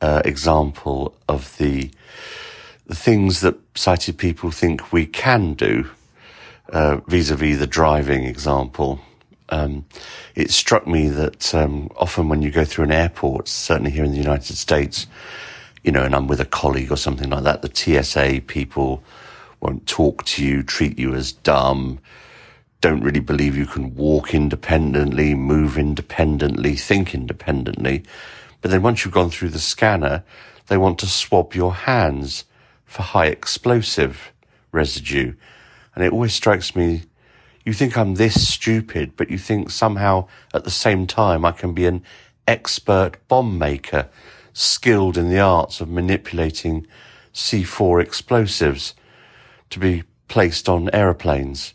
uh, 0.00 0.22
example 0.24 1.14
of 1.28 1.56
the, 1.58 1.90
the 2.86 2.94
things 2.96 3.40
that 3.40 3.56
sighted 3.76 4.18
people 4.18 4.50
think 4.50 4.92
we 4.92 5.06
can 5.06 5.54
do 5.54 5.88
uh, 6.72 7.00
vis-a-vis 7.06 7.58
the 7.58 7.66
driving 7.66 8.24
example. 8.24 9.00
Um, 9.50 9.84
it 10.34 10.50
struck 10.50 10.86
me 10.86 11.08
that 11.08 11.54
um, 11.54 11.90
often 11.96 12.28
when 12.28 12.42
you 12.42 12.50
go 12.50 12.64
through 12.64 12.84
an 12.84 12.92
airport, 12.92 13.48
certainly 13.48 13.90
here 13.90 14.04
in 14.04 14.12
the 14.12 14.18
United 14.18 14.56
States, 14.56 15.06
you 15.82 15.92
know, 15.92 16.02
and 16.02 16.14
I'm 16.14 16.26
with 16.26 16.40
a 16.40 16.44
colleague 16.44 16.92
or 16.92 16.96
something 16.96 17.30
like 17.30 17.44
that, 17.44 17.62
the 17.62 18.02
TSA 18.02 18.42
people 18.46 19.02
won't 19.60 19.86
talk 19.86 20.24
to 20.24 20.44
you, 20.44 20.62
treat 20.62 20.98
you 20.98 21.14
as 21.14 21.32
dumb, 21.32 21.98
don't 22.80 23.02
really 23.02 23.20
believe 23.20 23.56
you 23.56 23.66
can 23.66 23.94
walk 23.94 24.34
independently, 24.34 25.34
move 25.34 25.76
independently, 25.76 26.76
think 26.76 27.14
independently. 27.14 28.02
But 28.60 28.70
then 28.70 28.82
once 28.82 29.04
you've 29.04 29.14
gone 29.14 29.30
through 29.30 29.50
the 29.50 29.58
scanner, 29.58 30.24
they 30.68 30.76
want 30.76 30.98
to 31.00 31.06
swab 31.06 31.54
your 31.54 31.74
hands 31.74 32.44
for 32.84 33.02
high 33.02 33.26
explosive 33.26 34.32
residue. 34.72 35.34
And 35.94 36.04
it 36.04 36.12
always 36.12 36.32
strikes 36.32 36.74
me, 36.74 37.02
you 37.64 37.72
think 37.72 37.96
I'm 37.96 38.14
this 38.14 38.48
stupid, 38.48 39.12
but 39.16 39.30
you 39.30 39.38
think 39.38 39.70
somehow 39.70 40.28
at 40.54 40.64
the 40.64 40.70
same 40.70 41.06
time 41.06 41.44
I 41.44 41.52
can 41.52 41.74
be 41.74 41.86
an 41.86 42.02
expert 42.46 43.16
bomb 43.28 43.58
maker, 43.58 44.08
skilled 44.52 45.16
in 45.16 45.30
the 45.30 45.40
arts 45.40 45.80
of 45.80 45.88
manipulating 45.88 46.86
C4 47.32 48.02
explosives 48.02 48.94
to 49.70 49.78
be 49.78 50.04
placed 50.28 50.68
on 50.68 50.90
aeroplanes. 50.92 51.74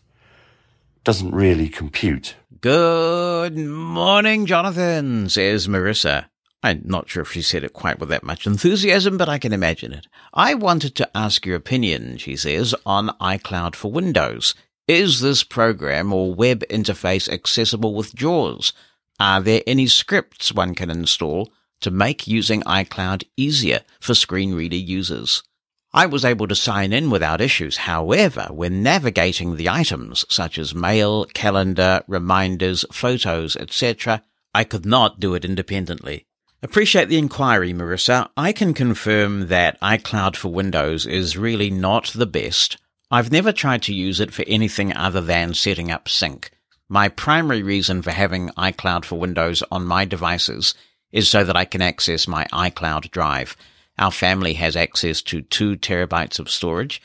Doesn't 1.04 1.34
really 1.34 1.70
compute. 1.70 2.36
Good 2.62 3.56
morning, 3.56 4.46
Jonathan, 4.46 5.30
says 5.30 5.68
Marissa. 5.68 6.26
I'm 6.64 6.82
not 6.84 7.08
sure 7.08 7.22
if 7.22 7.32
she 7.32 7.44
said 7.44 7.64
it 7.64 7.74
quite 7.74 8.00
with 8.00 8.10
that 8.10 8.24
much 8.24 8.48
enthusiasm, 8.48 9.18
but 9.18 9.30
I 9.30 9.38
can 9.38 9.54
imagine 9.54 9.94
it. 9.94 10.08
I 10.34 10.56
wanted 10.56 10.96
to 10.96 11.10
ask 11.16 11.46
your 11.46 11.56
opinion, 11.56 12.18
she 12.18 12.36
says, 12.36 12.74
on 12.88 13.10
iCloud 13.22 13.76
for 13.76 13.92
Windows. 13.92 14.56
Is 14.88 15.20
this 15.20 15.44
program 15.44 16.14
or 16.14 16.36
web 16.36 16.64
interface 16.70 17.28
accessible 17.28 17.96
with 17.96 18.14
JAWS? 18.14 18.72
Are 19.20 19.42
there 19.42 19.64
any 19.66 19.88
scripts 19.88 20.54
one 20.54 20.76
can 20.76 20.92
install 20.92 21.52
to 21.82 21.90
make 21.90 22.28
using 22.28 22.62
iCloud 22.62 23.24
easier 23.36 23.82
for 24.00 24.14
screen 24.14 24.54
reader 24.54 24.76
users? 24.76 25.42
I 25.92 26.06
was 26.06 26.24
able 26.24 26.48
to 26.50 26.56
sign 26.56 26.94
in 26.94 27.10
without 27.10 27.42
issues. 27.42 27.78
However, 27.78 28.50
when 28.52 28.84
navigating 28.84 29.56
the 29.56 29.70
items 29.70 30.24
such 30.30 30.60
as 30.60 30.76
mail, 30.76 31.26
calendar, 31.34 32.04
reminders, 32.08 32.86
photos, 32.92 33.56
etc., 33.56 34.22
I 34.54 34.66
could 34.66 34.86
not 34.86 35.20
do 35.20 35.34
it 35.34 35.44
independently. 35.44 36.28
Appreciate 36.62 37.10
the 37.10 37.18
inquiry, 37.18 37.74
Marissa. 37.74 38.30
I 38.38 38.52
can 38.52 38.76
confirm 38.76 39.48
that 39.48 39.82
iCloud 39.82 40.36
for 40.36 40.50
Windows 40.50 41.08
is 41.08 41.38
really 41.38 41.72
not 41.72 42.10
the 42.14 42.28
best. 42.28 42.78
I've 43.12 43.32
never 43.32 43.52
tried 43.52 43.84
to 43.84 43.94
use 43.94 44.20
it 44.20 44.34
for 44.34 44.44
anything 44.48 44.96
other 44.96 45.22
than 45.22 45.54
setting 45.54 45.92
up 45.92 46.10
sync. 46.10 46.50
My 46.90 47.08
primary 47.08 47.62
reason 47.62 48.02
for 48.02 48.12
having 48.12 48.50
iCloud 48.50 49.06
for 49.06 49.20
Windows 49.20 49.64
on 49.72 49.86
my 49.86 50.06
devices 50.06 50.74
is 51.12 51.30
so 51.30 51.44
that 51.44 51.56
I 51.56 51.66
can 51.66 51.82
access 51.82 52.28
my 52.28 52.46
iCloud 52.52 53.12
drive. 53.12 53.56
Our 53.98 54.12
family 54.12 54.54
has 54.54 54.76
access 54.76 55.22
to 55.24 55.42
two 55.42 55.78
terabytes 55.78 56.40
of 56.40 56.50
storage, 56.50 57.02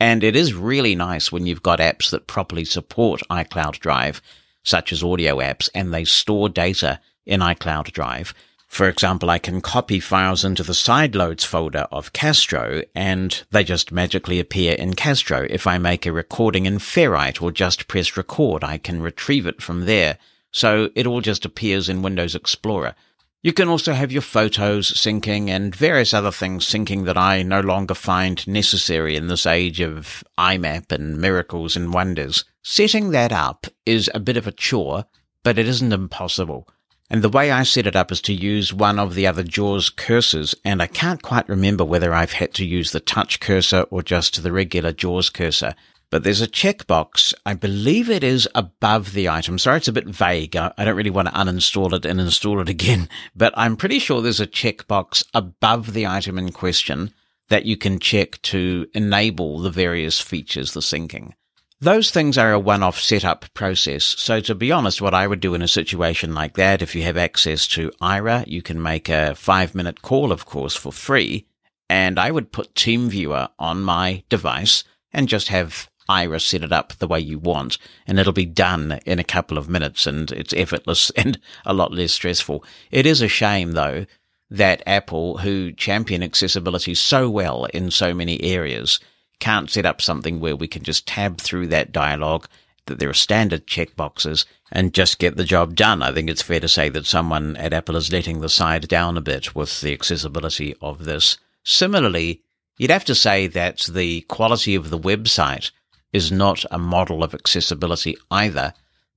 and 0.00 0.24
it 0.24 0.36
is 0.36 0.54
really 0.54 0.94
nice 0.94 1.30
when 1.30 1.46
you've 1.46 1.62
got 1.62 1.78
apps 1.78 2.10
that 2.10 2.26
properly 2.26 2.64
support 2.64 3.22
iCloud 3.30 3.78
Drive, 3.78 4.20
such 4.64 4.92
as 4.92 5.02
audio 5.02 5.36
apps, 5.36 5.68
and 5.74 5.94
they 5.94 6.04
store 6.04 6.48
data 6.48 7.00
in 7.24 7.40
iCloud 7.40 7.92
Drive. 7.92 8.34
For 8.74 8.88
example, 8.88 9.30
I 9.30 9.38
can 9.38 9.60
copy 9.60 10.00
files 10.00 10.44
into 10.44 10.64
the 10.64 10.72
sideloads 10.72 11.46
folder 11.46 11.86
of 11.92 12.12
Castro 12.12 12.82
and 12.92 13.40
they 13.52 13.62
just 13.62 13.92
magically 13.92 14.40
appear 14.40 14.74
in 14.74 14.94
Castro. 14.94 15.46
If 15.48 15.68
I 15.68 15.78
make 15.78 16.04
a 16.04 16.12
recording 16.12 16.66
in 16.66 16.78
Ferrite 16.78 17.40
or 17.40 17.52
just 17.52 17.86
press 17.86 18.16
record, 18.16 18.64
I 18.64 18.78
can 18.78 19.00
retrieve 19.00 19.46
it 19.46 19.62
from 19.62 19.84
there. 19.84 20.18
So 20.50 20.90
it 20.96 21.06
all 21.06 21.20
just 21.20 21.44
appears 21.44 21.88
in 21.88 22.02
Windows 22.02 22.34
Explorer. 22.34 22.96
You 23.44 23.52
can 23.52 23.68
also 23.68 23.92
have 23.92 24.10
your 24.10 24.22
photos 24.22 24.90
syncing 24.90 25.50
and 25.50 25.72
various 25.72 26.12
other 26.12 26.32
things 26.32 26.66
syncing 26.66 27.04
that 27.04 27.16
I 27.16 27.44
no 27.44 27.60
longer 27.60 27.94
find 27.94 28.44
necessary 28.48 29.14
in 29.14 29.28
this 29.28 29.46
age 29.46 29.78
of 29.78 30.24
IMAP 30.36 30.90
and 30.90 31.18
miracles 31.18 31.76
and 31.76 31.94
wonders. 31.94 32.44
Setting 32.64 33.10
that 33.10 33.30
up 33.30 33.68
is 33.86 34.10
a 34.12 34.18
bit 34.18 34.36
of 34.36 34.48
a 34.48 34.52
chore, 34.52 35.04
but 35.44 35.58
it 35.58 35.68
isn't 35.68 35.92
impossible. 35.92 36.66
And 37.10 37.22
the 37.22 37.28
way 37.28 37.50
I 37.50 37.64
set 37.64 37.86
it 37.86 37.96
up 37.96 38.10
is 38.10 38.20
to 38.22 38.32
use 38.32 38.72
one 38.72 38.98
of 38.98 39.14
the 39.14 39.26
other 39.26 39.42
JAWS 39.42 39.90
cursors, 39.90 40.54
and 40.64 40.80
I 40.80 40.86
can't 40.86 41.22
quite 41.22 41.48
remember 41.48 41.84
whether 41.84 42.14
I've 42.14 42.32
had 42.32 42.54
to 42.54 42.64
use 42.64 42.92
the 42.92 43.00
touch 43.00 43.40
cursor 43.40 43.82
or 43.90 44.02
just 44.02 44.42
the 44.42 44.52
regular 44.52 44.92
JAWS 44.92 45.28
cursor. 45.30 45.74
But 46.10 46.22
there's 46.22 46.40
a 46.40 46.48
checkbox. 46.48 47.34
I 47.44 47.54
believe 47.54 48.08
it 48.08 48.24
is 48.24 48.48
above 48.54 49.12
the 49.12 49.28
item. 49.28 49.58
Sorry, 49.58 49.78
it's 49.78 49.88
a 49.88 49.92
bit 49.92 50.06
vague. 50.06 50.56
I 50.56 50.72
don't 50.78 50.96
really 50.96 51.10
want 51.10 51.28
to 51.28 51.34
uninstall 51.34 51.92
it 51.92 52.06
and 52.06 52.20
install 52.20 52.60
it 52.60 52.68
again, 52.68 53.08
but 53.36 53.52
I'm 53.56 53.76
pretty 53.76 53.98
sure 53.98 54.22
there's 54.22 54.40
a 54.40 54.46
checkbox 54.46 55.24
above 55.34 55.92
the 55.92 56.06
item 56.06 56.38
in 56.38 56.52
question 56.52 57.12
that 57.48 57.66
you 57.66 57.76
can 57.76 57.98
check 57.98 58.40
to 58.42 58.86
enable 58.94 59.58
the 59.58 59.70
various 59.70 60.20
features, 60.20 60.72
the 60.72 60.80
syncing. 60.80 61.32
Those 61.80 62.10
things 62.10 62.38
are 62.38 62.52
a 62.52 62.58
one-off 62.58 62.98
setup 63.00 63.52
process. 63.52 64.04
So 64.04 64.40
to 64.40 64.54
be 64.54 64.72
honest, 64.72 65.02
what 65.02 65.12
I 65.12 65.26
would 65.26 65.40
do 65.40 65.54
in 65.54 65.62
a 65.62 65.68
situation 65.68 66.34
like 66.34 66.54
that, 66.54 66.82
if 66.82 66.94
you 66.94 67.02
have 67.02 67.16
access 67.16 67.66
to 67.68 67.90
Aira, 68.00 68.46
you 68.46 68.62
can 68.62 68.80
make 68.80 69.08
a 69.08 69.34
five 69.34 69.74
minute 69.74 70.00
call, 70.00 70.32
of 70.32 70.46
course, 70.46 70.74
for 70.74 70.92
free. 70.92 71.46
And 71.90 72.18
I 72.18 72.30
would 72.30 72.52
put 72.52 72.74
TeamViewer 72.74 73.50
on 73.58 73.82
my 73.82 74.22
device 74.28 74.84
and 75.12 75.28
just 75.28 75.48
have 75.48 75.90
Iris 76.08 76.44
set 76.44 76.62
it 76.62 76.72
up 76.72 76.92
the 76.94 77.08
way 77.08 77.20
you 77.20 77.38
want 77.38 77.78
and 78.06 78.18
it'll 78.18 78.32
be 78.32 78.46
done 78.46 79.00
in 79.06 79.18
a 79.18 79.24
couple 79.24 79.56
of 79.56 79.68
minutes 79.68 80.06
and 80.06 80.30
it's 80.32 80.52
effortless 80.52 81.10
and 81.16 81.38
a 81.64 81.74
lot 81.74 81.92
less 81.92 82.12
stressful. 82.12 82.64
It 82.90 83.06
is 83.06 83.22
a 83.22 83.28
shame 83.28 83.72
though 83.72 84.06
that 84.50 84.82
Apple, 84.86 85.38
who 85.38 85.72
champion 85.72 86.22
accessibility 86.22 86.94
so 86.94 87.28
well 87.30 87.64
in 87.66 87.90
so 87.90 88.14
many 88.14 88.40
areas, 88.42 89.00
can't 89.44 89.68
set 89.68 89.84
up 89.84 90.00
something 90.00 90.40
where 90.40 90.56
we 90.56 90.66
can 90.66 90.82
just 90.82 91.06
tab 91.06 91.36
through 91.38 91.66
that 91.66 91.92
dialogue, 91.92 92.48
that 92.86 92.98
there 92.98 93.10
are 93.10 93.14
standard 93.14 93.66
checkboxes 93.66 94.46
and 94.72 94.94
just 94.94 95.18
get 95.18 95.36
the 95.36 95.44
job 95.44 95.76
done. 95.76 96.02
I 96.02 96.12
think 96.12 96.30
it's 96.30 96.40
fair 96.40 96.60
to 96.60 96.66
say 96.66 96.88
that 96.88 97.04
someone 97.04 97.54
at 97.58 97.74
Apple 97.74 97.96
is 97.96 98.10
letting 98.10 98.40
the 98.40 98.48
side 98.48 98.88
down 98.88 99.18
a 99.18 99.20
bit 99.20 99.54
with 99.54 99.82
the 99.82 99.92
accessibility 99.92 100.74
of 100.80 101.04
this. 101.04 101.36
Similarly, 101.62 102.40
you'd 102.78 102.90
have 102.90 103.04
to 103.04 103.14
say 103.14 103.46
that 103.48 103.86
the 103.92 104.22
quality 104.22 104.74
of 104.74 104.88
the 104.88 104.98
website 104.98 105.72
is 106.10 106.32
not 106.32 106.64
a 106.70 106.78
model 106.78 107.22
of 107.22 107.34
accessibility 107.34 108.16
either, 108.30 108.72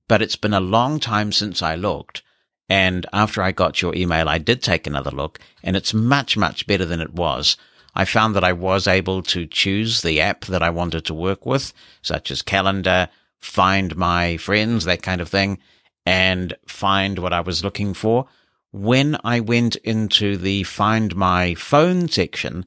but 0.08 0.20
it's 0.20 0.36
been 0.36 0.52
a 0.52 0.60
long 0.60 1.00
time 1.00 1.32
since 1.32 1.62
I 1.62 1.74
looked. 1.74 2.22
And 2.68 3.06
after 3.14 3.40
I 3.40 3.52
got 3.52 3.80
your 3.80 3.94
email, 3.94 4.28
I 4.28 4.36
did 4.36 4.62
take 4.62 4.86
another 4.86 5.10
look 5.10 5.38
and 5.62 5.74
it's 5.74 5.94
much, 5.94 6.36
much 6.36 6.66
better 6.66 6.84
than 6.84 7.00
it 7.00 7.14
was. 7.14 7.56
I 7.98 8.04
found 8.04 8.36
that 8.36 8.44
I 8.44 8.52
was 8.52 8.86
able 8.86 9.24
to 9.24 9.44
choose 9.44 10.02
the 10.02 10.20
app 10.20 10.44
that 10.44 10.62
I 10.62 10.70
wanted 10.70 11.04
to 11.06 11.14
work 11.14 11.44
with, 11.44 11.72
such 12.00 12.30
as 12.30 12.42
calendar, 12.42 13.08
find 13.40 13.96
my 13.96 14.36
friends, 14.36 14.84
that 14.84 15.02
kind 15.02 15.20
of 15.20 15.28
thing, 15.28 15.58
and 16.06 16.54
find 16.64 17.18
what 17.18 17.32
I 17.32 17.40
was 17.40 17.64
looking 17.64 17.94
for. 17.94 18.28
When 18.70 19.18
I 19.24 19.40
went 19.40 19.74
into 19.76 20.36
the 20.36 20.62
find 20.62 21.16
my 21.16 21.54
phone 21.54 22.08
section, 22.08 22.66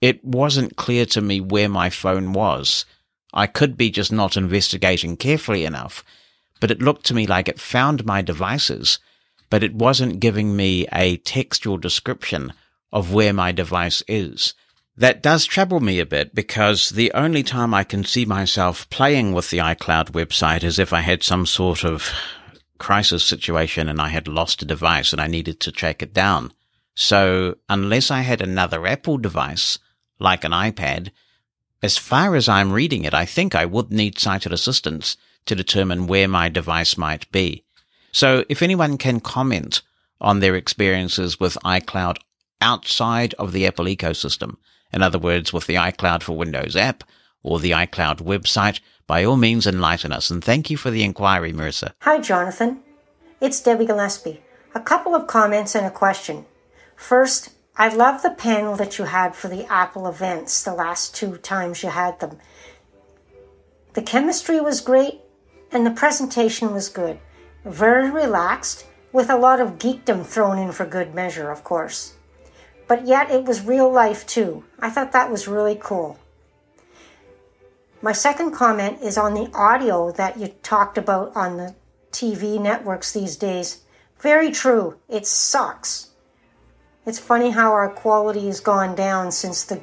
it 0.00 0.24
wasn't 0.24 0.76
clear 0.76 1.06
to 1.06 1.20
me 1.20 1.40
where 1.40 1.68
my 1.68 1.90
phone 1.90 2.32
was. 2.32 2.84
I 3.34 3.48
could 3.48 3.76
be 3.76 3.90
just 3.90 4.12
not 4.12 4.36
investigating 4.36 5.16
carefully 5.16 5.64
enough, 5.64 6.04
but 6.60 6.70
it 6.70 6.80
looked 6.80 7.04
to 7.06 7.14
me 7.14 7.26
like 7.26 7.48
it 7.48 7.58
found 7.58 8.06
my 8.06 8.22
devices, 8.22 9.00
but 9.50 9.64
it 9.64 9.74
wasn't 9.74 10.20
giving 10.20 10.54
me 10.54 10.86
a 10.92 11.16
textual 11.16 11.78
description 11.78 12.52
of 12.92 13.12
where 13.12 13.32
my 13.32 13.50
device 13.50 14.04
is. 14.06 14.54
That 14.98 15.22
does 15.22 15.46
trouble 15.46 15.78
me 15.78 16.00
a 16.00 16.06
bit 16.06 16.34
because 16.34 16.88
the 16.88 17.12
only 17.12 17.44
time 17.44 17.72
I 17.72 17.84
can 17.84 18.02
see 18.02 18.24
myself 18.24 18.90
playing 18.90 19.32
with 19.32 19.50
the 19.50 19.58
iCloud 19.58 20.10
website 20.10 20.64
is 20.64 20.80
if 20.80 20.92
I 20.92 21.02
had 21.02 21.22
some 21.22 21.46
sort 21.46 21.84
of 21.84 22.12
crisis 22.78 23.24
situation 23.24 23.88
and 23.88 24.00
I 24.00 24.08
had 24.08 24.26
lost 24.26 24.60
a 24.60 24.64
device 24.64 25.12
and 25.12 25.22
I 25.22 25.28
needed 25.28 25.60
to 25.60 25.70
track 25.70 26.02
it 26.02 26.12
down. 26.12 26.52
So 26.96 27.58
unless 27.68 28.10
I 28.10 28.22
had 28.22 28.40
another 28.40 28.84
Apple 28.88 29.18
device, 29.18 29.78
like 30.18 30.42
an 30.42 30.50
iPad, 30.50 31.12
as 31.80 31.96
far 31.96 32.34
as 32.34 32.48
I'm 32.48 32.72
reading 32.72 33.04
it, 33.04 33.14
I 33.14 33.24
think 33.24 33.54
I 33.54 33.66
would 33.66 33.92
need 33.92 34.18
sighted 34.18 34.52
assistance 34.52 35.16
to 35.46 35.54
determine 35.54 36.08
where 36.08 36.26
my 36.26 36.48
device 36.48 36.98
might 36.98 37.30
be. 37.30 37.62
So 38.10 38.44
if 38.48 38.62
anyone 38.62 38.98
can 38.98 39.20
comment 39.20 39.80
on 40.20 40.40
their 40.40 40.56
experiences 40.56 41.38
with 41.38 41.56
iCloud 41.64 42.16
outside 42.60 43.34
of 43.34 43.52
the 43.52 43.64
Apple 43.64 43.84
ecosystem, 43.84 44.56
in 44.92 45.02
other 45.02 45.18
words, 45.18 45.52
with 45.52 45.66
the 45.66 45.74
iCloud 45.74 46.22
for 46.22 46.36
Windows 46.36 46.76
app 46.76 47.04
or 47.42 47.58
the 47.58 47.72
iCloud 47.72 48.18
website, 48.18 48.80
by 49.06 49.24
all 49.24 49.36
means 49.36 49.66
enlighten 49.66 50.12
us. 50.12 50.30
And 50.30 50.42
thank 50.42 50.70
you 50.70 50.76
for 50.76 50.90
the 50.90 51.02
inquiry, 51.02 51.52
Marissa. 51.52 51.92
Hi, 52.02 52.20
Jonathan. 52.20 52.80
It's 53.40 53.60
Debbie 53.60 53.86
Gillespie. 53.86 54.42
A 54.74 54.80
couple 54.80 55.14
of 55.14 55.26
comments 55.26 55.74
and 55.74 55.86
a 55.86 55.90
question. 55.90 56.44
First, 56.96 57.50
I 57.76 57.88
love 57.88 58.22
the 58.22 58.30
panel 58.30 58.74
that 58.76 58.98
you 58.98 59.04
had 59.04 59.36
for 59.36 59.48
the 59.48 59.64
Apple 59.72 60.08
events 60.08 60.62
the 60.62 60.74
last 60.74 61.14
two 61.14 61.36
times 61.36 61.82
you 61.82 61.90
had 61.90 62.18
them. 62.18 62.38
The 63.94 64.02
chemistry 64.02 64.60
was 64.60 64.80
great 64.80 65.20
and 65.70 65.86
the 65.86 65.92
presentation 65.92 66.72
was 66.72 66.88
good. 66.88 67.18
Very 67.64 68.10
relaxed, 68.10 68.86
with 69.12 69.30
a 69.30 69.36
lot 69.36 69.60
of 69.60 69.78
geekdom 69.78 70.26
thrown 70.26 70.58
in 70.58 70.72
for 70.72 70.84
good 70.84 71.14
measure, 71.14 71.50
of 71.50 71.64
course. 71.64 72.14
But 72.88 73.06
yet 73.06 73.30
it 73.30 73.44
was 73.44 73.64
real 73.64 73.92
life 73.92 74.26
too. 74.26 74.64
I 74.80 74.90
thought 74.90 75.12
that 75.12 75.30
was 75.30 75.46
really 75.46 75.78
cool. 75.80 76.18
My 78.00 78.12
second 78.12 78.52
comment 78.52 79.02
is 79.02 79.18
on 79.18 79.34
the 79.34 79.50
audio 79.54 80.10
that 80.12 80.38
you 80.38 80.48
talked 80.62 80.96
about 80.96 81.36
on 81.36 81.58
the 81.58 81.74
TV 82.12 82.60
networks 82.60 83.12
these 83.12 83.36
days. 83.36 83.82
Very 84.20 84.50
true. 84.50 84.96
It 85.08 85.26
sucks. 85.26 86.10
It's 87.04 87.18
funny 87.18 87.50
how 87.50 87.72
our 87.72 87.90
quality 87.90 88.46
has 88.46 88.60
gone 88.60 88.94
down 88.94 89.32
since 89.32 89.64
the 89.64 89.82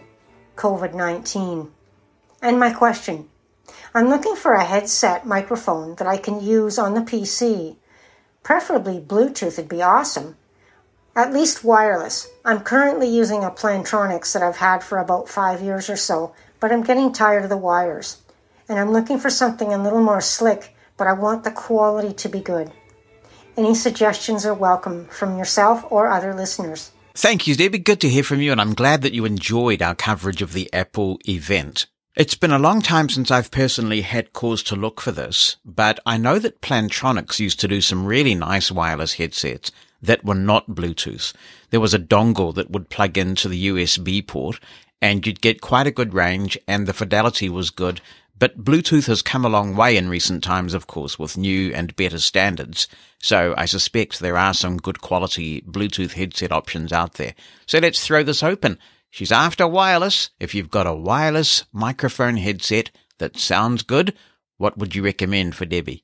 COVID 0.55 0.93
19. 0.93 1.71
And 2.41 2.59
my 2.59 2.71
question 2.71 3.29
I'm 3.93 4.09
looking 4.09 4.35
for 4.35 4.53
a 4.53 4.65
headset 4.65 5.25
microphone 5.25 5.95
that 5.95 6.07
I 6.07 6.17
can 6.17 6.41
use 6.41 6.79
on 6.79 6.93
the 6.93 7.01
PC. 7.01 7.75
Preferably 8.43 8.99
Bluetooth 8.99 9.57
would 9.57 9.69
be 9.69 9.81
awesome. 9.81 10.37
At 11.17 11.31
least 11.31 11.63
wireless. 11.63 12.27
I'm 12.43 12.59
currently 12.59 13.07
using 13.07 13.41
a 13.41 13.49
Plantronics 13.49 14.33
that 14.33 14.43
I've 14.43 14.57
had 14.57 14.83
for 14.83 14.97
about 14.97 15.29
five 15.29 15.61
years 15.61 15.89
or 15.89 15.95
so, 15.95 16.33
but 16.59 16.73
I'm 16.73 16.83
getting 16.83 17.13
tired 17.13 17.45
of 17.45 17.49
the 17.49 17.55
wires. 17.55 18.17
And 18.67 18.77
I'm 18.77 18.91
looking 18.91 19.17
for 19.17 19.29
something 19.29 19.71
a 19.71 19.81
little 19.81 20.01
more 20.01 20.19
slick, 20.19 20.75
but 20.97 21.07
I 21.07 21.13
want 21.13 21.45
the 21.45 21.51
quality 21.51 22.13
to 22.15 22.27
be 22.27 22.41
good. 22.41 22.69
Any 23.55 23.75
suggestions 23.75 24.45
are 24.45 24.53
welcome 24.53 25.05
from 25.05 25.37
yourself 25.37 25.85
or 25.89 26.09
other 26.09 26.33
listeners. 26.33 26.91
Thank 27.13 27.47
you, 27.47 27.55
Debbie. 27.55 27.77
Good 27.77 28.01
to 28.01 28.09
hear 28.09 28.23
from 28.23 28.41
you, 28.41 28.51
and 28.51 28.59
I'm 28.59 28.73
glad 28.73 29.01
that 29.03 29.13
you 29.13 29.23
enjoyed 29.23 29.81
our 29.81 29.95
coverage 29.95 30.41
of 30.41 30.51
the 30.51 30.69
Apple 30.73 31.17
event. 31.29 31.85
It's 32.17 32.35
been 32.35 32.51
a 32.51 32.59
long 32.59 32.81
time 32.81 33.07
since 33.07 33.31
I've 33.31 33.51
personally 33.51 34.01
had 34.01 34.33
cause 34.33 34.63
to 34.63 34.75
look 34.75 34.99
for 34.99 35.13
this, 35.13 35.55
but 35.63 35.97
I 36.05 36.17
know 36.17 36.39
that 36.39 36.61
Plantronics 36.61 37.39
used 37.39 37.61
to 37.61 37.69
do 37.69 37.79
some 37.79 38.05
really 38.05 38.35
nice 38.35 38.69
wireless 38.69 39.13
headsets 39.13 39.71
that 40.05 40.25
were 40.25 40.35
not 40.35 40.69
Bluetooth. 40.69 41.33
There 41.69 41.79
was 41.79 41.93
a 41.93 41.99
dongle 41.99 42.53
that 42.55 42.71
would 42.71 42.89
plug 42.89 43.17
into 43.17 43.47
the 43.47 43.67
USB 43.67 44.25
port 44.25 44.59
and 45.01 45.25
you'd 45.25 45.41
get 45.41 45.61
quite 45.61 45.87
a 45.87 45.91
good 45.91 46.13
range 46.13 46.57
and 46.67 46.87
the 46.87 46.93
fidelity 46.93 47.49
was 47.49 47.69
good, 47.69 48.01
but 48.37 48.63
Bluetooth 48.63 49.07
has 49.07 49.21
come 49.21 49.45
a 49.45 49.49
long 49.49 49.75
way 49.75 49.95
in 49.95 50.09
recent 50.09 50.43
times, 50.43 50.73
of 50.73 50.87
course, 50.87 51.17
with 51.17 51.37
new 51.37 51.71
and 51.73 51.95
better 51.95 52.19
standards. 52.19 52.87
So 53.19 53.53
I 53.57 53.65
suspect 53.65 54.19
there 54.19 54.37
are 54.37 54.53
some 54.53 54.77
good 54.77 55.01
quality 55.01 55.61
Bluetooth 55.61 56.13
headset 56.13 56.51
options 56.51 56.91
out 56.91 57.13
there. 57.13 57.35
So 57.65 57.79
let's 57.79 58.05
throw 58.05 58.23
this 58.23 58.43
open. 58.43 58.77
She's 59.09 59.31
after 59.31 59.67
wireless. 59.67 60.31
If 60.39 60.53
you've 60.53 60.71
got 60.71 60.87
a 60.87 60.93
wireless 60.93 61.63
microphone 61.71 62.37
headset 62.37 62.91
that 63.19 63.37
sounds 63.37 63.83
good, 63.83 64.13
what 64.57 64.77
would 64.77 64.95
you 64.95 65.03
recommend 65.03 65.55
for 65.55 65.65
Debbie? 65.65 66.03